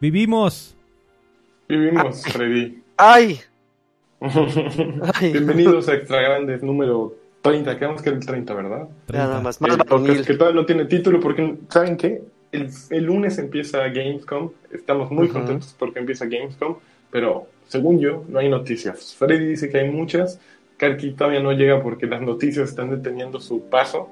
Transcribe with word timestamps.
Vivimos. 0.00 0.74
Vivimos, 1.68 2.24
Freddy. 2.24 2.82
¡Ay! 2.96 3.38
Bienvenidos 5.20 5.88
a 5.88 5.94
Extra 5.94 6.22
Grandes 6.22 6.62
número 6.62 7.14
30. 7.42 7.78
Quedamos 7.78 8.00
que 8.00 8.08
era 8.08 8.18
el 8.18 8.24
30, 8.24 8.54
¿verdad? 8.54 8.88
Nada 9.12 9.40
más. 9.40 9.60
El 9.60 9.68
Más 9.68 9.76
podcast 9.76 9.90
varonil. 9.90 10.24
que 10.26 10.34
todavía 10.34 10.60
no 10.60 10.66
tiene 10.66 10.84
título 10.86 11.20
porque, 11.20 11.56
¿saben 11.68 11.98
qué? 11.98 12.22
El, 12.50 12.70
el 12.90 13.04
lunes 13.04 13.38
empieza 13.38 13.86
Gamescom. 13.88 14.50
Estamos 14.72 15.10
muy 15.10 15.28
contentos 15.28 15.76
porque 15.78 15.98
empieza 15.98 16.24
Gamescom. 16.24 16.76
Pero, 17.10 17.46
según 17.68 18.00
yo, 18.00 18.24
no 18.28 18.38
hay 18.38 18.48
noticias. 18.48 19.14
Freddy 19.18 19.46
dice 19.46 19.68
que 19.68 19.80
hay 19.80 19.90
muchas. 19.90 20.40
Karki 20.78 21.12
todavía 21.12 21.40
no 21.40 21.52
llega 21.52 21.82
porque 21.82 22.06
las 22.06 22.22
noticias 22.22 22.70
están 22.70 22.88
deteniendo 22.90 23.38
su 23.38 23.68
paso. 23.68 24.08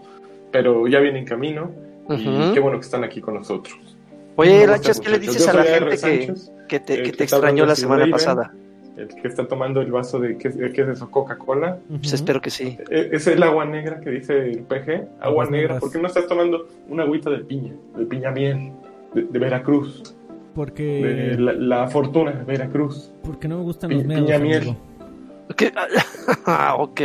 Pero 0.52 0.86
ya 0.86 1.00
viene 1.00 1.20
en 1.20 1.24
camino. 1.24 1.70
Y 2.10 2.52
qué 2.52 2.60
bueno 2.60 2.78
que 2.78 2.84
están 2.84 3.04
aquí 3.04 3.20
con 3.22 3.34
nosotros. 3.34 3.97
Oye, 4.40 4.60
¿Cómo 4.60 4.72
Lachas, 4.72 4.96
estás, 4.96 5.00
¿qué 5.00 5.10
le 5.10 5.18
dices 5.18 5.48
a 5.48 5.52
la 5.52 5.64
gente 5.64 6.34
que, 6.68 6.80
te, 6.80 7.02
que 7.02 7.24
extrañó 7.24 7.66
la 7.66 7.74
semana 7.74 8.00
Raven. 8.00 8.12
pasada? 8.12 8.54
El 8.96 9.08
que 9.08 9.28
está 9.28 9.46
tomando 9.46 9.80
el 9.80 9.92
vaso 9.92 10.18
de. 10.18 10.36
¿Qué, 10.38 10.50
qué 10.72 10.82
es 10.82 10.88
eso? 10.88 11.10
Coca-Cola. 11.10 11.78
Pues 11.88 12.12
espero 12.12 12.40
que 12.40 12.50
sí. 12.50 12.76
Eh, 12.90 13.10
Es 13.12 13.26
el 13.26 13.42
agua 13.42 13.64
negra 13.64 14.00
que 14.00 14.10
dice 14.10 14.50
el 14.50 14.60
PG. 14.62 15.06
Agua 15.20 15.44
negra. 15.44 15.58
negras. 15.60 15.80
¿Por 15.80 15.92
qué 15.92 15.98
no 16.00 16.06
estás 16.08 16.26
tomando 16.26 16.66
una 16.88 17.02
agüita 17.04 17.30
de 17.30 17.38
piña? 17.38 17.74
De 17.96 18.06
piña 18.06 18.30
miel. 18.30 18.72
De, 19.14 19.22
de 19.24 19.38
Veracruz. 19.38 20.02
De 20.02 20.10
Porque, 20.54 21.36
la, 21.38 21.52
la 21.52 21.88
fortuna 21.88 22.32
de 22.32 22.44
Veracruz. 22.44 23.12
porque 23.22 23.46
no 23.48 23.58
me 23.58 23.62
gustan 23.64 23.90
Pi- 23.90 23.96
los 23.96 24.04
meados, 24.04 24.24
piña 24.26 24.38
miel. 24.40 24.76
Ah, 26.46 26.74
ok. 26.78 27.00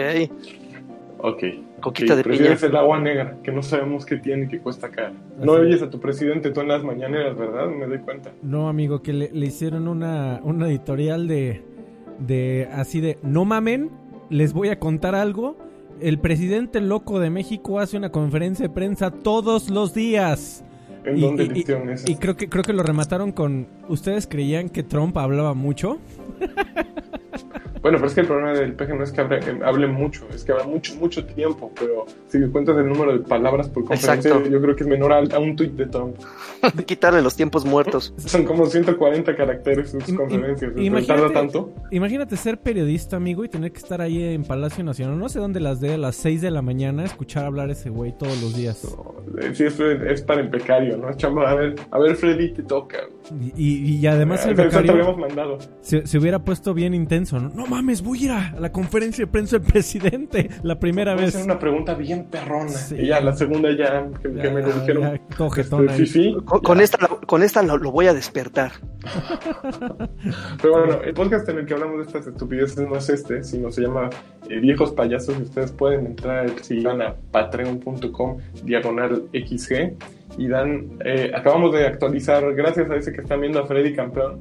Ok. 1.20 1.44
Coquita 1.84 2.16
de 2.16 2.23
prefieres 2.23 2.59
piña. 2.62 2.70
el 2.72 2.78
agua 2.78 3.00
negra, 3.00 3.38
que 3.44 3.52
no 3.52 3.62
sabemos 3.62 4.06
qué 4.06 4.17
tiene, 4.17 4.48
que 4.48 4.59
cuesta 4.59 4.89
caro. 4.89 5.14
No 5.39 5.53
Así 5.53 5.62
oyes 5.64 5.81
a 5.81 5.89
tu 5.89 6.00
presidente 6.00 6.50
tú 6.52 6.62
en 6.62 6.70
las 6.70 6.84
mañaneras, 6.84 7.38
¿verdad? 7.38 7.67
Me 7.67 7.86
doy 7.88 8.00
cuenta. 8.00 8.31
No, 8.42 8.70
amigo, 8.70 9.02
que 9.02 9.14
le, 9.14 9.30
le 9.31 9.45
hicieron 9.45 9.88
una, 9.88 10.39
una 10.44 10.67
editorial 10.67 11.28
de, 11.28 11.61
de 12.20 12.67
así 12.72 13.02
de, 13.02 13.17
no 13.22 13.45
mamen, 13.45 13.89
les 14.30 14.54
voy 14.54 14.70
a 14.70 14.80
contar 14.80 15.14
algo. 15.16 15.58
El 16.00 16.20
presidente 16.20 16.81
loco 16.81 17.20
de 17.20 17.30
México 17.30 17.80
hace 17.80 17.98
una 17.98 18.09
conferencia 18.11 18.67
de 18.67 18.73
prensa 18.73 19.11
todos 19.11 19.70
los 19.70 19.94
días. 19.94 20.64
¿En 21.06 21.17
Y- 21.17 21.22
dónde 21.22 21.44
y- 21.44 21.50
le 21.50 21.59
hicieron 21.59 21.89
eso? 21.89 22.06
Y 22.09 22.16
creo 22.16 22.36
que, 22.38 22.48
creo 22.50 22.64
que 22.64 22.72
lo 22.73 22.81
remataron 22.84 23.31
con, 23.34 23.67
¿ustedes 23.89 24.26
creían 24.26 24.70
que 24.70 24.84
Trump 24.84 25.17
hablaba 25.17 25.54
mucho? 25.54 26.00
Bueno, 27.84 27.98
pero 27.98 28.08
es 28.08 28.14
que 28.16 28.22
el 28.22 28.28
problema 28.28 28.53
del 28.53 28.73
PG 28.73 28.95
no 28.98 29.03
es 29.03 29.12
que 29.12 29.22
hable, 29.22 29.38
eh, 29.39 29.59
hable 29.64 29.88
mucho, 29.88 30.26
es 30.34 30.44
que 30.44 30.53
habla 30.53 30.64
mucho, 30.64 30.95
mucho 30.95 31.23
tiempo, 31.26 31.72
pero 31.78 32.06
si 32.30 32.39
cuentas 32.48 32.78
el 32.78 32.88
número 32.88 33.12
de 33.14 33.20
palabras 33.20 33.67
por 33.67 33.84
conferencia, 33.84 34.31
Exacto. 34.31 34.50
yo 34.50 34.62
creo 34.62 34.76
que 34.76 34.84
es 34.84 34.89
menor 34.89 35.12
a, 35.14 35.17
a 35.17 35.39
un 35.39 35.56
tuit 35.56 35.73
de 35.73 35.86
Trump. 35.88 36.16
Quitarle 36.86 37.22
los 37.22 37.36
tiempos 37.36 37.66
muertos. 37.66 38.14
Son 38.17 38.45
como 38.45 38.66
140 38.66 39.36
caracteres 39.36 39.92
sus 39.92 40.08
Im- 40.08 40.16
conferencias, 40.16 40.72
¿pero 40.73 40.81
imagínate- 40.84 41.22
tarda 41.22 41.34
tanto? 41.34 41.73
Imagínate 41.92 42.38
ser 42.38 42.58
periodista, 42.58 43.17
amigo, 43.17 43.44
y 43.44 43.50
tener 43.50 43.72
que 43.73 43.80
estar 43.80 44.02
ahí 44.02 44.23
en 44.34 44.44
Palacio 44.45 44.84
Nacional, 44.84 45.20
no 45.20 45.28
sé 45.28 45.39
dónde 45.39 45.59
las 45.59 45.81
dé, 45.81 45.95
a 45.95 45.98
las 45.98 46.16
6 46.16 46.42
de 46.42 46.52
la 46.52 46.61
mañana, 46.61 47.04
escuchar 47.04 47.44
hablar 47.45 47.70
ese 47.70 47.89
güey 47.89 48.17
todos 48.17 48.42
los 48.42 48.56
días. 48.56 48.81
No, 48.84 49.14
eh, 49.42 49.52
sí, 49.54 49.66
esto 49.66 49.92
es, 49.92 50.02
es 50.04 50.22
para 50.22 50.39
el 50.39 50.48
becario, 50.48 50.95
¿no? 50.95 51.14
Chamba, 51.16 51.52
a 51.52 51.56
ver, 51.56 51.76
a 51.92 52.00
ver, 52.00 52.16
Freddy, 52.16 52.54
te 52.54 52.64
toca. 52.64 53.00
Y, 53.58 53.92
y- 53.92 53.98
y 53.98 54.08
además 54.08 54.45
el 54.45 54.58
eso 54.58 54.81
te 54.81 54.89
habíamos 54.92 55.17
mandado. 55.17 55.58
se, 55.81 56.08
se 56.08 56.17
hubiera 56.17 56.39
puesto 56.39 56.73
bien 56.73 56.94
intenso, 56.94 57.39
¿no? 57.39 57.50
No 57.50 57.66
mames, 57.74 58.02
voy 58.04 58.20
a 58.20 58.24
ir 58.26 58.32
a 58.32 58.56
la 58.60 58.72
conferencia 58.72 59.26
de 59.26 59.32
prensa 59.32 59.58
del 59.60 59.68
presidente 59.72 60.50
la 60.64 60.80
primera 60.80 61.16
vez. 61.16 61.30
hacer 61.36 61.46
una 61.46 61.60
pregunta 61.60 61.94
bien 61.94 62.26
perrona. 62.26 62.70
Sí. 62.70 62.95
Y 62.95 63.08
ya, 63.08 63.20
la 63.22 63.36
segunda 63.36 63.70
ya, 63.76 64.08
que, 64.22 64.32
que 64.34 64.50
me 64.50 64.61
lo 64.61 64.70
Ya, 64.70 64.80
dijeron. 64.80 65.04
ya, 65.04 65.14
este, 65.14 66.33
Con, 66.45 66.62
ya. 66.62 66.67
con 66.67 66.82
esta, 66.82 66.98
con 67.28 67.44
esta 67.44 67.64
lo, 67.64 67.78
lo 67.78 67.92
voy 67.92 68.08
a 68.08 68.14
despertar. 68.14 68.72
Pero 70.62 70.73
bueno, 70.86 71.02
el 71.04 71.14
podcast 71.14 71.48
en 71.50 71.60
el 71.60 71.66
que 71.66 71.73
hablamos 71.73 71.98
de 71.98 72.04
estas 72.04 72.28
estupideces 72.28 72.78
no 72.88 72.95
es 72.98 73.10
este, 73.10 73.44
sino 73.44 73.72
se 73.72 73.82
llama 73.82 74.10
eh, 74.50 74.60
Viejos 74.60 74.92
Payasos. 74.92 75.38
Y 75.39 75.44
ustedes 75.44 75.72
pueden 75.72 76.06
entrar 76.06 76.50
si 76.62 76.82
van 76.83 77.02
a 77.02 77.16
patreon.com 77.32 78.38
diagonal 78.64 79.23
XG 79.33 79.94
y 80.38 80.48
dan. 80.48 80.98
eh, 81.06 81.32
acabamos 81.36 81.73
de 81.73 81.86
actualizar, 81.86 82.54
gracias 82.56 82.89
a 82.89 82.95
ese 82.95 83.14
que 83.14 83.22
están 83.22 83.42
viendo 83.42 83.60
a 83.60 83.67
Freddy 83.67 83.94
Campeón, 83.94 84.39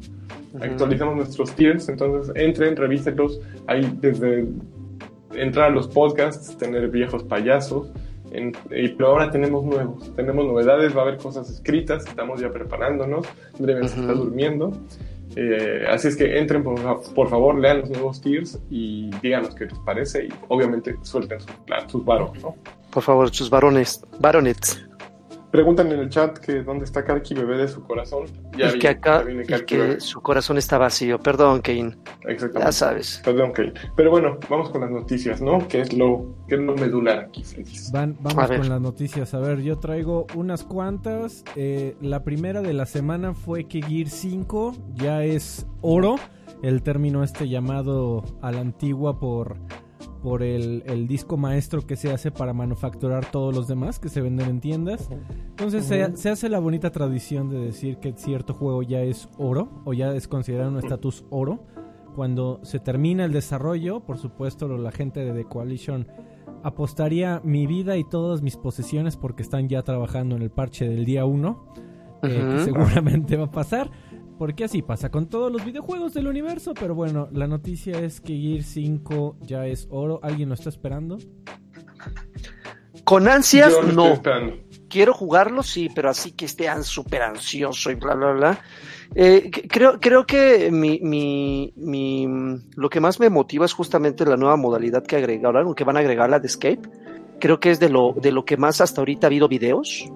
actualizamos 0.60 1.16
nuestros 1.16 1.52
tiers. 1.52 1.88
Entonces 1.88 2.32
entren, 2.36 2.76
revísenlos. 2.76 3.40
Ahí 3.66 3.96
desde 4.00 4.46
entrar 5.34 5.66
a 5.66 5.70
los 5.70 5.88
podcasts, 5.88 6.56
tener 6.58 6.88
viejos 6.88 7.22
payasos. 7.24 7.90
En- 8.32 8.52
y- 8.70 8.88
pero 8.88 9.08
ahora 9.10 9.30
tenemos 9.30 9.62
nuevos, 9.64 10.14
tenemos 10.16 10.46
novedades, 10.46 10.96
va 10.96 11.00
a 11.00 11.04
haber 11.04 11.18
cosas 11.18 11.50
escritas, 11.50 12.06
estamos 12.06 12.40
ya 12.40 12.50
preparándonos, 12.50 13.26
Dreven 13.58 13.86
se 13.88 14.00
está 14.00 14.12
durmiendo. 14.14 14.72
Eh, 15.36 15.84
así 15.90 16.08
es 16.08 16.16
que 16.16 16.38
entren, 16.38 16.62
por, 16.62 16.74
por 17.14 17.28
favor, 17.28 17.58
lean 17.58 17.80
los 17.80 17.90
nuevos 17.90 18.20
tiers 18.20 18.58
y 18.70 19.10
díganos 19.22 19.54
qué 19.54 19.64
les 19.66 19.78
parece 19.80 20.26
y 20.26 20.28
obviamente 20.48 20.96
suelten 21.02 21.40
sus, 21.40 21.50
sus 21.88 22.04
varos, 22.04 22.30
¿no? 22.42 22.54
Por 22.90 23.02
favor, 23.02 23.30
sus 23.30 23.48
varones, 23.48 24.02
varonets. 24.20 24.82
Preguntan 25.52 25.92
en 25.92 25.98
el 25.98 26.08
chat 26.08 26.38
que 26.38 26.62
dónde 26.62 26.86
está 26.86 27.04
Karki, 27.04 27.34
bebé 27.34 27.58
de 27.58 27.68
su 27.68 27.82
corazón. 27.82 28.24
Ya 28.56 28.70
y 28.70 28.72
vi, 28.72 28.78
que 28.78 28.88
acá, 28.88 29.18
ya 29.18 29.24
viene 29.24 29.42
y 29.42 29.46
Karki, 29.46 29.66
que 29.66 29.76
bebé. 29.76 30.00
su 30.00 30.22
corazón 30.22 30.56
está 30.56 30.78
vacío. 30.78 31.18
Perdón, 31.18 31.60
Kane. 31.60 31.94
Exactamente. 32.26 32.60
Ya 32.60 32.72
sabes. 32.72 33.20
Perdón, 33.22 33.52
Kate. 33.52 33.74
Pero 33.94 34.10
bueno, 34.10 34.38
vamos 34.48 34.70
con 34.70 34.80
las 34.80 34.90
noticias, 34.90 35.42
¿no? 35.42 35.68
Que 35.68 35.82
es 35.82 35.92
lo, 35.92 36.34
que 36.48 36.54
es 36.54 36.60
lo 36.62 36.74
medular 36.74 37.18
aquí. 37.18 37.44
Van, 37.92 38.16
vamos 38.20 38.46
con 38.46 38.66
las 38.70 38.80
noticias. 38.80 39.34
A 39.34 39.40
ver, 39.40 39.60
yo 39.60 39.78
traigo 39.78 40.26
unas 40.34 40.64
cuantas. 40.64 41.44
Eh, 41.54 41.96
la 42.00 42.24
primera 42.24 42.62
de 42.62 42.72
la 42.72 42.86
semana 42.86 43.34
fue 43.34 43.64
que 43.64 43.82
Gear 43.82 44.08
5 44.08 44.74
ya 44.94 45.22
es 45.22 45.66
oro. 45.82 46.16
El 46.62 46.82
término 46.82 47.22
este 47.22 47.46
llamado 47.46 48.24
a 48.40 48.52
la 48.52 48.60
antigua 48.60 49.20
por, 49.20 49.58
por 50.22 50.42
el, 50.42 50.82
el 50.86 51.06
disco 51.08 51.36
maestro 51.36 51.86
que 51.86 51.96
se 51.96 52.12
hace 52.12 52.30
para 52.30 52.52
manufacturar 52.52 53.30
todos 53.30 53.54
los 53.54 53.68
demás 53.68 53.98
que 53.98 54.08
se 54.08 54.20
venden 54.20 54.48
en 54.48 54.60
tiendas. 54.60 55.08
Entonces 55.50 55.84
se, 55.84 56.16
se 56.16 56.30
hace 56.30 56.48
la 56.48 56.58
bonita 56.58 56.90
tradición 56.90 57.48
de 57.48 57.58
decir 57.58 57.98
que 57.98 58.12
cierto 58.12 58.54
juego 58.54 58.82
ya 58.82 59.02
es 59.02 59.28
oro 59.38 59.82
o 59.84 59.92
ya 59.92 60.14
es 60.14 60.28
considerado 60.28 60.70
un 60.70 60.78
estatus 60.78 61.24
oro. 61.30 61.64
Cuando 62.14 62.60
se 62.62 62.78
termina 62.78 63.24
el 63.24 63.32
desarrollo, 63.32 64.00
por 64.00 64.18
supuesto, 64.18 64.68
la 64.68 64.92
gente 64.92 65.24
de 65.24 65.32
The 65.32 65.48
Coalition 65.48 66.06
apostaría 66.62 67.40
mi 67.44 67.66
vida 67.66 67.96
y 67.96 68.04
todas 68.04 68.42
mis 68.42 68.56
posesiones 68.56 69.16
porque 69.16 69.42
están 69.42 69.68
ya 69.68 69.82
trabajando 69.82 70.36
en 70.36 70.42
el 70.42 70.50
parche 70.50 70.88
del 70.88 71.04
día 71.04 71.24
1, 71.24 71.64
eh, 72.22 72.48
que 72.52 72.64
seguramente 72.64 73.36
va 73.36 73.46
a 73.46 73.50
pasar. 73.50 73.90
Porque 74.38 74.64
así 74.64 74.82
pasa 74.82 75.10
con 75.10 75.28
todos 75.28 75.52
los 75.52 75.64
videojuegos 75.64 76.14
del 76.14 76.26
universo. 76.26 76.74
Pero 76.74 76.94
bueno, 76.94 77.28
la 77.32 77.46
noticia 77.46 77.98
es 77.98 78.20
que 78.20 78.36
Gear 78.36 78.62
5 78.62 79.36
ya 79.42 79.66
es 79.66 79.86
oro. 79.90 80.20
¿Alguien 80.22 80.48
lo 80.48 80.54
está 80.54 80.68
esperando? 80.68 81.18
Con 83.04 83.28
ansias, 83.28 83.72
Yo 83.72 83.92
no. 83.92 84.22
Quiero 84.88 85.14
jugarlo, 85.14 85.62
sí, 85.62 85.88
pero 85.94 86.10
así 86.10 86.32
que 86.32 86.44
esté 86.44 86.68
súper 86.82 87.22
ansioso 87.22 87.90
y 87.90 87.94
bla, 87.94 88.14
bla, 88.14 88.32
bla. 88.32 88.60
Eh, 89.14 89.50
creo, 89.50 89.98
creo 89.98 90.26
que 90.26 90.70
mi, 90.70 91.00
mi, 91.00 91.72
mi, 91.76 92.26
lo 92.76 92.90
que 92.90 93.00
más 93.00 93.18
me 93.18 93.30
motiva 93.30 93.64
es 93.64 93.72
justamente 93.72 94.24
la 94.26 94.36
nueva 94.36 94.56
modalidad 94.56 95.02
que 95.02 95.16
agregaron, 95.16 95.74
que 95.74 95.84
van 95.84 95.96
a 95.96 96.00
agregar 96.00 96.28
la 96.28 96.40
de 96.40 96.46
Escape. 96.46 96.82
Creo 97.40 97.58
que 97.58 97.70
es 97.70 97.80
de 97.80 97.88
lo, 97.88 98.14
de 98.20 98.32
lo 98.32 98.44
que 98.44 98.56
más 98.56 98.80
hasta 98.80 99.00
ahorita 99.00 99.26
ha 99.26 99.28
habido 99.28 99.48
videos. 99.48 100.10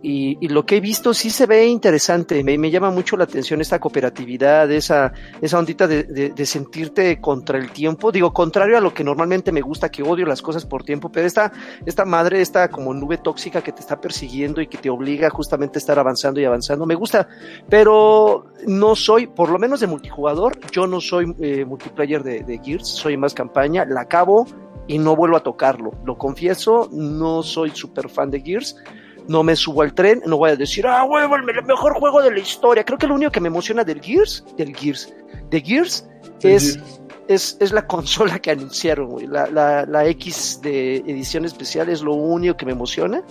Y, 0.00 0.38
y 0.40 0.48
lo 0.48 0.64
que 0.64 0.76
he 0.76 0.80
visto 0.80 1.12
sí 1.12 1.28
se 1.28 1.46
ve 1.46 1.66
interesante. 1.66 2.44
Me, 2.44 2.56
me 2.56 2.70
llama 2.70 2.90
mucho 2.92 3.16
la 3.16 3.24
atención 3.24 3.60
esta 3.60 3.80
cooperatividad, 3.80 4.70
esa, 4.70 5.12
esa 5.42 5.58
ondita 5.58 5.88
de, 5.88 6.04
de- 6.04 6.30
de 6.30 6.46
sentirte 6.46 7.20
contra 7.20 7.58
el 7.58 7.72
tiempo. 7.72 8.12
Digo, 8.12 8.32
contrario 8.32 8.78
a 8.78 8.80
lo 8.80 8.94
que 8.94 9.02
normalmente 9.02 9.50
me 9.50 9.60
gusta, 9.60 9.88
que 9.90 10.04
odio 10.04 10.24
las 10.24 10.40
cosas 10.40 10.64
por 10.66 10.84
tiempo, 10.84 11.10
pero 11.10 11.26
esta, 11.26 11.50
esta 11.84 12.04
madre, 12.04 12.40
esta 12.40 12.68
como 12.70 12.94
nube 12.94 13.18
tóxica 13.18 13.60
que 13.60 13.72
te 13.72 13.80
está 13.80 14.00
persiguiendo 14.00 14.60
y 14.60 14.68
que 14.68 14.78
te 14.78 14.88
obliga 14.88 15.30
justamente 15.30 15.78
a 15.78 15.80
estar 15.80 15.98
avanzando 15.98 16.40
y 16.40 16.44
avanzando, 16.44 16.86
me 16.86 16.94
gusta. 16.94 17.26
Pero 17.68 18.46
no 18.68 18.94
soy, 18.94 19.26
por 19.26 19.50
lo 19.50 19.58
menos 19.58 19.80
de 19.80 19.88
multijugador, 19.88 20.60
yo 20.70 20.86
no 20.86 21.00
soy 21.00 21.34
eh, 21.40 21.64
multiplayer 21.64 22.22
de, 22.22 22.44
de 22.44 22.60
Gears, 22.62 22.86
soy 22.86 23.16
más 23.16 23.34
campaña, 23.34 23.84
la 23.84 24.02
acabo 24.02 24.46
y 24.86 24.98
no 24.98 25.16
vuelvo 25.16 25.36
a 25.36 25.42
tocarlo. 25.42 25.90
Lo 26.04 26.16
confieso, 26.16 26.88
no 26.92 27.42
soy 27.42 27.70
súper 27.70 28.08
fan 28.08 28.30
de 28.30 28.40
Gears 28.40 28.76
no 29.28 29.42
me 29.42 29.54
subo 29.54 29.82
al 29.82 29.92
tren, 29.94 30.22
no 30.26 30.36
voy 30.38 30.50
a 30.50 30.56
decir, 30.56 30.86
ah, 30.86 31.04
huevo, 31.04 31.36
el 31.36 31.42
me- 31.44 31.52
mejor 31.62 31.92
juego 31.94 32.20
de 32.22 32.30
la 32.32 32.38
historia. 32.38 32.84
Creo 32.84 32.98
que 32.98 33.06
lo 33.06 33.14
único 33.14 33.30
que 33.30 33.40
me 33.40 33.48
emociona 33.48 33.84
del 33.84 34.00
Gears, 34.00 34.44
del 34.56 34.74
Gears, 34.74 35.14
de 35.50 35.60
Gears, 35.60 36.08
Sí, 36.38 36.48
es, 36.52 36.72
sí. 36.74 36.80
es, 37.28 37.56
es 37.60 37.72
la 37.72 37.86
consola 37.86 38.38
que 38.38 38.50
anunciaron, 38.52 39.08
güey. 39.10 39.26
La, 39.26 39.46
la, 39.48 39.84
la 39.86 40.06
X 40.06 40.60
de 40.62 40.96
edición 40.98 41.44
especial 41.44 41.88
es 41.88 42.00
lo 42.02 42.14
único 42.14 42.56
que 42.56 42.64
me 42.66 42.72
emociona. 42.72 43.22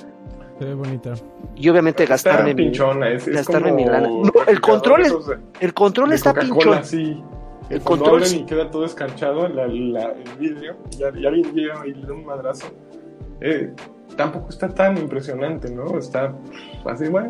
Se 0.59 0.65
ve 0.65 0.73
bonita. 0.73 1.13
Y 1.55 1.69
obviamente 1.69 2.05
gastarme 2.05 2.50
Está 2.51 2.55
mi, 2.57 2.63
pinchona, 2.65 3.09
es, 3.09 3.27
es 3.27 3.35
gastarme 3.35 3.71
mi 3.71 3.85
lana. 3.85 4.07
No, 4.09 4.31
el 4.47 4.59
control 4.61 5.01
es- 5.03 5.13
el 5.59 5.73
control 5.73 6.13
está 6.13 6.33
pinchón. 6.33 6.83
sí. 6.83 7.21
El 7.69 7.81
Cuando 7.81 8.05
control 8.05 8.25
sí. 8.25 8.38
y 8.38 8.45
queda 8.45 8.71
todo 8.71 8.85
escarchado 8.85 9.47
la- 9.50 9.67
la- 9.67 10.11
el 10.13 10.38
vidrio, 10.39 10.77
ya, 10.91 11.11
ya 11.19 11.27
alguien 11.27 11.53
llega 11.53 11.85
y 11.85 11.91
le 11.93 12.07
da 12.07 12.13
un 12.13 12.25
madrazo. 12.25 12.67
Eh, 13.41 13.73
tampoco 14.15 14.50
está 14.50 14.69
tan 14.69 14.98
impresionante, 14.98 15.69
¿no? 15.69 15.98
Está 15.98 16.33
así, 16.86 17.07
bueno. 17.07 17.30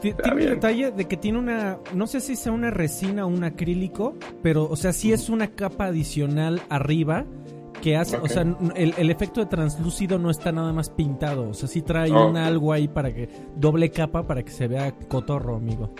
tiene 0.00 0.32
un 0.32 0.38
detalle 0.38 0.90
de 0.90 1.04
que 1.06 1.16
tiene 1.16 1.38
una, 1.38 1.78
no 1.94 2.06
sé 2.06 2.20
si 2.20 2.36
sea 2.36 2.52
una 2.52 2.70
resina 2.70 3.24
o 3.24 3.28
un 3.28 3.44
acrílico, 3.44 4.14
pero, 4.42 4.64
o 4.64 4.76
sea, 4.76 4.92
sí 4.92 5.12
es 5.12 5.28
una 5.28 5.48
capa 5.48 5.86
adicional 5.86 6.62
arriba 6.68 7.24
que 7.82 7.96
hace, 7.96 8.16
o 8.16 8.26
sea, 8.26 8.44
el, 8.74 9.10
efecto 9.10 9.40
de 9.40 9.46
translúcido 9.46 10.18
no 10.18 10.30
está 10.30 10.50
nada 10.50 10.72
más 10.72 10.90
pintado, 10.90 11.50
o 11.50 11.54
sea, 11.54 11.68
sí 11.68 11.82
trae 11.82 12.10
un 12.10 12.36
algo 12.36 12.72
ahí 12.72 12.88
para 12.88 13.12
que, 13.12 13.28
doble 13.54 13.90
capa 13.90 14.26
para 14.26 14.42
que 14.42 14.50
se 14.50 14.66
vea 14.66 14.92
cotorro, 15.08 15.56
amigo. 15.56 15.90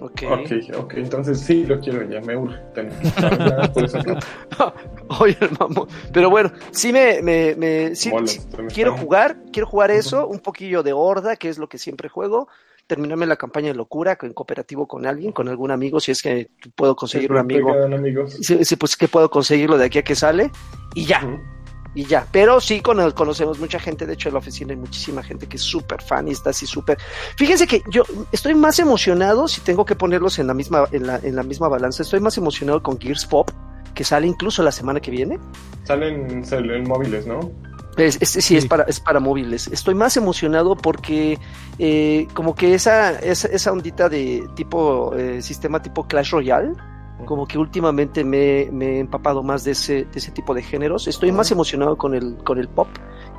Ok, 0.00 0.22
ok, 0.30 0.78
ok, 0.78 0.94
entonces 0.94 1.40
sí 1.40 1.64
lo 1.64 1.78
quiero 1.78 2.08
ya, 2.08 2.20
me 2.20 2.36
urge 2.36 2.58
Oye, 5.20 5.36
mamón, 5.60 5.88
pero 6.12 6.30
bueno, 6.30 6.50
sí 6.70 6.92
me, 6.92 7.22
me, 7.22 7.54
me 7.54 7.94
sí, 7.94 8.10
quiero 8.72 8.96
jugar, 8.96 9.36
quiero 9.52 9.66
jugar 9.66 9.90
eso, 9.90 10.26
un 10.26 10.40
poquillo 10.40 10.82
de 10.82 10.92
horda, 10.92 11.36
que 11.36 11.48
es 11.48 11.58
lo 11.58 11.68
que 11.68 11.78
siempre 11.78 12.08
juego, 12.08 12.48
terminarme 12.86 13.26
la 13.26 13.36
campaña 13.36 13.68
de 13.68 13.74
locura 13.74 14.18
en 14.20 14.32
cooperativo 14.32 14.86
con 14.86 15.06
alguien, 15.06 15.32
con 15.32 15.48
algún 15.48 15.70
amigo, 15.70 16.00
si 16.00 16.12
es 16.12 16.22
que 16.22 16.50
puedo 16.74 16.96
conseguir 16.96 17.32
un 17.32 17.38
amigo. 17.38 17.74
Si, 18.28 18.76
pues 18.76 18.96
que 18.96 19.08
puedo 19.08 19.30
conseguirlo 19.30 19.78
de 19.78 19.86
aquí 19.86 19.98
a 19.98 20.02
que 20.02 20.14
sale 20.14 20.50
y 20.94 21.06
ya. 21.06 21.20
Y 21.94 22.04
ya, 22.06 22.26
pero 22.32 22.60
sí 22.60 22.80
conocemos 22.80 23.58
mucha 23.60 23.78
gente, 23.78 24.04
de 24.04 24.14
hecho 24.14 24.28
en 24.28 24.34
la 24.34 24.38
oficina 24.38 24.72
hay 24.72 24.78
muchísima 24.78 25.22
gente 25.22 25.46
que 25.46 25.56
es 25.56 25.62
súper 25.62 26.02
fan 26.02 26.26
y 26.26 26.32
está 26.32 26.50
así 26.50 26.66
súper... 26.66 26.98
Fíjense 27.36 27.66
que 27.66 27.82
yo 27.88 28.02
estoy 28.32 28.54
más 28.54 28.78
emocionado, 28.80 29.46
si 29.46 29.60
tengo 29.60 29.84
que 29.84 29.94
ponerlos 29.94 30.38
en 30.38 30.48
la 30.48 30.54
misma, 30.54 30.88
en 30.90 31.06
la, 31.06 31.20
en 31.22 31.36
la 31.36 31.44
misma 31.44 31.68
balanza, 31.68 32.02
estoy 32.02 32.20
más 32.20 32.36
emocionado 32.36 32.82
con 32.82 32.98
Gears 32.98 33.26
Pop, 33.26 33.50
que 33.94 34.02
sale 34.02 34.26
incluso 34.26 34.62
la 34.62 34.72
semana 34.72 34.98
que 35.00 35.12
viene. 35.12 35.38
Salen 35.84 36.44
en 36.52 36.88
móviles, 36.88 37.26
¿no? 37.26 37.52
Este 37.96 38.26
sí, 38.26 38.56
Es, 38.56 38.66
para, 38.66 38.84
es 38.84 38.98
para 38.98 39.20
móviles. 39.20 39.68
Estoy 39.68 39.94
más 39.94 40.16
emocionado 40.16 40.76
porque 40.76 41.38
eh, 41.78 42.26
como 42.34 42.54
que 42.54 42.74
esa, 42.74 43.12
esa, 43.20 43.48
esa, 43.48 43.72
ondita 43.72 44.08
de 44.08 44.44
tipo 44.56 45.14
eh, 45.14 45.40
sistema 45.42 45.80
tipo 45.80 46.06
Clash 46.06 46.30
Royale, 46.30 46.72
como 47.24 47.46
que 47.46 47.58
últimamente 47.58 48.24
me, 48.24 48.68
me, 48.72 48.96
he 48.96 48.98
empapado 49.00 49.42
más 49.42 49.64
de 49.64 49.72
ese, 49.72 50.04
de 50.04 50.18
ese 50.18 50.30
tipo 50.30 50.54
de 50.54 50.62
géneros. 50.62 51.08
Estoy 51.08 51.32
más 51.32 51.50
emocionado 51.50 51.96
con 51.96 52.14
el, 52.14 52.36
con 52.44 52.58
el 52.58 52.68
pop 52.68 52.88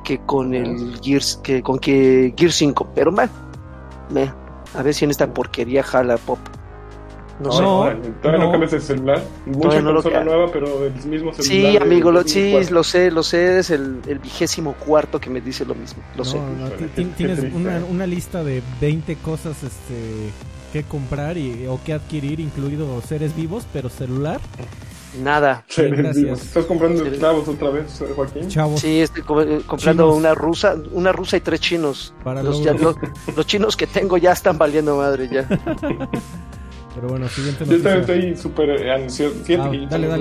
que 0.04 0.18
con 0.18 0.54
el 0.54 0.98
Gears, 1.02 1.40
que 1.42 1.62
con 1.62 1.78
que 1.78 2.34
Gears 2.36 2.54
5. 2.54 2.88
Pero 2.94 3.12
bueno, 3.12 3.30
me, 4.10 4.30
a 4.74 4.82
ver 4.82 4.94
si 4.94 5.04
en 5.04 5.10
esta 5.10 5.32
porquería 5.32 5.82
jala 5.82 6.16
pop. 6.16 6.38
No, 7.38 7.52
sé. 7.52 7.62
Todavía 8.22 8.44
no, 8.44 8.50
cambias 8.50 8.72
el 8.72 8.80
celular. 8.80 9.22
Mucha 9.44 9.82
no 9.82 9.92
consola 9.92 10.24
nueva, 10.24 10.46
pero 10.50 10.86
el 10.86 10.94
mismo 11.04 11.34
celular. 11.34 11.42
Sí, 11.42 11.76
amigo, 11.76 12.10
lo, 12.10 12.22
sí, 12.22 12.54
lo 12.70 12.82
sé, 12.82 13.10
lo 13.10 13.22
sé. 13.22 13.58
Es 13.58 13.70
el, 13.70 14.00
el, 14.06 14.18
vigésimo 14.18 14.72
cuarto 14.74 15.20
que 15.20 15.28
me 15.28 15.42
dice 15.42 15.66
lo 15.66 15.74
mismo. 15.74 16.02
Lo 16.16 16.24
sé. 16.24 16.38
tienes 17.16 17.40
una, 17.52 17.84
una, 17.84 18.06
lista 18.06 18.42
de 18.42 18.62
20 18.80 19.16
cosas 19.16 19.62
este, 19.62 20.30
que 20.82 20.88
comprar 20.88 21.38
y, 21.38 21.66
o 21.66 21.80
que 21.82 21.92
adquirir, 21.92 22.40
incluido 22.40 23.00
seres 23.02 23.34
vivos, 23.34 23.66
pero 23.72 23.88
celular. 23.88 24.40
Nada. 25.22 25.64
¿Estás 25.68 26.66
comprando 26.66 27.02
chavos 27.18 27.48
otra 27.48 27.70
vez, 27.70 28.02
Joaquín? 28.14 28.48
Chavos. 28.48 28.80
Sí, 28.80 29.00
estoy 29.00 29.22
eh, 29.22 29.62
comprando 29.66 30.14
una 30.14 30.34
rusa, 30.34 30.76
una 30.92 31.12
rusa 31.12 31.38
y 31.38 31.40
tres 31.40 31.60
chinos. 31.60 32.12
Para 32.22 32.42
los, 32.42 32.60
los, 32.60 32.96
los, 33.34 33.46
chinos 33.46 33.76
que 33.76 33.86
tengo 33.86 34.18
ya 34.18 34.32
están 34.32 34.58
valiendo 34.58 34.96
madre 34.96 35.28
ya. 35.32 35.48
Pero 36.94 37.08
bueno, 37.08 37.28
siguiente 37.28 37.64
Yo 37.64 37.82
también 37.82 38.00
estoy 38.00 38.36
súper 38.36 38.70
eh, 38.70 38.92
ansioso. 38.92 39.36
Ah, 39.58 39.70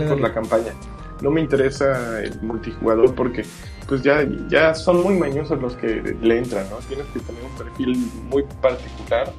por 0.08 0.22
la 0.22 0.34
campaña. 0.34 0.74
No 1.22 1.32
me 1.32 1.42
interesa 1.42 2.22
el 2.22 2.42
multijugador 2.42 3.16
porque 3.16 3.44
pues 3.88 4.02
ya, 4.02 4.26
ya 4.50 4.74
son 4.74 5.04
muy 5.04 5.16
mañosos 5.16 5.62
los 5.62 5.76
que 5.76 6.16
le 6.22 6.38
entran, 6.38 6.70
¿no? 6.70 6.78
Tienes 6.88 7.06
que 7.08 7.20
tener 7.20 7.44
un 7.44 7.58
perfil 7.58 7.98
muy 8.30 8.44
particular. 8.62 9.32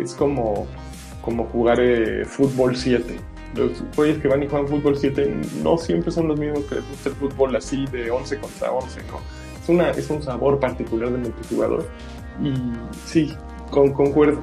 Es 0.00 0.14
como, 0.14 0.66
como 1.22 1.44
jugar 1.46 1.80
eh, 1.80 2.24
fútbol 2.24 2.76
7. 2.76 3.18
Los 3.54 3.78
jugadores 3.94 4.18
que 4.20 4.28
van 4.28 4.42
y 4.42 4.48
juegan 4.48 4.68
fútbol 4.68 4.96
7 4.96 5.34
no 5.62 5.78
siempre 5.78 6.10
son 6.10 6.28
los 6.28 6.38
mismos 6.38 6.64
que 6.64 6.76
les 6.76 6.88
gusta 6.88 7.08
el 7.10 7.14
fútbol 7.14 7.56
así 7.56 7.86
de 7.86 8.10
11 8.10 8.38
contra 8.38 8.72
11, 8.72 9.00
¿no? 9.10 9.20
Es, 9.62 9.68
una, 9.68 9.90
es 9.90 10.10
un 10.10 10.22
sabor 10.22 10.58
particular 10.58 11.10
de 11.10 11.18
multijugador. 11.18 11.88
Y 12.42 12.52
sí, 13.06 13.32
con, 13.70 13.92
concuerdo. 13.92 14.40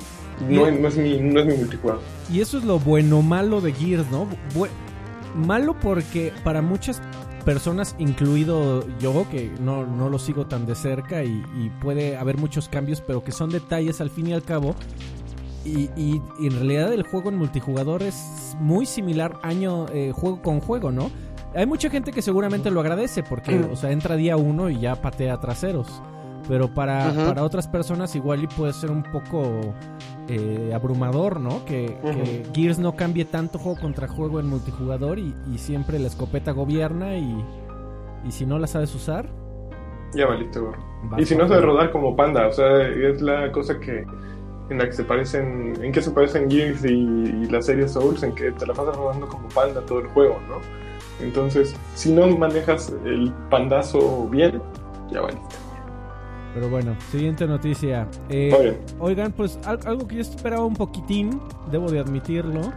No, 0.50 0.66
es 0.66 0.98
mi, 0.98 1.20
no 1.20 1.40
es 1.40 1.46
mi 1.46 1.56
multijugador. 1.56 2.02
Y 2.32 2.40
eso 2.40 2.58
es 2.58 2.64
lo 2.64 2.80
bueno 2.80 3.22
malo 3.22 3.62
de 3.62 3.74
Gears, 3.74 4.10
¿no? 4.10 4.28
malo 5.36 5.78
porque 5.80 6.34
para 6.44 6.62
muchas 6.62 7.02
personas, 7.46 7.96
incluido 8.00 8.86
yo, 9.00 9.28
que 9.30 9.52
no, 9.60 9.86
no 9.86 10.10
lo 10.10 10.20
sigo 10.20 10.46
tan 10.46 10.66
de 10.66 10.76
cerca 10.76 11.24
y, 11.24 11.72
puede 11.82 12.18
haber 12.18 12.38
muchos 12.38 12.70
cambios, 12.70 13.02
pero 13.02 13.24
que 13.24 13.32
son 13.32 13.50
detalles 13.50 14.02
al 14.02 14.10
fin 14.10 14.28
y 14.28 14.34
al 14.34 14.44
cabo. 14.44 14.76
Y, 15.64 15.90
y, 15.96 16.22
en 16.40 16.56
realidad 16.56 16.92
el 16.92 17.04
juego 17.04 17.30
en 17.30 17.38
multijugador 17.38 18.02
es 18.02 18.56
muy 18.60 18.86
similar 18.86 19.38
año 19.44 19.86
eh, 19.94 20.12
juego 20.14 20.42
con 20.42 20.60
juego, 20.60 20.92
¿no? 20.92 21.12
Hay 21.54 21.66
mucha 21.66 21.90
gente 21.90 22.12
que 22.12 22.22
seguramente 22.22 22.72
lo 22.72 22.80
agradece 22.80 23.24
porque, 23.24 23.60
o 23.60 23.76
sea, 23.76 23.92
entra 23.92 24.16
día 24.16 24.38
uno 24.38 24.70
y 24.70 24.80
ya 24.80 24.96
patea 24.96 25.40
traseros. 25.40 26.02
Pero 26.48 26.74
para, 26.74 27.14
para 27.14 27.44
otras 27.44 27.68
personas 27.68 28.16
igual 28.16 28.44
y 28.44 28.48
puede 28.48 28.74
ser 28.74 28.90
un 28.90 29.04
poco 29.04 29.74
eh, 30.28 30.72
abrumador, 30.74 31.40
¿no? 31.40 31.64
Que, 31.66 31.98
Gears 32.54 32.80
no 32.80 32.96
cambie 32.96 33.26
tanto 33.26 33.60
juego 33.60 33.80
contra 33.80 34.08
juego 34.08 34.40
en 34.40 34.48
multijugador 34.48 35.20
y, 35.20 35.34
siempre 35.58 36.00
la 36.00 36.08
escopeta 36.08 36.52
gobierna 36.52 37.18
y, 37.18 37.46
y, 38.26 38.32
si 38.32 38.46
no 38.46 38.58
la 38.58 38.68
sabes 38.68 38.96
usar... 38.96 39.30
Ya 40.14 40.26
valiste, 40.26 40.60
Y 41.18 41.26
si 41.26 41.36
no 41.36 41.48
sabes 41.48 41.64
rodar 41.64 41.92
como 41.92 42.16
panda, 42.16 42.48
o 42.48 42.52
sea, 42.52 42.88
es 42.88 43.22
la 43.22 43.52
cosa 43.52 43.80
que 43.80 44.06
en 44.72 44.78
la 44.80 44.86
que 44.86 44.94
se 44.94 45.04
parecen, 45.04 45.74
en 45.82 45.92
que 45.92 46.02
se 46.02 46.12
parecen 46.12 46.50
Gears 46.50 46.84
y, 46.86 47.46
la 47.50 47.62
serie 47.62 47.88
Souls, 47.88 48.24
en 48.24 48.34
que 48.34 48.52
te 48.52 48.66
la 48.66 48.74
pasas 48.74 48.96
rodando 48.96 49.28
como 49.28 49.48
panda 49.50 49.82
todo 49.82 50.00
el 50.00 50.08
juego, 50.08 50.40
¿no? 50.48 50.60
Entonces, 51.24 51.76
si 51.94 52.12
no 52.12 52.28
manejas 52.38 52.94
el 53.06 53.32
pandazo 53.50 54.28
bien, 54.30 54.62
ya 55.12 55.22
valiste. 55.22 55.56
Pero 56.54 56.70
bueno, 56.70 56.96
siguiente 57.12 57.46
noticia. 57.46 58.08
Eh, 58.30 58.78
oigan, 59.00 59.32
pues 59.32 59.60
algo 59.66 60.08
que 60.08 60.16
yo 60.16 60.22
esperaba 60.22 60.66
un 60.66 60.76
poquitín, 60.76 61.42
debo 61.70 61.90
de 61.92 62.00
admitirlo, 62.00 62.74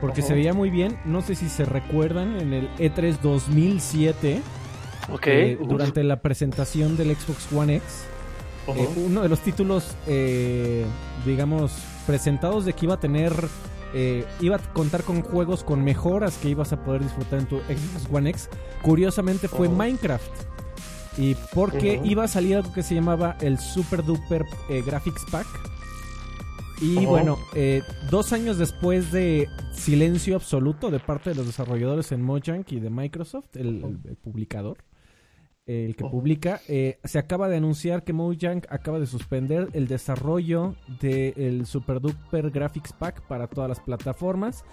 porque 0.00 0.22
se 0.22 0.34
veía 0.34 0.54
muy 0.54 0.70
bien. 0.70 0.98
No 1.04 1.22
sé 1.22 1.34
si 1.34 1.48
se 1.48 1.64
recuerdan 1.64 2.40
en 2.40 2.54
el 2.54 2.70
E3 2.76 3.18
2007, 3.20 4.40
okay. 5.12 5.52
Eh, 5.52 5.58
durante 5.60 6.04
la 6.04 6.20
presentación 6.20 6.96
del 6.96 7.14
Xbox 7.14 7.52
One 7.52 7.76
X, 7.76 8.06
eh, 8.76 8.88
uno 8.96 9.22
de 9.22 9.28
los 9.28 9.40
títulos, 9.40 9.94
digamos, 11.24 11.72
presentados 12.06 12.64
de 12.64 12.72
que 12.72 12.86
iba 12.86 12.94
a 12.94 13.00
tener, 13.00 13.32
iba 14.40 14.56
a 14.56 14.58
contar 14.72 15.02
con 15.02 15.22
juegos 15.22 15.64
con 15.64 15.82
mejoras 15.84 16.36
que 16.38 16.48
ibas 16.50 16.72
a 16.72 16.82
poder 16.84 17.02
disfrutar 17.02 17.40
en 17.40 17.46
tu 17.46 17.58
Xbox 17.58 18.08
One 18.12 18.30
X, 18.30 18.48
curiosamente 18.82 19.48
fue 19.48 19.68
Minecraft. 19.68 20.48
Y 21.18 21.34
porque 21.52 22.00
iba 22.04 22.24
a 22.24 22.28
salir 22.28 22.56
algo 22.56 22.72
que 22.72 22.84
se 22.84 22.94
llamaba 22.94 23.36
el 23.40 23.58
Super 23.58 24.04
Duper 24.04 24.46
eh, 24.70 24.82
Graphics 24.86 25.24
Pack. 25.30 25.46
Y 26.80 27.04
bueno, 27.06 27.38
eh, 27.56 27.82
dos 28.08 28.32
años 28.32 28.56
después 28.56 29.10
de 29.10 29.48
silencio 29.72 30.36
absoluto 30.36 30.92
de 30.92 31.00
parte 31.00 31.30
de 31.30 31.36
los 31.36 31.46
desarrolladores 31.46 32.12
en 32.12 32.22
Mojang 32.22 32.64
y 32.68 32.78
de 32.78 32.88
Microsoft, 32.88 33.56
el, 33.56 34.16
publicador, 34.22 34.78
el 35.68 35.96
que 35.96 36.04
publica, 36.04 36.60
eh, 36.66 36.98
se 37.04 37.18
acaba 37.18 37.48
de 37.48 37.58
anunciar 37.58 38.02
que 38.02 38.12
Mojang 38.12 38.62
acaba 38.70 38.98
de 38.98 39.06
suspender 39.06 39.68
el 39.74 39.86
desarrollo 39.86 40.74
del 41.00 41.66
Super 41.66 42.00
Duper 42.00 42.50
Graphics 42.50 42.92
Pack 42.94 43.20
para 43.22 43.46
todas 43.46 43.68
las 43.68 43.80
plataformas. 43.80 44.64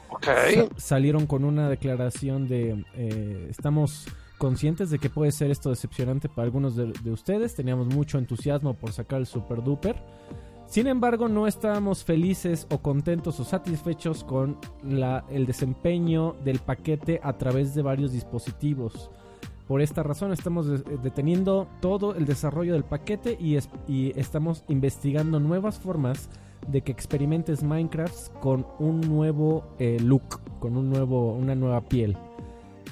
salieron 0.78 1.28
con 1.28 1.44
una 1.44 1.70
declaración 1.70 2.48
de 2.48 2.86
estamos 3.50 4.08
conscientes 4.38 4.90
de 4.90 5.00
que 5.00 5.10
puede 5.10 5.32
ser 5.32 5.52
esto 5.52 5.70
decepcionante 5.70 6.30
para 6.30 6.44
algunos 6.44 6.76
de, 6.76 7.12
ustedes. 7.12 7.56
Teníamos 7.56 7.88
mucho 7.88 8.18
entusiasmo 8.18 8.74
por 8.74 8.92
sacar 8.92 9.20
el 9.20 9.26
Super 9.26 9.64
Duper. 9.64 9.96
Sin 10.68 10.88
embargo, 10.88 11.30
no 11.30 11.48
estábamos 11.48 12.04
felices 12.04 12.66
o 12.72 12.80
contentos 12.80 13.40
o 13.40 13.44
satisfechos 13.44 14.24
con 14.24 14.58
la, 14.84 15.24
el 15.30 15.46
desempeño 15.46 16.36
del 16.44 16.60
paquete 16.60 17.20
a 17.24 17.38
través 17.38 17.76
de 17.76 17.84
varios 17.84 18.12
dispositivos. 18.12 19.12
Por 19.68 19.82
esta 19.82 20.04
razón 20.04 20.32
estamos 20.32 20.68
deteniendo 21.02 21.68
todo 21.82 22.16
el 22.16 22.26
desarrollo 22.26 22.74
del 22.74 22.84
paquete 22.84 23.36
y, 23.40 23.58
y, 23.88 24.14
estamos 24.20 24.64
investigando 24.68 25.40
nuevas 25.40 25.80
formas 25.80 26.30
de 26.68 26.82
que 26.82 26.92
experimentes 26.92 27.64
Minecraft 27.64 28.32
con 28.40 28.68
un 28.78 29.02
nuevo 29.02 29.64
eh, 29.80 29.98
look, 30.00 30.40
con 30.60 30.78
un 30.78 30.90
nuevo, 30.90 31.34
una 31.34 31.56
nueva 31.56 31.82
piel. 31.82 32.16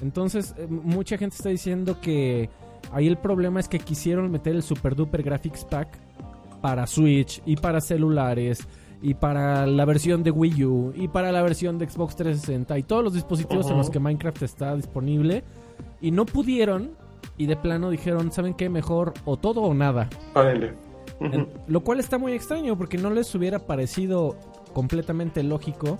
Entonces, 0.02 0.54
eh, 0.58 0.66
mucha 0.68 1.16
gente 1.16 1.36
está 1.36 1.48
diciendo 1.48 2.00
que 2.00 2.50
ahí 2.92 3.06
el 3.06 3.18
problema 3.18 3.60
es 3.60 3.68
que 3.68 3.78
quisieron 3.78 4.30
meter 4.30 4.56
el 4.56 4.62
Super 4.62 4.96
Duper 4.96 5.22
Graphics 5.22 5.64
Pack 5.64 5.98
para 6.60 6.86
Switch 6.88 7.40
y 7.46 7.56
para 7.56 7.80
celulares 7.80 8.66
y 9.00 9.14
para 9.14 9.66
la 9.66 9.84
versión 9.84 10.22
de 10.22 10.30
Wii 10.30 10.64
U 10.64 10.92
y 10.96 11.08
para 11.08 11.30
la 11.30 11.42
versión 11.42 11.78
de 11.78 11.88
Xbox 11.88 12.16
360 12.16 12.78
y 12.78 12.82
todos 12.82 13.04
los 13.04 13.12
dispositivos 13.12 13.70
en 13.70 13.76
los 13.76 13.90
que 13.90 14.00
Minecraft 14.00 14.42
está 14.42 14.74
disponible 14.74 15.44
y 16.00 16.10
no 16.10 16.26
pudieron 16.26 16.96
y 17.36 17.46
de 17.46 17.56
plano 17.56 17.90
dijeron, 17.90 18.32
¿saben 18.32 18.54
qué? 18.54 18.68
Mejor 18.68 19.14
o 19.24 19.36
todo 19.36 19.62
o 19.62 19.74
nada. 19.74 20.08
lo 21.66 21.80
cual 21.80 22.00
está 22.00 22.18
muy 22.18 22.32
extraño 22.32 22.76
porque 22.76 22.98
no 22.98 23.10
les 23.10 23.34
hubiera 23.34 23.60
parecido 23.60 24.36
completamente 24.72 25.42
lógico 25.42 25.98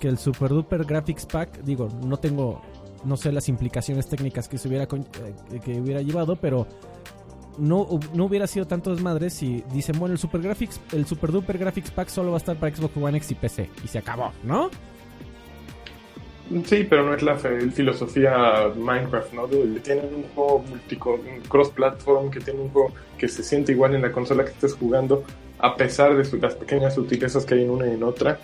que 0.00 0.08
el 0.08 0.18
Super 0.18 0.50
Duper 0.50 0.84
Graphics 0.84 1.26
Pack, 1.26 1.62
digo, 1.62 1.88
no 2.04 2.18
tengo, 2.18 2.60
no 3.04 3.16
sé 3.16 3.32
las 3.32 3.48
implicaciones 3.48 4.08
técnicas 4.08 4.48
que 4.48 4.58
se 4.58 4.68
hubiera, 4.68 4.84
eh, 4.84 5.60
que 5.64 5.80
hubiera 5.80 6.02
llevado, 6.02 6.36
pero 6.36 6.66
no, 7.58 7.86
no 8.12 8.24
hubiera 8.26 8.46
sido 8.46 8.66
tanto 8.66 8.90
desmadre 8.90 9.30
si 9.30 9.64
dicen, 9.72 9.98
bueno, 9.98 10.12
el 10.12 10.18
Super 10.18 10.42
Graphics, 10.42 10.80
el 10.92 11.06
Super 11.06 11.32
Duper 11.32 11.58
Graphics 11.58 11.90
Pack 11.90 12.08
solo 12.08 12.30
va 12.30 12.36
a 12.36 12.38
estar 12.38 12.56
para 12.56 12.74
Xbox 12.74 12.96
One 12.96 13.16
X 13.18 13.30
y 13.30 13.34
PC. 13.34 13.70
Y 13.84 13.88
se 13.88 13.98
acabó, 13.98 14.32
¿no? 14.42 14.70
Sí, 16.64 16.86
pero 16.88 17.04
no 17.04 17.14
es 17.14 17.22
la 17.22 17.36
filosofía 17.36 18.70
Minecraft, 18.76 19.32
¿no? 19.32 19.46
Tienen 19.82 20.14
un 20.14 20.22
juego 20.34 20.64
cross-platform, 21.48 22.30
que 22.30 22.40
tiene 22.40 22.60
un 22.60 22.70
juego 22.70 22.92
que 23.18 23.28
se 23.28 23.42
siente 23.42 23.72
igual 23.72 23.94
en 23.94 24.02
la 24.02 24.12
consola 24.12 24.44
que 24.44 24.52
estés 24.52 24.74
jugando, 24.74 25.24
a 25.58 25.74
pesar 25.76 26.16
de 26.16 26.38
las 26.38 26.54
pequeñas 26.54 26.94
sutilezas 26.94 27.44
que 27.44 27.54
hay 27.54 27.64
en 27.64 27.70
una 27.70 27.88
y 27.88 27.94
en 27.94 28.02
otra. 28.02 28.38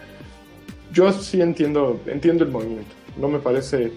Yo 0.92 1.12
sí 1.12 1.40
entiendo, 1.40 2.00
entiendo 2.06 2.44
el 2.44 2.50
movimiento. 2.50 2.94
No 3.16 3.28
me 3.28 3.38
parece 3.38 3.92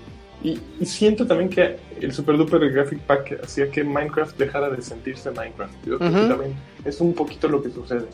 y, 0.46 0.86
siento 0.86 1.26
también 1.26 1.50
que 1.50 1.78
el 2.00 2.14
Super 2.14 2.38
Duper 2.38 2.72
Graphic 2.72 3.00
Pack 3.00 3.40
hacía 3.44 3.70
que 3.72 3.84
Minecraft 3.84 4.38
dejara 4.38 4.70
de 4.70 4.82
sentirse 4.82 5.32
Minecraft. 5.32 5.74
Yo 5.86 5.98
creo 5.98 6.12
que 6.12 6.28
también 6.28 6.54
es 6.84 7.02
un 7.02 7.14
poquito 7.14 7.48
lo 7.48 7.64
que 7.64 7.72
sucede. 7.72 8.06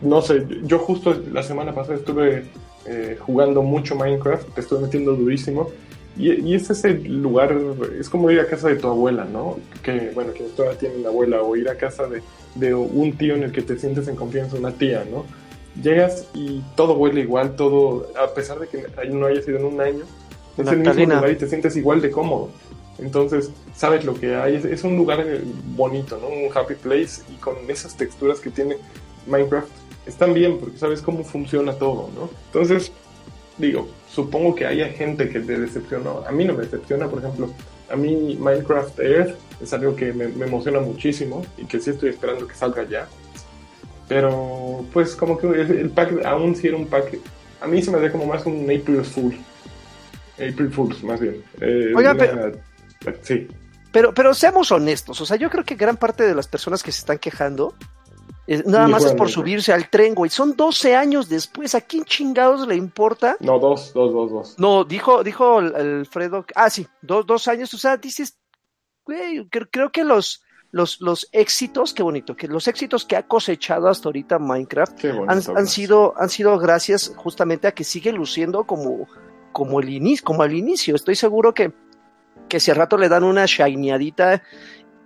No 0.00 0.22
sé, 0.22 0.46
yo 0.62 0.78
justo 0.78 1.20
la 1.32 1.42
semana 1.42 1.74
pasada 1.74 1.96
estuve 1.96 2.44
eh, 2.86 3.16
jugando 3.20 3.62
mucho 3.62 3.94
Minecraft, 3.94 4.54
te 4.54 4.60
estuve 4.60 4.80
metiendo 4.80 5.14
durísimo. 5.14 5.70
Y, 6.16 6.30
y, 6.32 6.54
es 6.54 6.68
ese 6.68 6.92
lugar, 6.94 7.56
es 7.98 8.10
como 8.10 8.30
ir 8.30 8.40
a 8.40 8.46
casa 8.46 8.68
de 8.68 8.76
tu 8.76 8.86
abuela, 8.86 9.24
¿no? 9.24 9.58
Que, 9.82 10.10
bueno, 10.14 10.34
que 10.34 10.44
todavía 10.44 10.78
tienen 10.78 11.06
abuela, 11.06 11.40
o 11.40 11.56
ir 11.56 11.70
a 11.70 11.76
casa 11.76 12.06
de, 12.06 12.22
de 12.54 12.74
un 12.74 13.16
tío 13.16 13.34
en 13.34 13.44
el 13.44 13.52
que 13.52 13.62
te 13.62 13.78
sientes 13.78 14.08
en 14.08 14.16
confianza, 14.16 14.56
una 14.56 14.72
tía, 14.72 15.04
¿no? 15.10 15.24
Llegas 15.82 16.28
y 16.34 16.62
todo 16.76 16.94
huele 16.94 17.22
igual, 17.22 17.56
todo, 17.56 18.12
a 18.22 18.34
pesar 18.34 18.58
de 18.58 18.68
que 18.68 18.86
no 19.08 19.26
haya 19.26 19.40
sido 19.40 19.58
en 19.58 19.64
un 19.64 19.80
año, 19.80 20.04
es 20.58 20.66
el 20.66 20.80
mismo 20.80 20.92
lugar 20.92 21.30
y 21.30 21.36
te 21.36 21.48
sientes 21.48 21.76
igual 21.76 22.02
de 22.02 22.10
cómodo. 22.10 22.50
Entonces, 22.98 23.50
sabes 23.74 24.04
lo 24.04 24.14
que 24.14 24.36
hay. 24.36 24.56
Es, 24.56 24.84
un 24.84 24.96
lugar 24.96 25.24
eh, 25.26 25.40
bonito, 25.74 26.18
¿no? 26.18 26.28
Un 26.28 26.50
happy 26.54 26.74
place 26.74 27.22
y 27.32 27.36
con 27.36 27.54
esas 27.68 27.96
texturas 27.96 28.38
que 28.38 28.50
tiene 28.50 28.76
Minecraft 29.26 29.70
están 30.06 30.34
bien 30.34 30.58
porque 30.58 30.78
sabes 30.78 31.02
cómo 31.02 31.24
funciona 31.24 31.74
todo, 31.74 32.10
¿no? 32.14 32.30
Entonces, 32.46 32.92
digo, 33.58 33.88
supongo 34.08 34.54
que 34.54 34.66
haya 34.66 34.88
gente 34.88 35.28
que 35.28 35.40
te 35.40 35.58
decepcionó. 35.58 36.24
A 36.26 36.32
mí 36.32 36.44
no 36.44 36.54
me 36.54 36.62
decepciona, 36.62 37.08
por 37.08 37.20
ejemplo, 37.20 37.50
a 37.90 37.96
mí 37.96 38.36
Minecraft 38.38 38.98
Earth 39.00 39.36
es 39.62 39.72
algo 39.72 39.94
que 39.94 40.12
me, 40.12 40.24
emociona 40.24 40.80
muchísimo 40.80 41.44
y 41.58 41.64
que 41.64 41.78
sí 41.80 41.90
estoy 41.90 42.10
esperando 42.10 42.46
que 42.46 42.54
salga 42.54 42.84
ya. 42.84 43.08
Pero, 44.08 44.84
pues, 44.92 45.14
como 45.14 45.38
que 45.38 45.46
el, 45.46 45.90
pack, 45.90 46.24
aún 46.24 46.56
si 46.56 46.68
era 46.68 46.76
un 46.76 46.86
pack, 46.86 47.18
a 47.60 47.66
mí 47.66 47.82
se 47.82 47.90
me 47.90 48.00
da 48.00 48.10
como 48.10 48.26
más 48.26 48.44
un 48.44 48.64
April 48.64 49.04
Fool 49.04 49.34
April 50.34 50.70
Fools, 50.70 51.02
más 51.04 51.20
bien. 51.20 51.42
Eh, 51.60 51.92
Oiga, 51.94 52.14
pero, 52.14 52.52
sí. 53.22 53.46
Pero, 53.92 54.14
pero 54.14 54.34
seamos 54.34 54.72
honestos, 54.72 55.20
o 55.20 55.26
sea, 55.26 55.36
yo 55.36 55.50
creo 55.50 55.64
que 55.64 55.74
gran 55.74 55.96
parte 55.96 56.24
de 56.24 56.34
las 56.34 56.48
personas 56.48 56.82
que 56.82 56.92
se 56.92 57.00
están 57.00 57.18
quejando, 57.18 57.74
nada 58.46 58.88
más 58.88 59.04
es 59.04 59.14
por 59.14 59.30
subirse 59.30 59.72
al 59.72 59.88
tren, 59.88 60.14
güey. 60.14 60.30
Son 60.30 60.56
12 60.56 60.96
años 60.96 61.28
después, 61.28 61.74
¿a 61.74 61.80
quién 61.80 62.04
chingados 62.04 62.66
le 62.66 62.74
importa? 62.74 63.36
No, 63.40 63.58
dos, 63.58 63.92
dos, 63.94 64.12
dos, 64.12 64.30
dos. 64.30 64.58
No, 64.58 64.84
dijo, 64.84 65.22
dijo 65.22 65.58
Alfredo, 65.58 66.44
ah, 66.54 66.70
sí, 66.70 66.86
dos, 67.00 67.26
dos 67.26 67.48
años, 67.48 67.72
o 67.74 67.78
sea, 67.78 67.96
dices, 67.96 68.38
güey, 69.04 69.48
creo, 69.48 69.90
que 69.90 70.04
los, 70.04 70.42
los, 70.70 71.00
los 71.00 71.28
éxitos, 71.32 71.94
qué 71.94 72.02
bonito, 72.02 72.36
que 72.36 72.48
los 72.48 72.68
éxitos 72.68 73.04
que 73.04 73.16
ha 73.16 73.26
cosechado 73.26 73.88
hasta 73.88 74.08
ahorita 74.08 74.38
Minecraft 74.38 75.04
han, 75.28 75.42
han, 75.56 75.66
sido, 75.66 76.14
han 76.16 76.28
sido 76.28 76.58
gracias 76.58 77.12
justamente 77.16 77.68
a 77.68 77.72
que 77.72 77.84
sigue 77.84 78.12
luciendo 78.12 78.64
como 78.64 79.06
como 79.52 79.80
el 79.80 79.90
inicio, 79.90 80.24
como 80.24 80.42
al 80.42 80.52
inicio. 80.52 80.96
Estoy 80.96 81.14
seguro 81.14 81.54
que, 81.54 81.72
que 82.48 82.58
si 82.58 82.70
al 82.70 82.78
rato 82.78 82.96
le 82.96 83.08
dan 83.08 83.22
una 83.22 83.46
shineadita, 83.46 84.42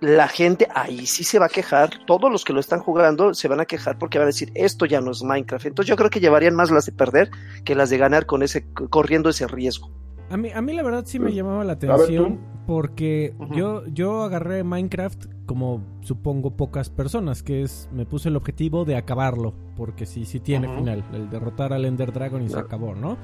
la 0.01 0.27
gente 0.27 0.67
ahí 0.73 1.05
sí 1.05 1.23
se 1.23 1.39
va 1.39 1.47
a 1.47 1.49
quejar. 1.49 1.89
Todos 2.05 2.31
los 2.31 2.43
que 2.43 2.53
lo 2.53 2.59
están 2.59 2.79
jugando 2.79 3.33
se 3.33 3.47
van 3.47 3.59
a 3.59 3.65
quejar 3.65 3.97
porque 3.97 4.17
van 4.17 4.25
a 4.25 4.27
decir 4.27 4.51
esto 4.55 4.85
ya 4.85 5.01
no 5.01 5.11
es 5.11 5.23
Minecraft. 5.23 5.65
Entonces 5.65 5.89
yo 5.89 5.95
creo 5.95 6.09
que 6.09 6.19
llevarían 6.19 6.55
más 6.55 6.71
las 6.71 6.85
de 6.85 6.91
perder 6.91 7.29
que 7.63 7.75
las 7.75 7.89
de 7.89 7.97
ganar 7.97 8.25
con 8.25 8.43
ese, 8.43 8.65
corriendo 8.89 9.29
ese 9.29 9.47
riesgo. 9.47 9.91
A 10.29 10.37
mí, 10.37 10.51
a 10.51 10.61
mí 10.61 10.73
la 10.73 10.83
verdad 10.83 11.03
sí 11.05 11.19
me 11.19 11.33
llamaba 11.33 11.63
la 11.63 11.73
atención 11.73 12.39
porque 12.65 13.33
yo, 13.55 13.85
yo 13.87 14.23
agarré 14.23 14.63
Minecraft 14.65 15.25
como 15.45 15.81
supongo 16.01 16.57
pocas 16.57 16.89
personas, 16.89 17.41
que 17.41 17.63
es, 17.63 17.89
me 17.93 18.05
puse 18.05 18.27
el 18.27 18.35
objetivo 18.35 18.83
de 18.83 18.97
acabarlo, 18.97 19.53
porque 19.77 20.05
sí, 20.05 20.25
sí 20.25 20.41
tiene 20.41 20.67
final, 20.67 21.05
el 21.13 21.29
derrotar 21.29 21.71
al 21.71 21.85
Ender 21.85 22.11
Dragon 22.11 22.43
y 22.43 22.49
se 22.49 22.59
acabó, 22.59 22.93
¿no? 22.93 23.17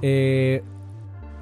Eh, 0.00 0.62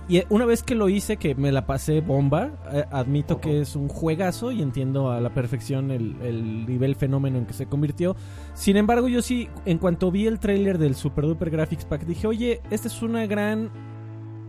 y 0.08 0.22
una 0.30 0.46
vez 0.46 0.62
que 0.62 0.74
lo 0.74 0.88
hice, 0.88 1.18
que 1.18 1.34
me 1.34 1.52
la 1.52 1.66
pasé 1.66 2.00
bomba, 2.00 2.50
eh, 2.72 2.84
admito 2.90 3.40
que 3.40 3.60
es 3.60 3.76
un 3.76 3.88
juegazo 3.88 4.52
y 4.52 4.62
entiendo 4.62 5.10
a 5.10 5.20
la 5.20 5.34
perfección 5.34 5.90
el, 5.90 6.16
el, 6.22 6.66
nivel 6.66 6.96
fenómeno 6.96 7.36
en 7.36 7.44
que 7.44 7.52
se 7.52 7.66
convirtió. 7.66 8.16
Sin 8.54 8.78
embargo, 8.78 9.08
yo 9.08 9.20
sí, 9.20 9.48
en 9.66 9.76
cuanto 9.76 10.10
vi 10.10 10.26
el 10.26 10.38
trailer 10.38 10.78
del 10.78 10.94
Super 10.94 11.26
Duper 11.26 11.50
Graphics 11.50 11.84
Pack, 11.84 12.06
dije, 12.06 12.26
oye, 12.26 12.62
esta 12.70 12.88
es 12.88 13.02
una 13.02 13.26
gran 13.26 13.70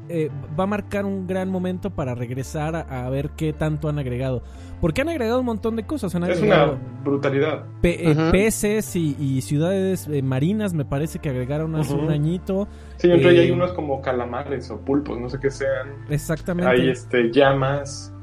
eh, 0.09 0.31
va 0.59 0.63
a 0.63 0.67
marcar 0.67 1.05
un 1.05 1.27
gran 1.27 1.49
momento 1.49 1.91
para 1.91 2.15
regresar 2.15 2.75
a, 2.75 3.09
ver 3.09 3.29
qué 3.37 3.53
tanto 3.53 3.89
han 3.89 3.99
agregado. 3.99 4.41
Porque 4.81 5.01
han 5.01 5.09
agregado 5.09 5.39
un 5.39 5.45
montón 5.45 5.75
de 5.75 5.85
cosas. 5.85 6.15
es 6.15 6.41
una 6.41 6.77
brutalidad. 7.03 7.65
Eh, 7.83 8.15
peces 8.31 8.95
y, 8.95 9.41
ciudades 9.41 10.07
eh, 10.07 10.21
marinas, 10.21 10.73
me 10.73 10.85
parece 10.85 11.19
que 11.19 11.29
agregaron 11.29 11.75
hace 11.75 11.93
un 11.93 12.09
añito. 12.09 12.67
Sí, 12.97 13.11
entre 13.11 13.39
hay 13.39 13.51
unos 13.51 13.73
como 13.73 14.01
calamares 14.01 14.69
o 14.71 14.79
pulpos, 14.79 15.19
no 15.19 15.29
sé 15.29 15.39
qué 15.39 15.51
sean. 15.51 16.05
Exactamente. 16.09 16.71
Hay 16.71 16.89
este, 16.89 17.31
llamas. 17.31 18.13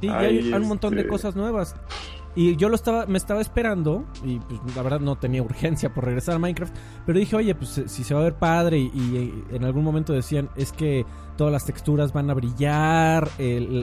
Sí, 0.00 0.08
hay, 0.08 0.52
un 0.52 0.68
montón 0.68 0.94
de 0.94 1.02
este, 1.02 1.10
cosas 1.10 1.36
nuevas. 1.36 1.76
Y 2.36 2.54
yo 2.56 2.68
lo 2.68 2.74
estaba, 2.74 3.06
me 3.06 3.16
estaba 3.16 3.40
esperando, 3.40 4.04
y 4.22 4.38
pues 4.40 4.76
la 4.76 4.82
verdad 4.82 5.00
no 5.00 5.16
tenía 5.16 5.42
urgencia 5.42 5.94
por 5.94 6.04
regresar 6.04 6.34
a 6.34 6.38
Minecraft, 6.38 6.76
pero 7.06 7.18
dije, 7.18 7.34
oye, 7.34 7.54
pues 7.54 7.82
si 7.86 8.04
se 8.04 8.12
va 8.12 8.20
a 8.20 8.24
ver 8.24 8.34
padre, 8.34 8.78
y, 8.78 9.44
en 9.50 9.64
algún 9.64 9.82
momento 9.82 10.12
decían, 10.12 10.50
es 10.54 10.70
que 10.70 11.06
todas 11.36 11.52
las 11.52 11.64
texturas 11.64 12.12
van 12.12 12.30
a 12.30 12.34
brillar, 12.34 13.28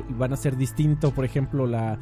van 0.09 0.33
a 0.33 0.37
ser 0.37 0.57
distinto, 0.57 1.11
por 1.11 1.25
ejemplo, 1.25 1.65
la, 1.67 1.97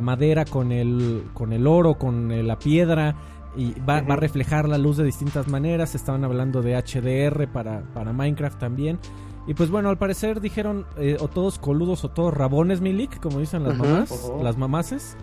madera 0.00 0.44
con 0.44 0.72
el, 0.72 1.24
con 1.34 1.52
el 1.52 1.66
oro, 1.66 1.98
con 1.98 2.46
la 2.46 2.58
piedra, 2.58 3.14
y 3.56 3.74
va, 3.80 3.98
a 3.98 4.16
reflejar 4.16 4.68
la 4.68 4.78
luz 4.78 4.96
de 4.96 5.04
distintas 5.04 5.48
maneras, 5.48 5.94
estaban 5.94 6.24
hablando 6.24 6.62
de 6.62 6.76
HDR 6.76 7.48
para, 7.52 7.82
para 7.94 8.12
Minecraft 8.12 8.58
también. 8.58 8.98
Y 9.46 9.54
pues 9.54 9.70
bueno, 9.70 9.88
al 9.88 9.98
parecer 9.98 10.40
dijeron 10.40 10.86
eh, 10.96 11.16
o 11.18 11.28
todos 11.28 11.58
coludos 11.58 12.04
o 12.04 12.10
todos 12.10 12.32
rabones, 12.32 12.80
Milik, 12.80 13.20
como 13.20 13.40
dicen 13.40 13.64
las 13.64 13.76
mamás, 13.76 14.32
las 14.42 14.56
mamaces. 14.56 15.16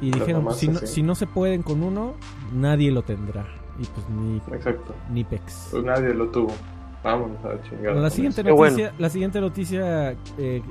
Y 0.00 0.12
dijeron, 0.12 0.54
si 0.54 0.68
no, 0.68 0.78
si 0.78 1.02
no 1.02 1.14
se 1.16 1.26
pueden 1.26 1.62
con 1.62 1.82
uno, 1.82 2.14
nadie 2.52 2.92
lo 2.92 3.02
tendrá. 3.02 3.46
Y 3.80 3.84
pues 3.86 4.08
ni, 4.10 4.36
Exacto. 4.54 4.94
ni 5.10 5.24
Pex. 5.24 5.68
Pues 5.72 5.82
nadie 5.82 6.14
lo 6.14 6.28
tuvo. 6.28 6.52
Vámonos 7.02 7.44
a 7.44 7.62
chingar. 7.68 7.96
la, 7.96 8.10
siguiente 8.10 8.42
noticia, 8.42 8.92
la 8.98 9.08
siguiente 9.08 9.40
noticia, 9.40 10.16
eh, 10.36 10.62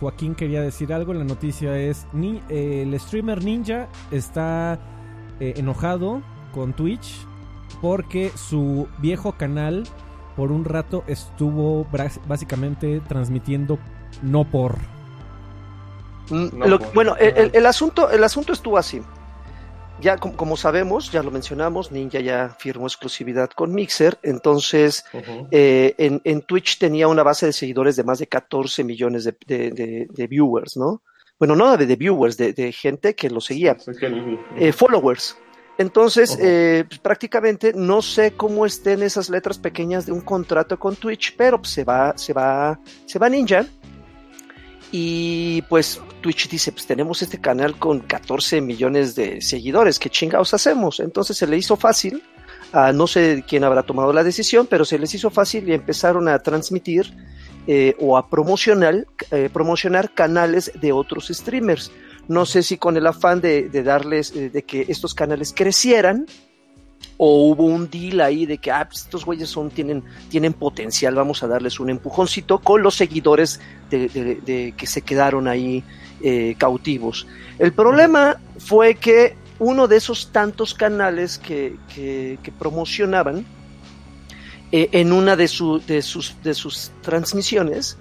Joaquín 0.00 0.34
quería 0.34 0.60
decir 0.60 0.92
algo. 0.92 1.14
La 1.14 1.24
noticia 1.24 1.78
es: 1.78 2.06
ni, 2.12 2.42
eh, 2.48 2.82
el 2.82 2.98
streamer 2.98 3.44
Ninja 3.44 3.88
está 4.10 4.78
eh, 5.40 5.54
enojado 5.56 6.22
con 6.52 6.72
Twitch 6.72 7.26
porque 7.80 8.30
su 8.34 8.88
viejo 8.98 9.32
canal 9.32 9.84
por 10.36 10.52
un 10.52 10.64
rato 10.64 11.04
estuvo 11.06 11.86
básicamente 12.26 13.00
transmitiendo 13.00 13.78
no 14.22 14.44
por 14.44 14.76
Mm, 16.30 16.48
bueno, 16.92 17.16
el, 17.18 17.66
asunto, 17.66 18.10
el 18.10 18.24
asunto 18.24 18.52
estuvo 18.52 18.78
así. 18.78 19.02
Ya 20.00 20.18
como, 20.18 20.56
sabemos, 20.56 21.10
ya 21.10 21.22
lo 21.22 21.30
mencionamos, 21.30 21.90
Ninja 21.90 22.20
ya 22.20 22.54
firmó 22.58 22.86
exclusividad 22.86 23.50
con 23.50 23.74
Mixer, 23.74 24.18
entonces 24.22 25.04
eh, 25.50 25.94
en, 25.98 26.42
Twitch 26.42 26.78
tenía 26.78 27.08
una 27.08 27.22
base 27.22 27.46
de 27.46 27.52
seguidores 27.52 27.96
de 27.96 28.04
más 28.04 28.18
de 28.18 28.26
14 28.26 28.84
millones 28.84 29.24
de, 29.24 30.26
viewers, 30.28 30.76
¿no? 30.76 31.02
Bueno, 31.38 31.56
no 31.56 31.76
de, 31.76 31.96
viewers, 31.96 32.36
de, 32.36 32.72
gente 32.72 33.14
que 33.14 33.30
lo 33.30 33.40
seguía, 33.40 33.76
eh, 34.56 34.72
followers. 34.72 35.36
Entonces, 35.78 36.38
eh, 36.40 36.84
pues, 36.88 37.00
prácticamente 37.00 37.72
no 37.74 38.00
sé 38.00 38.32
cómo 38.32 38.64
estén 38.64 39.02
esas 39.02 39.28
letras 39.28 39.58
pequeñas 39.58 40.06
de 40.06 40.12
un 40.12 40.22
contrato 40.22 40.78
con 40.78 40.96
Twitch, 40.96 41.34
pero 41.36 41.58
pues, 41.58 41.72
se 41.72 41.84
va, 41.84 42.16
se 42.16 42.32
va, 42.32 42.78
se 43.06 43.18
va 43.18 43.28
Ninja 43.28 43.66
y 44.92 45.62
pues 45.62 46.00
Twitch 46.20 46.48
dice, 46.48 46.72
pues 46.72 46.86
tenemos 46.86 47.22
este 47.22 47.40
canal 47.40 47.78
con 47.78 48.00
14 48.00 48.60
millones 48.60 49.14
de 49.14 49.40
seguidores, 49.40 49.98
¿qué 49.98 50.10
chingados 50.10 50.54
hacemos? 50.54 51.00
Entonces 51.00 51.36
se 51.36 51.46
le 51.46 51.56
hizo 51.56 51.76
fácil, 51.76 52.22
no 52.94 53.06
sé 53.06 53.44
quién 53.46 53.64
habrá 53.64 53.82
tomado 53.82 54.12
la 54.12 54.22
decisión, 54.22 54.66
pero 54.68 54.84
se 54.84 54.98
les 54.98 55.14
hizo 55.14 55.30
fácil 55.30 55.68
y 55.68 55.72
empezaron 55.72 56.28
a 56.28 56.38
transmitir 56.38 57.12
eh, 57.68 57.96
o 57.98 58.16
a 58.16 58.28
promocionar, 58.28 59.06
eh, 59.32 59.50
promocionar 59.52 60.12
canales 60.14 60.70
de 60.80 60.92
otros 60.92 61.28
streamers. 61.28 61.90
No 62.28 62.46
sé 62.46 62.62
si 62.62 62.76
con 62.76 62.96
el 62.96 63.06
afán 63.06 63.40
de, 63.40 63.68
darles, 63.82 64.30
eh, 64.36 64.50
de 64.50 64.62
que 64.62 64.86
estos 64.88 65.14
canales 65.14 65.52
crecieran, 65.52 66.26
o 67.18 67.50
hubo 67.50 67.64
un 67.64 67.88
deal 67.88 68.20
ahí 68.20 68.46
de 68.46 68.58
que 68.58 68.70
ah, 68.70 68.86
pues, 68.88 69.02
estos 69.02 69.24
güeyes 69.24 69.48
son, 69.48 69.70
tienen, 69.70 70.02
tienen 70.28 70.52
potencial, 70.52 71.14
vamos 71.14 71.42
a 71.42 71.46
darles 71.46 71.80
un 71.80 71.90
empujoncito 71.90 72.58
con 72.58 72.82
los 72.82 72.94
seguidores 72.94 73.60
de, 73.90 74.74
que 74.76 74.86
se 74.86 75.02
quedaron 75.02 75.48
ahí 75.48 75.82
eh, 76.22 76.54
cautivos. 76.58 77.26
El 77.58 77.72
problema 77.72 78.38
fue 78.58 78.96
que 78.96 79.36
uno 79.58 79.88
de 79.88 79.96
esos 79.96 80.32
tantos 80.32 80.74
canales 80.74 81.38
que, 81.38 81.76
que, 81.94 82.52
promocionaban 82.58 83.46
eh, 84.72 84.90
en 84.92 85.12
una 85.12 85.36
de, 85.36 85.48
de, 85.86 86.02
sus, 86.02 86.42
de 86.42 86.54
sus 86.54 86.90
transmisiones 87.02 87.98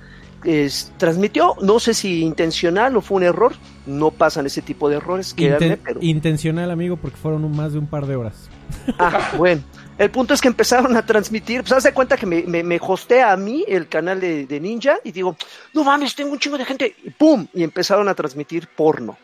transmitió, 0.98 1.56
no 1.62 1.80
sé 1.80 1.94
si 1.96 2.22
intencional 2.22 2.96
o 2.98 3.02
fue 3.02 3.18
un 3.18 3.24
error, 3.24 3.56
no 3.86 4.12
pasan 4.12 4.46
ese 4.46 4.62
tipo 4.62 4.90
de 4.90 4.98
errores. 4.98 5.34
que 5.34 5.80
Intencional, 6.02 6.72
amigo, 6.72 6.98
porque 6.98 7.18
fueron 7.18 7.50
más 7.56 7.74
de 7.74 7.80
un 7.80 7.88
par 7.88 8.06
de 8.06 8.16
horas. 8.16 8.50
Ah, 9.00 9.32
bueno. 9.38 9.62
El 9.98 10.12
punto 10.12 10.34
es 10.34 10.42
que 10.42 10.50
empezaron 10.50 10.98
a 10.98 11.06
transmitir, 11.06 11.62
pues 11.62 11.72
hace 11.72 11.94
cuenta 11.94 12.18
que 12.18 12.26
me, 12.26 12.44
me, 12.44 12.64
me 12.64 12.80
hostea 12.82 13.32
a 13.32 13.38
mí 13.38 13.64
el 13.66 13.88
canal 13.88 14.20
de, 14.20 14.60
Ninja 14.60 14.98
y 15.06 15.12
digo, 15.12 15.38
no 15.74 15.86
mames, 15.86 16.16
tengo 16.16 16.32
un 16.32 16.40
chingo 16.40 16.58
de 16.58 16.66
gente, 16.66 16.96
y 17.02 17.12
¡pum! 17.12 17.48
Y 17.54 17.64
empezaron 17.64 18.10
a 18.10 18.14
transmitir 18.14 18.68
porno. 18.76 19.18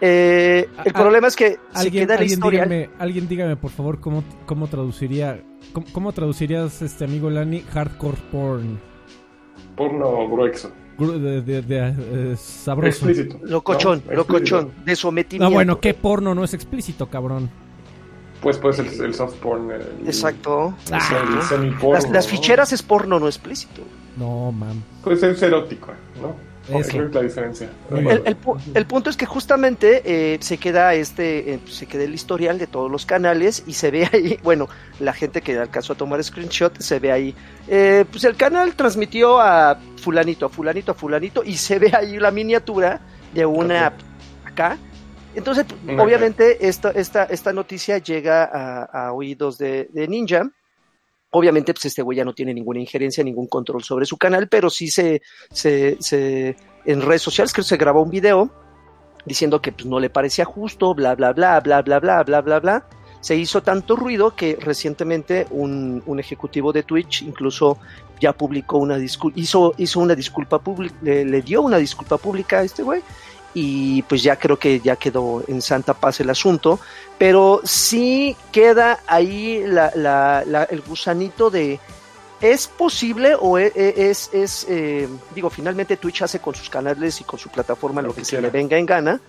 Eh, 0.00 0.68
el 0.84 0.92
problema 0.92 1.26
es 1.26 1.34
que 1.34 1.58
alguien, 1.74 2.06
queda 2.06 2.14
alguien 2.14 2.38
Dígame, 2.38 2.90
alguien 3.00 3.26
dígame, 3.26 3.56
por 3.56 3.72
favor, 3.72 4.00
cómo, 4.00 4.22
cómo 4.46 4.68
traduciría, 4.68 5.42
cómo, 5.92 6.12
traducirías, 6.12 6.80
este 6.82 7.04
amigo 7.04 7.28
Lani, 7.28 7.62
hardcore 7.62 8.18
porn. 8.30 8.80
Porno 9.74 10.28
grueso. 10.28 10.70
De, 10.98 11.62
de, 11.62 11.94
eh, 12.32 12.36
sabroso. 12.36 13.08
Explícito. 13.08 13.38
Locochón, 13.44 14.02
locochón, 14.10 14.72
de 14.84 14.96
sometimiento. 14.96 15.46
Ah, 15.46 15.54
bueno, 15.54 15.78
¿qué 15.78 15.94
porno 15.94 16.34
no 16.34 16.42
es 16.42 16.54
explícito, 16.54 17.06
cabrón? 17.06 17.48
Pues 18.40 18.58
puede 18.58 18.74
ser 18.74 19.04
el 19.04 19.14
soft 19.14 19.36
porn. 19.36 19.70
Exacto. 20.04 20.74
las, 22.10 22.26
ficheras 22.26 22.72
es 22.72 22.82
porno 22.82 23.20
no 23.20 23.26
explícito. 23.26 23.82
No, 24.16 24.50
man. 24.50 24.82
Puede 25.02 25.16
ser 25.16 25.44
erótico, 25.44 25.92
¿no? 26.20 26.47
Eso. 26.68 27.02
es 27.02 27.14
la 27.14 27.22
diferencia. 27.22 27.70
El, 28.74 28.86
punto 28.86 29.10
es 29.10 29.16
que 29.16 29.26
justamente 29.26 30.02
eh, 30.04 30.38
se 30.40 30.58
queda 30.58 30.94
este, 30.94 31.54
eh, 31.54 31.60
se 31.66 31.86
queda 31.86 32.04
el 32.04 32.14
historial 32.14 32.58
de 32.58 32.66
todos 32.66 32.90
los 32.90 33.06
canales 33.06 33.62
y 33.66 33.72
se 33.72 33.90
ve 33.90 34.08
ahí, 34.12 34.38
bueno, 34.44 34.68
la 35.00 35.12
gente 35.12 35.40
que 35.40 35.58
alcanzó 35.58 35.94
a 35.94 35.96
tomar 35.96 36.22
screenshot, 36.22 36.78
se 36.78 36.98
ve 36.98 37.12
ahí, 37.12 37.34
eh, 37.68 38.04
pues 38.10 38.24
el 38.24 38.36
canal 38.36 38.74
transmitió 38.74 39.40
a 39.40 39.78
fulanito, 39.96 40.46
a 40.46 40.48
fulanito, 40.48 40.92
a 40.92 40.94
fulanito 40.94 41.42
y 41.44 41.56
se 41.56 41.78
ve 41.78 41.92
ahí 41.94 42.18
la 42.18 42.30
miniatura 42.30 43.00
de 43.32 43.46
una 43.46 43.92
acá 44.44 44.78
entonces, 45.38 45.66
obviamente, 45.98 46.66
esta, 46.66 46.90
esta, 46.90 47.24
esta 47.24 47.52
noticia 47.52 47.98
llega 47.98 48.44
a, 48.44 49.12
oídos 49.12 49.56
de, 49.56 49.88
Ninja. 50.08 50.50
Obviamente, 51.30 51.74
pues 51.74 51.86
este 51.86 52.02
güey 52.02 52.16
ya 52.16 52.24
no 52.24 52.32
tiene 52.32 52.54
ninguna 52.54 52.80
injerencia, 52.80 53.22
ningún 53.22 53.48
control 53.48 53.84
sobre 53.84 54.06
su 54.06 54.16
canal, 54.16 54.48
pero 54.48 54.70
sí 54.70 54.88
se, 54.88 55.20
se, 55.50 56.56
en 56.86 57.02
redes 57.02 57.22
sociales 57.22 57.52
creo 57.52 57.64
que 57.64 57.68
se 57.68 57.76
grabó 57.76 58.02
un 58.02 58.10
video 58.10 58.50
diciendo 59.26 59.60
que 59.60 59.72
pues, 59.72 59.86
no 59.86 60.00
le 60.00 60.08
parecía 60.08 60.46
justo, 60.46 60.94
bla, 60.94 61.14
bla, 61.14 61.32
bla, 61.32 61.60
bla, 61.60 61.82
bla, 61.82 62.00
bla, 62.00 62.22
bla, 62.22 62.40
bla, 62.40 62.60
bla. 62.60 62.88
Se 63.20 63.36
hizo 63.36 63.62
tanto 63.62 63.94
ruido 63.96 64.34
que 64.34 64.56
recientemente 64.60 65.46
un, 65.50 66.02
un 66.06 66.20
ejecutivo 66.20 66.72
de 66.72 66.84
Twitch 66.84 67.22
incluso 67.22 67.78
ya 68.20 68.32
publicó 68.32 68.78
una 68.78 68.96
disculpa, 68.96 69.38
hizo, 69.38 69.74
hizo 69.76 70.00
una 70.00 70.14
disculpa 70.14 70.60
pública, 70.60 70.96
le, 71.02 71.24
le, 71.24 71.42
dio 71.42 71.62
una 71.62 71.78
disculpa 71.78 72.16
pública 72.16 72.60
a 72.60 72.62
este 72.62 72.82
güey 72.82 73.02
y 73.54 74.02
pues 74.02 74.22
ya 74.22 74.36
creo 74.36 74.58
que 74.58 74.80
ya 74.80 74.96
quedó 74.96 75.42
en 75.48 75.62
santa 75.62 75.94
paz 75.94 76.20
el 76.20 76.30
asunto, 76.30 76.78
pero 77.18 77.60
sí 77.64 78.36
queda 78.52 79.00
ahí 79.06 79.64
el 79.64 80.82
gusanito 80.86 81.50
de 81.50 81.80
¿Es 82.40 82.68
posible 82.68 83.34
o 83.38 83.58
e, 83.58 83.72
e, 83.74 84.10
es, 84.10 84.30
es, 84.32 84.64
eh, 84.68 85.08
digo, 85.34 85.50
finalmente 85.50 85.96
Twitch 85.96 86.22
hace 86.22 86.38
con 86.38 86.54
sus 86.54 86.70
canales 86.70 87.20
y 87.20 87.24
con 87.24 87.38
su 87.38 87.48
plataforma 87.48 88.00
lo, 88.00 88.14
que, 88.14 88.24
se 88.24 88.40
le 88.40 88.50
venga 88.50 88.78
en 88.78 88.86
gana, 88.86 89.20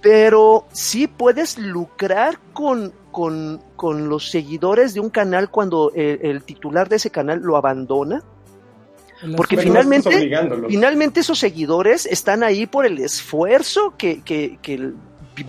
pero 0.00 0.64
sí 0.72 1.06
puedes 1.06 1.58
lucrar 1.58 2.38
con, 2.54 2.94
con, 3.10 3.60
con, 3.76 4.08
los 4.08 4.30
seguidores 4.30 4.94
de 4.94 5.00
un 5.00 5.10
canal 5.10 5.50
cuando 5.50 5.92
el, 5.94 6.42
titular 6.44 6.88
de 6.88 6.96
ese 6.96 7.10
canal 7.10 7.40
lo 7.40 7.58
abandona? 7.58 8.22
Porque 9.36 9.56
finalmente, 9.56 10.30
finalmente 10.68 11.20
esos 11.20 11.38
seguidores 11.38 12.06
están 12.06 12.42
ahí 12.42 12.66
por 12.66 12.86
el 12.86 12.98
esfuerzo 12.98 13.94
que, 13.98 14.22
que, 14.22 14.58
que 14.62 14.92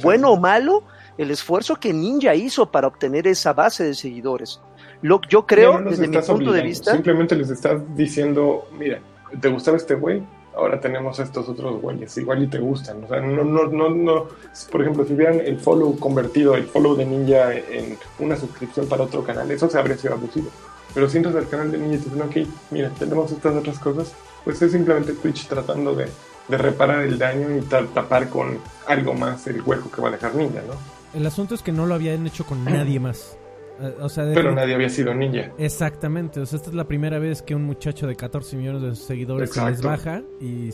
bueno 0.01 0.31
o 0.31 0.37
malo, 0.37 0.83
el 1.17 1.31
esfuerzo 1.31 1.75
que 1.75 1.93
Ninja 1.93 2.35
hizo 2.35 2.71
para 2.71 2.87
obtener 2.87 3.27
esa 3.27 3.53
base 3.53 3.83
de 3.83 3.93
seguidores. 3.93 4.59
Lo, 5.01 5.21
yo 5.29 5.45
creo, 5.45 5.81
desde 5.81 6.07
mi 6.07 6.17
punto 6.17 6.51
de 6.51 6.61
vista. 6.61 6.93
Simplemente 6.93 7.35
les 7.35 7.49
estás 7.49 7.81
diciendo, 7.95 8.67
mira, 8.77 8.99
¿te 9.39 9.49
gustaba 9.49 9.77
este 9.77 9.95
güey? 9.95 10.21
Ahora 10.53 10.79
tenemos 10.81 11.17
estos 11.19 11.47
otros 11.47 11.81
güeyes, 11.81 12.15
igual 12.17 12.43
y 12.43 12.47
te 12.47 12.59
gustan. 12.59 13.03
O 13.05 13.07
sea, 13.07 13.21
no, 13.21 13.43
no, 13.43 13.67
no, 13.67 13.89
no. 13.89 14.27
Por 14.69 14.81
ejemplo, 14.81 15.05
si 15.05 15.13
hubieran 15.13 15.39
el 15.39 15.59
follow 15.59 15.97
convertido, 15.97 16.55
el 16.55 16.65
follow 16.65 16.95
de 16.95 17.05
Ninja 17.05 17.53
en 17.53 17.97
una 18.19 18.35
suscripción 18.35 18.87
para 18.87 19.03
otro 19.03 19.23
canal, 19.23 19.49
eso 19.49 19.69
se 19.69 19.79
habría 19.79 19.97
sido 19.97 20.13
abusivo. 20.15 20.49
Pero 20.93 21.09
si 21.09 21.17
entras 21.17 21.35
al 21.35 21.47
canal 21.47 21.71
de 21.71 21.77
Ninja 21.77 21.95
y 21.95 21.99
te 21.99 22.09
dicen, 22.09 22.21
ok, 22.21 22.53
mira, 22.71 22.89
tenemos 22.97 23.31
estas 23.31 23.55
otras 23.55 23.79
cosas, 23.79 24.13
pues 24.43 24.61
es 24.61 24.71
simplemente 24.71 25.13
Twitch 25.13 25.47
tratando 25.47 25.95
de, 25.95 26.07
reparar 26.49 27.03
el 27.03 27.17
daño 27.17 27.55
y 27.55 27.61
tapar 27.61 28.27
con 28.29 28.57
algo 28.85 29.13
más 29.13 29.47
el 29.47 29.61
hueco 29.61 29.89
que 29.89 30.01
va 30.01 30.09
a 30.09 30.11
dejar 30.11 30.35
Ninja, 30.35 30.61
¿no? 30.67 30.73
El 31.17 31.25
asunto 31.25 31.55
es 31.55 31.61
que 31.61 31.71
no 31.71 31.85
lo 31.85 31.95
habían 31.95 32.25
hecho 32.27 32.45
con 32.45 32.63
nadie 32.65 32.99
más. 32.99 33.37
Eh, 33.81 33.95
o 33.99 34.09
sea, 34.09 34.25
Pero 34.33 34.53
nadie 34.53 34.75
había 34.75 34.89
sido 34.89 35.13
ninja. 35.13 35.51
Exactamente. 35.57 36.39
O 36.39 36.45
sea, 36.45 36.57
esta 36.57 36.69
es 36.69 36.75
la 36.75 36.87
primera 36.87 37.19
vez 37.19 37.41
que 37.41 37.55
un 37.55 37.63
muchacho 37.63 38.07
de 38.07 38.15
14 38.15 38.55
millones 38.55 38.81
de 38.81 38.95
seguidores 38.95 39.51
se 39.51 39.65
les 39.65 39.81
baja 39.81 40.21
y, 40.39 40.69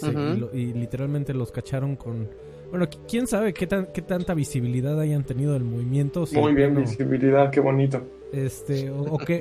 y, 0.53 0.73
literalmente 0.73 1.34
los 1.34 1.51
cacharon 1.51 1.95
con 1.95 2.30
bueno, 2.69 2.86
quién 3.08 3.27
sabe 3.27 3.53
qué, 3.53 3.65
tan, 3.65 3.88
qué 3.93 4.01
tanta 4.01 4.34
visibilidad 4.34 4.99
hayan 4.99 5.23
tenido 5.23 5.56
el 5.56 5.63
movimiento. 5.63 6.25
Muy 6.34 6.53
bien, 6.53 6.75
visibilidad, 6.75 7.49
qué 7.49 7.62
bonito. 7.62 8.01
Este, 8.32 8.90
o, 8.92 9.18
qué. 9.18 9.40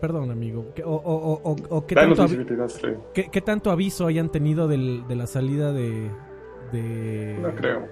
Perdón, 0.00 0.30
amigo. 0.30 0.66
o, 0.84 1.84
qué, 1.86 1.94
tanto 1.94 2.26
qué, 3.14 3.40
tanto 3.40 3.70
aviso 3.70 4.06
hayan 4.06 4.30
tenido 4.30 4.68
del, 4.68 5.06
de 5.06 5.16
la 5.16 5.26
salida 5.26 5.72
de. 5.72 6.10
de 6.72 7.38
no 7.40 7.54
creo. 7.54 7.86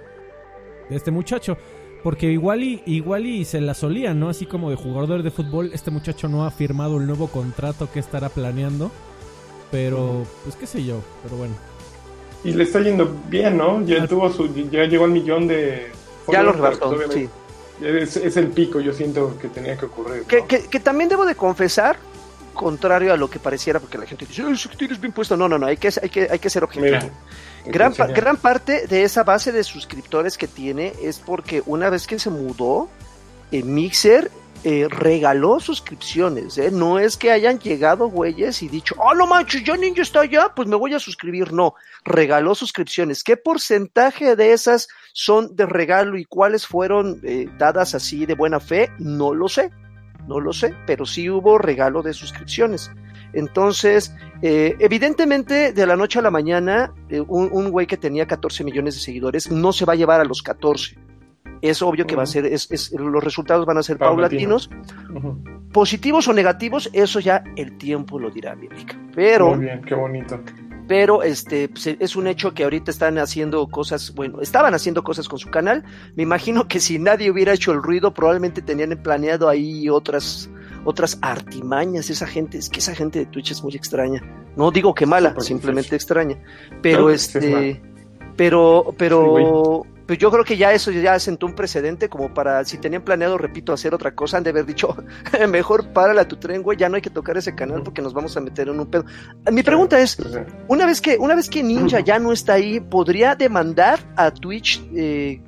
De 0.89 0.97
este 0.97 1.11
muchacho. 1.11 1.57
Porque 2.03 2.31
igual 2.31 2.63
y, 2.63 2.83
igual 2.87 3.27
y 3.27 3.45
se 3.45 3.61
la 3.61 3.75
solían, 3.75 4.21
¿no? 4.21 4.29
Así 4.29 4.47
como 4.47 4.71
de 4.71 4.77
jugador 4.77 5.25
de 5.25 5.33
fútbol, 5.33 5.71
este 5.73 5.91
muchacho 5.91 6.29
no 6.29 6.45
ha 6.45 6.53
firmado 6.53 6.99
el 6.99 7.07
nuevo 7.07 7.27
contrato 7.27 7.89
que 7.93 7.99
estará 7.99 8.29
planeando. 8.29 8.93
Pero, 9.73 10.25
pues 10.45 10.55
qué 10.55 10.67
sé 10.67 10.85
yo, 10.85 11.01
pero 11.25 11.37
bueno. 11.37 11.55
Y 12.45 12.53
le 12.53 12.63
está 12.63 12.81
yendo 12.81 13.11
bien, 13.29 13.57
¿no? 13.57 13.85
Ya 13.85 14.07
tuvo 14.07 14.31
su, 14.31 14.47
ya 14.71 14.85
llegó 14.85 15.05
al 15.05 15.11
millón 15.11 15.49
de. 15.49 15.87
Ya 16.31 16.43
lo 16.43 16.53
rebasó, 16.53 16.95
sí. 17.11 17.29
Es, 17.81 18.37
el 18.37 18.49
pico, 18.49 18.81
yo 18.81 18.93
siento 18.93 19.39
que 19.39 19.49
tenía 19.49 19.77
que 19.77 19.87
ocurrir. 19.87 20.25
Que, 20.25 20.81
también 20.81 21.09
debo 21.09 21.27
de 21.27 21.35
confesar, 21.35 21.99
contrario 22.55 23.13
a 23.13 23.17
lo 23.17 23.29
que 23.29 23.39
pareciera, 23.39 23.81
porque 23.81 23.99
la 23.99 24.07
gente 24.07 24.27
dice, 24.27 24.43
que 24.71 24.77
tienes 24.77 25.01
bien 25.01 25.13
puesto. 25.13 25.37
No, 25.37 25.49
no, 25.49 25.59
no, 25.59 25.67
hay 25.67 25.77
que, 25.77 25.89
hay 26.03 26.09
que, 26.09 26.29
hay 26.31 26.39
que 26.39 26.51
ser 26.51 26.65
objetivo. 26.65 27.11
gran, 27.67 27.93
gran 28.15 28.37
parte 28.37 28.87
de 28.87 29.03
esa 29.03 29.25
base 29.25 29.53
de 29.53 29.63
suscriptores 29.63 30.39
que 30.39 30.49
tiene 30.49 30.95
es 31.03 31.19
porque 31.19 31.63
una 31.67 31.91
vez 31.91 32.07
que 32.07 32.19
se 32.19 32.31
mudó, 32.31 32.89
en 33.53 33.75
Mixer 33.75 34.31
eh, 34.65 34.89
regaló 34.89 35.61
suscripciones, 35.61 36.59
¿eh? 36.59 36.71
No 36.73 36.99
es 36.99 37.17
que 37.17 37.31
hayan 37.31 37.61
llegado 37.61 38.09
güeyes 38.09 38.63
y 38.63 38.69
dicho, 38.69 38.97
oh, 38.99 39.15
no 39.15 39.27
manches, 39.27 39.63
ya 39.63 39.77
Ninja 39.77 40.03
está 40.03 40.23
allá, 40.23 40.53
pues 40.57 40.67
me 40.67 40.75
voy 40.75 40.93
a 40.95 40.99
suscribir. 40.99 41.53
No, 41.53 41.75
regaló 42.05 42.55
suscripciones. 42.55 43.23
¿Qué 43.23 43.37
porcentaje 43.37 44.35
de 44.35 44.53
esas 44.53 44.89
son 45.19 45.57
de 45.57 45.65
regalo 45.65 46.19
y 46.19 46.27
cuáles 46.27 46.67
fueron 46.67 47.21
eh, 47.23 47.49
dadas 47.57 47.95
así 47.95 48.27
de 48.27 48.35
buena 48.35 48.61
fe? 48.61 48.91
No 48.99 49.33
lo 49.33 49.49
sé, 49.49 49.71
no 50.29 50.41
lo 50.41 50.53
sé, 50.53 50.75
pero 50.87 51.07
sí 51.07 51.31
hubo 51.31 51.57
regalo 51.57 52.03
de 52.03 52.13
suscripciones. 52.13 52.91
Entonces, 53.33 54.15
evidentemente, 54.43 55.73
de 55.73 55.87
la 55.87 55.97
noche 55.97 56.19
a 56.19 56.23
la 56.23 56.31
mañana, 56.31 56.93
un, 57.29 57.49
un 57.51 57.71
güey 57.71 57.87
que 57.87 57.97
tenía 57.97 58.27
14 58.27 58.63
millones 58.63 58.95
de 58.95 59.01
seguidores 59.01 59.51
no 59.51 59.73
se 59.73 59.87
va 59.87 59.95
a 59.95 59.97
llevar 59.97 60.21
a 60.21 60.25
los 60.25 60.43
14 60.43 60.97
es 61.63 61.83
obvio 61.83 62.07
que 62.07 62.17
va 62.17 62.25
a 62.25 62.27
ser, 62.27 62.47
es, 62.47 62.93
los 62.93 63.23
resultados 63.23 63.67
van 63.67 63.79
a 63.79 63.83
ser 63.83 63.99
paulatinos, 63.99 64.71
positivos 65.73 66.29
o 66.29 66.33
negativos, 66.33 66.91
eso 66.93 67.21
ya 67.21 67.43
el 67.57 67.77
tiempo 67.79 68.19
lo 68.19 68.31
dirá, 68.31 68.55
Mímica. 68.55 68.97
Pero, 69.15 69.55
Muy 69.55 69.65
bien, 69.65 69.83
qué 69.83 69.95
bonito. 69.95 70.41
Pero 70.89 71.23
este 71.23 71.69
pues, 71.69 71.87
es 71.87 72.17
un 72.17 72.27
hecho 72.27 72.55
que 72.55 72.65
ahorita 72.65 72.91
están 72.91 73.19
haciendo 73.19 73.67
cosas, 73.69 74.15
bueno, 74.15 74.41
estaban 74.41 74.75
haciendo 74.75 75.03
cosas 75.03 75.29
con 75.29 75.39
su 75.39 75.51
canal. 75.51 75.85
Me 76.15 76.23
imagino 76.23 76.69
que 76.69 76.81
si 76.81 76.99
nadie 76.99 77.31
hubiera 77.31 77.53
hecho 77.53 77.73
el 77.73 77.83
ruido, 77.83 78.15
probablemente 78.15 78.63
tenían 78.63 78.91
planeado 79.03 79.49
ahí 79.49 79.89
otras 79.89 80.49
otras 80.85 81.19
artimañas. 81.21 82.11
Esa 82.11 82.27
gente, 82.27 82.59
es 82.59 82.71
que 82.71 82.79
esa 82.79 82.95
gente 82.95 83.19
de 83.19 83.27
Twitch 83.27 83.51
es 83.51 83.63
muy 83.63 83.75
extraña. 83.75 84.23
No 84.57 84.71
digo 84.71 84.95
que 84.95 85.07
mala, 85.07 85.39
simplemente 85.41 85.97
extraña. 85.97 86.39
Pero 86.81 87.11
este, 87.11 87.83
pero, 88.37 88.95
pero 88.97 89.85
pues 90.07 90.19
yo 90.19 90.31
creo 90.31 90.45
que 90.45 90.57
ya 90.57 90.73
eso 90.73 90.91
ya 90.91 91.19
sentó 91.19 91.47
un 91.47 91.55
precedente 91.55 92.09
como 92.09 92.33
para, 92.33 92.65
si 92.65 92.79
tenían 92.79 93.03
planeado, 93.03 93.39
repito, 93.39 93.73
hacer 93.73 93.95
otra 93.95 94.15
cosa, 94.15 94.37
han 94.37 94.45
de 94.45 94.51
haber 94.51 94.65
dicho, 94.65 94.97
mejor 95.49 95.93
párala 95.93 96.29
tu 96.29 96.37
tren, 96.37 96.63
güey, 96.63 96.79
ya 96.79 96.89
no 96.89 96.97
hay 96.97 97.03
que 97.03 97.11
tocar 97.11 97.37
ese 97.37 97.55
canal 97.55 97.83
porque 97.83 98.03
nos 98.03 98.15
vamos 98.15 98.37
a 98.37 98.41
meter 98.41 98.69
en 98.69 98.79
un 98.79 98.87
pedo. 98.87 99.05
Mi 99.51 99.63
pregunta 99.63 100.01
es, 100.01 100.17
una 100.69 100.87
vez 100.87 101.01
que, 101.01 101.17
una 101.19 101.35
vez 101.35 101.51
que 101.51 101.63
Ninja 101.63 102.01
ya 102.05 102.19
no 102.19 102.33
está 102.33 102.55
ahí, 102.55 102.81
¿podría 102.81 103.35
demandar 103.35 103.99
a 104.17 104.31
Twitch 104.31 104.83
eh, 104.95 105.41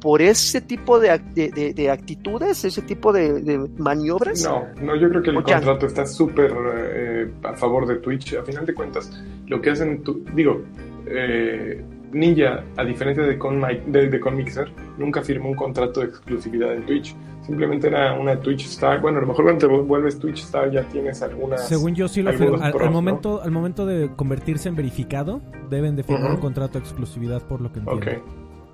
por 0.00 0.20
ese 0.20 0.60
tipo 0.60 0.98
de, 0.98 1.16
de, 1.34 1.90
actitudes, 1.90 2.64
ese 2.64 2.82
tipo 2.82 3.12
de, 3.12 3.70
maniobras? 3.78 4.42
No, 4.44 4.66
no, 4.82 4.96
yo 4.96 5.08
creo 5.08 5.22
que 5.22 5.30
el 5.30 5.36
contrato 5.36 5.86
está 5.86 6.04
súper 6.04 6.52
eh, 6.74 7.30
a 7.44 7.54
favor 7.54 7.86
de 7.86 7.96
Twitch. 7.96 8.34
A 8.34 8.42
final 8.42 8.66
de 8.66 8.74
cuentas, 8.74 9.10
lo 9.46 9.62
que 9.62 9.70
hacen, 9.70 10.02
digo, 10.34 10.64
eh, 11.06 11.84
Ninja, 12.12 12.64
a 12.76 12.84
diferencia 12.84 13.24
de, 13.24 13.38
Con, 13.38 13.60
de, 13.60 14.08
de 14.08 14.30
Mixer, 14.30 14.70
nunca 14.98 15.22
firmó 15.22 15.50
un 15.50 15.56
contrato 15.56 16.00
de 16.00 16.06
exclusividad 16.06 16.74
en 16.74 16.86
Twitch. 16.86 17.16
Simplemente 17.46 17.88
era 17.88 18.14
una 18.14 18.38
Twitch 18.38 18.66
Star. 18.66 19.00
Bueno, 19.00 19.18
a 19.18 19.20
lo 19.22 19.26
mejor 19.28 19.44
cuando 19.44 19.66
te 19.66 19.74
vuelves 19.74 20.18
Twitch 20.18 20.40
Star 20.44 20.70
ya 20.70 20.82
tienes 20.84 21.22
algunas. 21.22 21.66
Según 21.66 21.94
yo 21.94 22.06
sí 22.08 22.22
lo 22.22 22.32
firmó. 22.32 22.62
Al, 22.62 22.90
momento, 22.90 23.42
al 23.42 23.50
momento 23.50 23.86
de 23.86 24.10
convertirse 24.14 24.68
en 24.68 24.76
verificado, 24.76 25.40
deben 25.68 25.96
de 25.96 26.04
firmar 26.04 26.32
un 26.32 26.36
contrato 26.36 26.74
de 26.74 26.84
exclusividad 26.84 27.42
por 27.42 27.60
lo 27.60 27.72
que 27.72 27.80
entiendo. 27.80 28.22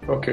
Ok, 0.06 0.08
ok. 0.08 0.28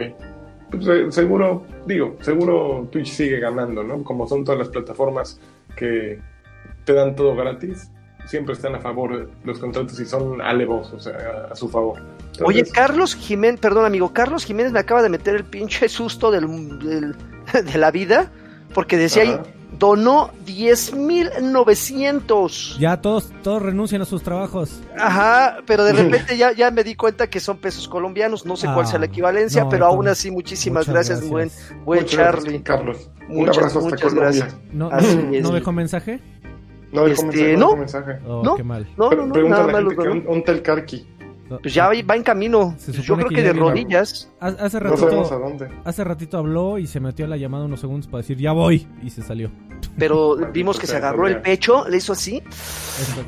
Pues, 0.72 0.88
eh, 0.88 1.12
seguro, 1.12 1.63
digo, 1.86 2.18
seguro 2.20 2.88
Twitch 2.91 3.08
sigue 3.08 3.39
ganando, 3.39 3.84
¿no? 3.84 4.04
Como 4.04 4.28
son 4.28 4.44
todas 4.44 4.60
las 4.60 4.70
plataformas 4.70 5.39
que 5.76 6.20
te 6.84 6.94
dan 6.94 7.15
todo 7.15 7.36
gratis 7.36 7.91
siempre 8.26 8.54
están 8.54 8.76
a 8.76 8.80
favor 8.80 9.30
los 9.44 9.60
contratos 9.60 10.00
y 10.00 10.06
son 10.06 10.41
alevos, 10.41 10.91
o 10.94 11.00
sea, 11.00 11.48
a 11.52 11.56
su 11.56 11.70
favor. 11.70 12.02
Oye, 12.43 12.63
Carlos 12.65 13.15
Jiménez, 13.15 13.60
perdón 13.60 13.86
amigo, 13.86 14.13
Carlos 14.13 14.45
Jiménez 14.45 14.71
me 14.71 14.80
acaba 14.80 15.02
de 15.02 15.10
meter 15.10 15.36
el 15.36 15.43
pinche 15.43 15.89
susto 15.89 16.32
del, 16.32 16.48
de 17.54 17.78
la 17.78 17.91
vida, 17.91 18.32
porque 18.74 18.98
decía 18.98 19.24
ahí, 19.24 19.38
donó 19.78 20.32
10.900. 20.45 22.78
Ya 22.78 23.02
todos, 23.02 23.32
todos 23.43 23.62
renuncian 23.62 24.02
a 24.02 24.06
sus 24.06 24.24
trabajos. 24.24 24.82
Ajá, 24.98 25.58
pero 25.65 25.84
de 25.84 25.93
repente 25.93 26.38
ya, 26.38 26.52
ya 26.52 26.71
me 26.71 26.84
di 26.84 26.95
cuenta 26.95 27.28
que 27.28 27.39
son 27.39 27.58
pesos 27.58 27.88
colombianos, 27.88 28.45
no 28.45 28.56
sé 28.56 28.67
cuál 28.74 28.88
sea 28.88 28.98
la 29.00 29.06
ah, 29.06 29.10
equivalencia, 29.10 29.67
pero 29.69 29.86
aún 29.86 30.08
así 30.08 30.32
muchísimas 30.32 30.88
gracias, 30.88 31.28
buen, 31.28 31.52
buen 31.84 32.06
Charlie. 32.06 32.63
Carlos, 32.63 33.10
un 33.30 33.50
abrazo 33.50 33.80
hasta 33.80 33.98
Colombia. 33.98 34.48
¿No, 34.71 34.89
¿no 34.89 35.52
dejó 35.52 35.71
mensaje? 35.71 36.21
No, 36.91 37.08
este, 37.08 37.58
no, 37.58 37.76
mensaje. 37.76 38.19
Oh, 38.26 38.41
no, 38.43 38.56
qué 38.56 38.63
mal. 38.63 38.88
no, 38.95 39.12
no, 39.12 39.26
no, 39.26 39.50
nada 39.50 39.67
malo. 39.67 39.89
Un, 40.28 40.43
tel 40.43 40.62
carqui. 40.62 41.08
Pues 41.62 41.73
ya 41.73 41.89
va 41.89 42.15
en 42.15 42.23
camino. 42.23 42.75
Yo 42.88 43.15
creo 43.15 43.29
que, 43.29 43.43
de 43.43 43.53
rodillas. 43.53 44.31
Hace 44.39 44.79
ratito, 44.79 45.34
a 45.34 45.38
dónde. 45.38 45.69
Hace 45.84 46.03
ratito 46.03 46.38
habló 46.38 46.77
y 46.77 46.88
se 46.88 46.99
metió 46.99 47.25
a 47.25 47.27
la 47.27 47.38
llamada 47.38 47.65
unos 47.65 47.79
segundos 47.79 48.08
para 48.08 48.21
decir 48.21 48.38
ya 48.38 48.51
voy 48.51 48.88
y 49.03 49.10
se 49.10 49.21
salió. 49.21 49.51
Pero 49.97 50.36
vimos 50.53 50.79
que 50.79 50.88
se 50.88 50.97
agarró 50.97 51.27
el 51.27 51.41
pecho, 51.41 51.88
le 51.88 51.97
hizo 51.97 52.13
así 52.13 52.41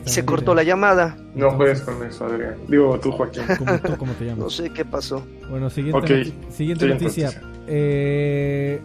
y 0.06 0.10
se 0.10 0.25
cortó 0.25 0.56
la 0.56 0.63
llamada. 0.63 1.17
No 1.36 1.51
juegues 1.51 1.82
con 1.82 2.03
eso, 2.03 2.25
Adrián. 2.25 2.56
Digo 2.67 2.99
tú, 2.99 3.12
Joaquín. 3.12 3.43
¿Cómo, 3.58 3.77
tú, 3.80 3.97
cómo 3.97 4.13
te 4.13 4.25
llamas? 4.25 4.39
No 4.39 4.49
sé 4.49 4.71
qué 4.71 4.84
pasó. 4.84 5.23
Bueno, 5.49 5.69
siguiente, 5.69 6.34
siguiente 6.49 6.88
noticia. 6.88 7.41
Eh, 7.67 8.82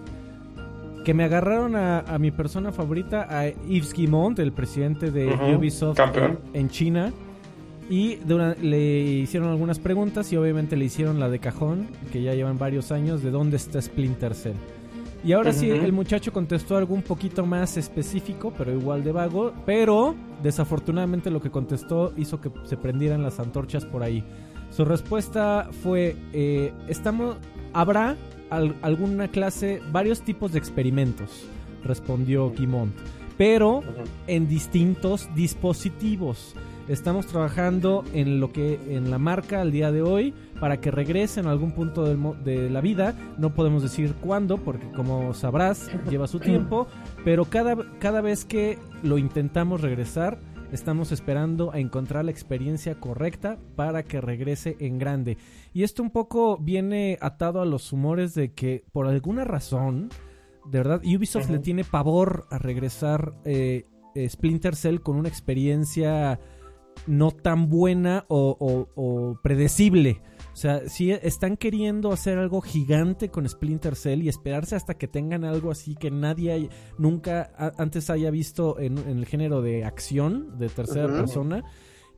que 1.04 1.14
me 1.14 1.24
agarraron 1.24 1.74
a, 1.76 2.18
mi 2.18 2.30
persona 2.30 2.72
favorita, 2.72 3.26
a 3.28 3.48
Yves 3.48 3.92
Guimont, 3.92 4.38
el 4.38 4.52
presidente 4.52 5.10
de 5.10 5.26
Ubisoft 5.56 5.98
en, 6.52 6.68
China. 6.68 7.12
Y 7.92 8.18
le 8.62 9.02
hicieron 9.02 9.50
algunas 9.50 9.78
preguntas 9.78 10.32
y 10.32 10.38
obviamente 10.38 10.78
le 10.78 10.86
hicieron 10.86 11.20
la 11.20 11.28
de 11.28 11.40
cajón, 11.40 11.88
que 12.10 12.22
ya 12.22 12.32
llevan 12.32 12.56
varios 12.56 12.90
años, 12.90 13.22
de 13.22 13.30
dónde 13.30 13.58
está 13.58 13.82
Splinter 13.82 14.34
Cell. 14.34 14.56
Y 15.22 15.34
ahora 15.34 15.52
sí, 15.52 15.68
el 15.68 15.92
muchacho 15.92 16.32
contestó 16.32 16.78
algo 16.78 16.94
un 16.94 17.02
poquito 17.02 17.44
más 17.44 17.76
específico, 17.76 18.50
pero 18.56 18.72
igual 18.72 19.04
de 19.04 19.12
vago. 19.12 19.52
Pero 19.66 20.14
desafortunadamente 20.42 21.30
lo 21.30 21.42
que 21.42 21.50
contestó 21.50 22.14
hizo 22.16 22.40
que 22.40 22.50
se 22.64 22.78
prendieran 22.78 23.22
las 23.22 23.38
antorchas 23.38 23.84
por 23.84 24.02
ahí. 24.02 24.24
Su 24.70 24.86
respuesta 24.86 25.68
fue, 25.82 26.16
eh, 26.32 26.72
estamos, 26.88 27.36
habrá 27.74 28.16
alguna 28.48 29.28
clase, 29.28 29.82
varios 29.92 30.22
tipos 30.22 30.52
de 30.52 30.58
experimentos, 30.58 31.44
respondió 31.84 32.54
Kimont, 32.54 32.94
pero 33.36 33.82
en 34.26 34.48
distintos 34.48 35.28
dispositivos. 35.34 36.54
Estamos 36.88 37.26
trabajando 37.26 38.04
en 38.12 38.40
lo 38.40 38.52
que 38.52 38.74
en 38.96 39.10
la 39.10 39.18
marca 39.18 39.60
al 39.60 39.70
día 39.70 39.92
de 39.92 40.02
hoy 40.02 40.34
para 40.58 40.80
que 40.80 40.90
regrese 40.90 41.38
en 41.38 41.46
algún 41.46 41.72
punto 41.72 42.04
de 42.04 42.70
la 42.70 42.80
vida. 42.80 43.14
No 43.38 43.54
podemos 43.54 43.84
decir 43.84 44.14
cuándo, 44.14 44.58
porque 44.58 44.90
como 44.90 45.32
sabrás, 45.32 45.90
lleva 46.10 46.26
su 46.26 46.40
tiempo, 46.40 46.88
pero 47.24 47.44
cada, 47.44 47.76
cada 48.00 48.20
vez 48.20 48.44
que 48.44 48.78
lo 49.04 49.18
intentamos 49.18 49.80
regresar, 49.80 50.40
estamos 50.72 51.12
esperando 51.12 51.72
a 51.72 51.78
encontrar 51.78 52.24
la 52.24 52.32
experiencia 52.32 52.98
correcta 52.98 53.58
para 53.76 54.02
que 54.02 54.20
regrese 54.20 54.76
en 54.80 54.98
grande. 54.98 55.38
Y 55.72 55.84
esto 55.84 56.02
un 56.02 56.10
poco 56.10 56.58
viene 56.58 57.16
atado 57.20 57.60
a 57.60 57.66
los 57.66 57.92
humores 57.92 58.34
de 58.34 58.54
que 58.54 58.84
por 58.90 59.06
alguna 59.06 59.44
razón, 59.44 60.08
de 60.68 60.78
verdad, 60.78 61.00
Ubisoft 61.04 61.48
le 61.48 61.60
tiene 61.60 61.84
pavor 61.84 62.46
a 62.50 62.58
regresar 62.58 63.34
eh, 63.44 63.84
Splinter 64.28 64.74
Cell 64.74 64.98
con 64.98 65.16
una 65.16 65.28
experiencia 65.28 66.40
no 67.06 67.30
tan 67.30 67.68
buena 67.68 68.24
o 68.28 69.38
predecible. 69.42 70.20
O 70.52 70.56
sea, 70.56 70.86
si 70.88 71.10
están 71.10 71.56
queriendo 71.56 72.12
hacer 72.12 72.38
algo 72.38 72.60
gigante 72.60 73.30
con 73.30 73.48
Splinter 73.48 73.96
Cell 73.96 74.22
y 74.22 74.28
esperarse 74.28 74.76
hasta 74.76 74.94
que 74.94 75.08
tengan 75.08 75.44
algo 75.44 75.70
así 75.70 75.94
que 75.94 76.10
nadie 76.10 76.68
nunca 76.98 77.52
antes 77.78 78.10
haya 78.10 78.30
visto 78.30 78.78
en, 78.78 78.98
el 78.98 79.24
género 79.24 79.62
de 79.62 79.84
acción 79.84 80.58
de 80.58 80.68
tercera 80.68 81.08
persona. 81.08 81.64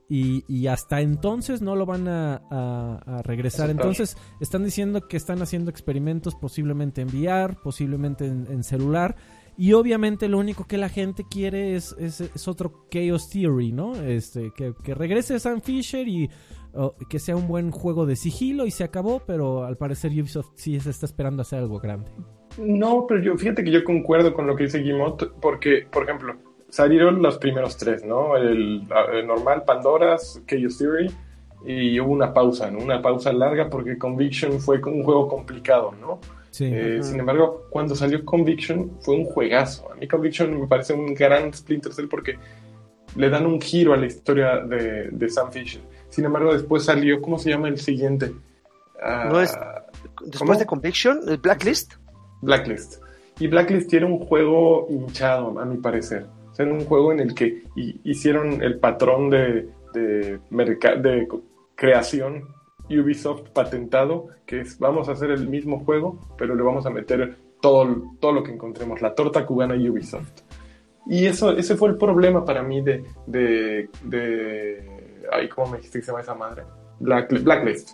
Y, 0.07 0.67
hasta 0.67 1.01
entonces 1.01 1.61
no 1.61 1.75
lo 1.75 1.85
van 1.85 2.07
a, 2.07 3.21
regresar. 3.23 3.69
Entonces 3.69 4.17
están 4.41 4.65
diciendo 4.65 5.07
que 5.07 5.15
están 5.15 5.41
haciendo 5.41 5.71
experimentos 5.71 6.35
posiblemente 6.35 7.01
en 7.01 7.07
VR, 7.07 7.55
posiblemente 7.63 8.25
en, 8.25 8.63
celular. 8.63 9.15
Y 9.57 9.73
obviamente 9.73 10.27
lo 10.27 10.37
único 10.37 10.65
que 10.65 10.77
la 10.77 10.89
gente 10.89 11.25
quiere 11.29 11.75
es, 11.75 11.95
es, 11.97 12.47
otro 12.47 12.87
Chaos 12.91 13.29
Theory, 13.29 13.71
¿no? 13.71 13.95
Este, 13.95 14.51
que, 14.55 14.73
que 14.83 14.93
regrese 14.93 15.39
Sam 15.39 15.61
Fisher 15.61 16.07
y 16.07 16.29
que 17.09 17.19
sea 17.19 17.35
un 17.35 17.47
buen 17.47 17.71
juego 17.71 18.05
de 18.05 18.15
sigilo 18.15 18.65
y 18.65 18.71
se 18.71 18.83
acabó, 18.83 19.21
pero 19.25 19.63
al 19.63 19.77
parecer 19.77 20.11
Ubisoft 20.11 20.51
sí 20.55 20.79
se 20.79 20.89
está 20.89 21.05
esperando 21.05 21.41
hacer 21.41 21.59
algo 21.59 21.79
grande. 21.79 22.11
No, 22.57 23.05
pero 23.07 23.21
yo 23.21 23.37
fíjate 23.37 23.63
que 23.63 23.71
yo 23.71 23.83
concuerdo 23.83 24.33
con 24.33 24.47
lo 24.47 24.55
que 24.55 24.63
dice 24.63 24.79
Guimot, 24.79 25.39
porque, 25.39 25.87
por 25.91 26.03
ejemplo, 26.03 26.35
salieron 26.69 27.21
los 27.21 27.37
primeros 27.37 27.77
tres, 27.77 28.03
¿no? 28.03 28.35
El, 28.37 28.87
normal, 29.25 29.63
Pandora's, 29.65 30.41
Chaos 30.47 30.77
Theory, 30.77 31.11
y 31.65 31.99
hubo 31.99 32.11
una 32.11 32.33
pausa, 32.33 32.69
¿no? 32.69 32.79
Una 32.79 33.01
pausa 33.01 33.33
larga 33.33 33.69
porque 33.69 33.97
Conviction 33.97 34.59
fue 34.59 34.81
un 34.83 35.03
juego 35.03 35.27
complicado, 35.27 35.93
¿no? 35.99 36.19
Sí. 36.55 36.69
Eh, 36.71 37.03
sin 37.03 37.19
embargo, 37.19 37.65
cuando 37.69 37.95
salió 37.95 38.23
Conviction 38.23 38.91
fue 39.01 39.15
un 39.15 39.25
juegazo. 39.25 39.91
A 39.91 39.95
mí 39.95 40.07
Conviction 40.07 40.57
me 40.57 40.67
parece 40.67 40.93
un 40.93 41.13
gran 41.13 41.53
Splinter 41.53 41.91
Cell 41.91 42.07
porque 42.07 42.37
le 43.17 43.29
dan 43.29 43.45
un 43.45 43.59
giro 43.59 43.93
a 43.93 43.97
la 43.97 44.05
historia 44.05 44.59
de, 44.59 45.09
de 45.11 45.29
Sam 45.29 45.51
Fisher 45.51 45.81
sin 46.15 46.23
embargo, 46.23 46.53
después 46.53 46.85
salió, 46.85 47.21
¿cómo 47.21 47.37
se 47.37 47.49
llama 47.49 47.67
el 47.67 47.77
siguiente? 47.77 48.31
Ah, 49.03 49.27
¿No 49.29 49.41
es 49.41 49.53
después 50.25 50.57
de 50.57 50.65
Conviction? 50.65 51.19
¿El 51.27 51.39
Blacklist? 51.39 51.95
Blacklist. 52.41 53.01
Y 53.37 53.47
Blacklist 53.47 53.93
era 53.93 54.05
un 54.05 54.19
juego 54.19 54.87
hinchado, 54.89 55.59
a 55.59 55.65
mi 55.65 55.75
parecer. 55.75 56.25
O 56.51 56.55
sea, 56.55 56.65
era 56.65 56.73
un 56.73 56.85
juego 56.85 57.11
en 57.11 57.19
el 57.19 57.35
que 57.35 57.63
hicieron 58.05 58.63
el 58.63 58.79
patrón 58.79 59.29
de, 59.29 59.67
de, 59.93 60.39
de 60.49 61.27
creación 61.75 62.47
Ubisoft 62.89 63.49
patentado, 63.49 64.27
que 64.45 64.61
es 64.61 64.77
vamos 64.79 65.09
a 65.09 65.13
hacer 65.13 65.31
el 65.31 65.47
mismo 65.47 65.83
juego, 65.83 66.19
pero 66.37 66.55
le 66.55 66.63
vamos 66.63 66.85
a 66.85 66.89
meter 66.89 67.37
todo, 67.61 68.13
todo 68.19 68.31
lo 68.31 68.43
que 68.43 68.51
encontremos, 68.51 69.01
la 69.01 69.15
torta 69.15 69.45
cubana 69.45 69.75
Ubisoft. 69.75 70.41
Y 71.07 71.25
eso, 71.25 71.51
ese 71.51 71.75
fue 71.75 71.89
el 71.89 71.97
problema 71.97 72.43
para 72.43 72.63
mí 72.63 72.81
de, 72.81 73.03
de 73.27 73.89
ay, 75.31 75.49
¿cómo 75.49 75.71
me 75.71 75.77
dijiste 75.77 75.99
que 75.99 76.05
se 76.05 76.11
llama 76.11 76.21
esa 76.21 76.35
madre? 76.35 76.63
Blacklist. 76.99 77.91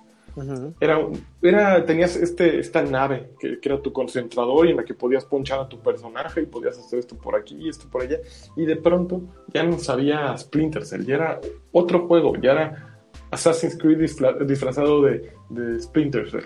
era, 0.79 0.99
era, 1.41 1.85
tenías 1.85 2.15
este, 2.15 2.59
esta 2.59 2.83
nave 2.83 3.31
que, 3.39 3.59
era 3.61 3.81
tu 3.81 3.91
concentrador 3.91 4.65
y 4.65 4.71
en 4.71 4.77
la 4.77 4.85
que 4.85 4.93
podías 4.93 5.25
ponchar 5.25 5.59
a 5.59 5.67
tu 5.67 5.79
personaje 5.79 6.41
y 6.41 6.45
podías 6.45 6.77
hacer 6.77 6.99
esto 6.99 7.17
por 7.17 7.35
aquí 7.35 7.55
y 7.59 7.69
esto 7.69 7.89
por 7.89 8.03
allá. 8.03 8.19
Y 8.55 8.65
de 8.65 8.77
pronto 8.77 9.21
ya 9.53 9.63
no 9.63 9.77
sabía 9.79 10.37
Splinter 10.37 10.85
Cell, 10.85 11.05
ya 11.05 11.15
era 11.15 11.41
otro 11.71 12.07
juego, 12.07 12.35
ya 12.37 12.51
era 12.51 12.90
Assassin's 13.31 13.77
Creed 13.77 13.99
disfrazado 14.45 15.01
de, 15.01 15.33
de 15.49 15.79
Splinter 15.79 16.29
Cell. 16.29 16.45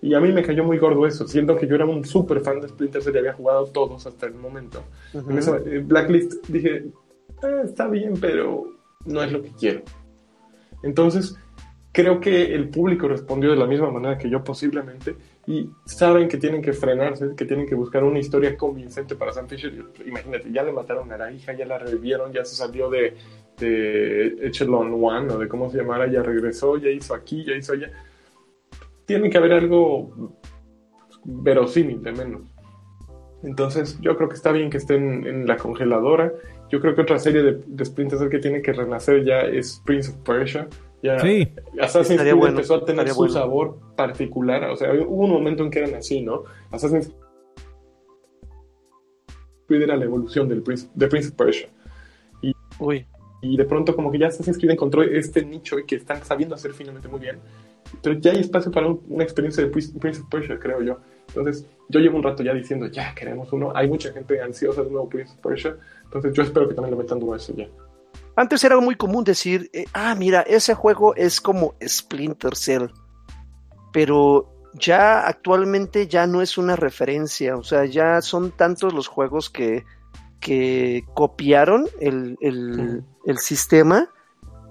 Y 0.00 0.14
a 0.14 0.20
mí 0.20 0.32
me 0.32 0.42
cayó 0.42 0.64
muy 0.64 0.78
gordo 0.78 1.06
eso, 1.06 1.28
siendo 1.28 1.56
que 1.56 1.66
yo 1.68 1.76
era 1.76 1.86
un 1.86 2.04
súper 2.04 2.40
fan 2.40 2.60
de 2.60 2.68
Splinter 2.68 3.02
Cell 3.02 3.14
y 3.14 3.18
había 3.18 3.34
jugado 3.34 3.66
todos 3.66 4.04
hasta 4.06 4.26
el 4.26 4.34
momento. 4.34 4.82
En 5.14 5.38
esa, 5.38 5.58
eh, 5.58 5.78
Blacklist 5.78 6.44
dije, 6.48 6.86
ah, 7.42 7.62
está 7.64 7.86
bien, 7.86 8.14
pero 8.20 8.64
no 9.06 9.22
es 9.22 9.30
lo 9.30 9.42
que 9.42 9.50
quiero. 9.52 9.82
Entonces, 10.82 11.36
creo 11.92 12.18
que 12.18 12.52
el 12.54 12.68
público 12.68 13.06
respondió 13.06 13.50
de 13.50 13.56
la 13.56 13.66
misma 13.66 13.90
manera 13.90 14.18
que 14.18 14.28
yo 14.28 14.42
posiblemente 14.42 15.14
y 15.46 15.70
saben 15.84 16.28
que 16.28 16.36
tienen 16.36 16.62
que 16.62 16.72
frenarse, 16.72 17.34
que 17.36 17.44
tienen 17.44 17.66
que 17.66 17.74
buscar 17.74 18.04
una 18.04 18.20
historia 18.20 18.56
convincente 18.56 19.16
para 19.16 19.32
Sam 19.32 19.48
Fisher. 19.48 19.72
Imagínate, 20.06 20.52
ya 20.52 20.62
le 20.62 20.72
mataron 20.72 21.10
a 21.12 21.18
la 21.18 21.32
hija, 21.32 21.52
ya 21.52 21.66
la 21.66 21.78
revivieron, 21.78 22.32
ya 22.32 22.44
se 22.44 22.54
salió 22.54 22.88
de, 22.88 23.14
de 23.58 24.36
Echelon 24.46 24.92
One 25.02 25.32
o 25.32 25.38
de 25.38 25.48
cómo 25.48 25.68
se 25.68 25.78
llamara, 25.78 26.06
ya 26.06 26.22
regresó, 26.22 26.76
ya 26.76 26.90
hizo 26.90 27.14
aquí, 27.14 27.44
ya 27.44 27.54
hizo 27.54 27.72
allá. 27.72 27.90
Tiene 29.04 29.30
que 29.30 29.38
haber 29.38 29.52
algo 29.54 30.36
verosímil 31.24 32.02
de 32.02 32.12
menos. 32.12 32.42
Entonces, 33.42 33.98
yo 34.00 34.16
creo 34.16 34.28
que 34.28 34.36
está 34.36 34.52
bien 34.52 34.70
que 34.70 34.76
estén 34.76 35.26
en 35.26 35.46
la 35.48 35.56
congeladora. 35.56 36.32
Yo 36.70 36.80
creo 36.80 36.94
que 36.94 37.02
otra 37.02 37.18
serie 37.18 37.42
de, 37.42 37.60
de 37.66 37.84
Splinter 37.84 38.28
que 38.28 38.38
tiene 38.38 38.62
que 38.62 38.72
renacer 38.72 39.24
ya 39.24 39.40
es 39.40 39.82
Prince 39.84 40.12
of 40.12 40.18
Persia. 40.18 40.68
Ya 41.02 41.18
Sí. 41.18 41.48
Assassin's 41.80 42.10
Estaría 42.10 42.32
Creed 42.32 42.40
bueno, 42.40 42.56
empezó 42.56 42.74
a 42.76 42.84
tener 42.84 43.08
su 43.08 43.16
bueno. 43.16 43.32
sabor 43.32 43.78
particular. 43.96 44.64
O 44.70 44.76
sea, 44.76 44.92
hubo 44.92 45.24
un 45.24 45.30
momento 45.30 45.64
en 45.64 45.70
que 45.70 45.80
eran 45.80 45.94
así, 45.96 46.22
¿no? 46.22 46.44
Assassin's 46.70 47.12
Creed 49.66 49.82
era 49.82 49.96
la 49.96 50.04
evolución 50.04 50.48
del 50.48 50.62
Prince, 50.62 50.88
de 50.94 51.06
Prince 51.08 51.28
of 51.30 51.34
Persia. 51.34 51.68
Uy, 52.78 53.06
Y 53.44 53.56
de 53.56 53.64
pronto 53.64 53.94
como 53.96 54.10
que 54.12 54.18
ya 54.18 54.28
Assassin's 54.28 54.56
Creed 54.56 54.70
encontró 54.70 55.02
este 55.02 55.44
nicho 55.44 55.78
y 55.78 55.84
que 55.84 55.96
están 55.96 56.24
sabiendo 56.24 56.54
hacer 56.54 56.72
finalmente 56.72 57.08
muy 57.08 57.18
bien. 57.20 57.38
Pero 58.02 58.18
ya 58.18 58.30
hay 58.32 58.38
espacio 58.40 58.70
para 58.70 58.86
un- 58.86 59.02
una 59.08 59.24
experiencia 59.24 59.64
de 59.64 59.70
Prince 59.70 59.98
Prince 59.98 60.20
of 60.20 60.28
Persia, 60.28 60.58
creo 60.60 60.80
yo. 60.82 60.98
Entonces, 61.28 61.66
yo 61.88 61.98
llevo 62.00 62.16
un 62.18 62.22
rato 62.22 62.42
ya 62.42 62.54
diciendo, 62.54 62.86
ya 62.86 63.12
queremos 63.14 63.52
uno. 63.52 63.72
Hay 63.74 63.88
mucha 63.88 64.12
gente 64.12 64.40
ansiosa 64.40 64.82
de 64.82 64.86
un 64.86 64.92
nuevo 64.94 65.08
Prince 65.08 65.32
of 65.34 65.40
Persia. 65.40 65.76
Entonces, 66.04 66.32
yo 66.32 66.42
espero 66.44 66.68
que 66.68 66.74
también 66.74 66.96
le 66.96 67.02
metan 67.02 67.18
duro 67.18 67.32
a 67.34 67.36
eso 67.36 67.52
ya. 67.54 67.68
Antes 68.36 68.64
era 68.64 68.78
muy 68.80 68.94
común 68.96 69.24
decir, 69.24 69.70
eh, 69.72 69.84
ah, 69.92 70.14
mira, 70.14 70.40
ese 70.42 70.74
juego 70.74 71.14
es 71.16 71.40
como 71.40 71.74
Splinter 71.86 72.56
Cell. 72.56 72.86
Pero 73.92 74.48
ya 74.74 75.26
actualmente 75.26 76.06
ya 76.08 76.26
no 76.26 76.40
es 76.40 76.56
una 76.56 76.76
referencia. 76.76 77.56
O 77.56 77.62
sea, 77.62 77.84
ya 77.84 78.22
son 78.22 78.50
tantos 78.52 78.94
los 78.94 79.06
juegos 79.06 79.50
que, 79.50 79.84
que 80.40 81.04
copiaron 81.14 81.86
el, 82.00 82.36
el- 82.40 83.04
el 83.26 83.38
sistema 83.38 84.08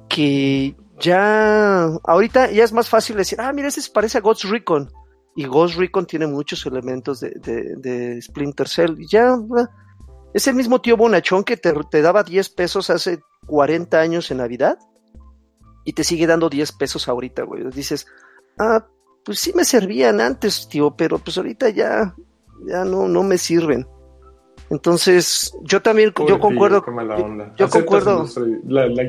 que 0.09 0.75
ya 0.99 1.83
ahorita 2.03 2.51
ya 2.51 2.63
es 2.63 2.73
más 2.73 2.89
fácil 2.89 3.15
decir, 3.15 3.39
ah, 3.39 3.53
mira, 3.53 3.67
ese 3.69 3.81
se 3.81 3.91
parece 3.91 4.17
a 4.17 4.21
Ghost 4.21 4.43
Recon. 4.45 4.91
Y 5.35 5.45
Ghost 5.45 5.75
Recon 5.77 6.05
tiene 6.05 6.27
muchos 6.27 6.65
elementos 6.65 7.19
de, 7.21 7.29
de- 7.41 7.75
de 7.77 8.21
Splinter 8.21 8.67
Cell. 8.67 8.95
Y 8.99 9.07
ya, 9.07 9.33
ah, 9.33 9.69
es 10.33 10.47
el 10.47 10.55
mismo 10.55 10.81
tío 10.81 10.97
Bonachón 10.97 11.43
que 11.43 11.57
te, 11.57 11.73
te 11.89 12.01
daba 12.01 12.23
10 12.23 12.49
pesos 12.49 12.89
hace 12.89 13.19
40 13.51 13.99
años 13.99 14.29
en 14.31 14.37
Navidad 14.37 14.77
y 15.83 15.93
te 15.93 16.03
sigue 16.03 16.27
dando 16.27 16.49
10 16.49 16.71
pesos 16.73 17.07
ahorita, 17.07 17.43
güey. 17.43 17.63
Dices, 17.71 18.05
ah, 18.59 18.85
pues 19.25 19.39
sí 19.39 19.51
me 19.55 19.65
servían 19.65 20.21
antes, 20.21 20.67
tío, 20.69 20.95
pero 20.95 21.17
pues 21.19 21.37
ahorita 21.37 21.69
ya, 21.69 22.15
ya 22.67 22.85
no, 22.85 23.07
no 23.07 23.23
me 23.23 23.37
sirven. 23.37 23.87
Entonces, 24.69 25.53
yo 25.63 25.81
también, 25.81 26.13
yo 26.27 26.39
concuerdo, 26.39 26.81
tío, 26.83 27.25
onda. 27.25 27.53
yo 27.57 27.69
concuerdo. 27.69 28.25
La, 28.65 28.87
la 28.87 29.03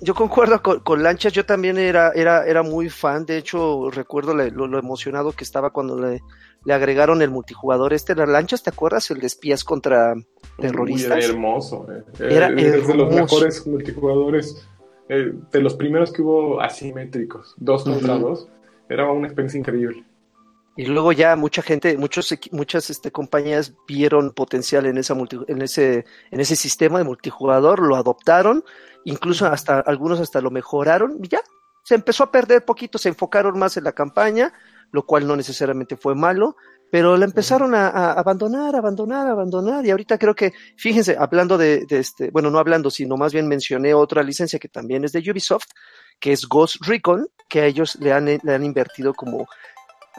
yo 0.00 0.14
concuerdo 0.14 0.60
con, 0.60 0.80
con 0.80 1.02
Lanchas, 1.02 1.32
yo 1.32 1.46
también 1.46 1.78
era, 1.78 2.10
era, 2.10 2.44
era 2.46 2.62
muy 2.62 2.90
fan, 2.90 3.24
de 3.24 3.38
hecho 3.38 3.90
recuerdo 3.90 4.34
le- 4.34 4.50
lo, 4.50 4.66
lo 4.66 4.78
emocionado 4.78 5.32
que 5.32 5.44
estaba 5.44 5.70
cuando 5.70 5.98
le, 5.98 6.20
le 6.64 6.74
agregaron 6.74 7.22
el 7.22 7.30
multijugador 7.30 7.92
este, 7.94 8.14
las 8.16 8.28
Lanchas, 8.28 8.62
¿te 8.62 8.70
acuerdas? 8.70 9.10
El 9.12 9.20
de 9.20 9.28
espías 9.28 9.62
contra 9.62 10.14
terroristas. 10.58 11.16
era 11.18 11.26
hermoso. 11.26 11.86
eh. 11.90 12.04
Era 12.18 12.48
Eh, 12.50 12.78
es 12.78 12.86
de 12.86 12.94
los 12.94 13.14
mejores 13.14 13.66
multijugadores, 13.66 14.66
eh, 15.08 15.32
de 15.52 15.60
los 15.60 15.74
primeros 15.74 16.12
que 16.12 16.22
hubo 16.22 16.60
asimétricos, 16.60 17.54
dos 17.56 17.84
contra 17.84 18.16
dos. 18.18 18.48
Era 18.88 19.10
una 19.10 19.26
experiencia 19.26 19.58
increíble. 19.58 20.04
Y 20.76 20.86
luego 20.86 21.12
ya 21.12 21.36
mucha 21.36 21.62
gente, 21.62 21.96
muchos, 21.96 22.34
muchas 22.50 22.90
este, 22.90 23.12
compañías 23.12 23.74
vieron 23.86 24.32
potencial 24.32 24.86
en, 24.86 24.98
esa 24.98 25.14
multi- 25.14 25.44
en, 25.46 25.62
ese, 25.62 26.04
en 26.32 26.40
ese 26.40 26.56
sistema 26.56 26.98
de 26.98 27.04
multijugador, 27.04 27.78
lo 27.80 27.94
adoptaron, 27.94 28.64
incluso 29.04 29.46
hasta 29.46 29.78
algunos 29.80 30.18
hasta 30.18 30.40
lo 30.40 30.50
mejoraron 30.50 31.18
y 31.22 31.28
ya, 31.28 31.40
se 31.84 31.94
empezó 31.94 32.24
a 32.24 32.32
perder 32.32 32.64
poquito, 32.64 32.98
se 32.98 33.10
enfocaron 33.10 33.56
más 33.58 33.76
en 33.76 33.84
la 33.84 33.92
campaña, 33.92 34.52
lo 34.90 35.06
cual 35.06 35.26
no 35.28 35.36
necesariamente 35.36 35.96
fue 35.96 36.14
malo, 36.16 36.56
pero 36.94 37.16
la 37.16 37.24
empezaron 37.24 37.74
a, 37.74 37.88
a 37.88 38.12
abandonar, 38.12 38.76
abandonar, 38.76 39.26
abandonar, 39.26 39.84
y 39.84 39.90
ahorita 39.90 40.16
creo 40.16 40.32
que, 40.32 40.52
fíjense, 40.76 41.16
hablando 41.18 41.58
de, 41.58 41.86
de 41.86 41.98
este, 41.98 42.30
bueno, 42.30 42.50
no 42.52 42.60
hablando, 42.60 42.88
sino 42.88 43.16
más 43.16 43.32
bien 43.32 43.48
mencioné 43.48 43.94
otra 43.94 44.22
licencia 44.22 44.60
que 44.60 44.68
también 44.68 45.04
es 45.04 45.10
de 45.10 45.18
Ubisoft, 45.28 45.66
que 46.20 46.30
es 46.32 46.46
Ghost 46.46 46.76
Recon, 46.86 47.26
que 47.48 47.62
a 47.62 47.66
ellos 47.66 47.96
le 47.96 48.12
han, 48.12 48.26
le 48.26 48.54
han 48.54 48.62
invertido 48.64 49.12
como 49.12 49.48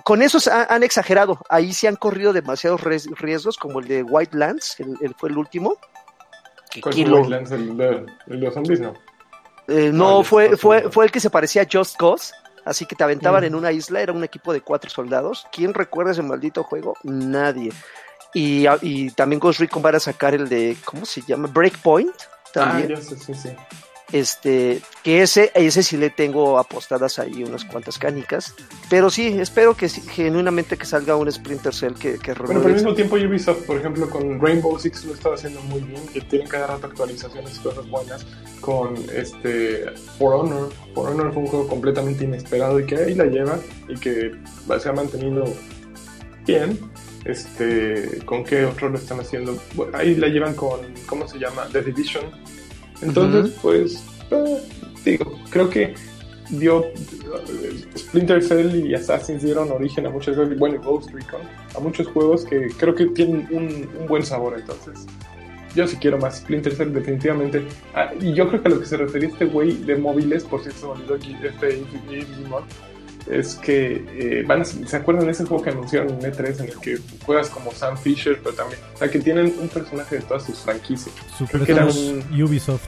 con 0.04 0.22
eso 0.22 0.42
se 0.42 0.52
han, 0.52 0.66
han 0.68 0.84
exagerado. 0.84 1.40
Ahí 1.48 1.72
sí 1.72 1.88
han 1.88 1.96
corrido 1.96 2.34
demasiados 2.34 2.82
ries- 2.82 3.10
riesgos, 3.16 3.56
como 3.56 3.80
el 3.80 3.88
de 3.88 4.04
White 4.04 4.38
Lands, 4.38 4.78
el, 4.82 4.98
el- 5.00 5.16
fue 5.16 5.30
el 5.30 5.38
último. 5.38 5.78
Que 6.70 6.82
¿Cuál 6.82 6.94
fue 6.94 7.04
Wildlands? 7.06 7.52
el, 7.52 7.78
de, 7.78 7.88
el 8.28 8.40
de 8.42 8.46
los 8.48 8.54
zombies? 8.54 8.82
No. 8.82 8.94
eh, 9.70 9.88
Ah, 9.88 9.92
no, 9.94 10.18
Just 10.18 10.30
fue, 10.30 10.58
fue, 10.58 10.92
fue 10.92 11.06
el 11.06 11.12
que 11.12 11.22
se 11.22 11.30
parecía 11.30 11.62
a 11.62 11.68
Just 11.72 11.96
Cause. 11.96 12.34
Así 12.66 12.86
que 12.86 12.96
te 12.96 13.04
aventaban 13.04 13.44
Mm. 13.44 13.48
en 13.48 13.56
una 13.56 13.72
isla, 13.72 14.02
era 14.02 14.12
un 14.12 14.24
equipo 14.24 14.52
de 14.52 14.62
cuatro 14.62 14.90
soldados. 14.90 15.46
¿Quién 15.52 15.74
recuerda 15.74 16.12
ese 16.12 16.24
maldito 16.24 16.64
juego? 16.64 16.96
Nadie. 17.04 17.72
Y, 18.34 18.66
y 18.82 19.12
también 19.12 19.40
Ghost 19.40 19.60
Recon 19.62 19.82
van 19.82 19.96
a 19.96 20.00
sacar 20.00 20.34
el 20.34 20.50
de, 20.50 20.76
¿cómo 20.84 21.06
se 21.06 21.22
llama? 21.22 21.48
Breakpoint. 21.48 22.14
También. 22.54 22.92
Ah, 22.92 22.96
ya 22.96 23.02
sé, 23.02 23.18
sí, 23.18 23.34
sí. 23.34 23.50
Este 24.12 24.82
que 25.04 25.22
ese 25.22 25.52
ese 25.56 25.84
sí 25.84 25.98
le 25.98 26.10
tengo 26.10 26.60
apostadas 26.60 27.20
ahí 27.20 27.44
unas 27.44 27.66
cuantas 27.66 27.98
canicas 27.98 28.54
pero 28.90 29.10
sí 29.10 29.28
espero 29.40 29.76
que 29.76 29.90
genuinamente 29.90 30.78
que 30.78 30.86
salga 30.86 31.16
un 31.16 31.32
Splinter 31.32 31.74
Cell 31.74 31.94
que, 31.94 32.20
que 32.20 32.34
Bueno, 32.34 32.62
pero 32.62 32.68
al 32.68 32.74
mismo 32.74 32.94
tiempo 32.94 33.16
Ubisoft, 33.16 33.66
por 33.66 33.78
ejemplo, 33.78 34.10
con 34.10 34.40
Rainbow 34.40 34.78
Six 34.80 35.06
lo 35.06 35.14
estaba 35.14 35.36
haciendo 35.36 35.62
muy 35.62 35.82
bien, 35.82 36.06
que 36.08 36.22
tienen 36.22 36.48
cada 36.48 36.68
rato 36.68 36.88
actualizaciones 36.88 37.58
y 37.58 37.60
cosas 37.62 37.88
buenas. 37.90 38.26
Con 38.62 38.96
este 39.14 39.86
For 40.18 40.36
Honor, 40.36 40.72
For 40.94 41.10
Honor 41.10 41.34
fue 41.34 41.44
un 41.44 41.48
juego 41.48 41.68
completamente 41.68 42.24
inesperado 42.24 42.80
y 42.80 42.86
que 42.86 42.98
ahí 42.98 43.16
la 43.16 43.26
lleva 43.26 43.60
y 43.88 43.96
que 43.96 44.32
se 44.80 44.90
ha 44.90 44.94
mantenido 44.94 45.46
bien. 46.46 46.80
Este, 47.26 48.20
¿con 48.26 48.44
qué 48.44 48.66
otro 48.66 48.90
lo 48.90 48.98
están 48.98 49.20
haciendo? 49.20 49.58
Bueno, 49.74 49.98
ahí 49.98 50.14
la 50.16 50.28
llevan 50.28 50.54
con, 50.54 50.80
¿cómo 51.08 51.28
se 51.28 51.40
llama? 51.40 51.68
The 51.72 51.82
Division. 51.82 52.26
Entonces, 53.02 53.56
pues, 53.62 54.04
eh, 54.32 54.62
digo, 55.04 55.40
creo 55.50 55.70
que 55.70 55.94
dio 56.50 56.86
eh, 56.86 56.94
Splinter 57.98 58.42
Cell 58.42 58.86
y 58.86 58.94
Assassin's 58.94 59.44
dieron 59.44 59.72
origen 59.72 60.06
a 60.06 60.10
muchos 60.10 60.36
juegos, 60.36 60.58
bueno, 60.58 60.82
Ghost 60.82 61.12
Recon, 61.12 61.42
a 61.76 61.80
muchos 61.80 62.08
juegos 62.08 62.46
que 62.46 62.70
creo 62.78 62.96
que 62.96 63.08
tienen 63.08 63.48
un, 63.52 63.90
un 64.00 64.08
buen 64.08 64.24
sabor, 64.24 64.58
entonces. 64.58 65.06
Yo 65.76 65.86
sí 65.86 65.98
quiero 65.98 66.18
más 66.18 66.38
Splinter 66.38 66.74
Cell, 66.74 66.94
definitivamente. 66.94 67.66
Ah, 67.94 68.12
y 68.22 68.34
yo 68.34 68.48
creo 68.48 68.62
que 68.62 68.68
a 68.70 68.72
lo 68.72 68.80
que 68.80 68.86
se 68.86 68.96
refería 68.96 69.28
este 69.28 69.44
güey 69.44 69.74
de 69.74 69.98
móviles, 69.98 70.46
por 70.46 70.62
cierto, 70.62 70.80
se 70.80 70.86
me 70.86 70.92
olvidó 70.94 71.16
aquí, 71.16 71.36
este 71.44 71.84
Digimon, 72.10 72.64
es 73.28 73.56
que 73.56 74.06
eh, 74.18 74.44
van 74.46 74.62
a- 74.62 74.66
¿se 74.66 74.96
acuerdan 74.96 75.26
de 75.26 75.32
ese 75.32 75.46
juego 75.46 75.64
que 75.64 75.70
anunciaron 75.72 76.10
en 76.14 76.32
E3 76.32 76.60
en 76.60 76.66
el 76.66 76.80
que 76.80 77.00
juegas 77.26 77.50
como 77.50 77.72
Sam 77.72 77.98
Fisher, 77.98 78.40
pero 78.44 78.56
también, 78.56 78.80
o 78.94 78.98
sea, 78.98 79.10
que 79.10 79.20
tienen 79.20 79.56
un 79.60 79.68
personaje 79.70 80.18
de 80.18 80.22
todas 80.22 80.46
sus 80.46 80.60
franquicias? 80.60 81.14
Super 81.38 81.64
que 81.66 81.72
era 81.72 81.90
Smash 81.92 82.42
Ubisoft. 82.44 82.88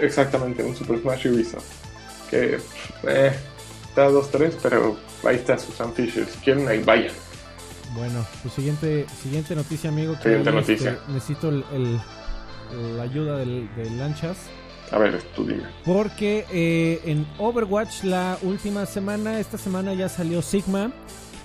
Exactamente, 0.00 0.62
un 0.62 0.76
Super 0.76 1.00
Smash 1.00 1.26
Ubisoft. 1.28 1.64
Que 2.30 2.58
eh, 3.04 3.32
está 3.88 4.10
2-3, 4.10 4.52
pero 4.62 4.96
ahí 5.24 5.36
está 5.36 5.56
Susan 5.58 5.92
Fisher. 5.94 6.26
Si 6.26 6.38
quieren, 6.40 6.68
ahí 6.68 6.82
vayan. 6.82 7.12
Bueno, 7.94 8.24
pues 8.42 8.52
siguiente, 8.54 9.06
siguiente 9.22 9.54
noticia, 9.56 9.88
amigo. 9.88 10.14
que 10.18 10.24
Siguiente 10.24 10.52
noticia. 10.52 10.98
necesito 11.08 11.48
el, 11.48 11.64
el- 11.72 12.00
la 12.98 13.02
ayuda 13.04 13.38
del, 13.38 13.66
de 13.76 13.88
Lanchas. 13.92 14.36
A 14.90 14.98
ver, 14.98 15.22
tú 15.34 15.44
dime. 15.44 15.64
Porque 15.84 16.44
eh, 16.50 17.00
en 17.04 17.26
Overwatch 17.38 18.04
la 18.04 18.38
última 18.42 18.86
semana, 18.86 19.38
esta 19.38 19.58
semana 19.58 19.94
ya 19.94 20.08
salió 20.08 20.42
Sigma. 20.42 20.92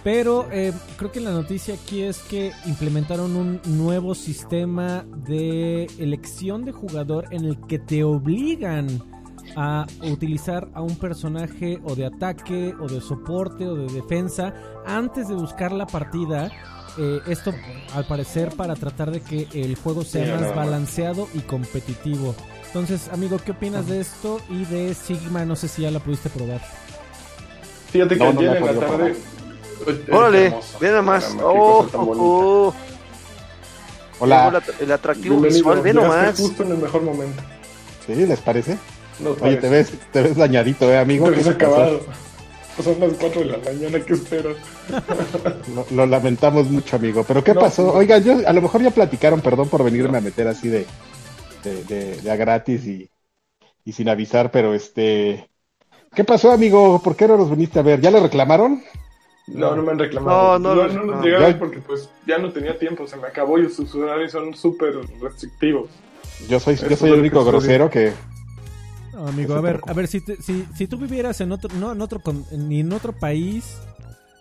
Pero 0.04 0.50
eh, 0.52 0.74
creo 0.98 1.14
que 1.14 1.22
la 1.22 1.32
noticia 1.32 1.76
aquí 1.76 2.02
es 2.02 2.20
que 2.20 2.52
implementaron 2.66 3.38
un 3.38 3.62
nuevo 3.66 4.16
sistema 4.16 5.06
de 5.26 5.86
elección 5.98 6.66
de 6.66 6.74
jugador 6.74 7.28
en 7.32 7.46
el 7.46 7.58
que 7.68 7.80
te 7.80 8.04
obligan 8.04 9.02
a 9.56 9.86
utilizar 10.04 10.68
a 10.74 10.82
un 10.82 10.98
personaje 10.98 11.80
o 11.86 11.96
de 11.96 12.06
ataque 12.06 12.74
o 12.82 12.88
de 12.88 13.00
soporte 13.00 13.66
o 13.66 13.76
de 13.76 13.94
defensa 13.94 14.54
antes 14.86 15.30
de 15.30 15.36
buscar 15.36 15.72
la 15.72 15.86
partida. 15.86 16.52
Eh, 16.98 17.20
esto 17.28 17.54
al 17.96 18.06
parecer 18.06 18.50
para 18.56 18.76
tratar 18.76 19.10
de 19.10 19.22
que 19.22 19.48
el 19.54 19.76
juego 19.76 20.04
sea 20.04 20.38
más. 20.38 20.54
balanceado 20.54 21.30
y 21.34 21.40
competitivo. 21.40 22.36
Entonces, 22.74 23.08
amigo, 23.14 23.38
¿qué 23.44 23.52
opinas 23.52 23.86
de 23.88 24.00
esto? 24.02 24.42
Y 24.50 24.66
de 24.66 24.96
Sigma, 24.96 25.46
no 25.46 25.56
sé 25.56 25.68
si 25.68 25.84
ya 25.84 25.92
la 25.92 26.00
pudiste 26.00 26.30
probar. 26.30 26.60
Fíjate 27.92 28.16
que 28.18 28.24
No, 28.24 28.34
no 28.34 28.40
ayer 28.40 28.52
me 28.62 28.68
en 28.70 28.80
la 28.80 28.88
tarde. 28.88 29.16
Órale, 30.12 30.56
ve 30.80 30.88
nada 30.88 31.02
más. 31.04 31.36
Oh, 31.40 31.88
oh, 31.94 32.14
oh. 32.18 32.74
Hola. 34.20 34.60
El 34.80 34.92
atractivo 34.92 35.36
Bienvenido, 35.36 35.58
visual, 35.70 35.82
ve 35.84 35.94
nomás. 35.94 36.40
justo 36.40 36.64
en 36.64 36.72
el 36.72 36.78
mejor 36.80 37.04
momento. 37.04 37.44
¿Sí? 38.08 38.16
¿Les 38.16 38.40
parece? 38.40 38.78
No, 39.20 39.36
Oye, 39.40 39.58
te 39.58 39.70
ves, 39.70 39.92
te 40.12 40.24
ves 40.24 40.36
dañadito, 40.36 40.92
¿eh, 40.92 40.98
amigo? 40.98 41.26
Te 41.26 41.32
¿Qué 41.34 41.38
ves 41.38 41.48
acabado. 41.50 42.02
Son 42.84 43.00
las 43.00 43.14
4 43.20 43.42
de 43.42 43.46
la 43.46 43.58
mañana, 43.60 44.00
¿qué 44.04 44.14
esperas? 44.14 44.56
Lo, 45.76 45.86
lo 45.92 46.06
lamentamos 46.08 46.72
mucho, 46.72 46.96
amigo. 46.96 47.24
Pero 47.24 47.44
¿qué 47.44 47.54
No, 47.54 47.60
pasó? 47.62 47.84
no. 47.84 47.92
Oigan, 47.92 48.24
yo, 48.24 48.36
a 48.48 48.52
lo 48.52 48.62
mejor 48.64 48.82
ya 48.82 48.90
platicaron, 48.90 49.42
perdón 49.42 49.70
por 49.70 49.84
venirme 49.84 50.18
a 50.18 50.22
meter 50.22 50.48
así 50.48 50.70
de, 50.70 50.88
de, 51.64 51.84
de- 51.84 52.22
de 52.22 52.32
a 52.32 52.36
gratis 52.36 52.86
y, 52.86 53.10
y 53.86 53.92
sin 53.94 54.10
avisar, 54.10 54.52
pero 54.52 54.74
este... 54.74 55.50
¿Qué 56.16 56.24
pasó, 56.24 56.52
amigo? 56.52 57.02
¿Por 57.02 57.16
qué 57.16 57.28
no 57.28 57.38
los 57.38 57.50
viniste 57.50 57.80
a 57.80 57.84
ver? 57.84 58.00
¿Ya 58.02 58.12
lo 58.12 58.22
reclamaron? 58.22 58.84
No, 59.48 59.76
no 59.76 59.84
me 59.84 59.92
han 59.92 60.00
reclamado. 60.00 60.60
No, 60.60 60.76
no, 60.76 60.76
no, 60.76 60.88
no, 60.88 60.94
no 60.94 61.04
nos 61.06 61.16
no. 61.18 61.26
llegaron 61.26 61.52
Ya- 61.52 61.60
porque 61.60 61.80
pues 61.80 62.10
ya 62.26 62.38
no 62.38 62.52
tenía 62.52 62.78
tiempo, 62.78 63.08
se 63.08 63.18
me 63.18 63.28
acabó 63.28 63.60
y 63.60 63.70
sus 63.70 63.94
horarios 63.96 64.32
son 64.32 64.54
súper 64.56 64.96
restrictivos. 65.22 65.90
Yo 66.50 66.60
soy, 66.60 66.76
Eso 66.76 66.88
yo 66.88 66.96
soy 66.96 67.12
el 67.12 67.20
único 67.20 67.44
que 67.44 67.52
grosero 67.52 67.90
que... 67.90 68.14
No, 69.14 69.28
amigo, 69.28 69.54
a 69.56 69.62
ver, 69.62 69.80
a 69.86 69.94
ver, 69.94 70.08
si, 70.08 70.22
te- 70.22 70.42
si, 70.42 70.66
si 70.76 70.88
tú 70.88 70.98
vivieras 70.98 71.40
en 71.42 71.52
otro, 71.52 71.70
no 71.78 71.92
en 71.92 72.02
otro, 72.02 72.20
con- 72.20 72.46
ni 72.52 72.80
en 72.80 72.92
otro 72.94 73.14
país, 73.14 73.78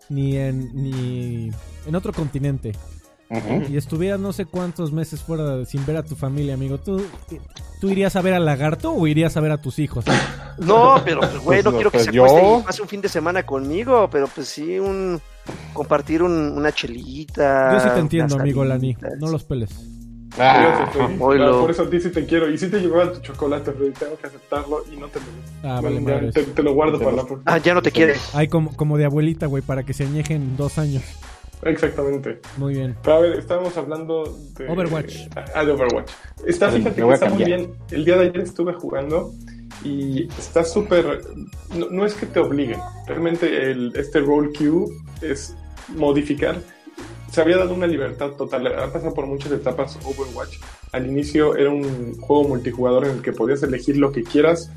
ni 0.08 0.36
en, 0.36 0.70
ni 0.74 1.50
en 1.86 1.94
otro 1.94 2.12
continente, 2.12 2.72
Y 3.70 3.76
estuvieras 3.76 4.20
no 4.20 4.32
sé 4.32 4.44
cuántos 4.46 4.92
meses 4.92 5.22
fuera 5.22 5.56
de- 5.56 5.66
sin 5.66 5.84
ver 5.86 5.96
a 5.96 6.02
tu 6.02 6.14
familia, 6.16 6.54
amigo, 6.54 6.78
¿tú, 6.78 7.02
¿tú 7.80 7.88
irías 7.88 8.14
a 8.16 8.20
ver 8.22 8.34
al 8.34 8.44
lagarto 8.44 8.92
o 8.92 9.06
irías 9.06 9.36
a 9.36 9.40
ver 9.40 9.52
a 9.52 9.58
tus 9.60 9.78
hijos? 9.78 10.04
No, 10.58 11.00
pero 11.04 11.20
pues, 11.20 11.32
güey, 11.38 11.62
Pues, 11.62 11.64
no 11.64 11.72
quiero 11.72 11.90
que 11.90 11.98
pues, 11.98 12.04
se 12.06 12.12
yo- 12.12 12.24
acueste 12.26 12.58
y 12.60 12.62
pase 12.62 12.82
un 12.82 12.88
fin 12.88 13.00
de 13.00 13.08
semana 13.08 13.44
conmigo, 13.44 14.08
pero 14.10 14.28
pues 14.28 14.48
sí, 14.48 14.78
un 14.78 15.20
compartir 15.72 16.22
un- 16.22 16.52
una 16.56 16.72
chelita. 16.72 17.72
Yo 17.72 17.80
sí 17.80 17.88
te 17.94 18.00
entiendo, 18.00 18.36
amigo 18.38 18.64
Lani, 18.64 18.96
no 19.18 19.28
los 19.28 19.44
peles. 19.44 19.70
Ah, 20.38 20.88
Freddy. 20.92 21.18
por 21.18 21.70
eso 21.70 21.82
a 21.82 21.90
ti 21.90 22.00
sí 22.00 22.08
te 22.10 22.24
quiero. 22.24 22.50
Y 22.50 22.56
sí 22.56 22.68
te 22.70 22.80
llevaba 22.80 23.12
tu 23.12 23.20
chocolate, 23.20 23.70
Freddy. 23.72 23.92
Tengo 23.92 24.16
que 24.16 24.26
aceptarlo 24.28 24.82
y 24.90 24.96
no 24.96 25.06
te 25.08 25.20
lo 25.20 25.26
Ah, 25.62 25.80
Bueno, 25.82 25.96
vale, 25.96 26.06
ya 26.06 26.14
madres. 26.14 26.34
te, 26.34 26.42
te 26.44 26.62
lo 26.62 26.72
guardo 26.72 26.98
Te 26.98 27.04
para 27.04 27.16
lo- 27.16 27.22
la 27.22 27.28
próxima. 27.28 27.52
Ah, 27.54 27.58
ya 27.58 27.74
no 27.74 27.82
te 27.82 27.90
quiere. 27.92 28.14
Ay, 28.32 28.48
como, 28.48 28.74
como 28.74 28.96
de 28.96 29.04
abuelita, 29.04 29.44
güey, 29.46 29.62
para 29.62 29.82
que 29.82 29.92
se 29.92 30.04
añejen 30.04 30.56
dos 30.56 30.78
años. 30.78 31.02
Exactamente. 31.62 32.40
Muy 32.56 32.74
bien. 32.74 32.96
Pero 33.02 33.16
a 33.16 33.20
ver, 33.20 33.38
estábamos 33.38 33.76
hablando 33.76 34.24
de 34.56 34.68
Overwatch. 34.68 35.28
Ah, 35.54 35.64
de 35.64 35.72
Overwatch. 35.72 36.10
Está, 36.46 36.70
fíjate 36.70 37.00
que 37.02 37.12
está 37.12 37.30
muy 37.30 37.44
bien. 37.44 37.74
El 37.90 38.04
día 38.04 38.16
de 38.16 38.28
ayer 38.28 38.40
estuve 38.40 38.72
jugando 38.74 39.32
y 39.84 40.28
está 40.38 40.64
súper. 40.64 41.22
No, 41.76 41.88
no 41.90 42.04
es 42.04 42.14
que 42.14 42.26
te 42.26 42.40
obliguen. 42.40 42.80
Realmente 43.06 43.70
el, 43.70 43.92
este 43.96 44.20
roll 44.20 44.52
queue 44.52 44.86
es 45.20 45.56
modificar. 45.88 46.56
Se 47.30 47.40
había 47.40 47.56
dado 47.56 47.74
una 47.74 47.86
libertad 47.86 48.32
total. 48.32 48.66
Ha 48.66 48.92
pasado 48.92 49.14
por 49.14 49.26
muchas 49.26 49.52
etapas 49.52 49.98
Overwatch. 50.04 50.58
Al 50.90 51.06
inicio 51.06 51.56
era 51.56 51.70
un 51.70 52.18
juego 52.20 52.48
multijugador 52.48 53.06
en 53.06 53.12
el 53.12 53.22
que 53.22 53.32
podías 53.32 53.62
elegir 53.62 53.96
lo 53.96 54.12
que 54.12 54.24
quieras 54.24 54.70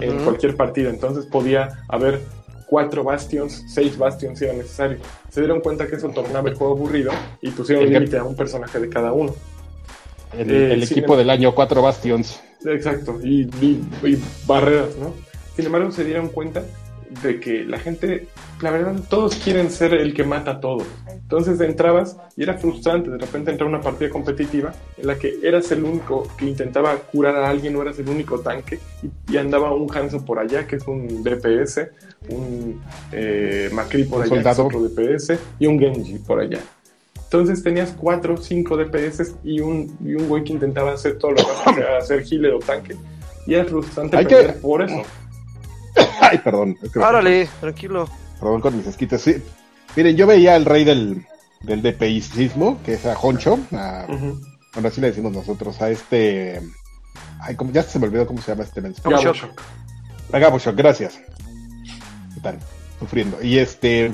en 0.00 0.22
cualquier 0.24 0.56
partida. 0.56 0.90
Entonces 0.90 1.26
podía 1.26 1.84
haber 1.88 2.20
cuatro 2.66 3.04
bastions, 3.04 3.64
seis 3.68 3.96
bastions 3.98 4.38
si 4.38 4.44
era 4.44 4.54
necesario. 4.54 4.98
Se 5.30 5.40
dieron 5.40 5.60
cuenta 5.60 5.86
que 5.86 5.96
eso 5.96 6.08
tornaba 6.10 6.48
el 6.48 6.54
juego 6.56 6.74
aburrido 6.74 7.12
y 7.40 7.50
pusieron 7.50 7.84
límite 8.00 8.18
a 8.18 8.24
un 8.24 8.36
personaje 8.36 8.78
de 8.80 8.88
cada 8.88 9.12
uno. 9.12 9.34
el, 10.38 10.50
Eh, 10.50 10.72
el 10.74 10.82
equipo 10.82 11.16
del 11.16 11.30
año, 11.30 11.54
cuatro 11.54 11.80
Bastions. 11.82 12.40
Exacto, 12.64 13.18
y, 13.22 13.42
y- 13.64 13.84
y 14.04 14.22
barreras, 14.46 14.96
¿no? 14.98 15.12
Sin 15.54 15.66
embargo, 15.66 15.90
se 15.92 16.02
dieron 16.04 16.28
cuenta 16.28 16.64
de 17.22 17.40
que 17.40 17.64
la 17.64 17.78
gente, 17.78 18.28
la 18.60 18.70
verdad, 18.70 18.94
todos 19.08 19.36
quieren 19.36 19.70
ser 19.70 19.94
el 19.94 20.14
que 20.14 20.24
mata 20.24 20.52
a 20.52 20.60
todos. 20.60 20.84
Entonces 21.10 21.60
entrabas 21.60 22.16
y 22.36 22.42
era 22.42 22.54
frustrante 22.58 23.10
de 23.10 23.18
repente 23.18 23.50
entrar 23.50 23.66
a 23.66 23.70
una 23.70 23.80
partida 23.80 24.10
competitiva 24.10 24.72
en 24.98 25.06
la 25.06 25.18
que 25.18 25.38
eras 25.42 25.70
el 25.72 25.84
único 25.84 26.28
que 26.36 26.46
intentaba 26.46 26.94
curar 26.96 27.36
a 27.36 27.48
alguien, 27.48 27.72
no 27.72 27.82
eras 27.82 27.98
el 27.98 28.08
único 28.08 28.40
tanque 28.40 28.78
y, 29.02 29.32
y 29.32 29.36
andaba 29.38 29.74
un 29.74 29.94
Hanzo 29.94 30.24
por 30.24 30.38
allá, 30.38 30.66
que 30.66 30.76
es 30.76 30.86
un 30.86 31.22
DPS, 31.24 31.88
un 32.28 32.80
eh, 33.12 33.70
Macri 33.72 34.04
por 34.04 34.18
Un 34.18 34.24
allá, 34.24 34.42
que 34.42 34.48
es 34.50 34.56
soldado. 34.56 34.66
otro 34.66 34.80
DPS, 34.88 35.38
y 35.58 35.66
un 35.66 35.78
Genji 35.78 36.18
por 36.18 36.40
allá. 36.40 36.58
Entonces 37.24 37.62
tenías 37.62 37.92
4 37.98 38.34
o 38.34 38.36
5 38.36 38.76
DPS 38.76 39.34
y 39.42 39.60
un, 39.60 39.96
y 40.04 40.14
un 40.14 40.28
güey 40.28 40.44
que 40.44 40.52
intentaba 40.52 40.92
hacer 40.92 41.18
todo 41.18 41.32
lo 41.32 41.36
que 41.74 41.82
hacer 41.98 42.22
healer 42.30 42.52
o 42.54 42.58
tanque. 42.60 42.94
Y 43.46 43.54
era 43.54 43.64
frustrante 43.64 44.16
Hay 44.16 44.24
perder 44.26 44.54
que- 44.54 44.60
por 44.60 44.82
eso. 44.82 45.02
Ay, 46.20 46.38
perdón. 46.38 46.76
Párale, 46.94 47.48
tranquilo. 47.60 48.08
Perdón 48.40 48.60
con 48.60 48.76
mis 48.76 48.86
esquites. 48.86 49.20
Sí. 49.22 49.36
Miren, 49.96 50.16
yo 50.16 50.26
veía 50.26 50.54
al 50.56 50.64
rey 50.64 50.84
del, 50.84 51.24
del 51.62 51.82
DPIcismo, 51.82 52.80
que 52.84 52.94
es 52.94 53.06
a 53.06 53.16
Honcho. 53.18 53.58
a- 53.72 54.06
bueno, 54.74 54.88
así 54.88 55.00
le 55.00 55.08
decimos 55.08 55.32
nosotros, 55.32 55.80
a 55.80 55.90
este... 55.90 56.60
Ay, 57.40 57.54
como, 57.54 57.70
ya 57.70 57.82
se 57.84 57.98
me 58.00 58.06
olvidó 58.06 58.26
cómo 58.26 58.40
se 58.42 58.50
llama 58.50 58.64
este 58.64 58.80
mensaje. 58.80 59.08
Gabo 59.08 59.22
Gabo 59.22 59.34
Shock. 59.34 59.60
Shock. 60.62 60.68
A 60.68 60.72
gracias. 60.72 61.20
Están 62.36 62.58
sufriendo. 62.98 63.40
Y 63.42 63.58
este... 63.58 64.12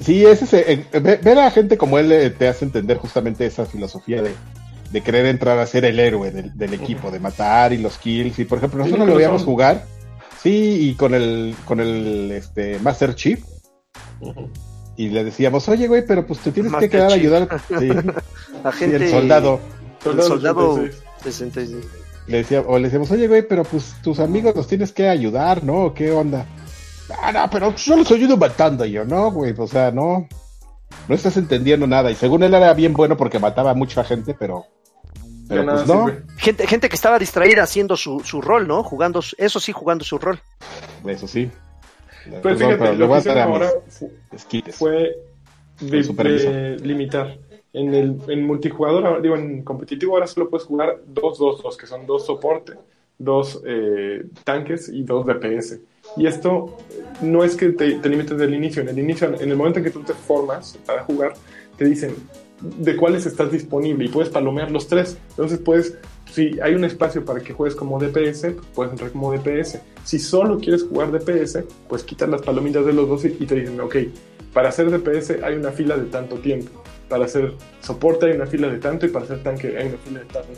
Sí, 0.00 0.26
es 0.26 0.42
ese, 0.42 0.72
eh, 0.72 1.00
ve- 1.00 1.20
ver 1.22 1.38
a 1.38 1.50
gente 1.50 1.78
como 1.78 1.98
él 1.98 2.10
eh, 2.12 2.30
te 2.30 2.48
hace 2.48 2.64
entender 2.64 2.96
justamente 2.98 3.46
esa 3.46 3.64
filosofía 3.66 4.20
de, 4.20 4.34
de 4.90 5.00
querer 5.00 5.26
entrar 5.26 5.58
a 5.58 5.66
ser 5.66 5.84
el 5.84 6.00
héroe 6.00 6.30
del, 6.32 6.56
del 6.58 6.74
equipo, 6.74 7.10
de 7.10 7.20
matar 7.20 7.72
y 7.72 7.78
los 7.78 7.98
kills. 7.98 8.38
Y 8.40 8.44
por 8.44 8.58
ejemplo, 8.58 8.78
nosotros 8.80 8.98
Sí, 8.98 9.06
no 9.06 9.10
lo 9.10 9.16
veíamos 9.16 9.42
son. 9.42 9.50
jugar. 9.50 9.84
Sí, 10.42 10.88
y 10.88 10.94
con 10.94 11.14
el, 11.14 11.54
con 11.64 11.78
el 11.78 12.32
este, 12.32 12.78
Master 12.80 13.14
Chief. 13.14 13.40
Y 14.96 15.08
le 15.08 15.24
decíamos, 15.24 15.68
oye, 15.68 15.86
güey, 15.86 16.04
pero 16.04 16.26
pues 16.26 16.40
te 16.40 16.50
tienes 16.50 16.72
Master 16.72 16.90
que 16.90 16.96
quedar 16.96 17.10
a 17.12 17.14
ayudar. 17.14 17.48
Sí, 17.68 17.88
La 18.64 18.72
sí, 18.72 18.78
gente. 18.78 18.96
el 18.96 19.10
soldado. 19.10 19.60
El 20.04 20.22
soldado 20.22 20.72
86. 20.72 21.02
66. 21.22 21.86
Le 22.26 22.38
decía, 22.38 22.60
o 22.60 22.76
le 22.78 22.84
decíamos, 22.84 23.10
oye, 23.12 23.28
güey, 23.28 23.46
pero 23.46 23.62
pues 23.64 23.94
tus 24.02 24.18
amigos 24.18 24.54
los 24.56 24.66
tienes 24.66 24.92
que 24.92 25.08
ayudar, 25.08 25.62
¿no? 25.62 25.94
¿Qué 25.94 26.10
onda? 26.10 26.46
Ah, 27.22 27.32
no, 27.32 27.48
pero 27.50 27.74
yo 27.76 27.96
los 27.96 28.10
ayudo 28.10 28.36
matando. 28.36 28.84
Y 28.84 28.92
yo, 28.92 29.04
no, 29.04 29.30
güey, 29.30 29.54
o 29.56 29.66
sea, 29.66 29.90
no. 29.92 30.26
No 31.08 31.14
estás 31.14 31.36
entendiendo 31.36 31.86
nada. 31.86 32.10
Y 32.10 32.14
según 32.16 32.42
él 32.42 32.54
era 32.54 32.74
bien 32.74 32.92
bueno 32.92 33.16
porque 33.16 33.38
mataba 33.38 33.70
a 33.70 33.74
mucha 33.74 34.02
gente, 34.02 34.34
pero. 34.38 34.66
Pero 35.52 35.66
pues 35.66 35.86
no. 35.86 36.10
Gente, 36.36 36.66
gente 36.66 36.88
que 36.88 36.94
estaba 36.96 37.18
distraída 37.18 37.62
haciendo 37.62 37.96
su, 37.96 38.20
su 38.20 38.40
rol, 38.40 38.66
¿no? 38.66 38.82
Jugando, 38.82 39.20
eso 39.36 39.60
sí, 39.60 39.72
jugando 39.72 40.04
su 40.04 40.18
rol. 40.18 40.40
Eso 41.06 41.28
sí. 41.28 41.50
Pues 42.24 42.40
Perdón, 42.40 42.58
fíjate, 42.58 42.78
pero 42.78 42.94
lo 42.94 43.06
voy 43.08 43.14
que 43.16 43.20
hicieron 43.20 43.42
ahora 43.42 43.70
fue 44.70 45.16
de, 45.80 46.76
limitar. 46.82 47.38
En 47.72 47.94
el 47.94 48.18
en 48.28 48.46
multijugador, 48.46 49.22
digo, 49.22 49.34
en 49.34 49.62
competitivo 49.62 50.14
ahora 50.14 50.26
solo 50.26 50.50
puedes 50.50 50.66
jugar 50.66 51.00
dos, 51.06 51.38
dos, 51.38 51.62
dos, 51.62 51.76
que 51.76 51.86
son 51.86 52.06
dos 52.06 52.26
soporte, 52.26 52.74
dos 53.18 53.62
eh, 53.66 54.24
tanques 54.44 54.88
y 54.88 55.02
dos 55.02 55.26
DPS. 55.26 55.78
Y 56.16 56.26
esto 56.26 56.76
no 57.22 57.44
es 57.44 57.56
que 57.56 57.70
te, 57.70 57.94
te 57.94 58.08
limites 58.08 58.36
del 58.36 58.54
inicio. 58.54 58.82
En 58.82 58.90
el 58.90 58.98
inicio, 58.98 59.28
en 59.28 59.50
el 59.50 59.56
momento 59.56 59.78
en 59.78 59.84
que 59.86 59.90
tú 59.90 60.02
te 60.02 60.12
formas 60.12 60.78
para 60.84 61.02
jugar, 61.04 61.32
te 61.76 61.86
dicen 61.86 62.14
de 62.62 62.96
cuáles 62.96 63.26
estás 63.26 63.50
disponible 63.50 64.04
y 64.04 64.08
puedes 64.08 64.30
palomear 64.30 64.70
los 64.70 64.88
tres. 64.88 65.18
Entonces 65.30 65.58
puedes, 65.58 65.98
si 66.30 66.58
hay 66.60 66.74
un 66.74 66.84
espacio 66.84 67.24
para 67.24 67.40
que 67.40 67.52
juegues 67.52 67.76
como 67.76 67.98
DPS, 67.98 68.40
pues 68.40 68.66
puedes 68.74 68.92
entrar 68.92 69.10
como 69.10 69.32
DPS. 69.32 69.80
Si 70.04 70.18
solo 70.18 70.58
quieres 70.58 70.84
jugar 70.84 71.10
DPS, 71.10 71.64
pues 71.88 72.04
quitas 72.04 72.28
las 72.28 72.42
palomitas 72.42 72.86
de 72.86 72.92
los 72.92 73.08
dos 73.08 73.24
y, 73.24 73.36
y 73.38 73.46
te 73.46 73.56
dicen, 73.56 73.80
ok, 73.80 73.96
para 74.52 74.68
hacer 74.68 74.90
DPS 74.90 75.42
hay 75.42 75.54
una 75.54 75.70
fila 75.70 75.96
de 75.96 76.04
tanto 76.04 76.36
tiempo. 76.36 76.70
Para 77.08 77.24
hacer 77.24 77.54
soporte 77.80 78.26
hay 78.26 78.32
una 78.32 78.46
fila 78.46 78.68
de 78.68 78.78
tanto 78.78 79.06
y 79.06 79.08
para 79.10 79.24
hacer 79.24 79.42
tanque 79.42 79.76
hay 79.76 79.88
una 79.88 79.98
fila 79.98 80.20
de 80.20 80.26
tanto. 80.26 80.48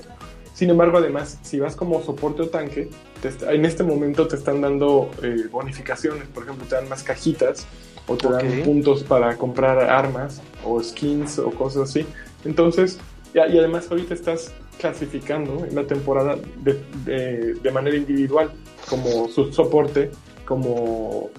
Sin 0.55 0.71
embargo, 0.71 0.99
además, 0.99 1.38
si 1.43 1.59
vas 1.59 1.75
como 1.75 2.01
soporte 2.03 2.43
o 2.43 2.49
tanque, 2.49 2.88
te 3.21 3.53
en 3.53 3.64
este 3.64 3.83
momento 3.83 4.29
te 4.29 4.37
están 4.37 4.61
dando 4.61 5.11
eh, 5.21 5.49
bonificaciones. 5.51 6.29
Por 6.29 6.45
ejemplo, 6.45 6.64
te 6.69 6.77
dan 6.77 6.88
más 6.88 7.03
cajitas 7.03 7.67
o 8.07 8.17
te 8.17 8.29
dan 8.29 8.47
Ok. 8.47 8.64
puntos 8.64 9.03
para 9.05 9.37
comprar 9.37 9.79
armas 9.79 10.43
o 10.64 10.83
skins 10.83 11.38
o 11.38 11.51
cosas 11.51 11.90
así. 11.90 12.07
Entonces, 12.45 12.99
y, 13.33 13.38
y 13.38 13.59
además 13.59 13.90
ahorita 13.90 14.14
estás 14.14 14.53
clasificando 14.79 15.65
en 15.65 15.75
la 15.75 15.85
temporada 15.87 16.37
de, 16.63 16.81
de- 17.05 17.55
de 17.55 17.71
manera 17.71 17.96
individual, 17.96 18.50
como 18.88 19.29
su 19.29 19.52
soporte, 19.52 20.11
como 20.44 21.31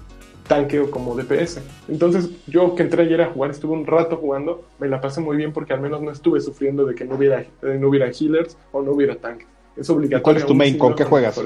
tanque 0.47 0.80
o 0.80 0.89
como 0.91 1.16
DPS. 1.16 1.59
Entonces, 1.88 2.30
yo 2.47 2.76
que 2.76 2.84
entré 2.84 3.03
ayer 3.03 3.22
a 3.22 3.28
jugar, 3.32 3.51
estuve 3.51 3.74
un 3.74 3.86
rato 3.86 4.18
jugando, 4.18 4.63
me 4.80 4.88
la 4.88 5.01
pasé 5.01 5.20
muy 5.22 5.38
bien 5.38 5.51
porque 5.53 5.74
al 5.74 5.82
menos 5.82 6.01
no 6.01 6.11
estuve 6.11 6.39
sufriendo 6.39 6.86
de 6.86 6.95
que 6.95 7.03
no 7.05 7.16
hubiera, 7.16 7.41
eh, 7.41 7.47
no 7.80 7.89
hubiera 7.89 8.07
healers 8.11 8.55
o 8.72 8.82
no 8.82 8.91
hubiera 8.91 9.16
tanques. 9.16 9.47
Es 9.76 9.89
obligatorio. 9.89 10.20
¿Y 10.20 10.24
cuál 10.24 10.38
es 10.38 10.45
tu 10.45 10.53
main? 10.55 10.78
¿Con 10.78 10.95
qué 10.95 11.03
juegas? 11.03 11.41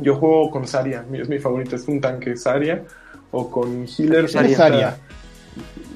Yo 0.00 0.14
juego 0.14 0.50
con 0.50 0.66
Saria, 0.66 1.04
es 1.12 1.28
mi 1.28 1.38
favorita, 1.38 1.74
es 1.76 1.88
un 1.88 2.00
tanque 2.00 2.36
Saria 2.36 2.84
o 3.30 3.50
con 3.50 3.86
healers. 3.86 4.32
¿Qué 4.34 4.46
es 4.46 4.56
Saria? 4.56 4.98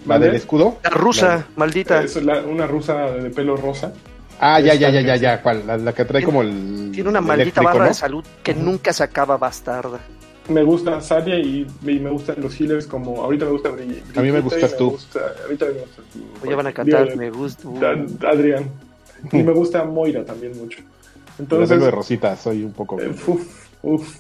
¿La 0.06 0.14
¿Vale? 0.16 0.26
del 0.26 0.34
escudo? 0.36 0.78
La 0.82 0.90
rusa, 0.90 1.46
maldita. 1.56 2.02
Es 2.02 2.16
la- 2.22 2.40
una 2.42 2.66
rusa 2.66 3.10
de 3.12 3.30
pelo 3.30 3.56
rosa. 3.56 3.92
Ah, 4.40 4.58
ya, 4.60 4.74
ya, 4.74 4.90
ya, 4.90 5.00
ya, 5.00 5.16
ya. 5.16 5.40
¿Cuál? 5.40 5.64
La, 5.66 5.76
la 5.76 5.92
que 5.92 6.04
trae 6.04 6.24
como 6.24 6.42
el. 6.42 6.90
Tiene 6.92 7.08
una 7.08 7.20
maldita 7.20 7.62
barra 7.62 7.80
¿no? 7.80 7.84
de 7.88 7.94
salud 7.94 8.24
que 8.42 8.54
nunca 8.54 8.92
se 8.92 9.04
acaba, 9.04 9.36
bastarda. 9.36 10.00
Me 10.48 10.64
gusta 10.64 11.00
Saria 11.00 11.38
y, 11.38 11.64
y 11.86 11.98
me 12.00 12.10
gustan 12.10 12.34
los 12.40 12.60
healers 12.60 12.88
como 12.88 13.22
ahorita 13.22 13.44
me 13.44 13.52
gusta 13.52 13.68
A 13.68 14.22
mí 14.22 14.32
me 14.32 14.40
gustas 14.40 14.76
tú. 14.76 14.90
gusta- 14.90 15.20
ahorita 15.44 15.66
me 15.66 15.72
gusta 15.72 16.02
tú. 16.12 16.18
Hoy 16.42 16.50
ya 16.50 16.56
van 16.56 16.66
a 16.66 16.72
cantar, 16.72 17.16
me 17.16 17.30
gusta. 17.30 17.68
uh. 17.68 17.78
Adrián. 18.26 18.64
Y 19.30 19.36
me 19.44 19.52
gusta 19.52 19.84
Moira 19.84 20.24
también 20.24 20.58
mucho. 20.58 20.80
Entonces, 21.38 21.80
de 21.80 21.90
Rosita, 21.92 22.36
soy 22.36 22.64
un 22.64 22.72
poco. 22.72 23.00
eh, 23.00 23.14
uf, 23.28 23.46
uf. 23.82 24.16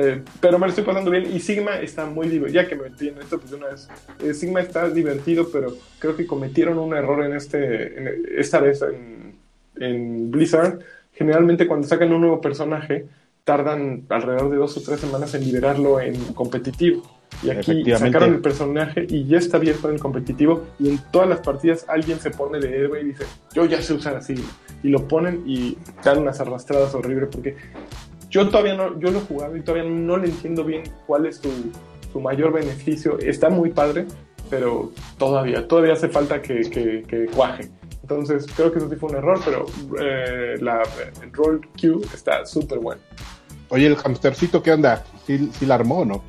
Eh, 0.00 0.22
pero 0.40 0.60
me 0.60 0.66
lo 0.66 0.70
estoy 0.70 0.84
pasando 0.84 1.10
bien 1.10 1.26
y 1.34 1.40
Sigma 1.40 1.80
está 1.80 2.06
muy 2.06 2.28
divertido. 2.28 2.62
Ya 2.62 2.68
que 2.68 2.76
me 2.76 2.84
metí 2.88 3.08
en 3.08 3.18
esto, 3.18 3.36
pues 3.38 3.50
de 3.50 3.56
una 3.56 3.66
vez. 3.66 3.88
eh, 4.22 4.32
Sigma 4.32 4.60
está 4.60 4.88
divertido, 4.88 5.48
pero 5.52 5.74
creo 5.98 6.14
que 6.14 6.24
cometieron 6.24 6.78
un 6.78 6.94
error 6.94 7.24
en 7.24 7.34
este, 7.34 7.98
en- 7.98 8.22
esta 8.36 8.60
vez 8.60 8.80
en, 8.82 9.34
en 9.80 10.30
Blizzard. 10.30 10.78
Generalmente 11.14 11.66
cuando 11.66 11.88
sacan 11.88 12.12
un 12.12 12.20
nuevo 12.20 12.40
personaje, 12.40 13.06
tardan 13.42 14.04
alrededor 14.08 14.50
de 14.50 14.56
dos 14.56 14.76
o 14.76 14.82
tres 14.82 15.00
semanas 15.00 15.34
en 15.34 15.44
liberarlo 15.44 16.00
en 16.00 16.14
competitivo. 16.32 17.02
Y 17.42 17.50
aquí 17.50 17.72
sacaron 18.06 18.28
el 18.36 18.40
personaje 18.40 19.06
y 19.08 19.26
ya 19.26 19.38
está 19.38 19.56
abierto 19.56 19.88
en 19.88 19.94
el 19.94 20.00
competitivo. 20.00 20.64
Y 20.78 20.90
en 20.90 20.98
todas 21.10 21.28
las 21.28 21.40
partidas 21.40 21.84
alguien 21.88 22.20
se 22.20 22.30
pone 22.30 22.60
de 22.60 22.68
héroe 22.78 23.00
y 23.00 23.04
dice, 23.06 23.24
yo 23.52 23.64
ya 23.64 23.82
sé 23.82 23.94
usar 23.94 24.14
así. 24.16 24.34
Y 24.84 24.88
lo 24.90 25.08
ponen 25.08 25.42
y 25.44 25.76
dan 26.04 26.18
unas 26.18 26.38
arrastradas 26.40 26.94
horribles 26.94 27.28
porque 27.32 27.56
yo 28.30 28.48
todavía 28.48 28.74
no, 28.74 28.98
yo 28.98 29.10
lo 29.10 29.18
he 29.18 29.22
jugado 29.22 29.56
y 29.56 29.62
todavía 29.62 29.88
no 29.90 30.16
le 30.16 30.28
entiendo 30.28 30.64
bien 30.64 30.82
cuál 31.06 31.26
es 31.26 31.36
su, 31.36 31.50
su 32.12 32.20
mayor 32.20 32.52
beneficio. 32.52 33.18
Está 33.18 33.48
muy 33.50 33.70
padre, 33.70 34.06
pero 34.50 34.92
todavía, 35.18 35.66
todavía 35.66 35.94
hace 35.94 36.08
falta 36.08 36.40
que, 36.42 36.60
que, 36.70 37.02
que 37.06 37.26
cuaje. 37.26 37.68
Entonces 38.02 38.46
creo 38.56 38.72
que 38.72 38.78
eso 38.78 38.88
sí 38.88 38.96
fue 38.96 39.10
un 39.10 39.16
error, 39.16 39.40
pero 39.44 39.66
eh, 40.00 40.56
la, 40.60 40.82
el 41.22 41.32
roll 41.32 41.60
queue 41.76 42.00
está 42.14 42.44
súper 42.46 42.78
bueno. 42.78 43.00
Oye, 43.70 43.86
el 43.86 43.96
hamstercito, 43.96 44.62
¿qué 44.62 44.72
onda? 44.72 45.04
¿Sí, 45.26 45.50
sí 45.52 45.66
la 45.66 45.74
armó 45.74 45.98
o 45.98 46.04
no? 46.04 46.24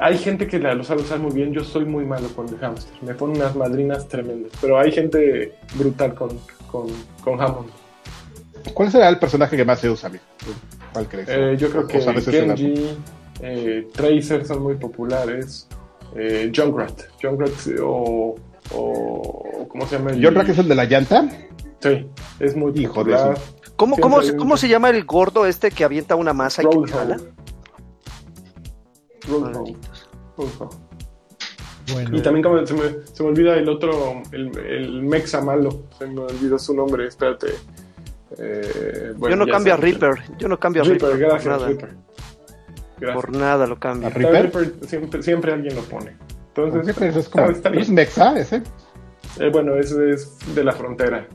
Hay 0.00 0.16
gente 0.16 0.46
que 0.46 0.60
la, 0.60 0.74
lo 0.74 0.84
sabe 0.84 1.02
usar 1.02 1.18
muy 1.18 1.32
bien, 1.32 1.52
yo 1.52 1.64
soy 1.64 1.84
muy 1.84 2.04
malo 2.04 2.28
con 2.36 2.48
el 2.48 2.56
hamster, 2.58 2.94
me 3.02 3.14
pone 3.14 3.36
unas 3.36 3.56
madrinas 3.56 4.06
tremendas, 4.06 4.52
pero 4.60 4.78
hay 4.78 4.92
gente 4.92 5.54
brutal 5.74 6.14
con, 6.14 6.38
con, 6.70 6.86
con 7.24 7.40
Hammond. 7.40 7.70
¿Cuál 8.74 8.92
será 8.92 9.08
el 9.08 9.18
personaje 9.18 9.56
que 9.56 9.64
más 9.64 9.80
se 9.80 9.90
usa, 9.90 10.08
amigo? 10.08 10.22
¿Cuál 11.06 11.08
crees? 11.08 11.28
Eh, 11.30 11.56
yo 11.58 11.70
creo 11.70 11.86
que. 11.86 12.00
Genji, 12.00 12.96
eh, 13.40 13.88
Tracer 13.92 14.44
son 14.46 14.62
muy 14.62 14.74
populares, 14.74 15.68
eh, 16.16 16.50
Junkrat, 16.54 17.02
Junkrat 17.22 17.52
o, 17.82 18.34
o 18.74 19.68
¿cómo 19.68 19.86
se 19.86 19.96
llama? 19.98 20.10
el- 20.10 20.24
¿John 20.24 20.34
Rack 20.34 20.48
es 20.48 20.58
el 20.58 20.68
de 20.68 20.74
la 20.74 20.84
llanta? 20.86 21.28
Sí, 21.80 22.06
es 22.40 22.56
muy 22.56 22.72
Hijo 22.76 23.04
de 23.04 23.12
popular. 23.12 23.32
eso. 23.36 23.42
¿Cómo, 23.76 23.96
cómo, 23.96 24.16
un- 24.16 24.36
cómo 24.36 24.56
se 24.56 24.68
llama 24.68 24.90
el 24.90 25.04
gordo 25.04 25.46
este 25.46 25.70
que 25.70 25.84
avienta 25.84 26.16
una 26.16 26.32
masa 26.32 26.62
y 26.62 26.66
que 26.68 26.90
jala? 26.90 27.16
Bueno, 31.92 32.16
Y 32.18 32.20
también 32.20 32.42
como 32.42 32.66
se 32.66 32.74
me, 32.74 32.82
se 33.12 33.22
me 33.22 33.28
olvida 33.30 33.54
el 33.54 33.68
otro, 33.68 34.20
el, 34.32 34.56
el 34.58 35.02
Mexa 35.02 35.40
malo, 35.40 35.84
se 35.98 36.06
me 36.06 36.20
olvidó 36.20 36.58
su 36.58 36.74
nombre, 36.74 37.06
espérate. 37.06 37.48
Eh, 38.36 39.14
Yo 39.18 39.36
no 39.36 39.46
cambio 39.46 39.74
a. 39.74 39.76
Reaper. 39.76 40.14
Yo 40.38 40.48
no 40.48 40.58
cambio 40.58 40.82
a 40.82 40.84
Reaper, 40.84 41.08
Reaper. 41.08 41.20
por 41.20 41.30
gracias, 41.30 41.46
nada. 41.46 41.66
Reaper. 41.68 41.96
Gracias. 43.00 43.24
Por 43.24 43.36
nada 43.36 43.66
lo 43.66 43.78
cambio. 43.78 44.08
¿A 44.08 44.10
Reaper? 44.10 44.52
Reaper 44.52 44.88
siempre, 44.88 45.22
siempre 45.22 45.52
alguien 45.52 45.74
lo 45.76 45.82
pone. 45.82 46.16
Entonces, 46.54 46.96
¿Qué 46.96 47.08
es 47.08 47.28
como, 47.30 47.44
está, 47.46 47.56
está 47.56 47.68
bien. 47.70 47.82
¿Es 47.82 47.90
Mexa 47.90 48.38
ese? 48.38 48.62
Eh, 49.38 49.50
bueno, 49.52 49.76
es, 49.76 49.92
es 49.92 50.54
de 50.54 50.64
la 50.64 50.72
frontera. 50.72 51.26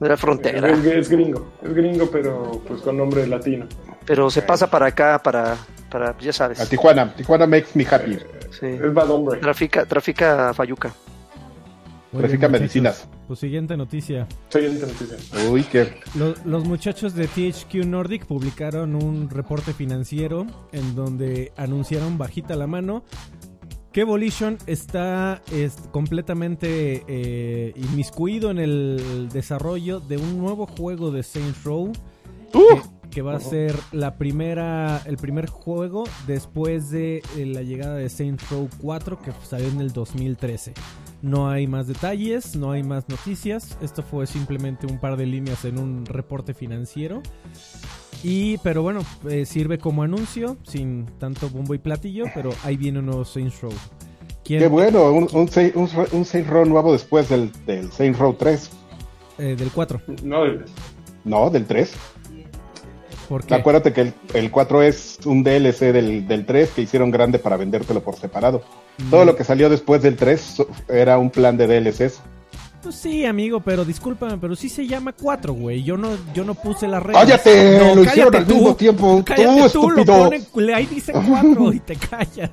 De 0.00 0.08
la 0.08 0.16
frontera. 0.16 0.70
Es, 0.70 0.84
es 0.84 1.08
gringo, 1.08 1.52
es 1.62 1.74
gringo, 1.74 2.08
pero 2.10 2.62
pues 2.66 2.82
con 2.82 2.96
nombre 2.96 3.26
latino. 3.26 3.66
Pero 4.04 4.30
se 4.30 4.42
pasa 4.42 4.70
para 4.70 4.86
acá, 4.86 5.20
para, 5.22 5.56
para 5.90 6.16
ya 6.18 6.32
sabes. 6.32 6.60
A 6.60 6.66
Tijuana. 6.66 7.14
Tijuana 7.14 7.46
makes 7.46 7.70
me 7.74 7.84
happy. 7.88 8.18
Sí. 8.50 8.66
Es 8.66 8.92
bad 8.94 9.10
hombre. 9.10 9.38
Trafica, 9.40 9.84
trafica 9.86 10.52
Fayuca. 10.54 10.92
Trafica 12.16 12.48
medicinas. 12.48 13.08
Pues 13.26 13.38
siguiente 13.40 13.76
noticia. 13.76 14.26
Siguiente 14.48 14.86
noticia. 14.86 15.16
Uy, 15.50 15.62
qué. 15.64 15.94
Lo- 16.14 16.34
Los, 16.44 16.64
muchachos 16.64 17.14
de 17.14 17.26
THQ 17.28 17.84
Nordic 17.86 18.24
publicaron 18.26 18.94
un 18.94 19.28
reporte 19.28 19.72
financiero 19.74 20.46
en 20.72 20.94
donde 20.94 21.52
anunciaron 21.56 22.16
bajita 22.16 22.56
la 22.56 22.66
mano 22.66 23.04
que 23.92 24.04
Volition 24.04 24.58
está 24.66 25.42
es, 25.52 25.74
completamente 25.90 27.04
eh, 27.08 27.72
inmiscuido 27.76 28.50
en 28.50 28.58
el 28.58 29.28
desarrollo 29.32 30.00
de 30.00 30.16
un 30.18 30.38
nuevo 30.38 30.66
juego 30.66 31.10
de 31.10 31.22
Saints 31.22 31.64
Row 31.64 31.92
que, 32.52 32.60
que 33.10 33.22
va 33.22 33.34
a 33.36 33.40
ser 33.40 33.74
la 33.92 34.16
primera 34.16 35.02
el 35.06 35.16
primer 35.16 35.46
juego 35.48 36.04
después 36.26 36.90
de 36.90 37.22
eh, 37.36 37.46
la 37.46 37.62
llegada 37.62 37.96
de 37.96 38.08
Saints 38.08 38.48
Row 38.50 38.68
4 38.78 39.20
que 39.20 39.32
salió 39.44 39.68
en 39.68 39.80
el 39.80 39.92
2013. 39.92 40.74
No 41.20 41.48
hay 41.50 41.66
más 41.66 41.86
detalles, 41.88 42.54
no 42.54 42.70
hay 42.70 42.82
más 42.84 43.08
noticias. 43.08 43.76
Esto 43.82 44.02
fue 44.02 44.26
simplemente 44.26 44.86
un 44.86 44.98
par 45.00 45.16
de 45.16 45.26
líneas 45.26 45.64
en 45.64 45.78
un 45.78 46.06
reporte 46.06 46.54
financiero. 46.54 47.22
Y, 48.22 48.58
pero 48.58 48.82
bueno, 48.82 49.00
eh, 49.28 49.44
sirve 49.44 49.78
como 49.78 50.02
anuncio, 50.02 50.56
sin 50.64 51.06
tanto 51.18 51.48
bombo 51.50 51.74
y 51.74 51.78
platillo, 51.78 52.24
pero 52.34 52.50
ahí 52.64 52.76
viene 52.76 52.98
un 53.00 53.06
nuevo 53.06 53.24
Saints 53.24 53.60
Row. 53.60 53.72
¿Quién- 54.44 54.60
Qué 54.60 54.68
bueno. 54.68 55.10
Un, 55.12 55.28
un, 55.32 55.48
un, 55.74 55.88
un 56.12 56.24
Saint 56.24 56.48
Row 56.48 56.64
nuevo 56.64 56.92
después 56.92 57.28
del, 57.28 57.50
del 57.66 57.90
Saint 57.92 58.16
Row 58.18 58.34
3. 58.34 58.70
eh, 59.38 59.56
del 59.56 59.70
4. 59.70 60.00
No, 60.24 60.44
No, 61.24 61.50
del 61.50 61.66
3. 61.66 61.92
Acuérdate 63.50 63.92
que 63.92 64.00
el, 64.00 64.14
el 64.34 64.50
4 64.50 64.82
es 64.82 65.18
un 65.24 65.42
DLC 65.42 65.92
del, 65.92 66.26
del 66.26 66.46
3 66.46 66.70
que 66.70 66.82
hicieron 66.82 67.10
grande 67.10 67.38
para 67.38 67.56
vendértelo 67.56 68.02
por 68.02 68.16
separado. 68.16 68.62
Todo 69.10 69.24
lo 69.24 69.36
que 69.36 69.44
salió 69.44 69.68
después 69.68 70.02
del 70.02 70.16
3 70.16 70.40
so- 70.40 70.68
era 70.88 71.18
un 71.18 71.30
plan 71.30 71.56
de 71.56 71.66
DLCs. 71.66 72.20
Pues 72.82 72.94
sí, 72.94 73.26
amigo, 73.26 73.60
pero 73.60 73.84
discúlpame, 73.84 74.38
pero 74.38 74.54
sí 74.54 74.68
se 74.68 74.86
llama 74.86 75.12
4, 75.12 75.52
güey. 75.52 75.82
Yo 75.82 75.96
no, 75.96 76.10
yo 76.32 76.44
no 76.44 76.54
puse 76.54 76.86
las 76.86 77.02
reglas. 77.02 77.24
¡Cállate! 77.24 77.78
No, 77.78 77.94
lo 77.96 78.04
hicieron 78.04 78.34
al 78.36 78.46
tú. 78.46 78.54
mismo 78.54 78.76
tiempo. 78.76 79.22
Cállate 79.24 79.70
¡Tú, 79.70 79.80
tú, 79.80 79.90
lo 79.90 80.04
ponen, 80.04 80.46
ahí 80.74 80.86
dice 80.86 81.12
4 81.12 81.72
y 81.72 81.80
te 81.80 81.96
callas. 81.96 82.50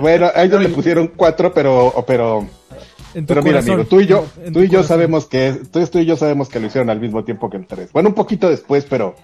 Bueno, 0.00 0.30
a 0.34 0.42
ellos 0.42 0.62
le 0.62 0.70
pusieron 0.70 1.12
4, 1.14 1.52
pero, 1.52 2.04
pero, 2.06 2.46
En 3.14 3.24
tu 3.26 3.28
pero 3.28 3.42
mira, 3.42 3.56
corazón. 3.56 3.74
amigo, 3.74 3.88
tú 3.88 4.00
y 4.00 4.06
yo, 4.06 4.24
tú 4.52 4.60
y 4.60 4.64
yo 4.64 4.70
corazón. 4.70 4.84
sabemos 4.84 5.26
que, 5.26 5.54
tú, 5.70 5.86
tú 5.86 5.98
y 5.98 6.04
yo 6.06 6.16
sabemos 6.16 6.48
que 6.48 6.60
lo 6.60 6.66
hicieron 6.66 6.88
al 6.90 7.00
mismo 7.00 7.24
tiempo 7.24 7.50
que 7.50 7.56
el 7.58 7.66
3. 7.66 7.92
Bueno, 7.92 8.08
un 8.10 8.14
poquito 8.14 8.48
después, 8.48 8.86
pero 8.88 9.14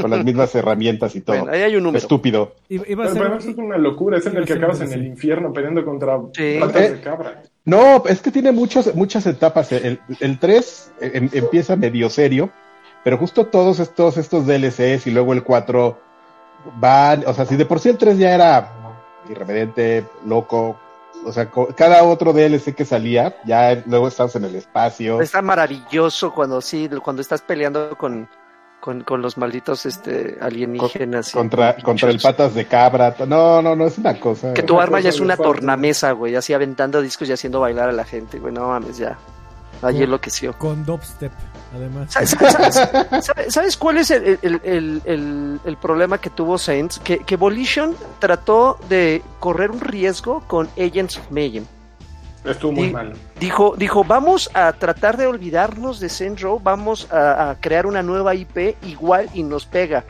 con 0.00 0.10
las 0.10 0.24
mismas 0.24 0.54
herramientas 0.54 1.16
y 1.16 1.20
todo. 1.22 1.36
Bueno, 1.38 1.52
ahí 1.52 1.62
hay 1.62 1.76
un 1.76 1.82
número. 1.84 1.98
Estúpido. 1.98 2.54
Iba, 2.68 2.84
iba 2.88 3.04
a 3.04 3.08
Pero, 3.08 3.14
ser- 3.14 3.22
pero 3.28 3.38
eso 3.38 3.50
es 3.50 3.56
una 3.58 3.78
locura, 3.78 4.18
es 4.18 4.26
en 4.26 4.36
el 4.36 4.44
que 4.44 4.52
ser 4.54 4.58
acabas 4.58 4.80
en 4.82 4.92
el 4.92 5.06
infierno 5.06 5.52
peleando 5.52 5.84
contra 5.84 6.18
Sí. 6.34 6.56
patas 6.60 6.82
Eh. 6.82 6.90
de 6.94 7.00
cabra. 7.00 7.42
No, 7.64 8.02
es 8.06 8.20
que 8.22 8.30
tiene 8.30 8.52
muchos, 8.52 8.94
muchas 8.94 9.26
etapas. 9.26 9.72
El, 9.72 10.00
el 10.20 10.38
3 10.38 10.92
em- 11.00 11.28
empieza 11.32 11.76
medio 11.76 12.08
serio, 12.10 12.50
pero 13.04 13.18
justo 13.18 13.46
todos 13.46 13.78
estos, 13.80 14.16
estos 14.16 14.46
DLCs 14.46 15.06
y 15.06 15.10
luego 15.10 15.32
el 15.32 15.42
4 15.42 15.98
van, 16.80 17.24
o 17.26 17.32
sea, 17.34 17.44
si 17.46 17.56
de 17.56 17.64
por 17.66 17.78
sí 17.80 17.88
el 17.88 17.98
3 17.98 18.18
ya 18.18 18.34
era 18.34 18.72
irreverente, 19.30 20.04
loco, 20.26 20.78
o 21.24 21.32
sea, 21.32 21.48
cada 21.76 22.02
otro 22.04 22.32
DLC 22.32 22.74
que 22.74 22.84
salía, 22.84 23.36
ya 23.44 23.82
luego 23.86 24.08
estás 24.08 24.34
en 24.36 24.44
el 24.44 24.54
espacio. 24.54 25.20
Está 25.20 25.42
maravilloso 25.42 26.32
cuando 26.32 26.60
sí, 26.60 26.88
cuando 27.02 27.22
estás 27.22 27.42
peleando 27.42 27.96
con, 27.98 28.28
con, 28.80 29.02
con 29.02 29.20
los 29.22 29.36
malditos 29.36 29.84
este 29.86 30.38
alienígenas. 30.40 31.30
y- 31.30 31.32
Contra, 31.32 31.76
contra 31.76 32.10
el 32.10 32.20
patas 32.20 32.54
de 32.54 32.66
cabra. 32.66 33.14
No, 33.26 33.60
no, 33.62 33.74
no 33.76 33.86
es 33.86 33.98
una 33.98 34.18
cosa. 34.18 34.54
Que 34.54 34.62
tu 34.62 34.80
arma 34.80 35.00
ya 35.00 35.08
es 35.10 35.20
una 35.20 35.36
tornamesa, 35.36 36.12
güey, 36.12 36.34
así 36.36 36.52
aventando 36.54 37.00
discos 37.02 37.28
y 37.28 37.32
haciendo 37.32 37.60
bailar 37.60 37.88
a 37.88 37.92
la 37.92 38.04
gente, 38.04 38.38
güey, 38.38 38.52
no 38.52 38.68
mames, 38.68 38.96
ya. 38.98 39.18
Allí 39.82 39.98
Con- 39.98 40.04
enloqueció. 40.04 40.52
Con 40.58 40.84
dubstep, 40.84 41.32
además. 41.74 42.12
¿Sabes, 42.12 42.30
sabes- 42.30 42.74
sabes- 43.24 43.52
sabes 43.54 43.76
cuál 43.76 43.98
es 43.98 44.10
el, 44.10 44.38
el- 44.42 44.60
el- 44.64 45.02
el- 45.04 45.60
el 45.64 45.76
problema 45.76 46.18
que 46.18 46.30
tuvo 46.30 46.58
Saints? 46.58 46.98
Que, 46.98 47.18
que 47.20 47.36
Volition 47.36 47.94
trató 48.18 48.78
de 48.88 49.22
correr 49.40 49.70
un 49.70 49.80
riesgo 49.80 50.40
con 50.46 50.68
Agents 50.76 51.18
of 51.18 51.30
Mayhem. 51.30 51.64
Estuvo 52.44 52.72
muy 52.72 52.88
Y- 52.88 52.92
mal. 52.92 53.12
Dijo, 53.38 53.74
dijo, 53.76 54.04
vamos 54.04 54.50
a 54.54 54.72
tratar 54.72 55.16
de 55.16 55.26
olvidarnos 55.26 56.00
de 56.00 56.08
Saints 56.08 56.40
Row, 56.42 56.58
vamos 56.62 57.06
a, 57.12 57.50
a 57.50 57.54
crear 57.60 57.86
una 57.86 58.02
nueva 58.02 58.34
IP 58.34 58.76
igual 58.82 59.28
y 59.34 59.42
nos 59.42 59.66
pega. 59.66 60.04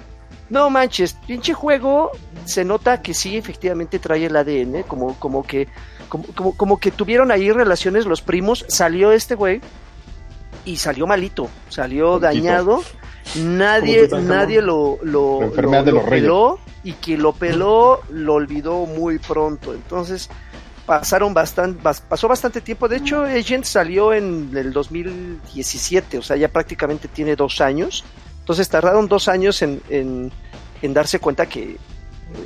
No 0.51 0.71
manches, 0.71 1.13
pinche 1.27 1.53
juego 1.53 2.11
se 2.47 2.65
nota 2.65 3.03
que 3.03 3.13
sí, 3.13 3.37
efectivamente 3.37 3.99
trae 3.99 4.25
el 4.27 4.37
ADN, 4.37 4.83
como, 4.85 5.15
como 5.19 5.43
que, 5.43 5.69
como, 6.09 6.25
como, 6.35 6.57
como 6.57 6.81
que 6.81 6.91
tuvieron 6.91 7.31
ahí 7.31 7.51
relaciones 7.53 8.07
los 8.07 8.23
primos, 8.23 8.65
salió 8.69 9.13
este 9.13 9.35
güey 9.35 9.61
y 10.65 10.77
salió 10.77 11.07
malito, 11.07 11.49
salió 11.69 12.19
dañado, 12.19 12.83
nadie, 13.37 14.09
nadie 14.29 14.63
lo, 14.63 14.99
lo, 15.03 15.39
lo- 15.93 16.01
peló 16.23 16.59
y 16.85 16.93
quien 16.95 17.23
lo 17.23 17.33
peló 17.33 18.01
lo 18.11 18.35
olvidó 18.35 18.87
muy 18.87 19.19
pronto, 19.19 19.73
entonces 19.75 20.29
pasaron 20.87 21.35
bastante, 21.35 21.81
pasó 22.09 22.29
bastante 22.29 22.61
tiempo. 22.63 22.89
De 22.89 22.97
hecho, 22.97 23.23
Agent 23.25 23.65
salió 23.65 24.15
en 24.15 24.51
el 24.57 24.73
2017, 24.73 26.17
o 26.19 26.23
sea, 26.23 26.37
ya 26.37 26.49
prácticamente 26.49 27.09
tiene 27.09 27.37
dos 27.37 27.61
años. 27.61 28.05
Entonces 28.41 28.69
tardaron 28.71 29.07
dos 29.09 29.29
años 29.29 29.61
en, 29.61 29.83
en, 29.91 30.33
en 30.81 30.95
darse 30.95 31.19
cuenta 31.19 31.45
que, 31.47 31.77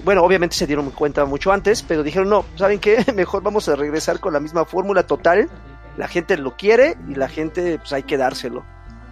bueno, 0.05 0.22
obviamente 0.22 0.57
se 0.57 0.66
dieron 0.66 0.90
cuenta 0.90 1.24
mucho 1.24 1.53
antes, 1.53 1.82
pero 1.82 2.03
dijeron, 2.03 2.28
no, 2.28 2.44
¿saben 2.57 2.78
qué? 2.78 3.05
Mejor 3.14 3.42
vamos 3.42 3.68
a 3.68 3.76
regresar 3.76 4.20
con 4.20 4.32
la 4.32 4.40
misma 4.40 4.64
fórmula 4.64 5.07
total. 5.07 5.48
La 5.96 6.09
gente 6.09 6.36
lo 6.36 6.57
quiere 6.57 6.96
y 7.09 7.14
la 7.14 7.28
gente, 7.28 7.78
pues 7.78 7.92
hay 7.92 8.03
que 8.03 8.16
dárselo. 8.16 8.64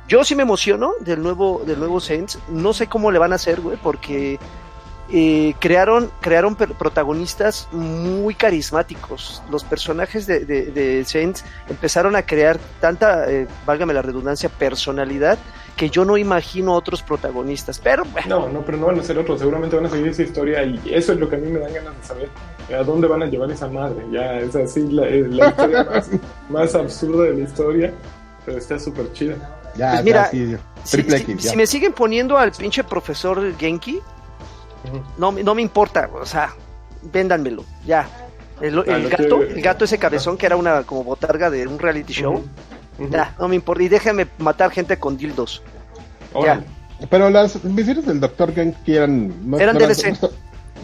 Yo 0.08 0.24
sí 0.24 0.34
me 0.34 0.42
emociono 0.42 0.94
del 1.00 1.22
nuevo, 1.22 1.62
del 1.64 1.78
nuevo 1.78 2.00
Saints. 2.00 2.38
No 2.48 2.72
sé 2.72 2.88
cómo 2.88 3.10
le 3.10 3.18
van 3.18 3.32
a 3.32 3.36
hacer, 3.36 3.60
güey, 3.60 3.76
porque 3.80 4.40
eh, 5.12 5.54
crearon, 5.60 6.10
crearon 6.20 6.56
protagonistas 6.56 7.68
muy 7.72 8.34
carismáticos. 8.34 9.42
Los 9.50 9.62
personajes 9.62 10.26
de, 10.26 10.44
de, 10.44 11.04
Saints 11.04 11.44
empezaron 11.68 12.16
a 12.16 12.22
crear 12.22 12.58
tanta, 12.80 13.30
eh, 13.30 13.46
válgame 13.66 13.94
la 13.94 14.02
redundancia, 14.02 14.48
personalidad 14.48 15.38
que 15.80 15.88
yo 15.88 16.04
no 16.04 16.18
imagino 16.18 16.74
otros 16.74 17.02
protagonistas. 17.02 17.78
Pero 17.78 18.04
no, 18.28 18.50
no, 18.50 18.60
pero 18.60 18.76
no 18.76 18.84
van 18.84 19.00
a 19.00 19.02
ser 19.02 19.16
otros. 19.16 19.38
Seguramente 19.38 19.76
van 19.76 19.86
a 19.86 19.88
seguir 19.88 20.08
esa 20.08 20.22
historia 20.24 20.62
y 20.62 20.78
eso 20.92 21.14
es 21.14 21.18
lo 21.18 21.26
que 21.26 21.36
a 21.36 21.38
mí 21.38 21.50
me 21.50 21.58
dan 21.58 21.72
ganas 21.72 21.96
de 21.96 22.06
saber. 22.06 22.28
¿A 22.78 22.82
dónde 22.82 23.06
van 23.06 23.22
a 23.22 23.26
llevar 23.26 23.50
esa 23.50 23.66
madre? 23.66 24.04
Ya 24.12 24.40
es 24.40 24.54
así 24.54 24.86
la, 24.88 25.08
eh, 25.08 25.26
historia 25.30 25.88
más, 26.50 26.74
absurda 26.74 27.22
de 27.22 27.32
la 27.32 27.40
historia, 27.40 27.94
pero 28.44 28.58
está 28.58 28.78
súper 28.78 29.10
chida. 29.14 29.36
Ya, 29.74 29.92
pues 29.92 30.04
mira, 30.04 30.30
si, 30.84 31.56
me 31.56 31.66
siguen 31.66 31.94
poniendo 31.94 32.36
al 32.36 32.52
pinche 32.52 32.84
profesor 32.84 33.56
Genki, 33.56 34.00
no, 35.16 35.32
no 35.32 35.54
me 35.54 35.62
importa, 35.62 36.10
o 36.12 36.26
sea, 36.26 36.54
véndanmelo, 37.10 37.64
ya. 37.86 38.06
El, 38.60 38.78
ah, 38.80 38.98
gato, 39.08 39.42
el 39.42 39.62
gato 39.62 39.86
ese 39.86 39.96
cabezón 39.96 40.36
que 40.36 40.44
era 40.44 40.56
una 40.56 40.82
como 40.82 41.04
botarga 41.04 41.48
de 41.48 41.66
un 41.66 41.78
reality 41.78 42.12
show, 42.12 42.44
ya, 43.10 43.34
no 43.38 43.48
me 43.48 43.54
importa. 43.54 43.82
Y 43.82 43.88
déjenme 43.88 44.26
matar 44.36 44.70
gente 44.70 44.98
con 44.98 45.16
dildos. 45.16 45.62
Ya. 46.42 46.62
Pero 47.08 47.30
las 47.30 47.64
misiones 47.64 48.06
del 48.06 48.20
Dr. 48.20 48.54
Genki 48.54 48.94
eran... 48.94 49.32
eran 49.58 49.78
DLC. 49.78 50.14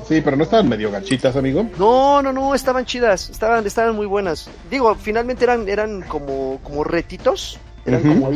sí, 0.08 0.20
pero 0.22 0.36
no 0.36 0.44
estaban 0.44 0.68
medio 0.68 0.90
ganchitas, 0.90 1.36
amigo. 1.36 1.68
No, 1.78 2.22
no, 2.22 2.32
no, 2.32 2.54
estaban 2.54 2.84
chidas, 2.86 3.28
estaban, 3.28 3.66
estaban 3.66 3.94
muy 3.94 4.06
buenas. 4.06 4.48
Digo, 4.70 4.94
finalmente 4.94 5.44
eran, 5.44 5.68
eran 5.68 6.02
como, 6.02 6.58
como 6.62 6.84
retitos, 6.84 7.58
eran 7.84 8.02
como, 8.02 8.30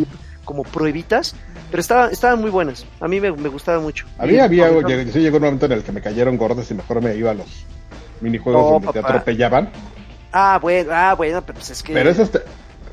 como 0.45 0.63
pruebitas, 0.65 1.35
pero 1.71 1.81
estaban, 1.81 2.13
estaban 2.13 2.41
muy 2.41 2.51
buenas. 2.51 2.85
A 3.01 3.09
mí 3.09 3.21
me, 3.21 3.33
me 3.33 3.49
gustaba 3.49 3.81
mucho. 3.81 4.07
A 4.19 4.27
mí 4.27 4.39
había, 4.39 4.69
sí 5.13 5.21
llegó 5.21 5.39
un 5.39 5.45
momento 5.45 5.67
en 5.67 5.73
el 5.73 5.83
que 5.83 5.93
me 5.93 6.03
cayeron 6.03 6.37
gordos 6.37 6.71
y 6.71 6.75
mejor 6.75 7.01
me 7.01 7.17
iba 7.17 7.31
a 7.31 7.35
los 7.35 7.65
minijuegos 8.21 8.83
donde 8.83 8.93
te 8.93 8.99
atropellaban. 8.99 9.71
Ah, 10.33 10.59
bueno, 10.61 10.91
ah, 10.93 11.15
bueno, 11.15 11.43
pero 11.43 11.55
pues 11.59 11.71
es 11.71 11.83
que... 11.83 11.93
Pero 11.93 12.11
eso, 12.11 12.29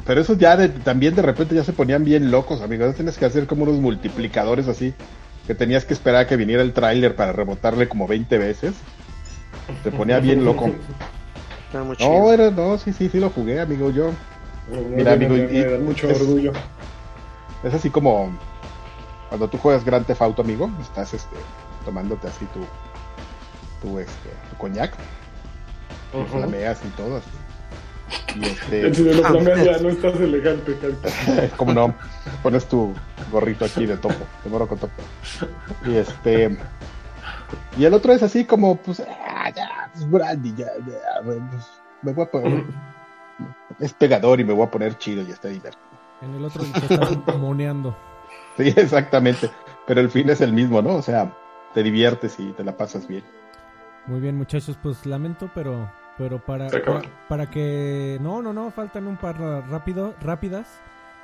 pero 0.08 0.22
eso 0.22 0.36
ya 0.36 0.56
de, 0.56 0.70
también 0.70 1.16
de 1.16 1.22
repente 1.22 1.54
ya 1.54 1.66
se 1.66 1.74
ponían 1.74 2.06
bien 2.06 2.32
locos, 2.32 2.62
amigos. 2.62 2.96
Tienes 2.96 3.18
que 3.18 3.26
hacer 3.26 3.46
como 3.46 3.64
unos 3.64 3.76
multiplicadores 3.76 4.70
así, 4.70 4.94
que 5.46 5.54
tenías 5.54 5.84
que 5.84 5.94
esperar 5.94 6.22
a 6.22 6.28
que 6.28 6.38
viniera 6.38 6.64
el 6.64 6.72
tráiler 6.72 7.14
para 7.14 7.34
rebotarle 7.34 7.90
como 7.90 8.08
20 8.08 8.38
veces. 8.38 8.74
Se 9.84 9.92
ponía 9.92 10.20
bien 10.22 10.46
loco. 10.46 10.72
no, 12.00 12.32
era, 12.32 12.50
no, 12.52 12.78
sí, 12.78 12.94
sí, 12.94 13.10
sí 13.10 13.20
lo 13.20 13.30
jugué, 13.30 13.60
amigo, 13.60 13.92
yo. 13.92 14.12
Mira, 14.96 15.14
amigo, 15.14 15.36
y, 15.36 15.66
mucho 15.84 16.08
orgullo. 16.08 16.54
Es 17.64 17.74
así 17.74 17.90
como 17.90 18.32
cuando 19.28 19.50
tú 19.50 19.58
juegas 19.58 19.84
Grand 19.84 20.06
Theft 20.06 20.22
Auto, 20.22 20.42
amigo, 20.42 20.72
estás 20.82 21.14
este, 21.14 21.36
tomándote 21.84 22.28
así 22.28 22.46
tu, 22.54 23.86
tu, 23.86 24.00
este, 24.00 24.30
tu 24.50 24.56
coñac, 24.58 24.94
uh 26.14 26.24
flameas 26.26 26.80
y 26.86 26.90
todo 26.96 27.18
así. 27.18 27.30
Y 28.36 28.46
este... 28.46 28.94
Si 28.94 29.04
lo 29.04 29.24
flameas 29.24 29.64
ya 29.64 29.78
no 29.80 29.90
estás 29.90 30.20
elegante, 30.20 30.78
Como 31.56 31.74
no, 31.76 31.94
pones 32.44 32.66
tu 32.68 32.94
gorrito 33.32 33.66
aquí 33.66 33.86
de 33.86 33.98
topo, 33.98 34.26
de 34.44 34.50
moro 34.50 34.68
con 34.68 34.78
topo. 34.78 35.02
Y 35.86 35.96
este... 35.96 36.58
Y 37.78 37.86
el 37.86 37.94
otro 37.94 38.14
es 38.14 38.24
así 38.24 38.46
como, 38.46 38.76
pues, 38.78 39.02
ah, 39.02 39.50
ya, 39.56 39.90
pues, 39.94 40.10
Brandy, 40.10 40.54
ya, 40.56 40.68
ya, 40.86 41.24
pues, 41.24 41.40
me 42.02 42.14
voy 42.14 42.26
a 42.26 42.32
poner... 42.32 42.64
Es 43.80 43.94
pegador 43.94 44.40
y 44.40 44.44
me 44.44 44.54
voy 44.54 44.66
a 44.66 44.72
poner 44.72 44.98
chido 44.98 45.22
y 45.22 45.30
está 45.30 45.50
divertido. 45.50 45.84
En 46.22 46.34
el 46.34 46.46
otro 46.46 46.64
te 46.64 46.94
está 46.94 47.34
moneando. 47.34 47.96
Sí, 48.58 48.74
exactamente. 48.76 49.52
Pero 49.86 50.02
el 50.02 50.10
fin 50.10 50.32
es 50.32 50.42
el 50.42 50.52
mismo, 50.52 50.82
¿no? 50.82 50.96
O 50.96 51.02
sea, 51.04 51.32
te 51.76 51.84
diviertes 51.84 52.40
y 52.40 52.54
te 52.54 52.64
la 52.64 52.76
pasas 52.76 53.08
bien. 53.08 53.24
Muy 54.08 54.20
bien, 54.20 54.36
muchachos, 54.36 54.80
pues 54.82 55.06
lamento, 55.06 55.52
pero 55.54 55.92
pero 56.18 56.44
para, 56.44 56.68
para, 57.28 57.50
que 57.50 58.18
no, 58.22 58.42
no, 58.42 58.54
no, 58.54 58.72
faltan 58.72 59.08
un 59.08 59.18
par 59.18 59.40
rápido, 59.40 60.16
rápidas. 60.22 60.68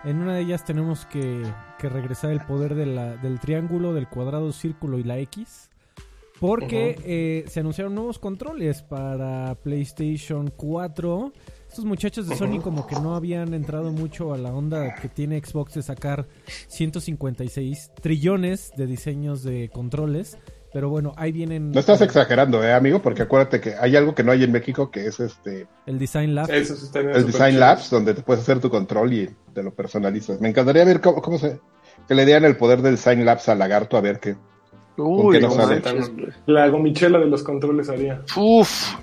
En 0.03 0.21
una 0.21 0.35
de 0.35 0.41
ellas 0.41 0.65
tenemos 0.65 1.05
que, 1.05 1.43
que 1.79 1.89
regresar 1.89 2.31
el 2.31 2.41
poder 2.41 2.75
de 2.75 2.85
la, 2.85 3.15
del 3.15 3.39
triángulo, 3.39 3.93
del 3.93 4.07
cuadrado, 4.07 4.51
círculo 4.51 4.99
y 4.99 5.03
la 5.03 5.17
X. 5.19 5.69
Porque 6.39 6.99
eh, 7.05 7.45
se 7.47 7.61
anunciaron 7.61 7.95
nuevos 7.95 8.19
controles 8.19 8.81
para 8.81 9.55
PlayStation 9.63 10.51
4 10.55 11.31
estos 11.73 11.85
muchachos 11.85 12.27
de 12.27 12.35
Sony 12.35 12.61
como 12.61 12.85
que 12.85 12.93
no 12.97 13.15
habían 13.15 13.55
entrado 13.55 13.91
mucho 13.91 14.31
a 14.31 14.37
la 14.37 14.53
onda 14.53 14.93
que 14.93 15.09
tiene 15.09 15.43
Xbox 15.43 15.73
de 15.73 15.81
sacar 15.81 16.27
156 16.67 17.93
trillones 17.99 18.73
de 18.77 18.85
diseños 18.85 19.41
de 19.41 19.69
controles. 19.73 20.37
Pero 20.73 20.89
bueno, 20.89 21.13
ahí 21.17 21.31
vienen. 21.31 21.71
No 21.71 21.79
estás 21.79 22.01
exagerando, 22.01 22.63
eh, 22.63 22.73
amigo, 22.73 22.99
porque 22.99 23.21
acuérdate 23.21 23.61
que 23.61 23.75
hay 23.79 23.95
algo 23.95 24.15
que 24.15 24.23
no 24.23 24.31
hay 24.31 24.43
en 24.43 24.51
México 24.51 24.89
que 24.89 25.05
es 25.05 25.19
este. 25.19 25.67
El 25.85 25.99
Design 25.99 26.33
Labs. 26.33 26.49
el 26.49 27.25
Design 27.27 27.59
Labs, 27.59 27.91
donde 27.91 28.15
te 28.15 28.23
puedes 28.23 28.41
hacer 28.41 28.59
tu 28.59 28.71
control 28.71 29.13
y 29.13 29.29
te 29.53 29.61
lo 29.61 29.71
personalizas. 29.71 30.41
Me 30.41 30.49
encantaría 30.49 30.83
ver 30.83 30.99
cómo, 30.99 31.37
se. 31.37 31.59
Que 32.07 32.15
le 32.15 32.25
dieran 32.25 32.45
el 32.45 32.57
poder 32.57 32.81
del 32.81 32.95
Design 32.95 33.23
Labs 33.23 33.47
al 33.49 33.59
lagarto 33.59 33.97
a 33.97 34.01
ver 34.01 34.19
qué. 34.19 34.35
Uy, 34.97 35.39
no 35.39 35.49
La 36.47 36.67
gomichela 36.69 37.19
de 37.19 37.27
los 37.27 37.43
controles 37.43 37.89
haría. 37.89 38.23
Uf, 38.35 38.95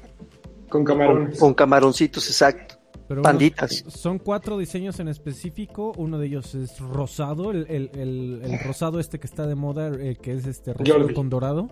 con 0.68 0.84
camarones. 0.84 1.38
Con, 1.38 1.54
camaroncitos, 1.54 2.26
exacto. 2.26 2.79
Panditas. 3.22 3.84
son 3.88 4.18
cuatro 4.18 4.58
diseños 4.58 5.00
en 5.00 5.08
específico. 5.08 5.92
Uno 5.96 6.18
de 6.18 6.26
ellos 6.26 6.54
es 6.54 6.78
rosado, 6.78 7.50
el, 7.50 7.66
el, 7.68 8.58
rosado 8.64 9.00
este 9.00 9.18
que 9.18 9.26
está 9.26 9.46
de 9.46 9.54
moda, 9.54 9.90
eh, 9.98 10.16
que 10.20 10.32
es 10.32 10.46
este 10.46 10.72
rosado 10.72 11.12
con 11.14 11.28
dorado. 11.28 11.68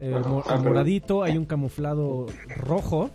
El, 0.00 0.14
ah, 0.14 0.60
moradito, 0.62 1.22
hay 1.22 1.38
un 1.38 1.46
camuflado 1.46 2.26
rojo. 2.56 3.10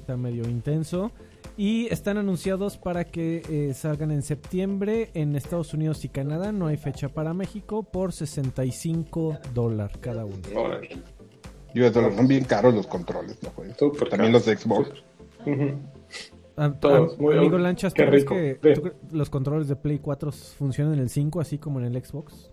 Está 0.00 0.16
medio 0.16 0.48
intenso. 0.48 1.12
Y 1.56 1.86
están 1.92 2.16
anunciados 2.16 2.78
para 2.78 3.04
que 3.04 3.42
eh, 3.48 3.74
salgan 3.74 4.10
en 4.10 4.22
septiembre 4.22 5.10
en 5.14 5.36
Estados 5.36 5.74
Unidos 5.74 6.04
y 6.04 6.08
Canadá. 6.08 6.52
No 6.52 6.68
hay 6.68 6.76
fecha 6.76 7.08
para 7.08 7.34
México 7.34 7.82
por 7.82 8.12
65 8.12 9.38
dólares 9.52 9.96
cada 10.00 10.24
uno. 10.24 10.38
Yo, 11.74 11.92
son 11.92 12.26
bien 12.26 12.44
caros 12.44 12.74
los 12.74 12.86
controles, 12.86 13.38
También 14.10 14.32
los 14.32 14.46
de 14.46 14.56
Xbox. 14.56 15.04
Todos, 16.80 17.18
muy 17.18 17.36
amigo 17.36 17.58
Lanchas, 17.58 17.94
¿tú 17.94 18.02
crees 18.02 18.24
que 18.24 18.58
los 19.12 19.30
controles 19.30 19.68
de 19.68 19.76
Play 19.76 19.98
4 19.98 20.30
funcionan 20.32 20.94
en 20.94 21.00
el 21.00 21.08
5 21.08 21.40
así 21.40 21.58
como 21.58 21.80
en 21.80 21.86
el 21.86 22.04
Xbox? 22.04 22.50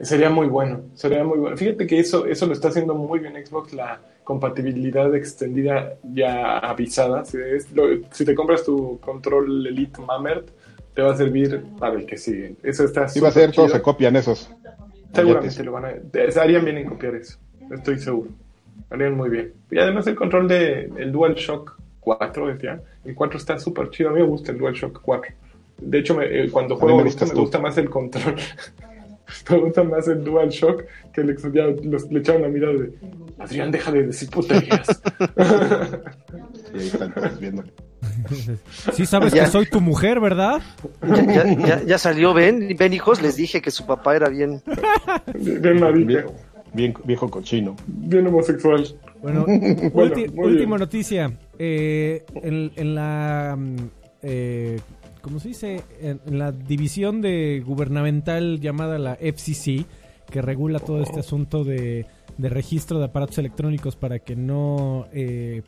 Sería 0.00 0.28
muy 0.28 0.48
bueno, 0.48 0.82
sería 0.94 1.24
muy 1.24 1.38
bueno. 1.38 1.56
Fíjate 1.56 1.86
que 1.86 1.98
eso, 1.98 2.26
eso 2.26 2.46
lo 2.46 2.52
está 2.52 2.68
haciendo 2.68 2.94
muy 2.94 3.20
bien 3.20 3.34
Xbox, 3.44 3.72
la 3.72 4.00
compatibilidad 4.22 5.14
extendida 5.14 5.94
ya 6.02 6.58
avisada. 6.58 7.24
Si, 7.24 7.38
si 8.10 8.24
te 8.24 8.34
compras 8.34 8.64
tu 8.64 8.98
control 9.00 9.66
Elite 9.66 10.00
Mamert, 10.02 10.50
te 10.94 11.02
va 11.02 11.12
a 11.12 11.16
servir 11.16 11.64
para 11.78 11.94
el 11.94 12.06
que 12.06 12.16
sigue. 12.16 12.56
Eso 12.62 12.84
está 12.84 13.02
va 13.02 13.28
a 13.28 13.32
ser, 13.32 13.52
todos 13.52 13.72
se 13.72 13.82
copian 13.82 14.16
esos. 14.16 14.50
Seguramente 15.12 15.62
lo 15.64 15.72
van 15.72 15.84
a... 15.84 16.40
Harían 16.40 16.64
bien 16.64 16.78
en 16.78 16.86
copiar 16.86 17.14
eso 17.14 17.38
estoy 17.72 17.98
seguro. 17.98 18.30
Harían 18.90 19.16
muy 19.16 19.30
bien. 19.30 19.52
Y 19.70 19.78
además 19.78 20.06
el 20.06 20.14
control 20.14 20.48
de 20.48 20.90
el 20.96 21.12
DualShock 21.12 21.78
4, 22.04 22.46
decía. 22.48 22.80
El 23.04 23.14
4 23.14 23.38
está 23.38 23.58
súper 23.58 23.90
chido. 23.90 24.10
A 24.10 24.12
mí 24.12 24.20
me 24.20 24.26
gusta 24.26 24.52
el 24.52 24.58
DualShock 24.58 25.00
4. 25.00 25.34
De 25.78 25.98
hecho, 25.98 26.20
eh, 26.20 26.48
cuando 26.50 26.76
juego 26.76 26.98
me, 26.98 27.04
gusta, 27.04 27.26
me 27.26 27.34
gusta 27.34 27.58
más 27.58 27.76
el 27.78 27.90
control. 27.90 28.36
me 29.50 29.58
gusta 29.58 29.82
más 29.82 30.06
el 30.08 30.22
DualShock 30.22 30.84
que 31.12 31.20
el 31.22 31.36
ya 31.52 31.66
los, 31.82 32.10
le 32.10 32.20
echaron 32.20 32.42
la 32.42 32.48
mirada 32.48 32.74
de 32.74 32.92
Adrián, 33.38 33.70
deja 33.70 33.90
de 33.90 34.06
decir 34.06 34.30
puterías. 34.30 34.86
sí, 36.72 36.86
están 36.86 37.12
viendo. 37.40 37.64
Sí 38.92 39.06
sabes 39.06 39.32
que 39.32 39.46
soy 39.46 39.66
tu 39.66 39.80
mujer, 39.80 40.20
¿verdad? 40.20 40.60
Ya, 41.86 41.98
salió 41.98 42.34
Ben, 42.34 42.76
Ben 42.78 42.92
hijos, 42.92 43.22
les 43.22 43.36
dije 43.36 43.60
que 43.60 43.70
su 43.70 43.86
papá 43.86 44.14
era 44.14 44.28
bien. 44.28 44.62
Bien 45.34 45.80
marica. 45.80 46.26
Bien, 46.72 46.92
viejo 47.04 47.30
cochino. 47.30 47.76
Bien 47.86 48.26
homosexual. 48.26 48.84
Bueno, 49.22 49.46
última 50.34 50.76
noticia. 50.76 51.32
Eh, 51.58 52.24
en, 52.42 52.94
la. 52.94 53.56
Mm, 53.58 53.76
eh, 54.22 54.80
¿Cómo 55.20 55.40
se 55.40 55.48
dice? 55.48 55.82
En, 56.00 56.20
la 56.38 56.52
división 56.52 57.20
de 57.20 57.62
gubernamental 57.64 58.60
llamada 58.60 58.98
la 58.98 59.14
FCC, 59.14 59.86
que 60.30 60.42
regula 60.42 60.80
todo 60.80 61.02
este 61.02 61.20
asunto 61.20 61.64
de, 61.64 62.06
registro 62.38 62.98
de 62.98 63.06
aparatos 63.06 63.38
electrónicos 63.38 63.96
para 63.96 64.18
que 64.18 64.36
no. 64.36 65.06
Eh, 65.12 65.62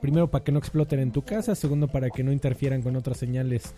primero, 0.00 0.30
para 0.30 0.44
que 0.44 0.52
no 0.52 0.58
exploten 0.58 1.00
en 1.00 1.12
tu 1.12 1.22
casa. 1.22 1.54
Segundo, 1.54 1.88
para 1.88 2.10
que 2.10 2.22
no 2.22 2.32
interfieran 2.32 2.82
con 2.82 2.96
otras 2.96 3.18
señales 3.18 3.74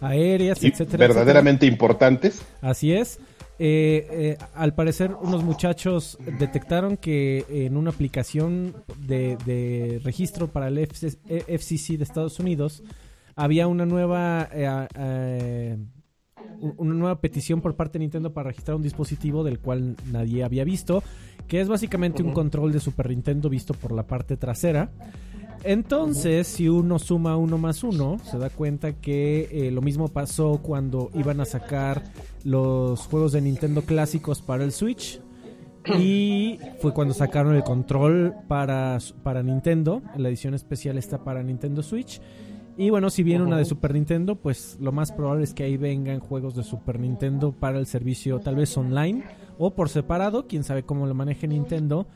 aéreas, 0.00 0.62
etcétera. 0.62 1.06
Verdaderamente 1.06 1.66
importantes. 1.66 2.42
Así 2.60 2.92
es. 2.92 3.18
Eh, 3.58 4.06
eh, 4.10 4.38
al 4.54 4.74
parecer 4.74 5.16
unos 5.18 5.42
muchachos 5.42 6.18
detectaron 6.38 6.98
que 6.98 7.46
en 7.48 7.78
una 7.78 7.88
aplicación 7.88 8.74
de, 8.98 9.98
registro 10.04 10.48
para 10.48 10.68
el 10.68 10.78
FCC 10.78 11.96
de 11.96 12.04
Estados 12.04 12.38
Unidos 12.38 12.82
había 13.34 13.66
una 13.66 13.86
nueva 13.86 14.46
eh, 14.52 15.78
una 16.60 16.94
nueva 16.94 17.20
petición 17.22 17.62
por 17.62 17.76
parte 17.76 17.98
de 17.98 18.00
Nintendo 18.00 18.34
para 18.34 18.50
registrar 18.50 18.76
un 18.76 18.82
dispositivo 18.82 19.42
del 19.42 19.58
cual 19.58 19.96
nadie 20.12 20.44
había 20.44 20.64
visto 20.64 21.02
que 21.48 21.62
es 21.62 21.68
básicamente 21.68 22.22
un 22.22 22.32
control 22.32 22.72
de 22.72 22.80
Super 22.80 23.08
Nintendo 23.08 23.48
visto 23.48 23.72
por 23.72 23.92
la 23.92 24.06
parte 24.06 24.36
trasera. 24.36 24.90
Entonces, 25.64 26.46
si 26.46 26.68
uno 26.68 26.98
suma 26.98 27.36
uno 27.36 27.58
más 27.58 27.82
uno, 27.82 28.18
se 28.24 28.38
da 28.38 28.50
cuenta 28.50 28.92
que 28.92 29.48
eh, 29.50 29.70
lo 29.70 29.82
mismo 29.82 30.08
pasó 30.08 30.60
cuando 30.62 31.10
iban 31.14 31.40
a 31.40 31.44
sacar 31.44 32.02
los 32.44 33.00
juegos 33.06 33.32
de 33.32 33.40
Nintendo 33.40 33.82
clásicos 33.82 34.42
para 34.42 34.64
el 34.64 34.72
Switch. 34.72 35.20
Y 35.98 36.58
fue 36.80 36.92
cuando 36.92 37.14
sacaron 37.14 37.54
el 37.54 37.62
control 37.62 38.34
para, 38.48 38.98
para 39.22 39.42
Nintendo. 39.42 40.02
La 40.16 40.28
edición 40.28 40.54
especial 40.54 40.98
está 40.98 41.22
para 41.22 41.42
Nintendo 41.42 41.82
Switch. 41.82 42.20
Y 42.76 42.90
bueno, 42.90 43.08
si 43.08 43.22
viene 43.22 43.44
una 43.44 43.56
de. 43.56 43.64
Super 43.64 43.94
Nintendo, 43.94 44.36
pues 44.36 44.76
lo 44.80 44.92
más 44.92 45.12
probable 45.12 45.44
es 45.44 45.54
que 45.54 45.64
ahí 45.64 45.76
vengan 45.76 46.20
juegos 46.20 46.54
de 46.54 46.62
Super 46.62 47.00
Nintendo 47.00 47.52
para 47.52 47.78
el 47.78 47.86
servicio, 47.86 48.40
tal 48.40 48.56
vez 48.56 48.76
online 48.76 49.24
o 49.58 49.74
por 49.74 49.88
separado, 49.88 50.46
quién 50.46 50.64
sabe 50.64 50.82
cómo 50.82 51.06
lo 51.06 51.14
maneje 51.14 51.48
Nintendo, 51.48 52.06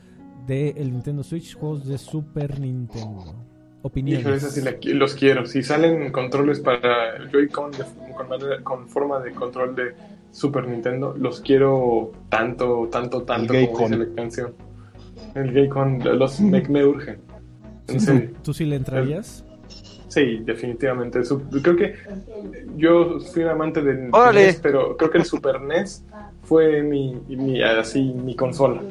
de 0.47 0.69
el 0.69 0.91
Nintendo 0.91 1.23
Switch, 1.23 1.55
juegos 1.55 1.87
de 1.87 1.97
Super 1.97 2.59
Nintendo. 2.59 3.35
Opiniones. 3.83 4.43
sí 4.53 4.61
la 4.61 4.75
los 4.93 5.15
quiero. 5.15 5.45
Si 5.45 5.63
salen 5.63 6.11
controles 6.11 6.59
para 6.59 7.15
el 7.15 7.31
Joy-Con 7.31 7.71
con, 8.15 8.63
con 8.63 8.87
forma 8.87 9.19
de 9.19 9.31
control 9.31 9.75
de 9.75 9.95
Super 10.31 10.67
Nintendo, 10.67 11.15
los 11.17 11.41
quiero 11.41 12.11
tanto, 12.29 12.87
tanto, 12.91 13.23
tanto 13.23 13.53
El 13.53 13.71
como 13.71 13.89
dice 13.89 13.97
Gay-Con. 13.97 14.09
la 14.09 14.15
canción. 14.15 14.53
El 15.35 15.51
Gay-Con, 15.51 16.19
los 16.19 16.39
me, 16.41 16.61
me 16.67 16.85
urgen. 16.85 17.19
En 17.87 18.05
¿Tú, 18.05 18.33
tú 18.43 18.53
sí 18.53 18.65
le 18.65 18.75
entrarías? 18.75 19.45
Sí, 20.11 20.41
definitivamente. 20.45 21.23
Su- 21.23 21.39
creo 21.61 21.75
que 21.77 21.95
yo 22.75 23.17
fui 23.21 23.43
un 23.43 23.49
amante 23.49 23.81
del 23.81 24.09
Órale. 24.11 24.47
NES, 24.47 24.59
pero 24.61 24.97
creo 24.97 25.09
que 25.09 25.19
el 25.19 25.23
Super 25.25 25.61
NES 25.61 26.03
fue 26.43 26.81
mi, 26.83 27.15
mi 27.29 27.63
así 27.63 28.01
mi 28.03 28.35
consola. 28.35 28.81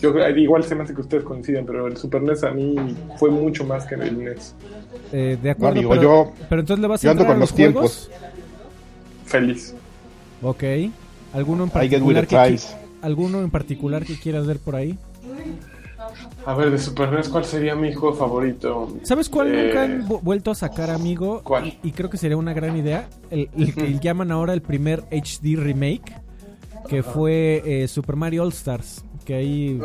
Yo 0.00 0.12
creo- 0.12 0.28
igual 0.36 0.62
se 0.62 0.76
me 0.76 0.84
hace 0.84 0.94
que 0.94 1.00
ustedes 1.00 1.24
coinciden, 1.24 1.66
pero 1.66 1.88
el 1.88 1.96
Super 1.96 2.22
NES 2.22 2.44
a 2.44 2.52
mí 2.52 2.76
fue 3.16 3.28
mucho 3.28 3.64
más 3.64 3.86
que 3.86 3.96
el 3.96 4.16
NES. 4.18 4.54
Eh, 5.12 5.36
de 5.42 5.48
No, 5.48 5.52
acuerdo, 5.52 5.88
pero, 5.88 6.02
yo, 6.02 6.32
pero 6.48 6.60
entonces 6.60 6.80
le 6.80 6.86
vas 6.86 7.04
a 7.04 7.10
entrar 7.10 7.26
con 7.26 7.36
a 7.36 7.40
los 7.40 7.50
los 7.50 7.56
tiempos. 7.56 8.10
Feliz. 9.24 9.74
Ok. 10.42 10.62
¿Alguno 11.34 11.64
en 11.64 11.70
particular 11.70 12.26
que, 12.28 12.58
alguno 13.02 13.40
en 13.40 13.50
particular 13.50 14.04
que 14.04 14.14
quieras 14.18 14.46
ver 14.46 14.58
por 14.60 14.76
ahí? 14.76 14.96
A 16.46 16.54
ver, 16.54 16.70
de 16.70 16.78
Super 16.78 17.12
NES, 17.12 17.28
¿cuál 17.28 17.44
sería 17.44 17.74
mi 17.74 17.92
juego 17.92 18.14
favorito? 18.16 18.88
¿Sabes 19.02 19.28
cuál 19.28 19.54
Eh, 19.54 19.66
nunca 19.66 19.82
han 19.82 20.08
vu- 20.08 20.20
vuelto 20.22 20.50
a 20.50 20.54
sacar, 20.54 20.90
amigo? 20.90 21.42
¿Cuál? 21.44 21.66
Y, 21.66 21.78
y 21.82 21.92
creo 21.92 22.08
que 22.10 22.16
sería 22.16 22.36
una 22.36 22.52
gran 22.54 22.76
idea. 22.76 23.08
El, 23.30 23.50
el 23.56 23.74
que 23.74 23.98
llaman 23.98 24.30
ahora 24.32 24.54
el 24.54 24.62
primer 24.62 25.04
HD 25.10 25.56
remake, 25.56 26.12
que 26.88 27.02
fue 27.02 27.62
eh, 27.64 27.88
Super 27.88 28.16
Mario 28.16 28.42
All 28.44 28.48
Stars. 28.50 29.04
Que 29.24 29.34
ahí 29.34 29.80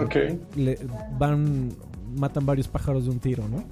le- 0.56 0.80
van, 1.20 1.70
matan 2.16 2.46
varios 2.46 2.68
pájaros 2.70 3.04
de 3.06 3.12
un 3.12 3.20
tiro, 3.20 3.44
¿no? 3.50 3.64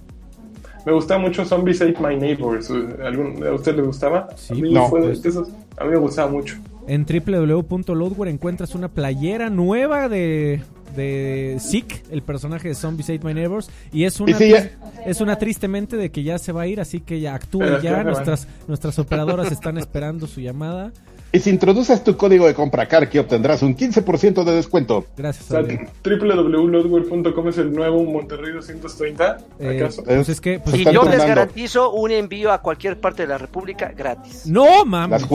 Me 0.85 0.91
gusta 0.91 1.17
mucho 1.17 1.45
Zombies 1.45 1.81
Ate 1.81 1.95
My 2.01 2.17
Neighbors. 2.17 2.69
¿Algún, 3.05 3.41
¿A 3.47 3.53
usted 3.53 3.75
le 3.75 3.83
gustaba? 3.83 4.27
Sí, 4.35 4.53
a 4.53 4.55
mí 4.57 4.73
No. 4.73 4.87
fue 4.89 4.99
de 4.99 5.07
pues- 5.07 5.25
esos- 5.25 5.49
a 5.77 5.85
mí 5.85 5.91
me 5.91 5.97
gustaba 5.97 6.29
mucho. 6.29 6.55
En 6.87 7.05
www.loadware 7.05 8.29
encuentras 8.29 8.73
una 8.75 8.87
playera 8.89 9.49
nueva 9.49 10.09
de, 10.09 10.61
de 10.95 11.57
Zeke, 11.59 12.03
el 12.11 12.21
personaje 12.21 12.67
de 12.69 12.75
Zombies 12.75 13.09
Ate 13.09 13.19
My 13.25 13.33
Neighbors. 13.33 13.69
Y 13.91 14.03
es 14.05 14.19
una, 14.19 14.31
Y 14.43 14.49
ya- 14.49 14.71
es 15.05 15.21
una 15.21 15.37
tristemente 15.37 15.97
de 15.97 16.11
que 16.11 16.23
ya 16.23 16.37
se 16.37 16.51
va 16.51 16.63
a 16.63 16.67
ir, 16.67 16.79
así 16.81 16.99
que 17.01 17.19
ya 17.19 17.35
actúe 17.35 17.59
Pero 17.59 17.81
ya. 17.81 18.03
Nuestras, 18.03 18.47
nuestras 18.67 18.97
operadoras 18.99 19.51
están 19.51 19.77
esperando 19.77 20.27
su 20.27 20.41
llamada. 20.41 20.91
Y 21.33 21.39
si 21.39 21.49
introduces 21.49 22.03
tu 22.03 22.17
código 22.17 22.45
de 22.45 22.53
compra 22.53 22.87
CARKI 22.89 23.19
obtendrás 23.19 23.61
un 23.61 23.73
15% 23.73 24.43
de 24.43 24.51
descuento. 24.53 25.05
Gracias, 25.15 25.45
O 25.45 25.47
sea, 25.49 25.59
Ale. 25.59 25.87
www.loadware.com 26.03 27.47
es 27.47 27.57
el 27.57 27.73
nuevo 27.73 28.03
Monterrey 28.03 28.51
230, 28.53 29.37
Eh, 29.59 29.77
¿acaso? 29.79 30.03
pues 30.03 30.27
es 30.29 30.41
que. 30.41 30.59
pues- 30.59 30.75
Y 30.75 30.83
yo 30.83 31.03
les 31.05 31.19
garantizo 31.25 31.91
un 31.93 32.11
envío 32.11 32.51
a 32.51 32.61
cualquier 32.61 32.99
parte 32.99 33.23
de 33.23 33.29
la 33.29 33.37
República 33.37 33.93
gratis. 33.95 34.45
no, 34.45 34.83
mami. 34.85 35.11
Las, 35.11 35.27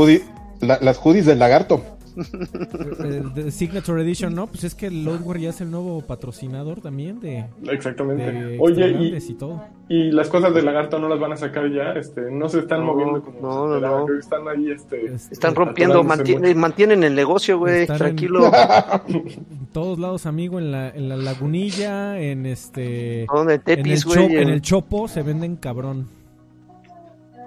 la- 0.60 0.78
las 0.82 0.98
hoodies 0.98 1.26
del 1.26 1.38
lagarto. 1.38 1.82
Eh, 2.16 3.22
de 3.34 3.50
Signature 3.50 4.02
Edition, 4.02 4.34
no, 4.34 4.46
pues 4.46 4.64
es 4.64 4.74
que 4.74 4.90
Loadware 4.90 5.40
ya 5.40 5.50
es 5.50 5.60
el 5.60 5.70
nuevo 5.70 6.00
patrocinador 6.00 6.80
también 6.80 7.20
de, 7.20 7.44
Exactamente. 7.70 8.32
de 8.32 8.58
Oye, 8.60 8.88
y, 8.90 9.16
y 9.16 9.34
todo. 9.34 9.62
y 9.88 10.10
las 10.12 10.28
cosas 10.28 10.54
de 10.54 10.62
lagarto 10.62 10.98
no 10.98 11.08
las 11.08 11.20
van 11.20 11.32
a 11.32 11.36
sacar 11.36 11.70
ya, 11.70 11.92
este, 11.92 12.30
no 12.30 12.48
se 12.48 12.60
están 12.60 12.80
No, 12.80 12.86
moviendo 12.94 13.22
como 13.22 13.40
no, 13.40 13.74
se 13.74 13.80
no, 13.80 14.06
no. 14.08 14.18
están 14.18 14.48
ahí, 14.48 14.70
este, 14.70 15.06
Es- 15.14 15.30
Están 15.30 15.54
rompiendo, 15.54 16.02
mantienen 16.02 17.04
el 17.04 17.14
negocio, 17.14 17.58
güey, 17.58 17.82
en- 17.82 17.86
tranquilo. 17.86 18.50
En 19.08 19.66
todos 19.72 19.98
lados, 19.98 20.24
amigo, 20.26 20.58
en 20.58 20.72
la, 20.72 20.88
en 20.88 21.08
la 21.10 21.16
lagunilla, 21.16 22.18
en 22.18 22.46
este. 22.46 23.26
¿Dónde? 23.32 23.54
En 23.54 23.60
el, 23.60 23.76
Tepis, 23.76 24.04
cho- 24.04 24.08
güey. 24.22 24.36
en 24.36 24.48
el 24.48 24.62
Chopo 24.62 25.06
se 25.06 25.22
venden 25.22 25.56
cabrón. 25.56 26.08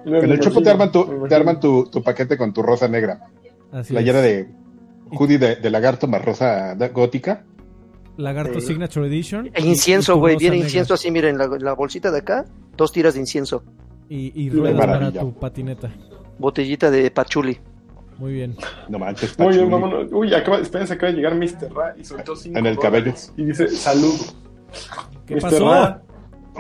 En 0.05 0.13
el 0.15 0.39
Chopo 0.39 0.61
te 0.61 0.70
arman 0.70 0.91
tu, 0.91 1.26
te 1.28 1.34
arman 1.36 1.59
tu, 1.59 1.86
tu 1.86 2.03
paquete 2.03 2.38
con 2.38 2.53
tu 2.53 2.61
rosa 2.61 2.88
negra. 2.88 3.20
Así 3.72 3.93
Playera 3.93 4.20
es. 4.20 4.24
de 4.47 4.49
hoodie 5.12 5.38
de, 5.38 5.55
de 5.57 5.70
lagarto 5.70 6.07
más 6.07 6.24
rosa 6.24 6.76
gótica. 6.93 7.43
Lagarto 8.18 8.60
Sí. 8.60 8.68
Signature 8.68 9.07
Edition. 9.07 9.47
E 9.53 9.62
y- 9.62 9.68
incienso, 9.70 10.18
güey. 10.18 10.36
Viene 10.38 10.57
incienso 10.57 10.93
así, 10.93 11.10
miren, 11.12 11.38
la, 11.38 11.47
la 11.47 11.74
bolsita 11.74 12.12
de 12.12 12.20
acá, 12.20 12.45
dos 12.76 12.91
tiras 12.91 13.14
de 13.14 13.22
incienso. 13.22 13.64
Y, 14.10 14.32
y 14.43 14.49
ruedas 14.49 14.80
para 14.86 15.12
tu 15.12 15.34
patineta. 15.34 15.89
Botellita 16.38 16.89
de 16.91 17.12
pachuli. 17.12 17.57
Muy 18.18 18.34
bien. 18.34 18.57
No 18.89 18.99
manches, 18.99 19.38
Muy 19.39 19.53
bien, 19.55 19.70
Pachuli. 19.70 19.82
vámonos. 19.82 20.12
Uy, 20.12 20.34
acaba, 20.34 20.57
espérense, 20.60 20.93
acaba 20.95 21.12
de 21.12 21.18
llegar 21.18 21.36
Mr. 21.36 21.72
Ra 21.74 21.95
y 21.97 22.03
soltó 22.03 22.36
cinco 22.36 22.60
En 22.60 22.66
el 22.66 22.78
cabello. 22.78 23.14
Y 23.38 23.45
dice, 23.45 23.68
salud. 23.70 24.14
¿Qué 25.26 25.36
Mr. 25.36 25.41
pasó? 25.41 25.72
Ra, 25.72 26.01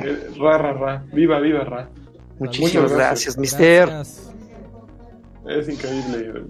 eh, 0.05 0.29
ra, 0.39 0.57
ra, 0.57 0.73
ra. 0.73 1.05
Viva, 1.11 1.39
viva, 1.41 1.63
Ra. 1.65 1.89
Muchísimas 2.39 2.93
gracias, 2.93 3.35
gracias. 3.35 3.37
mister. 3.37 3.87
Gracias. 3.87 4.33
Es 5.49 5.67
increíble, 5.67 6.43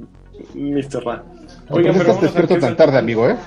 Mr. 0.53 1.03
Ra. 1.03 1.23
¿Por 1.69 1.81
qué 1.83 1.89
Oigan, 1.89 1.97
pero 1.97 2.11
estás 2.11 2.21
despierto 2.21 2.57
tan 2.57 2.75
tarde, 2.75 2.97
amigo, 2.97 3.29
eh? 3.29 3.37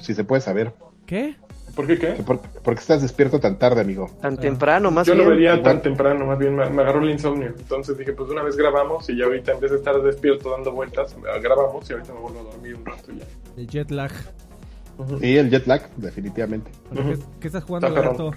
Si 0.00 0.14
se 0.14 0.24
puede 0.24 0.42
saber. 0.42 0.72
¿Qué? 1.06 1.36
¿Por 1.74 1.86
qué 1.86 1.98
qué? 1.98 2.08
¿Por, 2.22 2.38
por 2.40 2.74
qué 2.74 2.80
estás 2.80 3.02
despierto 3.02 3.40
tan 3.40 3.58
tarde, 3.58 3.80
amigo? 3.80 4.08
Tan 4.20 4.36
temprano, 4.36 4.90
más 4.90 5.06
Yo 5.06 5.14
bien. 5.14 5.24
lo 5.24 5.30
vería 5.34 5.62
tan 5.62 5.82
temprano, 5.82 6.24
más 6.26 6.38
bien 6.38 6.54
me, 6.54 6.68
me 6.70 6.82
agarró 6.82 7.02
el 7.02 7.10
insomnio. 7.10 7.48
Entonces 7.58 7.98
dije, 7.98 8.12
pues 8.12 8.30
una 8.30 8.42
vez 8.42 8.56
grabamos 8.56 9.08
y 9.10 9.16
ya 9.16 9.24
ahorita 9.24 9.52
en 9.52 9.60
vez 9.60 9.70
de 9.72 9.78
estar 9.78 10.00
despierto 10.02 10.50
dando 10.50 10.72
vueltas, 10.72 11.14
eh, 11.14 11.40
grabamos 11.42 11.88
y 11.90 11.94
ahorita 11.94 12.12
me 12.12 12.20
vuelvo 12.20 12.40
a 12.40 12.42
dormir 12.44 12.76
un 12.76 12.84
rato 12.84 13.12
ya. 13.12 13.24
El 13.56 13.66
jet 13.66 13.90
lag. 13.90 14.12
Sí, 15.20 15.36
el 15.36 15.50
jet 15.50 15.66
lag, 15.66 15.88
definitivamente. 15.96 16.70
¿Qué, 17.40 17.48
estás 17.48 17.64
jugando? 17.64 18.32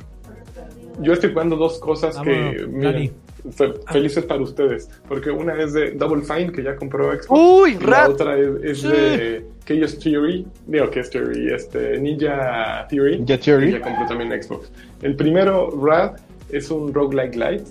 Yo 0.99 1.13
estoy 1.13 1.31
jugando 1.31 1.55
dos 1.57 1.77
cosas 1.79 2.17
Ah, 2.17 2.23
que, 2.23 2.29
bueno, 2.31 2.67
miren, 2.69 2.81
Dani. 2.81 3.11
Fe- 3.51 3.73
felices 3.91 4.23
para 4.25 4.41
ustedes. 4.41 4.89
Porque 5.07 5.31
una 5.31 5.61
es 5.61 5.73
de 5.73 5.91
Double 5.91 6.21
Fine, 6.23 6.51
que 6.51 6.63
ya 6.63 6.75
compró 6.75 7.11
Xbox. 7.13 7.27
Uy, 7.29 7.77
y 7.79 7.85
la 7.85 8.09
otra 8.09 8.37
es, 8.37 8.49
es 8.63 8.81
Sí. 8.81 8.87
de 8.87 9.45
Chaos 9.65 9.99
Theory. 9.99 10.47
Digo, 10.65 10.89
Chaos 10.89 11.09
Theory, 11.09 11.53
este, 11.53 11.99
Ninja 11.99 12.87
Theory. 12.89 13.17
Ninja 13.17 13.37
que 13.37 13.43
Theory. 13.43 13.71
ya 13.73 13.81
compró 13.81 14.05
también 14.07 14.41
Xbox. 14.43 14.71
El 15.01 15.15
primero, 15.15 15.69
Rad, 15.81 16.17
es 16.49 16.69
un 16.71 16.93
roguelike 16.93 17.35
light. 17.35 17.61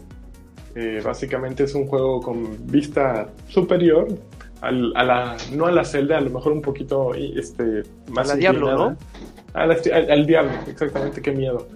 Eh, 0.74 1.00
básicamente 1.02 1.64
es 1.64 1.74
un 1.74 1.86
juego 1.86 2.20
con 2.20 2.66
vista 2.66 3.28
superior 3.48 4.08
al- 4.60 4.92
a 4.94 5.04
la, 5.04 5.36
no 5.54 5.66
a 5.66 5.72
la 5.72 5.84
celda, 5.84 6.18
a 6.18 6.20
lo 6.20 6.28
mejor 6.30 6.52
un 6.52 6.60
poquito 6.60 7.14
este, 7.14 7.82
más 8.10 8.28
A 8.30 8.34
la 8.34 8.38
Diablo. 8.40 8.76
¿no? 8.76 8.96
A 9.54 9.66
la- 9.66 9.76
al, 9.94 10.10
al 10.10 10.26
diablo, 10.26 10.52
exactamente, 10.68 11.22
qué 11.22 11.32
miedo. 11.32 11.66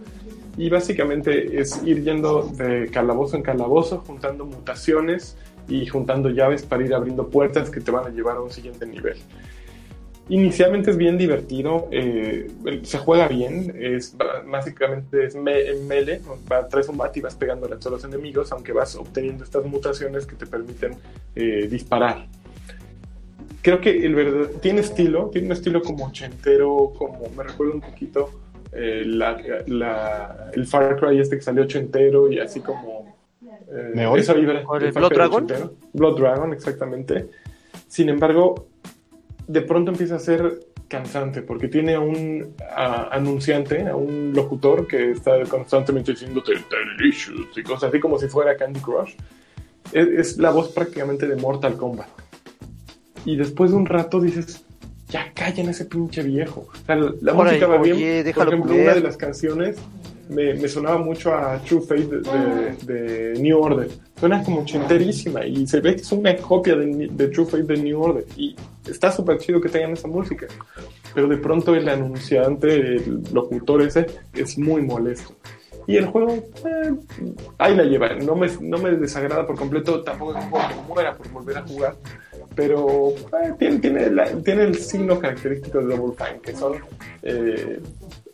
Y 0.57 0.69
básicamente 0.69 1.61
es 1.61 1.81
ir 1.85 2.03
yendo 2.03 2.43
de 2.43 2.89
calabozo 2.91 3.37
en 3.37 3.43
calabozo, 3.43 3.99
juntando 4.07 4.45
mutaciones 4.45 5.37
y 5.69 5.87
juntando 5.87 6.29
llaves 6.31 6.63
para 6.63 6.85
ir 6.85 6.93
abriendo 6.95 7.29
puertas 7.29 7.71
que 7.71 7.81
te 7.81 7.91
van 7.91 8.07
a 8.07 8.11
llevar 8.11 8.37
a 8.37 8.41
un 8.41 8.51
siguiente 8.51 8.87
nivel. 8.87 9.17
Inicialmente 10.29 10.93
es 10.93 10.97
bien 10.97 11.19
divertido, 11.19 11.89
eh, 11.91 12.49
se 12.83 12.99
juega 12.99 13.27
bien, 13.27 13.75
es 13.81 14.17
básicamente 14.47 15.25
es 15.25 15.35
me, 15.35 15.75
melee, 15.89 16.21
traes 16.71 16.89
un 16.89 16.97
bat 16.97 17.17
y 17.17 17.21
vas 17.21 17.35
pegándole 17.35 17.75
a 17.75 17.79
todos 17.81 17.95
los 17.95 18.05
enemigos, 18.05 18.53
aunque 18.53 18.73
vas 18.73 18.95
obteniendo 18.95 19.43
estas 19.43 19.65
mutaciones 19.65 20.27
que 20.27 20.37
te 20.37 20.47
permiten 20.47 20.93
eh, 21.35 21.67
disparar. 21.69 22.29
Creo 23.61 23.81
que 23.81 24.07
el 24.07 24.15
verdad, 24.15 24.51
tiene 24.63 24.83
estilo, 24.83 25.31
tiene 25.33 25.49
un 25.49 25.53
estilo 25.53 25.83
como 25.83 26.07
ochentero, 26.07 26.93
como 26.97 27.29
me 27.37 27.43
recuerda 27.43 27.75
un 27.75 27.81
poquito 27.81 28.31
eh, 28.73 29.03
la, 29.07 29.37
la- 29.66 30.51
el 30.53 30.66
Far 30.66 30.97
Cry 30.99 31.21
este 31.21 31.37
que 31.37 31.43
salió 31.43 31.62
ochentero 31.64 32.31
y 32.31 32.39
así 32.39 32.61
como 32.61 33.16
eh, 33.73 34.09
esa 34.16 34.35
vibra. 34.35 34.62
¿O 34.66 34.77
el 34.77 34.93
Blood 34.93 35.12
Dragon? 35.12 35.45
ochentero. 35.45 35.75
Blood 35.93 36.18
Dragon, 36.21 36.53
exactamente. 36.53 37.31
Sin 37.89 38.09
embargo, 38.09 38.66
de 39.47 39.62
pronto 39.62 39.91
empieza 39.91 40.16
a 40.16 40.18
ser 40.21 40.61
cansante 40.89 41.43
porque 41.43 41.68
tiene 41.68 41.95
a 41.95 42.01
un 42.01 42.55
a- 42.75 43.09
anunciante, 43.14 43.87
a 43.89 43.95
un 43.97 44.33
locutor 44.35 44.87
que 44.89 45.12
está 45.12 45.41
constantemente 45.45 46.12
diciendo 46.12 46.43
delicious 46.99 47.57
y 47.57 47.62
cosas 47.62 47.91
así 47.91 48.01
como 48.01 48.18
si 48.18 48.27
fuera 48.29 48.57
Candy 48.57 48.81
Crush. 48.81 49.14
Es, 49.93 50.07
es 50.09 50.39
la 50.39 50.51
voz 50.51 50.71
prácticamente 50.73 51.27
de 51.27 51.37
Mortal 51.37 51.77
Kombat. 51.77 52.09
Y 53.25 53.37
después 53.37 53.71
de 53.71 53.77
un 53.77 53.87
rato 53.87 54.21
dices, 54.21 54.64
ya 55.11 55.33
callen 55.35 55.69
ese 55.69 55.85
pinche 55.85 56.23
viejo. 56.23 56.69
O 56.73 56.87
sea, 56.87 56.97
la, 56.97 57.35
música 57.35 57.67
va 57.67 57.79
bien. 57.79 58.33
Por 58.33 58.49
ejemplo, 58.49 58.75
una 58.75 58.95
de 58.95 59.01
las 59.01 59.17
canciones 59.17 59.77
me, 60.29 60.55
me, 60.55 60.69
sonaba 60.69 60.99
mucho 60.99 61.35
a 61.35 61.59
True 61.59 61.81
Fate 61.81 62.07
de, 62.07 62.77
de, 62.87 63.41
New 63.41 63.59
Order. 63.59 63.89
Suena 64.19 64.43
como 64.43 64.65
chinterísima 64.65 65.45
y 65.45 65.67
se 65.67 65.81
ve 65.81 65.97
que 65.97 66.03
es 66.03 66.13
una 66.13 66.37
copia 66.37 66.77
de, 66.77 67.09
de 67.11 67.29
True 67.29 67.47
Fate 67.47 67.65
de 67.65 67.77
New 67.79 68.01
Order. 68.01 68.25
Y 68.37 68.55
está 68.89 69.11
súper 69.11 69.39
chido 69.39 69.61
que 69.61 69.69
tengan 69.69 69.93
esa 69.93 70.09
música. 70.09 70.47
Pero 71.15 71.27
de 71.27 71.37
pronto 71.37 71.75
el 71.75 71.89
anunciante, 71.89 72.75
el 72.75 73.23
locutor 73.33 73.83
ese, 73.83 74.07
es 74.33 74.57
muy 74.57 74.83
molesto. 74.83 75.35
Y 75.87 75.97
el 75.97 76.07
juego, 76.07 76.33
eh, 76.35 76.95
ahí 77.59 77.75
la 77.75 77.83
lleva. 77.83 78.15
No 78.15 78.37
me, 78.37 78.49
no 78.61 78.79
me 78.79 78.93
desagrada 78.93 79.45
por 79.45 79.57
completo. 79.57 80.03
Tampoco 80.03 80.39
es 80.39 80.45
un 80.45 80.51
juego 80.51 80.69
que 80.69 80.75
muera 80.87 81.17
por 81.17 81.29
volver 81.31 81.59
a 81.59 81.63
jugar 81.63 81.97
pero 82.61 83.09
eh, 83.09 83.55
tiene, 83.59 83.79
tiene, 83.79 84.11
tiene, 84.45 84.65
el 84.65 84.77
signo 84.77 85.19
característico 85.19 85.79
de 85.79 85.97
Double 85.97 86.15
Fine, 86.15 86.41
que 86.41 86.55
son 86.55 86.75
eh, 87.23 87.81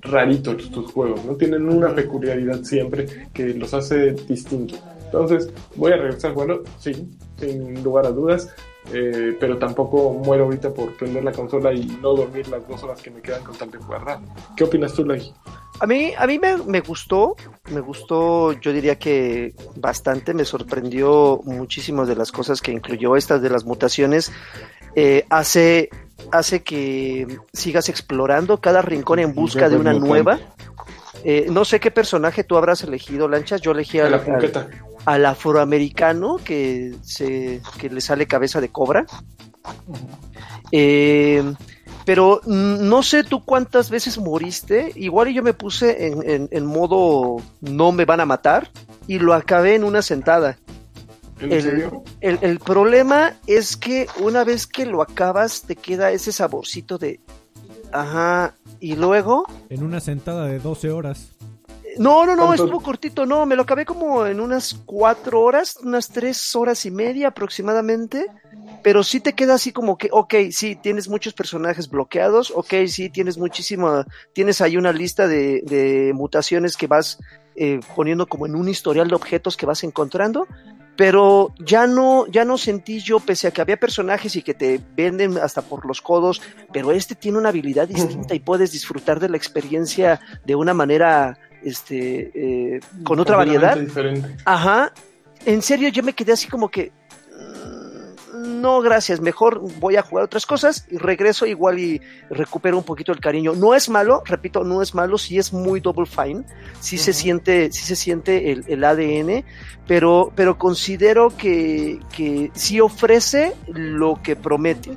raritos 0.01 0.69
tus 0.69 0.91
juegos, 0.91 1.25
¿no? 1.25 1.37
Tienen 1.37 1.69
una 1.69 1.95
peculiaridad 1.95 2.61
siempre 2.65 3.07
que 3.33 3.55
los 3.55 3.73
hace 3.73 4.15
distintos. 4.15 4.83
Entonces, 5.05 5.49
voy 5.77 5.93
a 5.93 5.97
regresar, 5.97 6.33
bueno, 6.33 6.59
sí, 6.81 7.09
sin 7.39 7.85
lugar 7.85 8.07
a 8.07 8.11
dudas, 8.11 8.53
eh, 8.93 9.37
pero 9.39 9.59
tampoco 9.59 10.15
muero 10.15 10.47
ahorita 10.47 10.75
por 10.75 10.97
prender 10.97 11.23
la 11.23 11.31
consola 11.31 11.73
y 11.73 11.87
no 12.03 12.15
dormir 12.15 12.49
las 12.49 12.67
dos 12.67 12.83
horas 12.83 13.01
que 13.01 13.13
me 13.13 13.21
quedan 13.21 13.45
con 13.45 13.57
tal 13.57 13.71
de 13.71 13.79
jugar 13.79 14.19
¿Qué 14.57 14.65
opinas 14.65 14.93
tú, 14.93 15.05
Lai? 15.05 15.33
A 15.79 15.87
mí, 15.87 16.13
a 16.17 16.27
mí 16.27 16.39
me, 16.39 16.57
me, 16.59 16.81
gustó, 16.81 17.37
me 17.71 17.81
gustó, 17.81 18.53
yo 18.53 18.73
diría 18.73 18.99
que 18.99 19.55
bastante, 19.77 20.33
me 20.33 20.45
sorprendió 20.45 21.41
muchísimas 21.45 22.09
de 22.09 22.17
las 22.17 22.33
cosas 22.33 22.63
que 22.63 22.73
incluyó, 22.73 23.17
estas 23.17 23.43
de 23.43 23.51
las 23.51 23.65
mutaciones, 23.65 24.33
eh, 24.95 25.27
hace, 25.29 25.91
hace 26.33 26.63
que 26.63 27.27
sigas 27.53 27.89
explorando 27.89 28.61
cada 28.61 28.81
rincón 28.81 29.19
en 29.19 29.35
busca 29.35 29.69
de 29.69 29.77
una 29.77 29.93
nueva. 29.93 30.39
Eh, 31.25 31.47
no 31.51 31.65
sé 31.65 31.81
qué 31.81 31.91
personaje 31.91 32.45
tú 32.45 32.57
habrás 32.57 32.83
elegido, 32.83 33.29
Lanchas, 33.29 33.61
yo 33.61 33.73
elegí 33.73 33.99
a 33.99 34.09
la, 34.09 34.23
al 35.05 35.27
afroamericano 35.27 36.39
que, 36.43 36.95
se, 37.03 37.61
que 37.79 37.91
le 37.91 38.01
sale 38.01 38.27
cabeza 38.27 38.61
de 38.61 38.71
cobra. 38.71 39.05
Eh, 40.73 41.43
pero 42.07 42.41
no 42.47 43.03
sé 43.03 43.25
tú 43.25 43.45
cuántas 43.45 43.91
veces 43.91 44.17
moriste. 44.17 44.93
Igual 44.95 45.35
yo 45.35 45.43
me 45.43 45.55
puse 45.55 46.07
en, 46.07 46.67
modo 46.67 47.43
no 47.61 47.91
me 47.91 48.05
van 48.05 48.21
a 48.21 48.25
matar 48.25 48.71
y 49.09 49.19
lo 49.19 49.35
acabé 49.35 49.75
en 49.75 49.83
una 49.83 50.03
sentada. 50.03 50.57
¿En 51.41 51.53
el, 51.53 51.63
serio? 51.63 52.05
El, 52.21 52.61
problema 52.61 53.35
es 53.49 53.77
que 53.77 54.07
una 54.21 54.45
vez 54.45 54.69
que 54.69 54.87
lo 54.87 55.03
acabas 55.03 55.63
te 55.63 55.75
queda 55.75 56.13
ese 56.13 56.31
saborcito 56.31 56.97
de... 56.97 57.19
Ajá. 57.91 58.55
Y 58.79 58.95
luego... 58.95 59.45
En 59.69 59.83
una 59.83 59.99
sentada 59.99 60.47
de 60.47 60.61
12 60.61 60.93
horas. 60.93 61.31
No, 61.99 62.25
no, 62.25 62.37
no, 62.37 62.55
estuvo 62.55 62.81
cortito, 62.81 63.27
no, 63.27 63.47
me 63.47 63.57
lo 63.57 63.63
acabé 63.63 63.85
como 63.85 64.27
en 64.27 64.39
unas 64.39 64.75
cuatro 64.87 65.41
horas, 65.41 65.79
unas 65.83 66.09
tres 66.09 66.55
horas 66.55 66.85
y 66.87 66.91
media 66.91 67.29
aproximadamente, 67.29 68.27
pero 68.83 69.03
sí 69.03 69.21
te 69.21 69.35
queda 69.35 69.55
así 69.55 69.73
como 69.73 69.99
que, 69.99 70.09
ok, 70.13 70.35
sí, 70.51 70.77
tienes 70.77 71.09
muchos 71.09 71.33
personajes 71.33 71.89
bloqueados, 71.89 72.53
ok, 72.55 72.87
sí, 72.87 73.11
tienes 73.11 73.39
muchísima, 73.39 74.07
tienes 74.33 74.61
ahí 74.61 74.77
una 74.77 74.93
lista 74.93 75.27
de, 75.27 75.63
de 75.65 76.13
mutaciones 76.15 76.77
que 76.77 76.87
vas 76.87 77.19
eh, 77.57 77.81
poniendo 77.95 78.27
como 78.27 78.47
en 78.47 78.55
un 78.55 78.69
historial 78.69 79.09
de 79.09 79.15
objetos 79.15 79.57
que 79.57 79.67
vas 79.67 79.83
encontrando, 79.83 80.47
pero 80.97 81.53
ya 81.59 81.87
no, 81.87 82.27
ya 82.27 82.45
no 82.45 82.59
sentí 82.59 83.01
yo, 83.01 83.21
pese 83.21 83.49
a 83.49 83.51
que 83.51 83.61
había 83.61 83.77
personajes 83.77 84.35
y 84.37 84.43
que 84.43 84.55
te 84.55 84.81
venden 84.97 85.37
hasta 85.39 85.63
por 85.63 85.87
los 85.87 86.01
codos, 86.01 86.43
pero 86.73 86.91
este 86.93 87.15
tiene 87.15 87.39
una 87.39 87.51
habilidad 87.51 87.87
distinta 87.89 88.35
y 88.35 88.41
puedes 88.41 88.73
disfrutar 88.73 89.21
de 89.21 89.29
la 89.29 89.37
experiencia 89.37 90.21
de 90.45 90.55
una 90.55 90.75
manera 90.75 91.39
este, 91.63 92.31
eh, 92.35 92.81
con 93.05 93.21
otra 93.21 93.37
variedad. 93.37 93.77
Diferente. 93.77 94.37
Ajá. 94.45 94.93
En 95.45 95.63
serio, 95.63 95.89
yo 95.91 96.03
me 96.03 96.13
quedé 96.13 96.33
así 96.33 96.49
como 96.49 96.71
que, 96.71 96.93
no, 98.47 98.81
gracias, 98.81 99.21
mejor 99.21 99.61
voy 99.79 99.97
a 99.97 100.03
jugar 100.03 100.25
otras 100.25 100.47
cosas 100.47 100.87
y 100.91 100.97
regreso 100.99 101.47
igual 101.47 101.79
y 101.79 102.01
recupero 102.31 102.79
un 102.79 102.85
poquito 102.85 103.13
el 103.13 103.21
cariño. 103.21 103.55
No 103.55 103.75
es 103.75 103.89
malo, 103.89 104.23
repito, 104.25 104.65
no 104.65 104.83
es 104.83 104.95
malo, 104.95 105.19
sí 105.19 105.39
es 105.39 105.53
muy 105.53 105.81
double 105.81 106.07
fine, 106.07 106.45
sí 106.81 106.99
se 106.99 107.13
siente, 107.13 107.71
sí 107.73 107.85
se 107.85 107.97
siente 107.97 108.53
el, 108.53 108.65
el 108.69 108.85
ADN, 108.85 109.45
pero, 109.87 110.33
pero 110.35 110.59
considero 110.59 111.37
que, 111.37 112.01
que 112.15 112.51
sí 112.55 112.81
ofrece 112.81 113.55
lo 113.67 114.21
que 114.23 114.37
promete. 114.37 114.97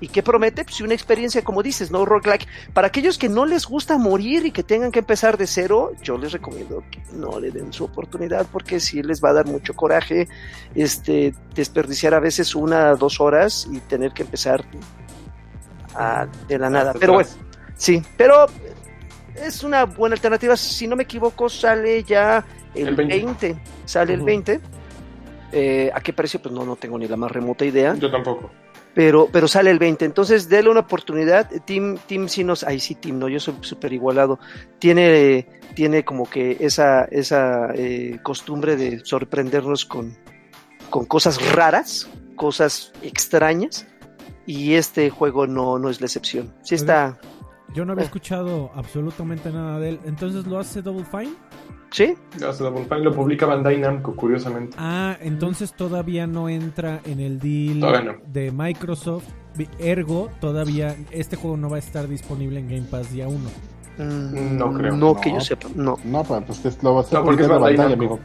¿Y 0.00 0.08
qué 0.08 0.22
promete? 0.22 0.64
Pues 0.64 0.80
una 0.80 0.94
experiencia, 0.94 1.42
como 1.42 1.62
dices, 1.62 1.90
¿no? 1.90 2.04
Roguelike. 2.04 2.46
Para 2.74 2.88
aquellos 2.88 3.16
que 3.16 3.28
no 3.28 3.46
les 3.46 3.66
gusta 3.66 3.96
morir 3.96 4.44
y 4.44 4.50
que 4.50 4.62
tengan 4.62 4.92
que 4.92 4.98
empezar 4.98 5.38
de 5.38 5.46
cero, 5.46 5.92
yo 6.02 6.18
les 6.18 6.32
recomiendo 6.32 6.84
que 6.90 7.00
no 7.14 7.40
le 7.40 7.50
den 7.50 7.72
su 7.72 7.84
oportunidad 7.84 8.46
porque 8.52 8.78
sí 8.78 9.02
les 9.02 9.22
va 9.24 9.30
a 9.30 9.32
dar 9.32 9.46
mucho 9.46 9.74
coraje 9.74 10.28
este, 10.74 11.34
desperdiciar 11.54 12.12
a 12.12 12.20
veces 12.20 12.54
una, 12.54 12.94
dos 12.94 13.20
horas 13.20 13.66
y 13.72 13.80
tener 13.80 14.12
que 14.12 14.22
empezar 14.22 14.64
de 16.48 16.58
la 16.58 16.68
nada. 16.68 16.92
Pero 16.98 17.14
bueno, 17.14 17.30
sí, 17.76 18.02
pero 18.18 18.46
es 19.34 19.64
una 19.64 19.86
buena 19.86 20.14
alternativa. 20.14 20.58
Si 20.58 20.86
no 20.86 20.94
me 20.94 21.04
equivoco, 21.04 21.48
sale 21.48 22.04
ya 22.04 22.44
el, 22.74 22.94
20. 22.94 23.56
Sale 23.86 24.12
el 24.12 24.20
20. 24.20 24.60
Eh, 25.52 25.90
¿A 25.94 26.00
qué 26.02 26.12
precio? 26.12 26.42
Pues 26.42 26.54
no, 26.54 26.66
no 26.66 26.76
tengo 26.76 26.98
ni 26.98 27.08
la 27.08 27.16
más 27.16 27.30
remota 27.30 27.64
idea. 27.64 27.94
Yo 27.94 28.10
tampoco 28.10 28.50
pero, 28.96 29.28
pero 29.30 29.46
sale 29.46 29.70
el 29.70 29.78
20. 29.78 30.06
Entonces, 30.06 30.48
déle 30.48 30.70
una 30.70 30.80
oportunidad. 30.80 31.50
Team, 31.66 31.98
Team 32.06 32.30
sí 32.30 32.42
nos, 32.44 32.64
ahí 32.64 32.80
sí, 32.80 32.94
Team, 32.94 33.18
no, 33.18 33.28
yo 33.28 33.38
soy 33.38 33.54
súper 33.60 33.92
igualado. 33.92 34.40
Tiene, 34.78 35.46
tiene 35.74 36.02
como 36.02 36.24
que 36.24 36.56
esa, 36.60 37.04
esa 37.04 37.74
eh, 37.74 38.18
costumbre 38.22 38.74
de 38.76 39.04
sorprendernos 39.04 39.84
con, 39.84 40.16
con 40.88 41.04
cosas 41.04 41.52
raras, 41.52 42.08
cosas 42.36 42.94
extrañas. 43.02 43.86
Y 44.46 44.72
este 44.76 45.10
juego 45.10 45.46
no, 45.46 45.78
no 45.78 45.90
es 45.90 46.00
la 46.00 46.06
excepción. 46.06 46.54
Sí 46.62 46.74
está. 46.74 47.18
Yo 47.74 47.84
no 47.84 47.92
había 47.92 48.04
eh. 48.04 48.06
escuchado 48.06 48.70
absolutamente 48.74 49.52
nada 49.52 49.78
de 49.78 49.90
él. 49.90 50.00
Entonces, 50.06 50.46
¿lo 50.46 50.58
hace 50.58 50.80
Double 50.80 51.04
Fine? 51.04 51.34
¿Sí? 51.90 52.14
lo 52.38 53.14
publica 53.14 53.46
Bandai 53.46 53.78
Namco, 53.78 54.14
curiosamente. 54.14 54.76
Ah, 54.78 55.16
entonces 55.20 55.72
todavía 55.72 56.26
no 56.26 56.48
entra 56.48 57.00
en 57.04 57.20
el 57.20 57.38
deal 57.38 58.20
de 58.26 58.50
Microsoft. 58.50 59.24
Ergo, 59.78 60.28
todavía 60.40 60.96
este 61.10 61.36
juego 61.36 61.56
no 61.56 61.70
va 61.70 61.76
a 61.76 61.78
estar 61.78 62.06
disponible 62.08 62.60
en 62.60 62.68
Game 62.68 62.86
Pass 62.90 63.12
día 63.12 63.26
1. 63.26 63.38
Mm, 63.98 64.58
no 64.58 64.72
creo. 64.74 64.94
No, 64.94 65.16
que 65.18 65.32
yo 65.32 65.40
sepa, 65.40 65.68
no. 65.74 65.98
No, 66.04 66.22
pues 66.24 66.82
lo 66.82 66.94
va 66.94 67.00
a 67.00 67.04
estar 67.04 67.20
no, 67.20 67.24
porque 67.24 67.42
es 67.42 67.48
Bandai, 67.48 67.92
amigo. 67.92 68.20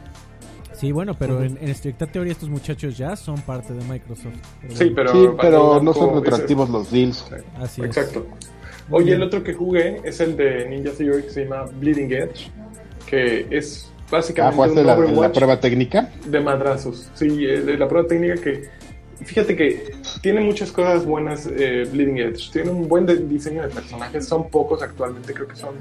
Sí, 0.74 0.90
bueno, 0.90 1.14
pero 1.14 1.42
en, 1.42 1.56
estricta 1.58 2.06
teoría 2.06 2.32
estos 2.32 2.48
muchachos 2.48 2.98
ya 2.98 3.14
son 3.14 3.40
parte 3.42 3.72
de 3.72 3.84
Microsoft. 3.84 4.34
sí, 4.68 4.90
pero, 4.94 5.12
sí, 5.12 5.28
pero 5.40 5.80
no 5.80 5.94
son 5.94 6.14
retractivos 6.16 6.68
los 6.68 6.90
deals. 6.90 7.24
Así 7.56 7.82
Exacto. 7.82 8.26
Oye, 8.90 9.14
el 9.14 9.22
otro 9.22 9.42
que 9.42 9.54
jugué 9.54 10.00
es 10.04 10.20
el 10.20 10.36
de 10.36 10.68
Ninja 10.68 10.90
Theory 10.90 11.22
que 11.22 11.30
se 11.30 11.44
llama 11.44 11.66
Bleeding 11.78 12.12
Edge 12.12 12.50
que 13.06 13.46
es 13.50 13.92
básicamente 14.12 14.80
ah, 14.80 14.84
la, 14.84 15.32
prueba 15.32 15.58
técnica? 15.58 16.10
De 16.26 16.38
madrazos, 16.38 17.10
sí, 17.14 17.44
eh, 17.46 17.62
de 17.62 17.78
la 17.78 17.88
prueba 17.88 18.06
técnica 18.06 18.34
que, 18.36 18.68
fíjate 19.24 19.56
que 19.56 19.94
tiene 20.20 20.40
muchas 20.42 20.70
cosas 20.70 21.04
buenas 21.04 21.46
eh, 21.46 21.88
Bleeding 21.90 22.18
Edge, 22.18 22.50
tiene 22.52 22.70
un 22.70 22.86
buen 22.86 23.06
diseño 23.28 23.62
de 23.62 23.68
personajes, 23.68 24.26
son 24.28 24.50
pocos 24.50 24.82
actualmente, 24.82 25.32
creo 25.32 25.48
que 25.48 25.56
son 25.56 25.74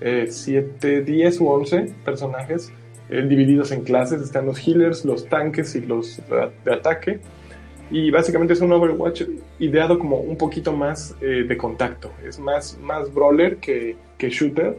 7, 0.00 0.98
eh, 0.98 1.00
10 1.00 1.40
u 1.40 1.48
11 1.48 1.94
personajes 2.04 2.70
divididos 3.08 3.72
en 3.72 3.82
clases, 3.82 4.22
están 4.22 4.46
los 4.46 4.66
healers, 4.66 5.04
los 5.04 5.26
tanques 5.28 5.74
y 5.74 5.82
los 5.82 6.18
de 6.64 6.72
ataque. 6.72 7.20
Y 7.90 8.10
básicamente 8.10 8.54
es 8.54 8.62
un 8.62 8.72
Overwatch 8.72 9.24
ideado 9.58 9.98
como 9.98 10.16
un 10.16 10.38
poquito 10.38 10.72
más 10.72 11.14
de 11.20 11.56
contacto. 11.58 12.10
Es 12.26 12.38
más, 12.38 12.78
más 12.80 13.12
brawler 13.12 13.58
que, 13.58 13.96
que 14.16 14.30
shooter 14.30 14.78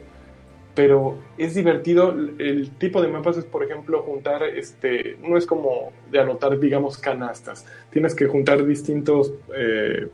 pero 0.75 1.17
es 1.37 1.55
divertido. 1.55 2.11
El 2.11 2.71
tipo 2.77 3.01
de 3.01 3.07
mapas 3.07 3.37
es, 3.37 3.45
por 3.45 3.63
ejemplo, 3.63 4.01
juntar, 4.01 4.43
este, 4.43 5.17
no 5.21 5.37
es 5.37 5.45
como 5.45 5.91
de 6.11 6.19
anotar, 6.19 6.59
digamos, 6.59 6.97
canastas. 6.97 7.65
Tienes 7.91 8.15
que 8.15 8.27
juntar 8.27 8.65
distintos 8.65 9.33
eh, 9.55 10.07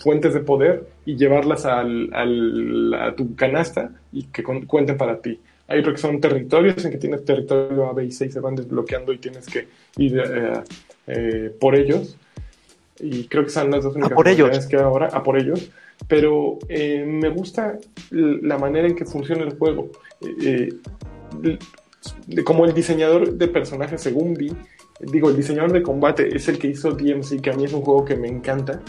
fuentes 0.00 0.34
de 0.34 0.40
poder 0.40 0.88
y 1.04 1.16
llevarlas 1.16 1.64
al, 1.66 2.94
a 2.94 3.14
tu 3.14 3.34
canasta 3.36 3.92
y 4.12 4.24
que 4.24 4.42
cuenten 4.42 4.96
para 4.96 5.20
ti. 5.20 5.38
Hay 5.68 5.80
otros 5.80 5.94
que 5.94 6.00
son 6.00 6.20
territorios 6.20 6.84
en 6.84 6.90
que 6.90 6.98
tienes 6.98 7.24
territorio 7.24 7.86
A, 7.86 7.92
B 7.92 8.04
y 8.04 8.10
C 8.10 8.26
y 8.26 8.30
se 8.30 8.40
van 8.40 8.56
desbloqueando 8.56 9.12
y 9.12 9.18
tienes 9.18 9.46
que 9.46 9.68
ir 9.96 10.18
eh, 10.18 10.60
eh, 11.06 11.56
por 11.58 11.74
ellos. 11.74 12.18
Y 13.00 13.24
creo 13.26 13.44
que 13.44 13.50
son 13.50 13.70
las 13.70 13.84
dos 13.84 13.94
únicas 13.94 14.12
por 14.12 14.26
que 14.68 14.76
ahora, 14.76 15.06
a 15.06 15.22
por 15.22 15.38
ellos 15.38 15.70
pero 16.08 16.58
eh, 16.68 17.04
me 17.06 17.28
gusta 17.30 17.78
la 18.10 18.58
manera 18.58 18.86
en 18.86 18.94
que 18.94 19.04
funciona 19.04 19.42
el 19.42 19.56
juego. 19.56 19.90
Eh, 20.20 20.68
eh, 21.44 21.58
como 22.44 22.64
el 22.64 22.74
diseñador 22.74 23.34
de 23.34 23.48
personajes, 23.48 24.00
según 24.00 24.34
vi, 24.34 24.52
digo, 25.00 25.30
el 25.30 25.36
diseñador 25.36 25.72
de 25.72 25.82
combate 25.82 26.34
es 26.34 26.48
el 26.48 26.58
que 26.58 26.68
hizo 26.68 26.92
DMC, 26.92 27.40
que 27.40 27.50
a 27.50 27.54
mí 27.54 27.64
es 27.64 27.72
un 27.72 27.82
juego 27.82 28.04
que 28.04 28.16
me 28.16 28.28
encanta. 28.28 28.82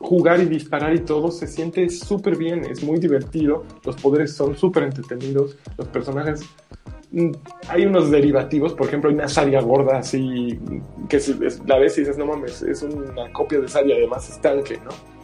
jugar 0.00 0.40
y 0.40 0.44
disparar 0.44 0.94
y 0.94 1.00
todo 1.00 1.32
se 1.32 1.48
siente 1.48 1.88
súper 1.90 2.36
bien, 2.36 2.64
es 2.64 2.84
muy 2.84 3.00
divertido, 3.00 3.64
los 3.84 3.96
poderes 3.96 4.32
son 4.32 4.56
súper 4.56 4.84
entretenidos, 4.84 5.56
los 5.76 5.88
personajes 5.88 6.42
mm, 7.10 7.32
hay 7.66 7.84
unos 7.84 8.08
derivativos, 8.08 8.74
por 8.74 8.86
ejemplo, 8.86 9.10
hay 9.10 9.16
una 9.16 9.26
Saria 9.26 9.60
gorda 9.60 9.98
así, 9.98 10.56
que 11.08 11.20
la 11.66 11.78
ves 11.80 11.98
y 11.98 12.02
dices, 12.02 12.16
no 12.16 12.26
mames, 12.26 12.62
es 12.62 12.84
una 12.84 13.32
copia 13.32 13.58
de 13.58 13.66
Saria, 13.66 13.96
además 13.96 14.30
es 14.30 14.40
tanque, 14.40 14.78
¿no? 14.84 15.17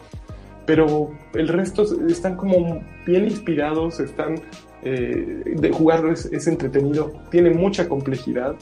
Pero 0.65 1.11
el 1.33 1.47
resto 1.47 1.83
están 2.07 2.35
como 2.35 2.81
bien 3.05 3.25
inspirados, 3.25 3.99
están, 3.99 4.35
eh, 4.83 5.43
de 5.45 5.71
jugarlo 5.71 6.11
es, 6.11 6.47
entretenido, 6.47 7.13
tiene 7.29 7.51
mucha 7.51 7.87
complejidad, 7.87 8.55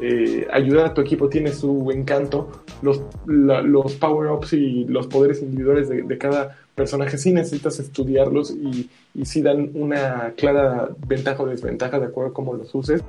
eh, 0.00 0.46
ayudar 0.52 0.86
a 0.86 0.94
tu 0.94 1.00
equipo 1.00 1.28
tiene 1.28 1.52
su 1.52 1.90
encanto, 1.92 2.50
los, 2.82 3.02
los 3.26 3.94
power-ups 3.94 4.52
y 4.54 4.84
los 4.86 5.06
poderes 5.06 5.40
individuales 5.42 5.88
de, 5.88 6.18
cada 6.18 6.58
personaje 6.74 7.16
sí 7.16 7.32
necesitas 7.32 7.78
estudiarlos 7.78 8.50
y, 8.50 8.90
y 9.14 9.24
sí 9.24 9.40
dan 9.40 9.70
una 9.74 10.32
clara 10.36 10.88
ventaja 11.06 11.44
o 11.44 11.46
desventaja 11.46 12.00
de 12.00 12.06
acuerdo 12.06 12.32
a 12.32 12.34
cómo 12.34 12.54
los 12.54 12.74
uses. 12.74 13.02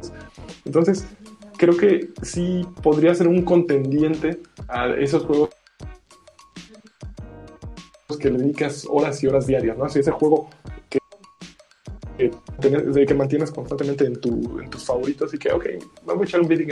Entonces, 0.66 1.08
creo 1.58 1.76
que 1.76 2.10
sí 2.22 2.66
podría 2.84 3.16
ser 3.16 3.28
un 3.28 3.42
contendiente 3.42 4.40
a 4.68 4.90
esos 4.90 5.24
juegos 5.24 5.50
que 8.20 8.30
le 8.30 8.38
dedicas 8.38 8.86
horas 8.90 9.24
y 9.24 9.28
horas 9.28 9.48
diarias, 9.48 9.78
¿no? 9.78 9.90
Si 9.90 10.00
ese 10.00 10.12
juego 10.12 10.50
que, 12.18 13.06
que 13.06 13.14
mantienes 13.14 13.52
constantemente 13.52 14.06
en, 14.06 14.20
tu, 14.20 14.60
en 14.60 14.70
tus 14.70 14.86
favoritos 14.86 15.34
y 15.34 15.38
que, 15.38 15.52
ok, 15.52 15.66
vamos 16.06 16.22
a 16.22 16.26
echar 16.26 16.42
un 16.42 16.48
beating 16.48 16.70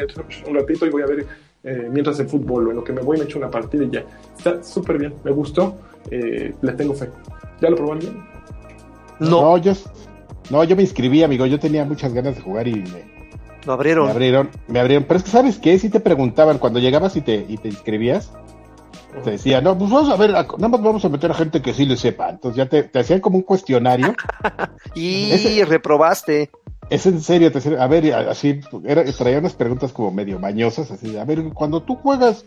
un 0.48 0.56
ratito 0.56 0.86
y 0.86 0.90
voy 0.90 1.02
a 1.02 1.08
ver 1.08 1.26
eh, 1.64 1.90
mientras 1.92 2.20
el 2.20 2.28
fútbol 2.28 2.68
o 2.68 2.70
en 2.72 2.78
lo 2.78 2.84
que 2.84 2.94
me 2.94 3.02
voy 3.02 3.18
me 3.18 3.26
echo 3.26 3.40
una 3.40 3.50
partida 3.50 3.84
y 3.84 3.90
ya. 3.90 4.06
Está 4.38 4.64
súper 4.64 4.98
bien, 4.98 5.14
me 5.24 5.32
gustó, 5.32 5.78
eh, 6.12 6.54
le 6.62 6.72
tengo 6.74 6.94
fe. 6.94 7.10
¿Ya 7.62 7.70
lo 7.70 7.76
probó 7.76 7.94
alguien? 7.94 8.24
No. 9.20 9.42
no. 9.42 9.58
yo, 9.58 9.74
no, 10.50 10.64
yo 10.64 10.76
me 10.76 10.84
inscribí, 10.84 11.24
amigo, 11.24 11.46
yo 11.46 11.60
tenía 11.60 11.84
muchas 11.84 12.14
ganas 12.14 12.36
de 12.36 12.42
jugar 12.42 12.68
y 12.68 12.76
me... 12.76 13.14
Lo 13.66 13.74
abrieron. 13.74 14.06
Me 14.06 14.12
abrieron, 14.12 14.50
me 14.68 14.80
abrieron. 14.80 15.06
Pero 15.08 15.18
es 15.18 15.24
que, 15.24 15.32
¿sabes 15.32 15.58
qué? 15.58 15.80
Si 15.80 15.90
te 15.90 16.02
preguntaban 16.02 16.58
cuando 16.58 16.80
llegabas 16.80 17.16
y 17.16 17.22
te, 17.22 17.46
y 17.48 17.56
te 17.56 17.70
inscribías, 17.70 18.34
te 19.24 19.32
decía, 19.32 19.62
no, 19.62 19.78
pues 19.78 19.90
vamos 19.90 20.10
a 20.10 20.16
ver, 20.18 20.32
nada 20.32 20.68
más 20.68 20.82
vamos 20.82 21.06
a 21.06 21.10
meter 21.10 21.32
a 21.32 21.36
gente 21.36 21.62
que 21.62 21.74
sí 21.74 21.86
le 21.86 21.98
sepa. 21.98 22.30
Entonces 22.30 22.58
ya 22.58 22.68
te, 22.68 22.84
te 22.84 23.00
hacían 23.00 23.20
como 23.20 23.38
un 23.38 23.44
cuestionario. 23.44 24.16
y 24.96 25.64
reprobaste. 25.64 26.50
Es 26.90 27.06
en 27.06 27.22
serio, 27.22 27.52
te, 27.52 27.78
a 27.78 27.88
ver, 27.88 28.14
así, 28.14 28.60
era, 28.84 29.04
traía 29.14 29.40
unas 29.40 29.54
preguntas 29.54 29.92
como 29.92 30.12
medio 30.12 30.40
mañosas, 30.40 30.92
así, 30.92 31.18
a 31.18 31.26
ver, 31.26 31.44
cuando 31.54 31.82
tú 31.82 31.96
juegas 31.96 32.46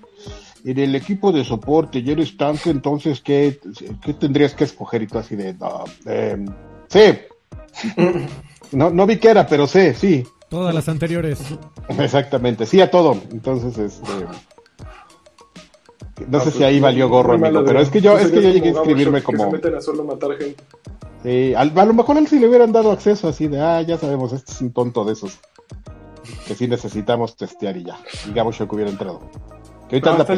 en 0.64 0.78
el 0.78 0.94
equipo 0.94 1.32
de 1.32 1.44
soporte 1.44 2.00
y 2.00 2.10
eres 2.10 2.36
tanque, 2.36 2.70
entonces, 2.70 3.20
¿qué, 3.20 3.58
qué 4.04 4.14
tendrías 4.14 4.54
que 4.54 4.64
escoger? 4.64 5.02
Y 5.02 5.06
tú 5.06 5.18
así 5.18 5.36
de, 5.36 5.54
no, 5.54 5.84
eh, 6.06 6.44
sí. 6.88 7.96
no, 8.72 8.90
no 8.90 9.06
vi 9.06 9.16
qué 9.16 9.30
era, 9.30 9.46
pero 9.46 9.66
sé, 9.66 9.94
sí. 9.94 10.24
Todas 10.48 10.74
las 10.74 10.88
anteriores. 10.88 11.40
Exactamente, 11.88 12.66
sí 12.66 12.80
a 12.80 12.90
todo. 12.90 13.16
Entonces, 13.32 13.76
este 13.78 14.26
no, 16.28 16.40
sé 16.40 16.50
si 16.50 16.64
ahí 16.64 16.80
valió 16.80 17.08
gorro, 17.08 17.34
amigo, 17.34 17.62
pero 17.64 17.80
es 17.80 17.90
que 17.90 18.00
yo, 18.00 18.18
es 18.18 18.30
que 18.30 18.42
yo 18.42 18.50
llegué 18.50 18.68
a 18.68 18.72
inscribirme 18.72 19.22
como. 19.22 19.44
se 19.44 19.50
meten 19.50 19.74
a 19.74 19.80
solo 19.80 20.04
matar 20.04 20.36
gente. 20.36 20.62
Sí, 21.22 21.54
a, 21.54 21.64
lo 21.64 21.94
mejor 21.94 22.16
él 22.18 22.26
sí 22.26 22.38
le 22.38 22.48
hubieran 22.48 22.72
dado 22.72 22.92
acceso 22.92 23.28
así 23.28 23.48
de, 23.48 23.60
ah, 23.60 23.82
ya 23.82 23.98
sabemos, 23.98 24.32
este 24.32 24.52
es 24.52 24.60
un 24.60 24.72
tonto 24.72 25.04
de 25.04 25.12
esos. 25.12 25.38
Que 26.46 26.54
sí 26.54 26.68
necesitamos 26.68 27.36
testear 27.36 27.76
y 27.76 27.84
ya. 27.84 27.98
Digamos 28.26 28.58
yo 28.58 28.68
que 28.68 28.74
hubiera 28.74 28.90
entrado. 28.90 29.20
Que 29.88 29.96
ahorita 29.96 30.34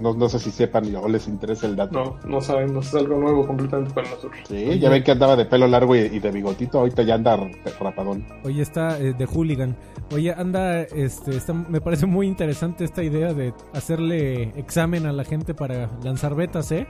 no, 0.00 0.14
no, 0.14 0.28
sé 0.28 0.38
si 0.38 0.50
sepan 0.50 0.94
o 0.96 1.06
les 1.06 1.28
interesa 1.28 1.66
el 1.66 1.76
dato. 1.76 2.18
No, 2.24 2.28
no 2.28 2.40
sabemos, 2.40 2.86
es 2.86 2.94
algo 2.94 3.18
nuevo 3.18 3.46
completamente 3.46 3.92
para 3.92 4.08
nosotros. 4.08 4.40
Sí, 4.48 4.78
ya 4.78 4.88
ven 4.88 5.04
que 5.04 5.10
andaba 5.10 5.36
de 5.36 5.44
pelo 5.44 5.66
largo 5.66 5.94
y, 5.94 6.18
de 6.18 6.30
bigotito, 6.30 6.78
ahorita 6.78 7.02
ya 7.02 7.14
anda 7.14 7.38
rapadón. 7.78 8.26
Oye, 8.44 8.62
está 8.62 8.98
eh, 8.98 9.12
de 9.12 9.26
hooligan. 9.26 9.76
Oye, 10.14 10.32
anda, 10.32 10.80
este, 10.82 11.36
está, 11.36 11.52
me 11.52 11.82
parece 11.82 12.06
muy 12.06 12.26
interesante 12.26 12.84
esta 12.84 13.02
idea 13.02 13.34
de 13.34 13.52
hacerle 13.74 14.54
examen 14.56 15.04
a 15.04 15.12
la 15.12 15.24
gente 15.24 15.52
para 15.52 15.90
lanzar 16.02 16.34
betas, 16.34 16.72
¿eh? 16.72 16.86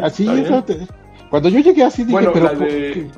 así, 0.00 0.28
eso 0.28 0.64
cuando 1.30 1.48
yo 1.48 1.58
llegué 1.58 1.82
así 1.82 2.04
dije, 2.04 2.12
bueno, 2.12 2.30
pero... 2.32 2.44
La 2.44 2.54
de... 2.54 3.10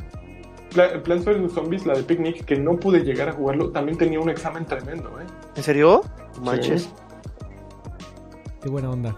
Plants 1.04 1.24
vs. 1.24 1.52
Zombies, 1.52 1.86
la 1.86 1.94
de 1.94 2.02
Picnic, 2.02 2.44
que 2.44 2.56
no 2.56 2.76
pude 2.76 3.00
llegar 3.00 3.28
a 3.28 3.32
jugarlo, 3.32 3.70
también 3.70 3.96
tenía 3.96 4.20
un 4.20 4.28
examen 4.28 4.64
tremendo, 4.64 5.08
¿eh? 5.20 5.24
¿En 5.54 5.62
serio? 5.62 6.02
Manches. 6.42 6.90
Qué 8.66 8.70
buena 8.70 8.90
onda. 8.90 9.16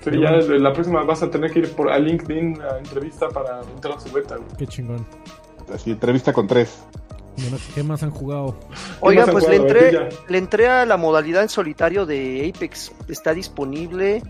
Sí, 0.00 0.10
ya 0.20 0.32
la 0.32 0.72
próxima 0.72 1.04
vas 1.04 1.22
a 1.22 1.30
tener 1.30 1.52
que 1.52 1.60
ir 1.60 1.70
por 1.70 1.88
a 1.88 2.00
LinkedIn 2.00 2.60
a 2.60 2.78
entrevista 2.78 3.28
para 3.28 3.60
entrar 3.60 3.96
a 3.96 4.00
su 4.00 4.12
beta. 4.12 4.38
Qué 4.58 4.66
chingón. 4.66 5.06
Así, 5.72 5.92
entrevista 5.92 6.32
con 6.32 6.48
tres. 6.48 6.82
¿Qué 7.76 7.84
más 7.84 8.02
han 8.02 8.10
jugado? 8.10 8.58
Oiga, 8.98 9.24
pues 9.26 9.48
le 9.48 9.54
entré, 9.54 10.08
le 10.26 10.38
entré 10.38 10.66
a 10.66 10.84
la 10.84 10.96
modalidad 10.96 11.44
en 11.44 11.48
solitario 11.48 12.06
de 12.06 12.52
Apex. 12.52 12.90
Está 13.06 13.32
disponible 13.32 14.20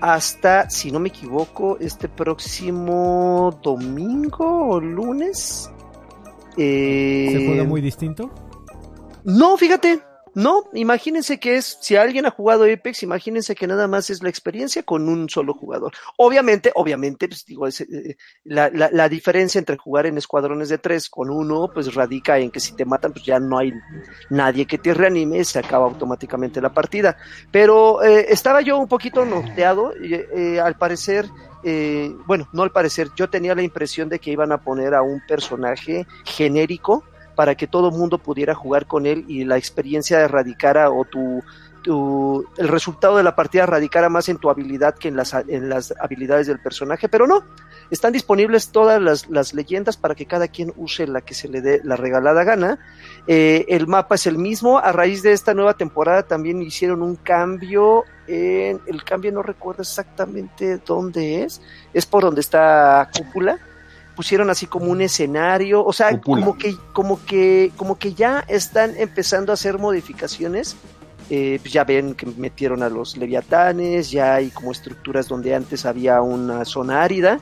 hasta, 0.00 0.68
si 0.68 0.90
no 0.90 0.98
me 0.98 1.10
equivoco, 1.10 1.78
este 1.78 2.08
próximo 2.08 3.56
domingo 3.62 4.70
o 4.70 4.80
lunes. 4.80 5.70
¿Se 6.56 7.44
juega 7.46 7.62
eh, 7.62 7.66
muy 7.68 7.80
distinto? 7.80 8.32
No, 9.22 9.56
fíjate, 9.56 10.00
no, 10.36 10.64
imagínense 10.74 11.40
que 11.40 11.56
es, 11.56 11.78
si 11.80 11.96
alguien 11.96 12.26
ha 12.26 12.30
jugado 12.30 12.64
Apex, 12.64 13.02
imagínense 13.02 13.54
que 13.54 13.66
nada 13.66 13.88
más 13.88 14.10
es 14.10 14.22
la 14.22 14.28
experiencia 14.28 14.82
con 14.82 15.08
un 15.08 15.30
solo 15.30 15.54
jugador. 15.54 15.94
Obviamente, 16.18 16.70
obviamente, 16.74 17.26
pues 17.26 17.44
digo, 17.46 17.66
eh, 17.66 18.16
la, 18.44 18.68
la, 18.68 18.90
la, 18.92 19.08
diferencia 19.08 19.58
entre 19.58 19.78
jugar 19.78 20.04
en 20.04 20.18
escuadrones 20.18 20.68
de 20.68 20.76
tres 20.76 21.08
con 21.08 21.30
uno, 21.30 21.70
pues 21.72 21.94
radica 21.94 22.38
en 22.38 22.50
que 22.50 22.60
si 22.60 22.76
te 22.76 22.84
matan, 22.84 23.12
pues 23.12 23.24
ya 23.24 23.40
no 23.40 23.56
hay 23.56 23.72
nadie 24.30 24.66
que 24.66 24.76
te 24.76 24.92
reanime, 24.92 25.42
se 25.42 25.58
acaba 25.58 25.86
automáticamente 25.86 26.60
la 26.60 26.72
partida. 26.72 27.16
Pero 27.50 28.02
eh, 28.02 28.26
estaba 28.28 28.60
yo 28.60 28.78
un 28.78 28.88
poquito 28.88 29.24
norteado, 29.24 29.94
eh, 29.98 30.60
al 30.60 30.76
parecer, 30.76 31.26
eh, 31.68 32.14
bueno, 32.26 32.48
no 32.52 32.62
al 32.62 32.70
parecer, 32.70 33.08
yo 33.16 33.28
tenía 33.28 33.54
la 33.54 33.62
impresión 33.62 34.08
de 34.08 34.18
que 34.18 34.30
iban 34.30 34.52
a 34.52 34.58
poner 34.58 34.94
a 34.94 35.02
un 35.02 35.20
personaje 35.26 36.06
genérico, 36.24 37.02
para 37.36 37.54
que 37.54 37.68
todo 37.68 37.92
mundo 37.92 38.18
pudiera 38.18 38.54
jugar 38.54 38.86
con 38.86 39.06
él 39.06 39.24
y 39.28 39.44
la 39.44 39.58
experiencia 39.58 40.26
radicara 40.26 40.90
o 40.90 41.04
tu, 41.04 41.44
tu, 41.82 42.44
el 42.56 42.66
resultado 42.66 43.18
de 43.18 43.22
la 43.22 43.36
partida 43.36 43.66
radicara 43.66 44.08
más 44.08 44.28
en 44.28 44.38
tu 44.38 44.50
habilidad 44.50 44.96
que 44.96 45.08
en 45.08 45.16
las, 45.16 45.34
en 45.34 45.68
las 45.68 45.94
habilidades 46.00 46.46
del 46.46 46.58
personaje, 46.58 47.08
pero 47.08 47.26
no, 47.26 47.44
están 47.90 48.12
disponibles 48.12 48.70
todas 48.70 49.00
las, 49.00 49.28
las 49.28 49.54
leyendas 49.54 49.96
para 49.96 50.14
que 50.14 50.26
cada 50.26 50.48
quien 50.48 50.72
use 50.76 51.06
la 51.06 51.20
que 51.20 51.34
se 51.34 51.48
le 51.48 51.60
dé 51.60 51.80
la 51.84 51.94
regalada 51.94 52.42
gana. 52.42 52.78
Eh, 53.28 53.66
el 53.68 53.86
mapa 53.86 54.16
es 54.16 54.26
el 54.26 54.38
mismo, 54.38 54.78
a 54.78 54.90
raíz 54.90 55.22
de 55.22 55.32
esta 55.32 55.54
nueva 55.54 55.74
temporada 55.74 56.22
también 56.22 56.62
hicieron 56.62 57.02
un 57.02 57.16
cambio, 57.16 58.04
en, 58.26 58.80
el 58.86 59.04
cambio 59.04 59.30
no 59.30 59.42
recuerdo 59.42 59.82
exactamente 59.82 60.78
dónde 60.78 61.44
es, 61.44 61.60
es 61.92 62.06
por 62.06 62.24
donde 62.24 62.40
está 62.40 63.10
Cúpula 63.14 63.60
pusieron 64.16 64.50
así 64.50 64.66
como 64.66 64.86
un 64.86 65.02
escenario, 65.02 65.84
o 65.84 65.92
sea, 65.92 66.18
como 66.20 66.56
que, 66.56 66.74
como 66.92 67.24
que, 67.24 67.70
como 67.76 67.98
que 67.98 68.14
ya 68.14 68.44
están 68.48 68.94
empezando 68.96 69.52
a 69.52 69.54
hacer 69.54 69.78
modificaciones. 69.78 70.76
Eh, 71.28 71.58
pues 71.60 71.72
ya 71.72 71.82
ven 71.82 72.14
que 72.14 72.24
metieron 72.24 72.84
a 72.84 72.88
los 72.88 73.16
leviatanes, 73.16 74.12
ya 74.12 74.34
hay 74.34 74.50
como 74.50 74.70
estructuras 74.70 75.26
donde 75.26 75.56
antes 75.56 75.84
había 75.84 76.20
una 76.22 76.64
zona 76.64 77.02
árida 77.02 77.40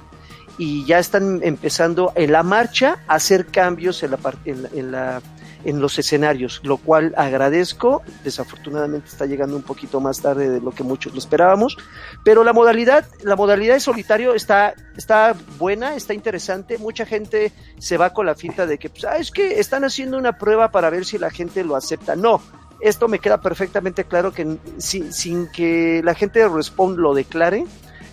y 0.57 0.87
ya 0.87 0.99
están 0.99 1.41
empezando 1.43 2.11
en 2.15 2.33
la 2.33 2.43
marcha 2.43 3.01
a 3.07 3.17
hacer 3.17 3.47
cambios 3.47 4.03
en 4.03 4.13
la, 4.13 4.19
en 4.47 4.93
la 4.93 5.21
en 5.21 5.34
los 5.73 5.99
escenarios, 5.99 6.61
lo 6.63 6.77
cual 6.77 7.15
agradezco. 7.17 8.03
Desafortunadamente 8.23 9.09
está 9.09 9.27
llegando 9.27 9.57
un 9.57 9.63
poquito 9.63 10.01
más 10.01 10.21
tarde 10.21 10.51
de 10.51 10.61
lo 10.61 10.71
que 10.71 10.83
muchos 10.83 11.13
lo 11.13 11.19
esperábamos, 11.19 11.77
pero 12.25 12.45
la 12.45 12.53
modalidad, 12.53 13.07
la 13.23 13.37
modalidad 13.37 13.75
de 13.75 13.81
solitario 13.81 14.35
está, 14.35 14.75
está 14.97 15.35
buena, 15.59 15.97
está 15.97 16.15
interesante. 16.15 16.79
Mucha 16.79 17.07
gente 17.07 17.53
se 17.79 17.97
va 17.97 18.13
con 18.13 18.27
la 18.27 18.35
finta 18.35 18.67
de 18.67 18.79
que, 18.79 18.91
pues, 18.91 19.05
ah, 19.05 19.17
es 19.17 19.31
que 19.31 19.59
están 19.61 19.85
haciendo 19.85 20.19
una 20.19 20.39
prueba 20.39 20.71
para 20.71 20.91
ver 20.91 21.05
si 21.05 21.19
la 21.19 21.31
gente 21.31 21.65
lo 21.65 21.77
acepta. 21.77 22.15
No, 22.15 22.41
esto 22.81 23.09
me 23.09 23.19
queda 23.19 23.41
perfectamente 23.41 24.05
claro 24.05 24.33
que 24.33 24.59
sin, 24.79 25.13
sin 25.13 25.51
que 25.51 26.03
la 26.05 26.15
gente 26.15 26.47
Respawn 26.47 26.97
lo 26.97 27.15
declare, 27.15 27.65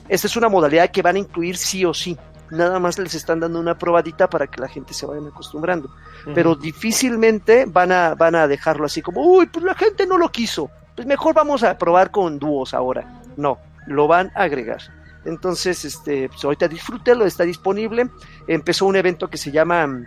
esta 0.07 0.27
es 0.27 0.35
una 0.35 0.49
modalidad 0.49 0.91
que 0.91 1.01
van 1.01 1.17
a 1.17 1.19
incluir 1.19 1.57
sí 1.57 1.85
o 1.85 1.93
sí 1.93 2.17
nada 2.51 2.79
más 2.79 2.99
les 2.99 3.15
están 3.15 3.39
dando 3.39 3.59
una 3.59 3.77
probadita 3.77 4.29
para 4.29 4.47
que 4.47 4.61
la 4.61 4.67
gente 4.67 4.93
se 4.93 5.05
vaya 5.05 5.27
acostumbrando. 5.27 5.89
Pero 6.35 6.55
difícilmente 6.55 7.65
van 7.67 7.91
a, 7.91 8.15
van 8.15 8.35
a 8.35 8.47
dejarlo 8.47 8.85
así 8.85 9.01
como, 9.01 9.21
uy, 9.25 9.47
pues 9.47 9.65
la 9.65 9.73
gente 9.73 10.05
no 10.05 10.17
lo 10.17 10.29
quiso. 10.29 10.69
Pues 10.95 11.07
mejor 11.07 11.33
vamos 11.33 11.63
a 11.63 11.77
probar 11.77 12.11
con 12.11 12.37
dúos 12.37 12.73
ahora. 12.73 13.21
No, 13.37 13.57
lo 13.87 14.07
van 14.07 14.31
a 14.35 14.43
agregar. 14.43 14.81
Entonces, 15.25 15.85
este, 15.85 16.29
pues 16.29 16.43
ahorita 16.43 16.67
disfrútelo, 16.67 17.25
está 17.25 17.43
disponible. 17.43 18.09
Empezó 18.47 18.85
un 18.85 18.95
evento 18.95 19.29
que 19.29 19.37
se 19.37 19.51
llama 19.51 20.05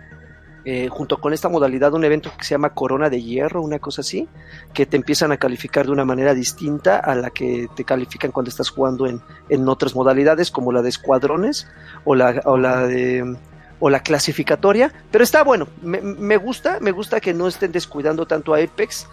eh, 0.67 0.87
junto 0.89 1.21
con 1.21 1.31
esta 1.31 1.47
modalidad, 1.47 1.93
un 1.93 2.03
evento 2.03 2.31
que 2.35 2.43
se 2.43 2.55
llama 2.55 2.73
Corona 2.73 3.09
de 3.09 3.21
Hierro, 3.21 3.61
una 3.61 3.77
cosa 3.77 4.01
así, 4.01 4.27
que 4.73 4.87
te 4.87 4.97
empiezan 4.97 5.31
a 5.31 5.37
calificar 5.37 5.85
de 5.85 5.91
una 5.91 6.05
manera 6.05 6.33
distinta 6.33 6.97
a 6.97 7.13
la 7.13 7.29
que 7.29 7.67
te 7.75 7.83
califican 7.83 8.31
cuando 8.31 8.49
estás 8.49 8.69
jugando 8.69 9.05
en, 9.05 9.21
en 9.49 9.69
otras 9.69 9.93
modalidades, 9.93 10.49
como 10.49 10.71
la 10.71 10.81
de 10.81 10.89
escuadrones 10.89 11.67
o 12.03 12.15
la, 12.15 12.41
o 12.45 12.57
la 12.57 12.87
de 12.87 13.37
o 13.79 13.89
la 13.89 13.99
clasificatoria, 13.99 14.91
pero 15.11 15.23
está 15.23 15.43
bueno, 15.43 15.67
me, 15.83 16.01
me, 16.01 16.37
gusta, 16.37 16.79
me 16.79 16.91
gusta 16.91 17.19
que 17.19 17.33
no 17.33 17.47
estén 17.47 17.71
descuidando 17.71 18.25
tanto 18.25 18.53
a 18.55 18.59
Apex, 18.59 19.07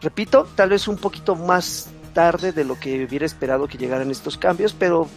repito, 0.00 0.48
tal 0.54 0.70
vez 0.70 0.88
un 0.88 0.96
poquito 0.96 1.34
más 1.34 1.90
tarde 2.14 2.52
de 2.52 2.64
lo 2.64 2.78
que 2.78 3.04
hubiera 3.04 3.26
esperado 3.26 3.66
que 3.66 3.76
llegaran 3.76 4.10
estos 4.10 4.38
cambios, 4.38 4.72
pero 4.72 5.08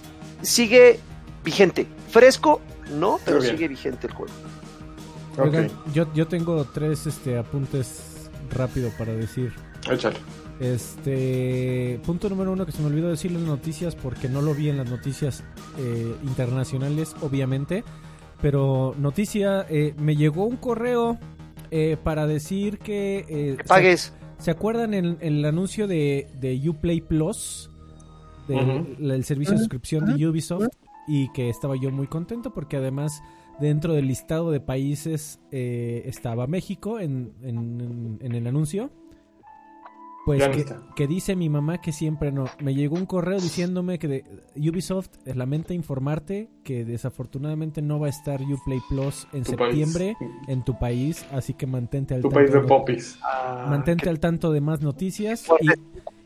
sigue 0.41 0.99
vigente, 1.43 1.87
fresco, 2.09 2.59
no, 2.89 3.19
pero 3.23 3.41
sigue 3.41 3.67
vigente 3.67 4.07
el 4.07 4.13
juego. 4.13 4.33
Oigan, 5.37 5.69
yo, 5.93 6.11
yo 6.13 6.27
tengo 6.27 6.63
tres 6.65 7.05
este, 7.07 7.37
apuntes 7.37 8.29
rápido 8.51 8.89
para 8.97 9.13
decir. 9.13 9.53
Échale. 9.89 10.17
Este 10.59 11.99
punto 12.03 12.29
número 12.29 12.51
uno 12.51 12.65
que 12.65 12.71
se 12.71 12.81
me 12.81 12.87
olvidó 12.87 13.09
decir 13.09 13.31
las 13.31 13.43
noticias 13.43 13.95
porque 13.95 14.27
no 14.27 14.41
lo 14.41 14.55
vi 14.55 14.69
en 14.69 14.77
las 14.77 14.89
noticias 14.89 15.43
eh, 15.77 16.15
internacionales, 16.23 17.15
obviamente. 17.21 17.83
Pero 18.41 18.95
noticia, 18.97 19.65
eh, 19.69 19.93
me 19.97 20.15
llegó 20.15 20.45
un 20.45 20.57
correo 20.57 21.17
eh, 21.71 21.97
para 22.03 22.27
decir 22.27 22.79
que... 22.79 23.25
Eh, 23.27 23.57
pagues. 23.67 24.13
Se, 24.37 24.45
¿Se, 24.45 24.51
acuerdan 24.51 24.93
en, 24.93 25.17
el 25.21 25.43
anuncio 25.45 25.87
de, 25.87 26.27
de 26.39 26.69
Uplay 26.69 27.01
Plus? 27.01 27.69
Del 28.47 29.25
servicio 29.25 29.53
de 29.53 29.59
suscripción 29.59 30.05
de 30.05 30.27
Ubisoft. 30.27 30.69
Y 31.07 31.31
que 31.33 31.49
estaba 31.49 31.75
yo 31.75 31.91
muy 31.91 32.07
contento 32.07 32.53
porque 32.53 32.77
además 32.77 33.21
dentro 33.59 33.93
del 33.93 34.07
listado 34.07 34.51
de 34.51 34.59
países 34.59 35.39
estaba 35.51 36.47
México 36.47 36.99
en, 36.99 37.33
en, 37.41 38.19
en 38.21 38.31
el 38.33 38.47
anuncio. 38.47 38.91
Pues 40.27 40.43
que, 40.97 41.07
dice 41.07 41.37
mi 41.37 41.47
mamá 41.47 41.77
que 41.77 41.93
siempre 41.93 42.33
no. 42.33 42.47
Me 42.61 42.75
llegó 42.75 42.97
un 42.97 43.05
correo 43.05 43.39
diciéndome 43.39 43.97
que 43.97 44.09
de 44.09 44.25
Ubisoft 44.57 45.07
lamenta 45.23 45.73
informarte 45.73 46.49
que 46.65 46.83
desafortunadamente 46.83 47.81
no 47.81 47.97
va 47.97 48.07
a 48.07 48.09
estar 48.09 48.41
Uplay 48.41 48.81
Plus 48.89 49.25
en 49.31 49.45
septiembre 49.45 50.17
en 50.49 50.65
tu 50.65 50.77
país, 50.77 51.25
así 51.31 51.53
que 51.53 51.65
mantente 51.65 52.13
al 52.13 52.23
tu 52.23 52.27
tanto. 52.27 52.35
país 52.41 52.51
de 52.51 52.59
popis. 52.59 53.17
Ah, 53.23 53.67
mantente 53.69 54.09
al 54.09 54.19
tanto 54.19 54.51
de 54.51 54.59
más 54.59 54.81
noticias. 54.81 55.45
Y 55.61 55.67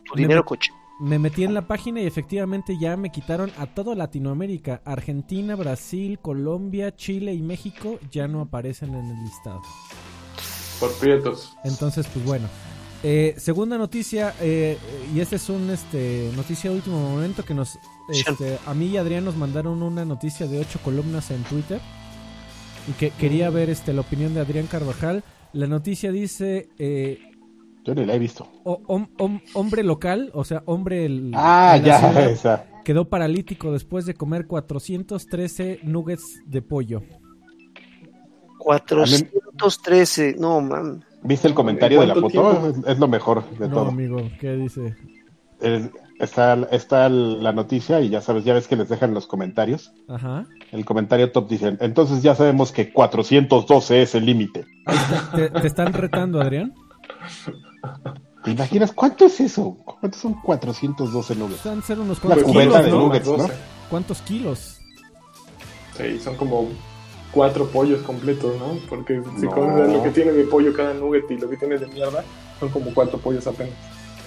tu 0.03 0.15
dinero 0.15 0.43
coche. 0.45 0.71
Me 1.01 1.17
metí 1.17 1.43
en 1.43 1.55
la 1.55 1.65
página 1.65 1.99
y 1.99 2.05
efectivamente 2.05 2.77
ya 2.79 2.95
me 2.95 3.09
quitaron 3.09 3.51
a 3.57 3.65
toda 3.65 3.95
Latinoamérica. 3.95 4.83
Argentina, 4.85 5.55
Brasil, 5.55 6.19
Colombia, 6.19 6.95
Chile 6.95 7.33
y 7.33 7.41
México 7.41 7.97
ya 8.11 8.27
no 8.27 8.39
aparecen 8.39 8.93
en 8.93 9.05
el 9.05 9.23
listado. 9.23 9.63
Por 10.79 10.93
prietos. 10.99 11.57
Entonces, 11.63 12.05
pues 12.13 12.23
bueno. 12.23 12.47
Eh, 13.01 13.33
segunda 13.39 13.79
noticia, 13.79 14.35
eh, 14.41 14.77
y 15.15 15.21
esta 15.21 15.37
es 15.37 15.49
un 15.49 15.71
este, 15.71 16.29
noticia 16.35 16.69
de 16.69 16.75
último 16.75 16.99
momento 16.99 17.43
que 17.43 17.55
nos, 17.55 17.79
este, 18.07 18.59
a 18.63 18.73
mí 18.75 18.89
y 18.89 18.97
Adrián 18.97 19.25
nos 19.25 19.35
mandaron 19.35 19.81
una 19.81 20.05
noticia 20.05 20.45
de 20.45 20.59
ocho 20.59 20.77
columnas 20.83 21.31
en 21.31 21.41
Twitter 21.45 21.81
y 22.87 22.91
que 22.91 23.09
quería 23.09 23.49
ver 23.49 23.71
este, 23.71 23.91
la 23.91 24.01
opinión 24.01 24.35
de 24.35 24.41
Adrián 24.41 24.67
Carvajal. 24.67 25.23
La 25.51 25.65
noticia 25.65 26.11
dice... 26.11 26.69
Eh, 26.77 27.30
Yo 27.83 27.95
ni 27.95 28.05
la 28.05 28.13
he 28.15 28.19
visto. 28.19 28.47
hombre 29.53 29.83
local, 29.83 30.31
o 30.33 30.43
sea, 30.43 30.63
hombre... 30.65 31.05
El, 31.05 31.31
ah, 31.35 31.77
ya, 31.77 32.11
esa. 32.29 32.65
Quedó 32.83 33.09
paralítico 33.09 33.71
después 33.71 34.05
de 34.05 34.13
comer 34.13 34.47
413 34.47 35.79
nuggets 35.83 36.41
de 36.45 36.61
pollo. 36.61 37.01
413, 38.59 40.35
no, 40.37 40.61
man. 40.61 41.03
¿Viste 41.23 41.47
el 41.47 41.53
comentario 41.53 42.01
de 42.01 42.07
la 42.07 42.15
foto? 42.15 42.73
Es 42.87 42.99
lo 42.99 43.07
mejor 43.07 43.47
de 43.57 43.67
no, 43.67 43.73
todo. 43.73 43.89
amigo, 43.89 44.17
¿qué 44.39 44.55
dice? 44.55 44.95
está, 46.19 46.53
está 46.71 47.09
la 47.09 47.51
noticia 47.51 48.01
y 48.01 48.09
ya 48.09 48.21
sabes, 48.21 48.43
ya 48.43 48.53
ves 48.53 48.67
que 48.67 48.75
les 48.75 48.89
dejan 48.89 49.13
los 49.13 49.27
comentarios. 49.27 49.93
Ajá. 50.07 50.45
El 50.71 50.85
comentario 50.85 51.31
top 51.31 51.49
dice, 51.49 51.77
entonces 51.79 52.23
ya 52.23 52.35
sabemos 52.35 52.71
que 52.71 52.91
412 52.91 54.01
es 54.01 54.15
el 54.15 54.25
límite. 54.25 54.65
¿Te, 55.35 55.67
están 55.67 55.93
retando, 55.93 56.41
Adrián? 56.41 56.73
¿Te 58.43 58.51
imaginas 58.51 58.91
cuánto 58.91 59.25
es 59.25 59.39
eso? 59.39 59.77
¿Cuántos 59.85 60.21
son 60.21 60.33
412 60.41 61.35
nuggets? 61.35 61.63
Van 61.63 61.83
ser 61.83 61.99
unos 61.99 62.19
cuantos 62.19 62.51
kilos, 62.51 62.83
de 62.83 62.91
nuggets, 62.91 63.27
¿no? 63.27 63.49
¿Cuántos 63.89 64.21
kilos? 64.21 64.79
Sí, 65.95 66.19
son 66.19 66.35
como 66.35 66.69
cuatro 67.31 67.67
pollos 67.67 68.01
completos, 68.01 68.55
¿no? 68.59 68.79
Porque 68.89 69.21
si 69.39 69.47
comes 69.47 69.91
lo 69.91 70.01
que 70.01 70.09
tiene 70.09 70.31
de 70.31 70.43
pollo 70.45 70.73
cada 70.73 70.93
nugget 70.93 71.29
y 71.29 71.37
lo 71.37 71.49
que 71.49 71.57
tiene 71.57 71.77
de 71.77 71.87
mierda, 71.87 72.23
son 72.59 72.69
como 72.69 72.93
cuatro 72.93 73.19
pollos 73.19 73.45
apenas. 73.45 73.73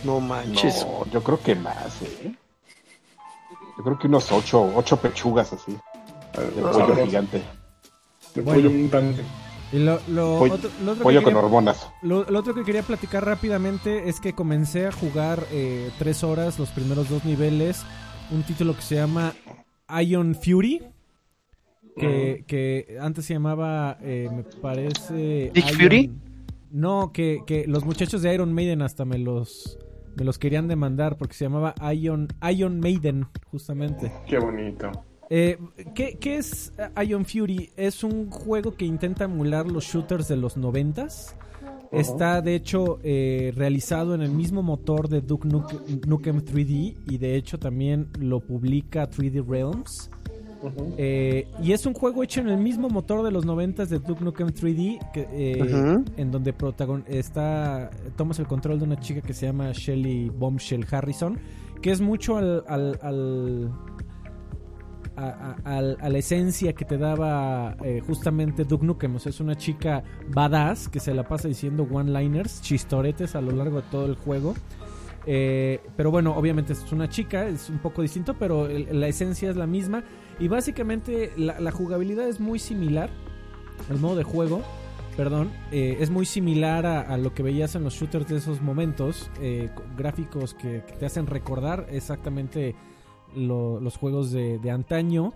No 0.05 0.20
manches. 0.20 0.84
No, 0.84 1.07
yo 1.11 1.22
creo 1.22 1.40
que 1.40 1.55
más, 1.55 2.03
¿eh? 2.03 2.34
Yo 3.76 3.84
creo 3.84 3.99
que 3.99 4.07
unos 4.07 4.30
ocho, 4.30 4.70
ocho 4.76 4.97
pechugas 4.97 5.53
así. 5.53 5.76
De 6.34 6.62
pollo 6.62 7.05
gigante. 7.05 7.42
De 8.34 8.42
pollo 8.42 8.70
mutante. 8.70 9.22
Y 9.75 9.79
lo, 9.81 9.99
lo, 10.09 10.39
pollo, 10.39 10.55
otro, 10.55 10.70
lo 10.85 10.93
otro 10.93 11.03
pollo 11.03 11.18
que 11.18 11.25
con 11.25 11.33
quería, 11.35 11.47
hormonas. 11.47 11.91
Lo, 12.03 12.25
lo, 12.25 12.39
otro 12.39 12.55
que 12.55 12.62
quería 12.62 12.83
platicar 12.83 13.25
rápidamente 13.25 14.09
es 14.09 14.20
que 14.20 14.33
comencé 14.33 14.87
a 14.87 14.93
jugar 14.93 15.45
eh, 15.51 15.91
tres 15.99 16.22
horas 16.22 16.59
los 16.59 16.70
primeros 16.70 17.09
dos 17.09 17.25
niveles. 17.25 17.85
Un 18.31 18.43
título 18.45 18.75
que 18.75 18.83
se 18.83 18.95
llama 18.95 19.35
Ion 20.03 20.35
Fury 20.35 20.81
que, 21.97 22.45
que 22.47 22.99
antes 23.01 23.25
se 23.25 23.35
llamaba, 23.35 23.99
eh, 24.03 24.29
me 24.33 24.43
parece... 24.43 25.51
¿Dick 25.55 25.75
Fury? 25.75 26.12
No, 26.70 27.12
que, 27.12 27.43
que 27.47 27.66
los 27.66 27.85
muchachos 27.85 28.22
de 28.22 28.35
Iron 28.35 28.53
Maiden 28.53 28.83
hasta 28.83 29.05
me 29.05 29.18
los 29.18 29.79
me 30.16 30.25
los 30.25 30.39
querían 30.39 30.68
demandar 30.68 31.16
porque 31.16 31.35
se 31.35 31.45
llamaba 31.45 31.75
Ion, 31.93 32.29
Ion 32.55 32.79
Maiden, 32.79 33.27
justamente. 33.51 34.12
Qué 34.29 34.39
bonito. 34.39 34.93
Eh, 35.37 35.59
¿qué, 35.97 36.16
¿qué, 36.20 36.37
es 36.37 36.72
Ion 37.05 37.24
Fury? 37.24 37.70
Es 37.76 38.05
un 38.05 38.30
juego 38.30 38.76
que 38.76 38.85
intenta 38.85 39.24
emular 39.24 39.66
los 39.66 39.82
shooters 39.82 40.28
de 40.28 40.37
los 40.37 40.57
noventas. 40.57 41.35
Uh 41.61 41.66
-huh. 41.66 42.01
Está 42.01 42.41
de 42.41 42.55
hecho 42.55 43.01
eh, 43.03 43.53
realizado 43.57 44.14
en 44.14 44.22
el 44.22 44.30
mismo 44.30 44.62
motor 44.62 45.09
de 45.09 45.22
Duke 45.22 45.49
Nukem 45.49 46.39
3D 46.41 46.95
y 47.11 47.18
de 47.18 47.35
hecho 47.35 47.59
también 47.59 48.11
lo 48.20 48.39
publica 48.39 49.11
3D 49.11 49.45
Realms. 49.45 50.09
Uh 50.62 50.68
-huh. 50.68 50.95
eh, 50.99 51.49
y 51.61 51.72
es 51.72 51.85
un 51.85 51.95
juego 51.95 52.22
hecho 52.22 52.41
en 52.41 52.49
el 52.49 52.59
mismo 52.59 52.89
motor 52.89 53.24
de 53.24 53.32
los 53.32 53.45
90 53.45 53.87
de 53.87 53.99
Duke 53.99 54.22
Nukem 54.22 54.51
3D, 54.53 55.01
que, 55.12 55.26
eh, 55.32 55.61
uh 55.61 55.66
-huh. 55.66 56.05
en 56.16 56.30
donde 56.30 56.53
protagon 56.53 57.03
está 57.09 57.91
tomas 58.16 58.39
el 58.39 58.47
control 58.47 58.78
de 58.78 58.85
una 58.85 59.01
chica 59.01 59.20
que 59.20 59.35
se 59.35 59.47
llama 59.47 59.72
Shelly 59.72 60.30
Bombshell 60.30 60.87
Harrison, 60.89 61.41
que 61.82 61.91
es 61.91 62.01
mucho 62.01 62.37
al, 62.37 62.62
al, 62.68 62.99
al 63.03 63.72
a, 65.17 65.81
la 65.81 66.19
esencia 66.19 66.73
que 66.73 66.85
te 66.85 66.99
daba 66.99 67.77
eh, 67.85 68.03
justamente 68.07 68.65
Duke 68.65 68.85
Nukem. 68.85 69.17
O 69.17 69.19
sea, 69.19 69.31
es 69.31 69.41
una 69.41 69.57
chica 69.57 70.03
badass 70.29 70.89
que 70.89 71.01
se 71.01 71.15
la 71.15 71.27
pasa 71.27 71.49
diciendo 71.49 71.87
one-liners, 71.91 72.61
chistoretes 72.62 73.35
a 73.35 73.41
lo 73.41 73.53
largo 73.53 73.81
de 73.81 73.89
todo 73.91 74.07
el 74.07 74.17
juego. 74.17 74.55
Eh, 75.27 75.81
pero 75.97 76.11
bueno, 76.11 76.37
obviamente 76.37 76.75
es 76.75 76.93
una 76.93 77.09
chica, 77.09 77.47
es 77.47 77.71
un 77.71 77.79
poco 77.79 78.03
distinto, 78.03 78.35
pero 78.35 78.69
la 78.69 79.09
esencia 79.09 79.51
es 79.51 79.57
la 79.57 79.67
misma. 79.67 80.05
Y 80.39 80.49
básicamente 80.49 81.33
la, 81.37 81.71
jugabilidad 81.71 82.29
es 82.29 82.41
muy 82.41 82.59
similar. 82.59 83.11
El 83.91 83.99
modo 83.99 84.17
de 84.17 84.25
juego, 84.25 84.62
perdón, 85.17 85.51
eh, 85.73 85.97
es 86.01 86.11
muy 86.11 86.27
similar 86.27 86.87
a, 86.87 87.17
lo 87.17 87.35
que 87.35 87.43
veías 87.43 87.75
en 87.75 87.85
los 87.85 87.95
shooters 87.95 88.29
de 88.29 88.37
esos 88.37 88.61
momentos. 88.61 89.31
Gráficos 89.97 90.55
que, 90.55 90.83
te 90.99 91.07
hacen 91.07 91.27
recordar 91.27 91.87
exactamente 91.91 92.75
lo, 93.37 93.80
los 93.80 93.97
juegos 93.97 94.30
de, 94.30 94.59
de 94.59 94.70
antaño. 94.70 95.32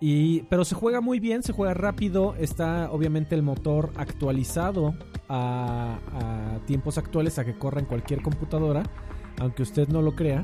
Y, 0.00 0.40
pero 0.50 0.64
se 0.64 0.74
juega 0.74 1.00
muy 1.00 1.20
bien, 1.20 1.44
se 1.44 1.52
juega 1.52 1.74
rápido, 1.74 2.34
está 2.36 2.90
obviamente 2.90 3.36
el 3.36 3.42
motor 3.42 3.92
actualizado 3.94 4.94
a, 5.28 5.98
a 6.12 6.58
tiempos 6.66 6.98
actuales, 6.98 7.38
a 7.38 7.44
que 7.44 7.56
corra 7.56 7.78
en 7.78 7.86
cualquier 7.86 8.20
computadora, 8.20 8.82
aunque 9.38 9.62
usted 9.62 9.86
no 9.88 10.02
lo 10.02 10.16
crea. 10.16 10.42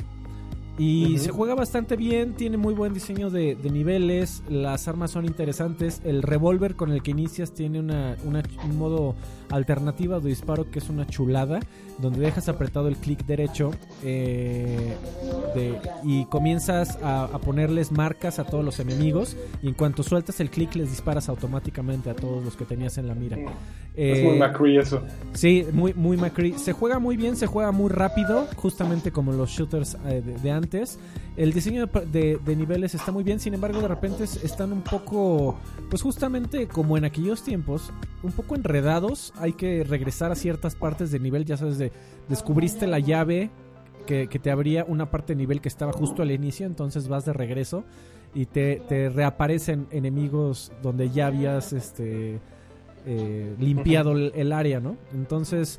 Y 0.78 1.06
uh 1.06 1.08
-huh. 1.08 1.18
se 1.18 1.30
juega 1.32 1.56
bastante 1.56 1.96
bien, 1.96 2.34
tiene 2.34 2.56
muy 2.56 2.72
buen 2.72 2.94
diseño 2.94 3.30
de, 3.30 3.56
de 3.56 3.70
niveles, 3.70 4.44
las 4.48 4.86
armas 4.86 5.10
son 5.10 5.24
interesantes, 5.24 6.00
el 6.04 6.22
revólver 6.22 6.76
con 6.76 6.92
el 6.92 7.02
que 7.02 7.10
inicias 7.10 7.52
tiene 7.52 7.80
una, 7.80 8.16
una, 8.24 8.44
un 8.64 8.78
modo 8.78 9.16
alternativo 9.50 10.20
de 10.20 10.28
disparo 10.30 10.70
que 10.70 10.78
es 10.78 10.88
una 10.88 11.06
chulada, 11.06 11.60
donde 11.98 12.20
dejas 12.20 12.48
apretado 12.48 12.88
el 12.88 12.96
clic 12.96 13.24
derecho 13.26 13.72
eh, 14.04 14.94
de, 15.54 15.78
y 16.04 16.24
comienzas 16.26 16.96
a, 17.02 17.24
a, 17.24 17.38
ponerles 17.38 17.90
marcas 17.92 18.38
a 18.38 18.44
todos 18.44 18.64
los 18.64 18.78
enemigos 18.80 19.36
y 19.62 19.68
en 19.68 19.74
cuanto 19.74 20.02
sueltas 20.02 20.38
el 20.40 20.50
clic 20.50 20.74
les 20.76 20.90
disparas 20.90 21.28
automáticamente 21.28 22.10
a 22.10 22.14
todos 22.14 22.44
los 22.44 22.56
que 22.56 22.64
tenías 22.64 22.98
en 22.98 23.08
la 23.08 23.14
mira. 23.14 23.36
es 23.96 24.18
Eh, 24.18 24.24
muy 24.24 24.38
McCree 24.38 24.78
eso. 24.78 25.02
Sí, 25.32 25.66
muy, 25.72 25.92
muy 25.94 26.16
McCree. 26.16 26.56
Se 26.58 26.72
juega 26.72 26.98
muy 27.00 27.16
bien, 27.16 27.36
se 27.36 27.46
juega 27.46 27.72
muy 27.72 27.88
rápido, 27.90 28.46
justamente 28.56 29.10
como 29.10 29.32
los 29.32 29.50
shooters 29.50 29.96
eh, 30.06 30.22
de, 30.24 30.34
de 30.38 30.50
antes. 30.52 30.98
El 31.36 31.52
diseño 31.52 31.86
de, 31.86 32.56
niveles 32.56 32.94
está 32.96 33.12
muy 33.12 33.22
bien, 33.22 33.38
sin 33.40 33.54
embargo, 33.54 33.80
de 33.80 33.86
repente 33.88 34.24
es- 34.24 34.42
están 34.44 34.72
un 34.72 34.82
poco, 34.82 35.56
pues 35.88 36.02
justamente 36.02 36.66
como 36.66 36.96
en 36.96 37.04
aquellos 37.04 37.42
tiempos, 37.42 37.92
un 38.22 38.32
poco 38.32 38.54
enredados. 38.56 39.32
Hay 39.40 39.52
que 39.52 39.84
regresar 39.84 40.32
a 40.32 40.34
ciertas 40.34 40.74
partes 40.74 41.10
de 41.10 41.18
nivel, 41.18 41.44
ya 41.44 41.56
sabes, 41.56 41.78
de 41.78 41.92
descubriste 42.28 42.86
la 42.86 42.98
llave 42.98 43.50
que, 44.06 44.26
te 44.26 44.50
abría 44.50 44.84
una 44.88 45.10
parte 45.10 45.34
de 45.34 45.36
nivel 45.36 45.60
que 45.60 45.68
estaba 45.68 45.92
justo 45.92 46.22
al 46.22 46.30
inicio, 46.30 46.66
entonces 46.66 47.08
vas 47.08 47.26
de 47.26 47.34
regreso 47.34 47.84
y 48.34 48.46
te, 48.46 48.82
te 48.88 49.10
reaparecen 49.10 49.86
enemigos 49.90 50.72
donde 50.82 51.10
ya 51.10 51.26
habías 51.26 51.74
este 51.74 52.40
eh, 53.04 53.54
limpiado 53.58 54.12
el, 54.12 54.32
el 54.34 54.52
área, 54.52 54.80
¿no? 54.80 54.96
Entonces, 55.12 55.78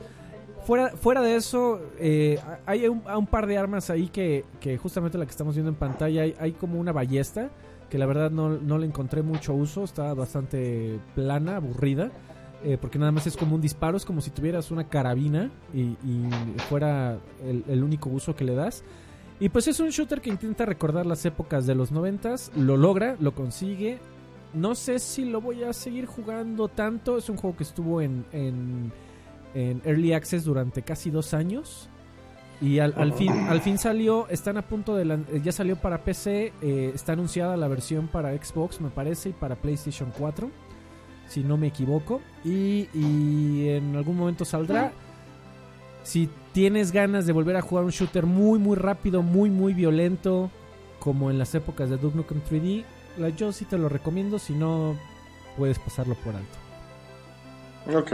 fuera, 0.64 0.90
fuera 0.90 1.22
de 1.22 1.36
eso, 1.36 1.80
eh, 1.98 2.40
hay 2.68 2.88
un, 2.88 3.02
un 3.16 3.28
par 3.28 3.48
de 3.48 3.58
armas 3.58 3.90
ahí 3.90 4.10
que, 4.10 4.46
que 4.60 4.78
justamente 4.78 5.18
la 5.18 5.26
que 5.26 5.32
estamos 5.32 5.56
viendo 5.56 5.72
en 5.72 5.76
pantalla, 5.76 6.22
hay, 6.22 6.36
hay 6.40 6.52
como 6.52 6.80
una 6.80 6.92
ballesta 6.92 7.50
que 7.90 7.98
la 7.98 8.06
verdad 8.06 8.30
no, 8.30 8.50
no 8.50 8.78
le 8.78 8.86
encontré 8.86 9.24
mucho 9.24 9.54
uso, 9.54 9.84
está 9.84 10.14
bastante 10.14 11.00
plana, 11.16 11.56
aburrida. 11.56 12.12
Eh, 12.64 12.78
porque 12.80 13.00
nada 13.00 13.12
más 13.12 13.26
es 13.26 13.38
como 13.38 13.56
un 13.56 13.62
disparo, 13.62 13.96
es 13.96 14.06
como 14.06 14.22
si 14.22 14.32
tuvieras 14.32 14.70
una 14.72 14.88
carabina 14.90 15.50
y, 15.74 15.96
fuera 16.68 17.18
el, 17.46 17.84
único 17.84 18.10
uso 18.10 18.36
que 18.36 18.44
le 18.44 18.56
das. 18.56 18.84
Y 19.40 19.50
pues 19.50 19.68
es 19.68 19.80
un 19.80 19.90
shooter 19.90 20.20
que 20.20 20.30
intenta 20.30 20.66
recordar 20.66 21.06
las 21.06 21.26
épocas 21.26 21.66
de 21.66 21.74
los 21.74 21.92
noventas, 21.92 22.52
lo 22.58 22.76
logra, 22.76 23.16
lo 23.20 23.34
consigue. 23.34 24.00
No 24.54 24.76
sé 24.76 25.00
si 25.00 25.26
lo 25.26 25.40
voy 25.40 25.64
a 25.64 25.72
seguir 25.72 26.06
jugando 26.06 26.68
tanto, 26.68 27.18
es 27.18 27.30
un 27.30 27.38
juego 27.38 27.56
que 27.56 27.64
estuvo 27.64 28.02
en, 28.02 28.26
en, 28.34 28.92
Early 29.86 30.14
Access 30.14 30.44
durante 30.44 30.82
casi 30.82 31.10
dos 31.10 31.34
años. 31.34 31.88
Y 32.62 32.80
al, 32.80 33.14
fin, 33.14 33.32
al 33.32 33.62
fin 33.62 33.78
salió, 33.78 34.28
están 34.28 34.58
a 34.58 34.64
punto 34.64 34.94
de... 34.94 35.06
lan- 35.06 35.26
eh, 35.32 35.40
ya 35.42 35.54
salió 35.54 35.78
para 35.78 36.04
PC, 36.04 36.52
eh, 36.62 36.92
está 36.94 37.14
anunciada 37.14 37.56
la 37.56 37.70
versión 37.70 38.10
para 38.10 38.36
Xbox, 38.38 38.82
me 38.82 38.90
parece, 38.90 39.30
y 39.30 39.32
para 39.32 39.56
PlayStation 39.56 40.12
4, 40.18 40.52
si 41.30 41.44
no 41.44 41.56
me 41.56 41.68
equivoco. 41.68 42.20
Y, 42.44 42.90
y 42.94 43.70
en 43.70 43.96
algún 43.96 44.18
momento 44.18 44.44
saldrá. 44.44 44.92
Si 46.04 46.30
tienes 46.54 46.92
ganas 46.92 47.26
de 47.26 47.34
volver 47.34 47.56
a 47.56 47.62
jugar 47.62 47.86
un 47.86 47.92
shooter 47.92 48.26
muy, 48.26 48.60
muy 48.60 48.76
rápido, 48.76 49.22
muy, 49.22 49.50
muy 49.50 49.74
violento, 49.74 50.50
como 51.00 51.30
en 51.32 51.38
las 51.38 51.56
épocas 51.56 51.90
de 51.90 51.98
Duke 51.98 52.18
Nukem 52.18 52.42
3D, 52.50 52.84
la, 53.18 53.30
yo 53.30 53.52
sí 53.52 53.66
te 53.66 53.78
lo 53.78 53.90
recomiendo, 53.90 54.40
si 54.40 54.54
no, 54.54 54.98
puedes 55.58 55.80
pasarlo 55.80 56.16
por 56.16 56.36
alto. 56.36 56.58
Ok, 57.98 58.14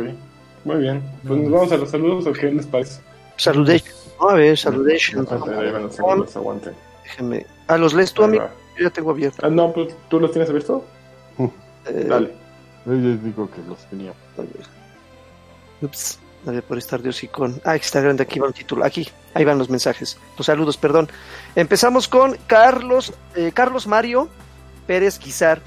muy 0.64 0.78
bien. 0.78 1.02
Pues 1.26 1.40
No, 1.40 1.44
nos 1.44 1.52
vamos 1.52 1.72
a 1.72 1.78
los 1.78 1.90
saludos 1.90 2.28
o 2.28 2.34
qué 2.34 2.52
les 2.52 2.66
parece. 2.68 3.02
Saludation. 3.38 3.96
No, 4.20 4.30
a 4.30 4.36
ver, 4.36 4.58
saludation. 4.58 5.26
Los 5.30 5.96
saludos, 5.96 6.36
aguante. 6.36 6.72
Déjenme. 7.04 7.46
Ah, 7.68 7.78
¿los 7.78 7.94
lees 7.94 8.14
tú, 8.14 8.24
amigo? 8.24 8.46
Yo 8.78 8.84
ya 8.84 8.90
tengo 8.90 9.12
abierto. 9.12 9.46
Ah, 9.46 9.50
no, 9.50 9.72
pues 9.74 9.96
tú 10.10 10.20
los 10.20 10.32
tienes 10.32 10.50
abiertos. 10.50 10.84
Eh, 11.88 12.06
Dale. 12.10 12.32
Yo 12.86 12.94
digo 12.94 13.50
que 13.50 13.62
los 13.68 13.80
tenía. 13.90 14.14
Ups. 15.82 16.20
Ver, 16.46 16.62
por 16.64 16.78
estar 16.78 17.02
de 17.02 17.10
hocicón. 17.10 17.60
Ah, 17.64 17.76
está 17.76 18.02
grande, 18.02 18.22
aquí 18.22 18.38
va 18.38 18.48
el 18.48 18.54
título. 18.54 18.86
Aquí, 18.86 19.08
ahí 19.34 19.44
van 19.44 19.58
los 19.58 19.70
mensajes. 19.70 20.18
Los 20.38 20.46
saludos, 20.46 20.78
perdón. 20.78 21.10
Empezamos 21.56 22.08
con 22.08 22.38
Carlos, 22.46 23.14
eh, 23.36 23.52
Carlos 23.52 23.88
Mario 23.88 24.30
Pérez 24.86 25.20
Guizar, 25.20 25.62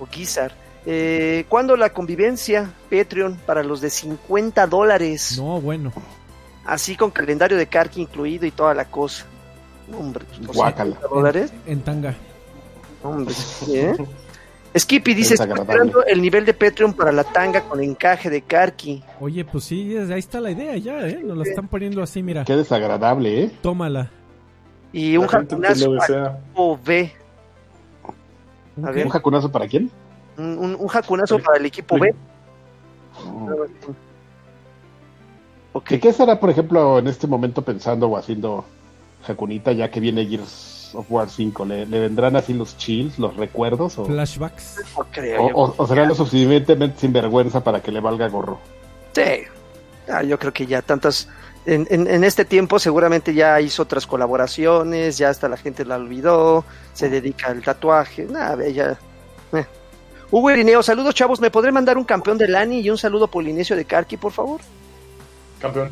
o 0.00 0.06
Guizar. 0.06 0.52
Eh, 0.86 1.46
¿Cuándo 1.48 1.76
la 1.76 1.92
convivencia 1.92 2.72
Patreon 2.90 3.36
para 3.46 3.62
los 3.62 3.80
de 3.80 3.90
50 3.90 4.66
dólares? 4.66 5.38
No, 5.38 5.60
bueno. 5.60 5.92
Así 6.66 6.96
con 6.96 7.10
calendario 7.10 7.56
de 7.56 7.66
Karki 7.68 8.02
incluido 8.02 8.44
y 8.44 8.50
toda 8.50 8.74
la 8.74 8.86
cosa. 8.86 9.26
Hombre, 9.96 10.24
pues, 10.24 10.46
Guácala. 10.48 10.96
50 10.96 11.14
dólares. 11.14 11.52
En 11.66 11.80
tanga. 11.82 12.14
Hombre, 13.02 13.34
¿eh? 13.68 13.96
Skippy 14.76 15.14
dice, 15.14 15.34
estoy 15.34 15.52
esperando 15.52 16.04
el 16.04 16.20
nivel 16.20 16.44
de 16.44 16.52
Patreon 16.52 16.94
para 16.94 17.12
la 17.12 17.22
tanga 17.22 17.62
con 17.62 17.80
encaje 17.80 18.28
de 18.28 18.42
Karki. 18.42 19.04
Oye, 19.20 19.44
pues 19.44 19.64
sí, 19.64 19.96
ahí 19.96 20.18
está 20.18 20.40
la 20.40 20.50
idea 20.50 20.76
ya, 20.76 21.06
¿eh? 21.06 21.20
Nos 21.24 21.36
la 21.36 21.44
están 21.44 21.68
poniendo 21.68 22.02
así, 22.02 22.22
mira. 22.22 22.44
Qué 22.44 22.56
desagradable, 22.56 23.44
¿eh? 23.44 23.50
Tómala. 23.62 24.10
Y 24.92 25.16
un 25.16 25.28
jacunazo 25.28 25.94
equipo 25.94 26.78
B. 26.84 27.12
¿Un 28.76 28.86
A 28.86 28.90
ver. 28.90 29.06
¿Un 29.06 29.10
jacunazo 29.10 29.52
para 29.52 29.68
quién? 29.68 29.90
Un, 30.36 30.58
un, 30.58 30.74
un 30.74 30.88
jacunazo 30.88 31.38
para 31.38 31.58
el 31.58 31.66
equipo 31.66 31.96
B. 31.98 32.12
¿Y 35.90 35.98
qué 35.98 36.12
será, 36.12 36.40
por 36.40 36.50
ejemplo, 36.50 36.98
en 36.98 37.06
este 37.06 37.28
momento 37.28 37.62
pensando 37.62 38.08
o 38.08 38.16
haciendo 38.16 38.64
jacunita 39.24 39.72
ya 39.72 39.90
que 39.90 40.00
viene 40.00 40.26
Gears 40.26 40.73
of 40.94 41.06
War 41.08 41.28
5? 41.30 41.64
¿Le, 41.64 41.86
le 41.86 42.00
vendrán 42.00 42.36
así 42.36 42.52
los 42.54 42.76
chills, 42.76 43.18
los 43.18 43.36
recuerdos? 43.36 43.98
¿O, 43.98 44.04
Flashbacks. 44.06 44.80
No 44.96 45.06
creo 45.10 45.42
o, 45.42 45.48
yo. 45.48 45.56
o- 45.56 45.74
o 45.76 45.86
será 45.86 46.04
lo 46.06 46.14
suficientemente 46.14 47.00
sinvergüenza 47.00 47.62
para 47.62 47.80
que 47.82 47.90
le 47.92 48.00
valga 48.00 48.28
gorro? 48.28 48.58
Sí. 49.12 49.42
Ah, 50.08 50.22
yo 50.22 50.38
creo 50.38 50.52
que 50.52 50.66
ya 50.66 50.82
tantas. 50.82 51.28
En, 51.66 51.86
en, 51.90 52.06
en 52.06 52.24
este 52.24 52.44
tiempo 52.44 52.78
seguramente 52.78 53.32
ya 53.32 53.58
hizo 53.60 53.82
otras 53.84 54.06
colaboraciones, 54.06 55.16
ya 55.16 55.30
hasta 55.30 55.48
la 55.48 55.56
gente 55.56 55.84
la 55.86 55.96
olvidó, 55.96 56.64
se 56.92 57.08
dedica 57.08 57.46
al 57.46 57.62
tatuaje, 57.62 58.26
nada, 58.26 58.54
ve, 58.54 58.74
ya. 58.74 58.98
eh. 59.54 59.64
Hugo 60.30 60.50
Irineo, 60.50 60.82
saludos 60.82 61.14
chavos, 61.14 61.40
¿me 61.40 61.50
podré 61.50 61.72
mandar 61.72 61.96
un 61.96 62.04
campeón 62.04 62.36
de 62.36 62.48
Lani 62.48 62.80
y 62.80 62.90
un 62.90 62.98
saludo 62.98 63.28
polinesio 63.28 63.76
de 63.76 63.84
Karki, 63.86 64.18
por 64.18 64.32
favor? 64.32 64.60
Campeón. 65.58 65.90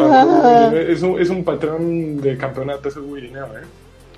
Ah, 0.00 0.70
Es 0.74 1.02
un, 1.02 1.20
es 1.20 1.28
un 1.30 1.44
patrón 1.44 2.20
de 2.20 2.36
campeonato, 2.36 2.88
ese 2.88 3.00
es 3.00 3.04
Wirineo, 3.06 3.46
¿eh? 3.46 3.64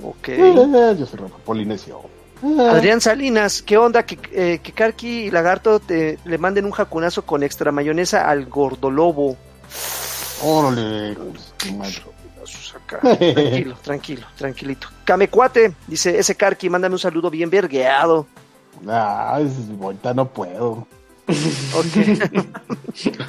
Ok. 0.03 0.29
ah, 0.31 0.95
yo 0.99 1.07
soy 1.07 1.19
Rafa 1.19 1.37
Polinesio. 1.45 2.01
Ah, 2.43 2.71
Adrián 2.73 3.01
Salinas, 3.01 3.62
¿qué 3.62 3.77
onda? 3.77 4.05
Que, 4.05 4.19
eh, 4.33 4.61
que 4.62 4.73
Karki 4.73 5.25
y 5.27 5.31
Lagarto 5.31 5.81
te, 5.81 6.19
le 6.25 6.39
manden 6.39 6.64
un 6.64 6.71
jacunazo 6.71 7.23
con 7.27 7.43
extra 7.43 7.73
mayonesa 7.73 8.29
al 8.31 8.47
gordolobo. 8.47 9.37
Órale. 10.45 11.16
Acá. 12.77 13.01
Tranquilo, 13.01 13.77
tranquilo, 13.83 14.27
tranquilito. 14.37 14.89
Camecuate, 15.05 15.75
dice 15.87 16.19
ese 16.19 16.35
Karki, 16.37 16.71
mándame 16.71 16.95
un 16.95 16.99
saludo 16.99 17.29
bien 17.29 17.51
vergueado. 17.51 18.27
Ah, 18.87 19.41
es, 19.43 19.53
ahorita 19.81 20.14
no 20.14 20.29
puedo. 20.29 20.87
Ok. 21.29 22.49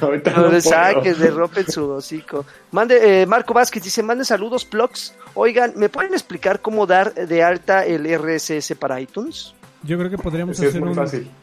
Ahorita 0.00 0.30
No 0.32 0.42
no 0.46 0.52
le 0.52 0.60
saques, 0.60 1.18
le 1.18 1.30
rompen 1.30 1.66
su 1.70 1.88
hocico. 1.90 2.44
Mande, 2.72 3.22
eh, 3.22 3.26
Marco 3.26 3.54
Vázquez 3.54 3.82
dice, 3.82 4.02
mande 4.02 4.24
saludos, 4.24 4.64
plugs. 4.64 5.14
Oigan, 5.34 5.72
¿me 5.76 5.88
pueden 5.88 6.12
explicar 6.12 6.60
cómo 6.60 6.86
dar 6.86 7.14
de 7.14 7.42
alta 7.42 7.84
el 7.84 8.06
RSS 8.06 8.74
para 8.76 9.00
iTunes? 9.00 9.54
Yo 9.82 9.96
creo 9.98 10.10
que 10.10 10.18
podríamos 10.18 10.56
Sí, 10.56 10.66
hacer 10.66 10.82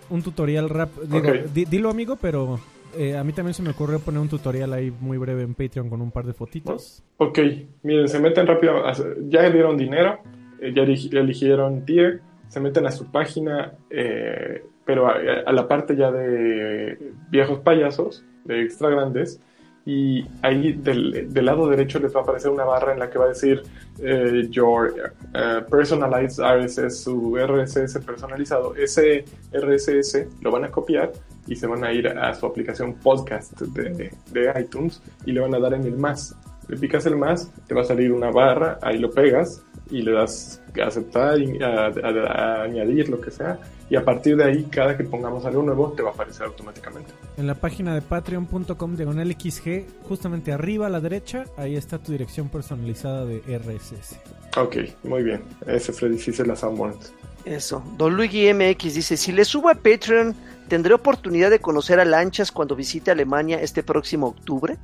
un, 0.09 0.21
tutorial 0.21 0.69
rap. 0.69 0.89
Digo, 1.03 1.31
di- 1.53 1.65
dilo 1.65 1.89
amigo, 1.89 2.15
pero 2.17 2.59
eh, 2.97 3.15
a 3.17 3.23
mí 3.23 3.33
también 3.33 3.53
se 3.53 3.63
me 3.63 3.71
ocurrió 3.71 3.99
poner 3.99 4.19
un 4.21 4.29
tutorial 4.29 4.73
ahí 4.73 4.91
muy 4.99 5.17
breve 5.17 5.43
en 5.43 5.53
Patreon 5.55 5.89
con 5.89 6.01
un 6.01 6.11
par 6.11 6.25
de 6.25 6.33
fotitos. 6.33 7.01
Ok, 7.17 7.39
miren, 7.83 8.07
se 8.07 8.19
meten 8.19 8.45
rápido, 8.45 8.83
ya 9.29 9.49
dieron 9.49 9.77
dinero, 9.77 10.19
eh, 10.61 10.71
ya 10.75 10.83
eligi- 10.83 11.15
eligieron 11.17 11.83
tier, 11.85 12.21
se 12.49 12.59
meten 12.59 12.85
a 12.85 12.91
su 12.91 13.05
página, 13.11 13.73
eh, 13.89 14.63
pero 14.87 15.07
a, 15.07 15.15
a 15.45 15.51
la 15.51 15.67
parte 15.67 15.95
ya 15.95 16.09
de 16.11 17.11
viejos 17.29 17.59
payasos, 17.59 18.23
de 18.45 18.63
extra 18.63 18.89
grandes, 18.89 19.39
y 19.85 20.25
ahí 20.41 20.73
del, 20.73 21.31
del 21.33 21.45
lado 21.45 21.69
derecho 21.69 21.97
les 21.99 22.13
va 22.13 22.19
a 22.19 22.23
aparecer 22.23 22.51
una 22.51 22.65
barra 22.65 22.91
en 22.91 22.99
la 22.99 23.09
que 23.09 23.17
va 23.19 23.25
a 23.25 23.29
decir 23.29 23.61
eh, 24.01 24.45
Your 24.49 25.13
eh, 25.33 25.61
Personalized 25.71 26.43
RSS, 26.43 27.03
su 27.03 27.37
RSS 27.37 27.99
personalizado. 28.05 28.75
Ese 28.75 29.23
RSS 29.53 30.25
lo 30.41 30.51
van 30.51 30.65
a 30.65 30.71
copiar 30.71 31.11
y 31.47 31.55
se 31.55 31.67
van 31.67 31.85
a 31.85 31.93
ir 31.93 32.07
a 32.09 32.33
su 32.33 32.45
aplicación 32.45 32.95
podcast 32.95 33.61
de, 33.61 34.11
de 34.31 34.53
iTunes 34.61 35.01
y 35.25 35.31
le 35.31 35.39
van 35.39 35.55
a 35.55 35.59
dar 35.59 35.73
en 35.73 35.83
el 35.85 35.97
más. 35.97 36.35
Le 36.67 36.75
picas 36.75 37.05
el 37.05 37.15
más, 37.15 37.49
te 37.67 37.73
va 37.73 37.81
a 37.81 37.85
salir 37.85 38.11
una 38.11 38.29
barra, 38.29 38.77
ahí 38.81 38.97
lo 38.97 39.09
pegas 39.09 39.63
y 39.89 40.01
le 40.01 40.11
das 40.11 40.61
a 40.81 40.87
aceptar, 40.87 41.37
a, 41.61 41.85
a- 41.85 42.59
a 42.59 42.63
añadir 42.63 43.07
lo 43.07 43.21
que 43.21 43.31
sea. 43.31 43.57
Y 43.89 43.95
a 43.95 44.03
partir 44.03 44.35
de 44.35 44.43
ahí, 44.43 44.63
cada 44.65 44.97
que 44.97 45.03
pongamos 45.03 45.45
algo 45.45 45.63
nuevo, 45.63 45.93
te 45.93 46.03
va 46.03 46.09
a 46.09 46.13
aparecer 46.13 46.45
automáticamente. 46.45 47.11
En 47.37 47.47
la 47.47 47.55
página 47.55 47.95
de 47.95 48.01
patreon.com 48.01 48.95
diagonal 48.95 49.31
XG, 49.31 49.85
justamente 50.07 50.51
arriba 50.51 50.87
a 50.87 50.89
la 50.89 50.99
derecha, 50.99 51.45
ahí 51.55 51.75
está 51.75 51.97
tu 51.97 52.11
dirección 52.11 52.49
personalizada 52.49 53.25
de 53.25 53.39
RSS. 53.57 54.19
Ok, 54.57 54.77
muy 55.03 55.23
bien. 55.23 55.41
Ese 55.65 55.93
Freddy 55.93 56.17
sí 56.17 56.33
se 56.33 56.45
las 56.45 56.59
Sanborns. 56.59 57.13
Eso. 57.45 57.81
Don 57.97 58.15
Luigi 58.15 58.53
MX 58.53 58.95
dice, 58.95 59.15
si 59.15 59.31
le 59.31 59.45
subo 59.45 59.69
a 59.69 59.75
Patreon, 59.75 60.35
¿tendré 60.67 60.93
oportunidad 60.93 61.49
de 61.49 61.59
conocer 61.59 61.99
a 61.99 62.05
Lanchas 62.05 62.51
cuando 62.51 62.75
visite 62.75 63.11
Alemania 63.11 63.61
este 63.61 63.83
próximo 63.83 64.27
octubre? 64.27 64.77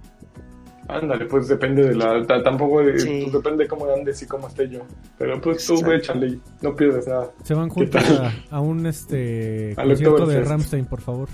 Ándale, 0.87 1.25
pues 1.25 1.47
depende 1.47 1.83
de 1.89 1.95
la. 1.95 2.25
ta- 2.27 2.43
Tampoco 2.43 2.81
de- 2.81 2.99
Sí. 2.99 3.21
pues, 3.23 3.33
depende 3.33 3.63
de 3.63 3.69
cómo 3.69 3.85
andes 3.93 4.21
y 4.21 4.25
cómo 4.27 4.47
esté 4.47 4.67
yo. 4.69 4.81
Pero 5.17 5.39
pues 5.39 5.65
tú 5.65 5.73
Exacto. 5.75 5.93
échale, 5.95 6.39
no 6.61 6.75
pierdes 6.75 7.07
nada. 7.07 7.31
Se 7.43 7.53
van 7.53 7.69
juntos 7.69 8.03
a, 8.19 8.33
a 8.55 8.59
un 8.59 8.85
este 8.85 9.73
Al 9.77 9.87
concierto 9.89 10.25
de. 10.25 10.43
Ramstein, 10.43 10.85
por 10.85 11.01
favor. 11.01 11.29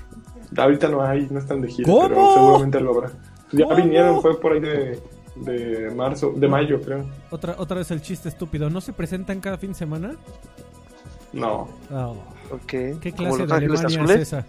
Ahorita 0.55 0.88
no 0.89 1.01
hay, 1.03 1.27
no 1.31 1.39
están 1.39 1.61
de 1.61 1.67
gira, 1.67 1.91
¿Cómo? 1.91 2.07
pero 2.07 2.34
seguramente 2.34 2.80
lo 2.80 2.95
habrá. 2.95 3.11
Ya 3.51 3.65
¿Cómo? 3.65 3.76
vinieron, 3.76 4.21
fue 4.21 4.39
por 4.39 4.53
ahí 4.53 4.59
de, 4.59 4.99
de 5.38 5.91
marzo, 5.95 6.31
de 6.35 6.47
mayo, 6.47 6.80
creo. 6.81 7.05
Otra, 7.31 7.55
otra 7.57 7.77
vez 7.77 7.89
el 7.91 8.01
chiste 8.01 8.30
estúpido. 8.30 8.69
¿No 8.69 8.81
se 8.81 8.93
presentan 8.93 9.39
cada 9.39 9.57
fin 9.57 9.69
de 9.71 9.76
semana? 9.76 10.11
No, 11.34 11.67
Oh, 11.91 12.15
Ok. 12.51 12.99
¿Qué 13.01 13.11
clase 13.15 13.45
de 13.45 13.53
Alemania 13.53 14.03
es 14.15 14.21
esa? 14.21 14.45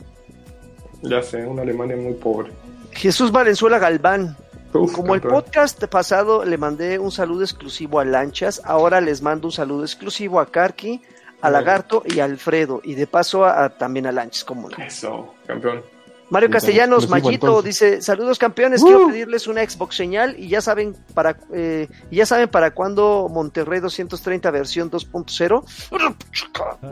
ya 1.03 1.23
sé, 1.23 1.47
una 1.47 1.63
Alemania 1.63 1.97
muy 1.97 2.15
pobre. 2.15 2.51
Jesús 2.93 3.31
Valenzuela 3.33 3.79
Galván. 3.79 4.37
Uf, 4.73 4.93
Como 4.95 5.15
el 5.15 5.21
podcast 5.21 5.85
pasado 5.87 6.45
le 6.45 6.57
mandé 6.57 6.99
un 6.99 7.11
saludo 7.11 7.43
exclusivo 7.43 7.99
a 7.99 8.05
Lanchas, 8.05 8.63
ahora 8.65 9.01
les 9.01 9.21
mando 9.21 9.49
un 9.49 9.53
saludo 9.53 9.83
exclusivo 9.83 10.39
a 10.39 10.47
Karki, 10.47 11.03
a. 11.43 11.51
Lagarto 11.51 12.03
y 12.07 12.21
a 12.21 12.25
Alfredo, 12.25 12.81
y 12.85 12.95
de 12.95 13.07
paso 13.07 13.45
a, 13.45 13.65
a- 13.65 13.69
también 13.71 14.07
a 14.07 14.13
Lanchas, 14.13 14.45
como 14.45 14.69
no. 14.71 14.77
Eso, 14.79 15.35
campeón. 15.47 15.83
Mario 16.29 16.49
Castellanos, 16.49 17.09
Mayito, 17.09 17.61
dice, 17.61 18.01
saludos 18.01 18.39
campeones, 18.39 18.81
Uh. 18.83 18.87
quiero 18.87 19.07
pedirles 19.09 19.49
una 19.49 19.69
Xbox 19.69 19.97
señal 19.97 20.37
y 20.39 20.47
ya 20.47 20.61
saben 20.61 20.95
para 21.13 21.37
eh, 21.53 21.89
ya 22.13 22.25
saben 22.25 22.49
para 22.49 22.71
cuándo 22.71 23.27
Monterrey 23.29 23.81
230 23.81 24.49
versión 24.53 24.89
2.0. 24.93 25.65
Ah, 25.91 26.15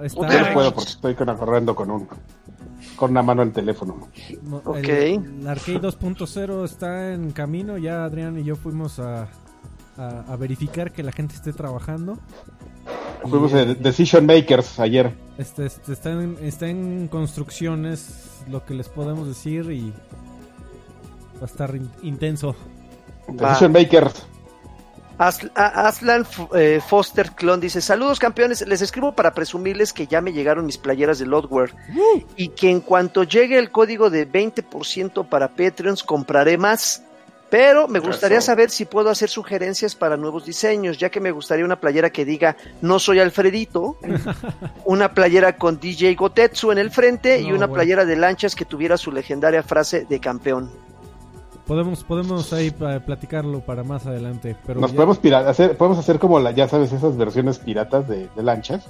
no 0.03 0.55
puedo 0.55 0.75
porque 0.75 0.91
estoy 0.91 1.15
corriendo 1.15 1.77
con 1.77 1.89
un 1.93 2.09
con 2.99 3.13
una 3.13 3.23
mano 3.23 3.43
el 3.43 3.53
teléfono. 3.53 4.09
Ok. 4.65 4.77
el, 4.77 5.41
el 5.41 5.47
Arcade 5.49 5.81
2.0 5.81 6.65
está 6.65 7.13
en 7.13 7.31
camino. 7.33 7.79
Ya 7.79 8.05
Adrián 8.05 8.39
y 8.39 8.45
yo 8.45 8.57
fuimos 8.57 8.99
a, 8.99 9.29
a, 9.97 10.21
a 10.29 10.37
verificar 10.37 10.93
que 10.93 11.03
la 11.03 11.13
gente 11.13 11.35
esté 11.35 11.53
trabajando. 11.53 12.19
Fuimos 13.23 13.53
eh, 13.53 13.67
de 13.67 13.75
Decision 13.75 14.27
Makers 14.27 14.79
ayer. 14.81 15.13
Este, 15.39 15.67
este, 15.67 15.93
está, 15.93 16.13
en, 16.13 16.37
está 16.43 16.69
en 16.69 17.09
construcciones, 17.09 18.43
lo 18.49 18.65
que 18.65 18.75
les 18.75 18.89
podemos 18.89 19.27
decir, 19.29 19.71
y 19.71 19.93
va 21.37 21.43
a 21.43 21.45
estar 21.47 21.75
in- 21.77 21.91
intenso. 22.03 22.55
Va. 23.29 23.49
Decision 23.51 23.73
Makers. 23.73 24.27
Aslan 25.19 26.25
eh, 26.55 26.81
Foster 26.87 27.33
Clon 27.33 27.61
dice, 27.61 27.81
saludos 27.81 28.21
campeones, 28.21 28.67
les 28.67 28.83
escribo 28.83 29.13
para 29.13 29.33
presumirles 29.33 29.93
que 29.93 30.07
ya 30.07 30.21
me 30.21 30.33
llegaron 30.33 30.65
mis 30.65 30.79
playeras 30.79 31.19
de 31.19 31.27
Lodware 31.27 31.75
y 32.37 32.49
que 32.49 32.71
en 32.71 32.81
cuanto 32.81 33.25
llegue 33.25 33.59
el 33.59 33.71
código 33.71 34.11
de 34.11 34.31
20% 34.31 35.29
para 35.29 35.49
Patreons 35.49 36.05
compraré 36.05 36.57
más. 36.57 37.03
Pero 37.51 37.89
me 37.89 37.99
gustaría 37.99 38.43
saber 38.43 38.69
si 38.69 38.85
puedo 38.85 39.09
hacer 39.09 39.31
sugerencias 39.31 39.95
para 39.95 40.19
nuevos 40.19 40.45
diseños, 40.45 40.99
ya 40.99 41.09
que 41.09 41.19
me 41.19 41.31
gustaría 41.31 41.65
una 41.65 41.81
playera 41.81 42.11
que 42.11 42.27
diga 42.27 42.57
no 42.83 42.99
soy 42.99 43.21
Alfredito, 43.21 43.97
una 44.85 45.15
playera 45.15 45.57
con 45.57 45.81
DJ 45.81 46.15
Gotetsu 46.15 46.73
en 46.73 46.79
el 46.79 46.91
frente 46.91 47.41
y 47.41 47.47
una 47.47 47.67
bueno. 47.67 47.75
playera 47.75 48.05
de 48.05 48.17
lanchas 48.17 48.55
que 48.55 48.67
tuviera 48.67 48.99
su 48.99 49.13
legendaria 49.13 49.63
frase 49.63 50.05
de 50.05 50.21
campeón. 50.21 50.88
Podemos, 51.69 52.03
podemos 52.03 52.53
ahí 52.53 52.71
platicarlo 52.71 53.61
para 53.61 53.85
más 53.85 54.07
adelante. 54.07 54.57
Pero 54.67 54.81
Nos 54.81 54.91
ya- 54.91 54.97
podemos 54.97 55.19
pira- 55.19 55.49
hacer, 55.49 55.77
podemos 55.77 55.99
hacer 55.99 56.19
como 56.19 56.41
la, 56.41 56.51
ya 56.51 56.67
sabes, 56.67 56.91
esas 56.93 57.17
versiones 57.17 57.59
piratas 57.61 58.09
de, 58.09 58.29
de 58.35 58.43
lanchas. 58.43 58.87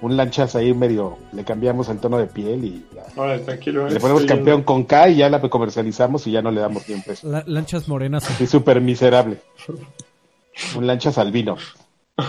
Un 0.00 0.16
lanchas 0.16 0.54
ahí 0.54 0.72
medio, 0.74 1.18
le 1.32 1.44
cambiamos 1.44 1.88
el 1.88 1.98
tono 1.98 2.18
de 2.18 2.26
piel 2.26 2.64
y 2.64 2.86
ya. 2.94 3.38
Tranquilo. 3.44 3.88
le 3.88 3.98
ponemos 4.00 4.24
campeón 4.26 4.62
con 4.62 4.84
K 4.84 5.08
y 5.08 5.16
ya 5.16 5.28
la 5.30 5.40
comercializamos 5.40 6.26
y 6.26 6.30
ya 6.32 6.40
no 6.42 6.50
le 6.50 6.60
damos 6.60 6.88
ni 6.88 6.94
un 6.94 7.02
peso. 7.02 7.28
la- 7.28 7.42
lanchas 7.46 7.88
morenas. 7.88 8.28
Así 8.30 8.46
súper 8.46 8.80
miserable. 8.80 9.40
Un 10.76 10.86
lanchas 10.86 11.18
albino. 11.18 11.56
¿Qué 12.16 12.22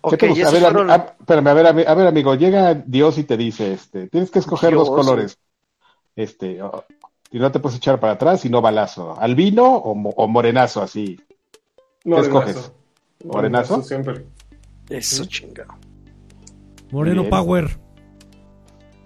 Ok, 0.00 0.16
te 0.16 0.28
gusta? 0.28 0.48
A 0.48 0.50
ver, 0.52 0.62
fueron- 0.62 0.90
a, 0.90 0.94
a- 0.94 1.16
espérame, 1.18 1.48
a 1.48 1.54
ver, 1.54 1.66
a 1.88 1.94
ver, 1.94 2.06
amigo, 2.06 2.34
llega 2.36 2.74
Dios 2.74 3.18
y 3.18 3.24
te 3.24 3.36
dice, 3.36 3.72
este, 3.72 4.06
tienes 4.08 4.30
que 4.30 4.38
escoger 4.38 4.74
dos 4.74 4.88
Dios. 4.88 4.96
colores. 4.96 5.38
Este, 6.14 6.60
y 7.32 7.38
no 7.38 7.50
te 7.50 7.58
puedes 7.60 7.78
echar 7.78 7.98
para 7.98 8.12
atrás 8.14 8.44
y 8.44 8.50
no 8.50 8.60
balazo. 8.60 9.18
¿Albino 9.18 9.64
o, 9.76 9.94
mo- 9.94 10.10
o 10.16 10.28
morenazo 10.28 10.82
así? 10.82 11.18
Morenazo. 12.04 12.38
escoges? 12.50 12.72
¿Morenazo? 13.24 13.82
siempre. 13.82 14.26
Eso 14.88 15.24
chingado. 15.26 15.74
Moreno 16.90 17.22
Bien. 17.22 17.30
Power. 17.30 17.78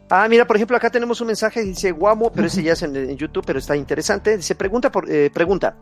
Ah, 0.08 0.28
mira, 0.28 0.46
por 0.46 0.56
ejemplo, 0.56 0.76
acá 0.76 0.88
tenemos 0.90 1.20
un 1.20 1.26
mensaje 1.26 1.60
que 1.60 1.66
dice 1.66 1.90
Guamo, 1.90 2.30
pero 2.30 2.46
ese 2.46 2.62
ya 2.62 2.72
es 2.74 2.82
en, 2.82 2.94
en 2.94 3.16
YouTube, 3.16 3.44
pero 3.44 3.58
está 3.58 3.76
interesante. 3.76 4.36
Dice, 4.36 4.54
pregunta 4.54 4.90
por 4.90 5.10
eh, 5.10 5.30
pregunta. 5.32 5.76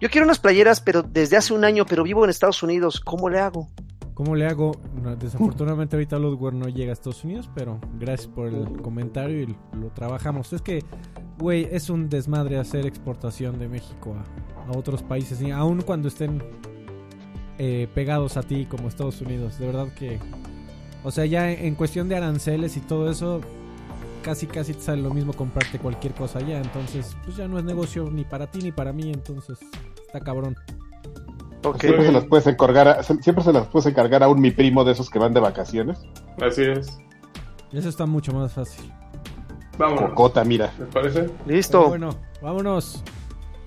Yo 0.00 0.08
quiero 0.10 0.24
unas 0.26 0.38
playeras, 0.38 0.80
pero 0.80 1.02
desde 1.02 1.36
hace 1.36 1.52
un 1.54 1.64
año, 1.64 1.84
pero 1.84 2.04
vivo 2.04 2.22
en 2.24 2.30
Estados 2.30 2.62
Unidos. 2.62 3.00
¿Cómo 3.00 3.28
le 3.28 3.40
hago? 3.40 3.68
¿Cómo 4.14 4.36
le 4.36 4.46
hago? 4.46 4.72
Desafortunadamente 5.18 5.96
ahorita 5.96 6.18
Lodware 6.20 6.54
no 6.54 6.68
llega 6.68 6.90
a 6.90 6.92
Estados 6.92 7.24
Unidos, 7.24 7.50
pero 7.52 7.80
gracias 7.98 8.28
por 8.28 8.46
el 8.46 8.80
comentario 8.80 9.42
y 9.42 9.56
lo 9.76 9.88
trabajamos. 9.92 10.52
Es 10.52 10.62
que, 10.62 10.84
güey, 11.36 11.68
es 11.70 11.90
un 11.90 12.08
desmadre 12.08 12.58
hacer 12.58 12.86
exportación 12.86 13.58
de 13.58 13.68
México 13.68 14.14
a, 14.14 14.72
a 14.72 14.78
otros 14.78 15.02
países, 15.02 15.42
y 15.42 15.50
aun 15.50 15.82
cuando 15.82 16.06
estén 16.06 16.42
eh, 17.58 17.88
pegados 17.92 18.36
a 18.36 18.44
ti 18.44 18.66
como 18.66 18.86
Estados 18.86 19.20
Unidos. 19.20 19.58
De 19.58 19.66
verdad 19.66 19.92
que, 19.94 20.20
o 21.02 21.10
sea, 21.10 21.26
ya 21.26 21.50
en, 21.50 21.66
en 21.66 21.74
cuestión 21.74 22.08
de 22.08 22.14
aranceles 22.14 22.76
y 22.76 22.80
todo 22.80 23.10
eso, 23.10 23.40
casi 24.22 24.46
casi 24.46 24.74
te 24.74 24.80
sale 24.80 25.02
lo 25.02 25.12
mismo 25.12 25.32
comprarte 25.32 25.80
cualquier 25.80 26.14
cosa 26.14 26.38
allá. 26.38 26.60
Entonces, 26.60 27.16
pues 27.24 27.36
ya 27.36 27.48
no 27.48 27.58
es 27.58 27.64
negocio 27.64 28.08
ni 28.12 28.24
para 28.24 28.48
ti 28.48 28.60
ni 28.62 28.70
para 28.70 28.92
mí, 28.92 29.10
entonces 29.10 29.58
está 30.06 30.20
cabrón. 30.20 30.54
Siempre 31.78 32.06
se 32.06 32.12
las 32.12 32.24
puedes 32.26 32.46
encargar, 32.46 32.88
a, 32.88 33.02
siempre 33.02 33.42
se 33.42 33.52
las 33.52 33.66
puedes 33.68 33.86
encargar 33.86 34.22
a 34.22 34.28
un 34.28 34.40
mi 34.40 34.50
primo 34.50 34.84
de 34.84 34.92
esos 34.92 35.08
que 35.10 35.18
van 35.18 35.32
de 35.32 35.40
vacaciones. 35.40 35.98
Así 36.40 36.62
es. 36.62 36.98
Eso 37.72 37.88
está 37.88 38.06
mucho 38.06 38.32
más 38.32 38.52
fácil. 38.52 38.92
Vámonos. 39.78 40.10
Cocota, 40.10 40.44
mira. 40.44 40.72
¿Les 40.78 40.88
parece? 40.88 41.30
Listo. 41.46 41.78
Pero 41.78 41.88
bueno, 41.88 42.10
vámonos. 42.40 43.02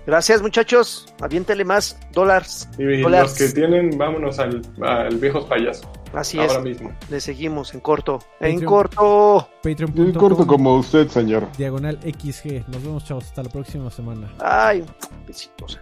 Gracias, 0.06 0.40
muchachos. 0.40 1.12
Aviéntele 1.20 1.66
más 1.66 1.98
dólares. 2.14 2.66
Y, 2.78 3.02
Dólares. 3.02 3.38
los 3.38 3.38
que 3.38 3.54
tienen, 3.54 3.98
vámonos 3.98 4.38
al, 4.38 4.62
al 4.82 5.14
viejos 5.18 5.44
payaso. 5.44 5.90
Así 6.14 6.38
ahora 6.40 6.54
es. 6.54 6.62
mismo. 6.62 6.92
Le 7.10 7.20
seguimos 7.20 7.74
en 7.74 7.80
corto. 7.80 8.20
En 8.40 8.52
Patreon. 8.54 8.64
corto. 8.64 9.48
Patreon.com 9.62 10.12
Corto 10.14 10.46
como 10.46 10.76
usted, 10.76 11.08
señor. 11.08 11.46
diagonal 11.58 11.98
XG. 12.02 12.66
Nos 12.68 12.82
vemos, 12.82 13.04
chavos. 13.04 13.24
Hasta 13.24 13.42
la 13.42 13.50
próxima 13.50 13.90
semana. 13.90 14.32
Ay, 14.40 14.82
besitos. 15.26 15.78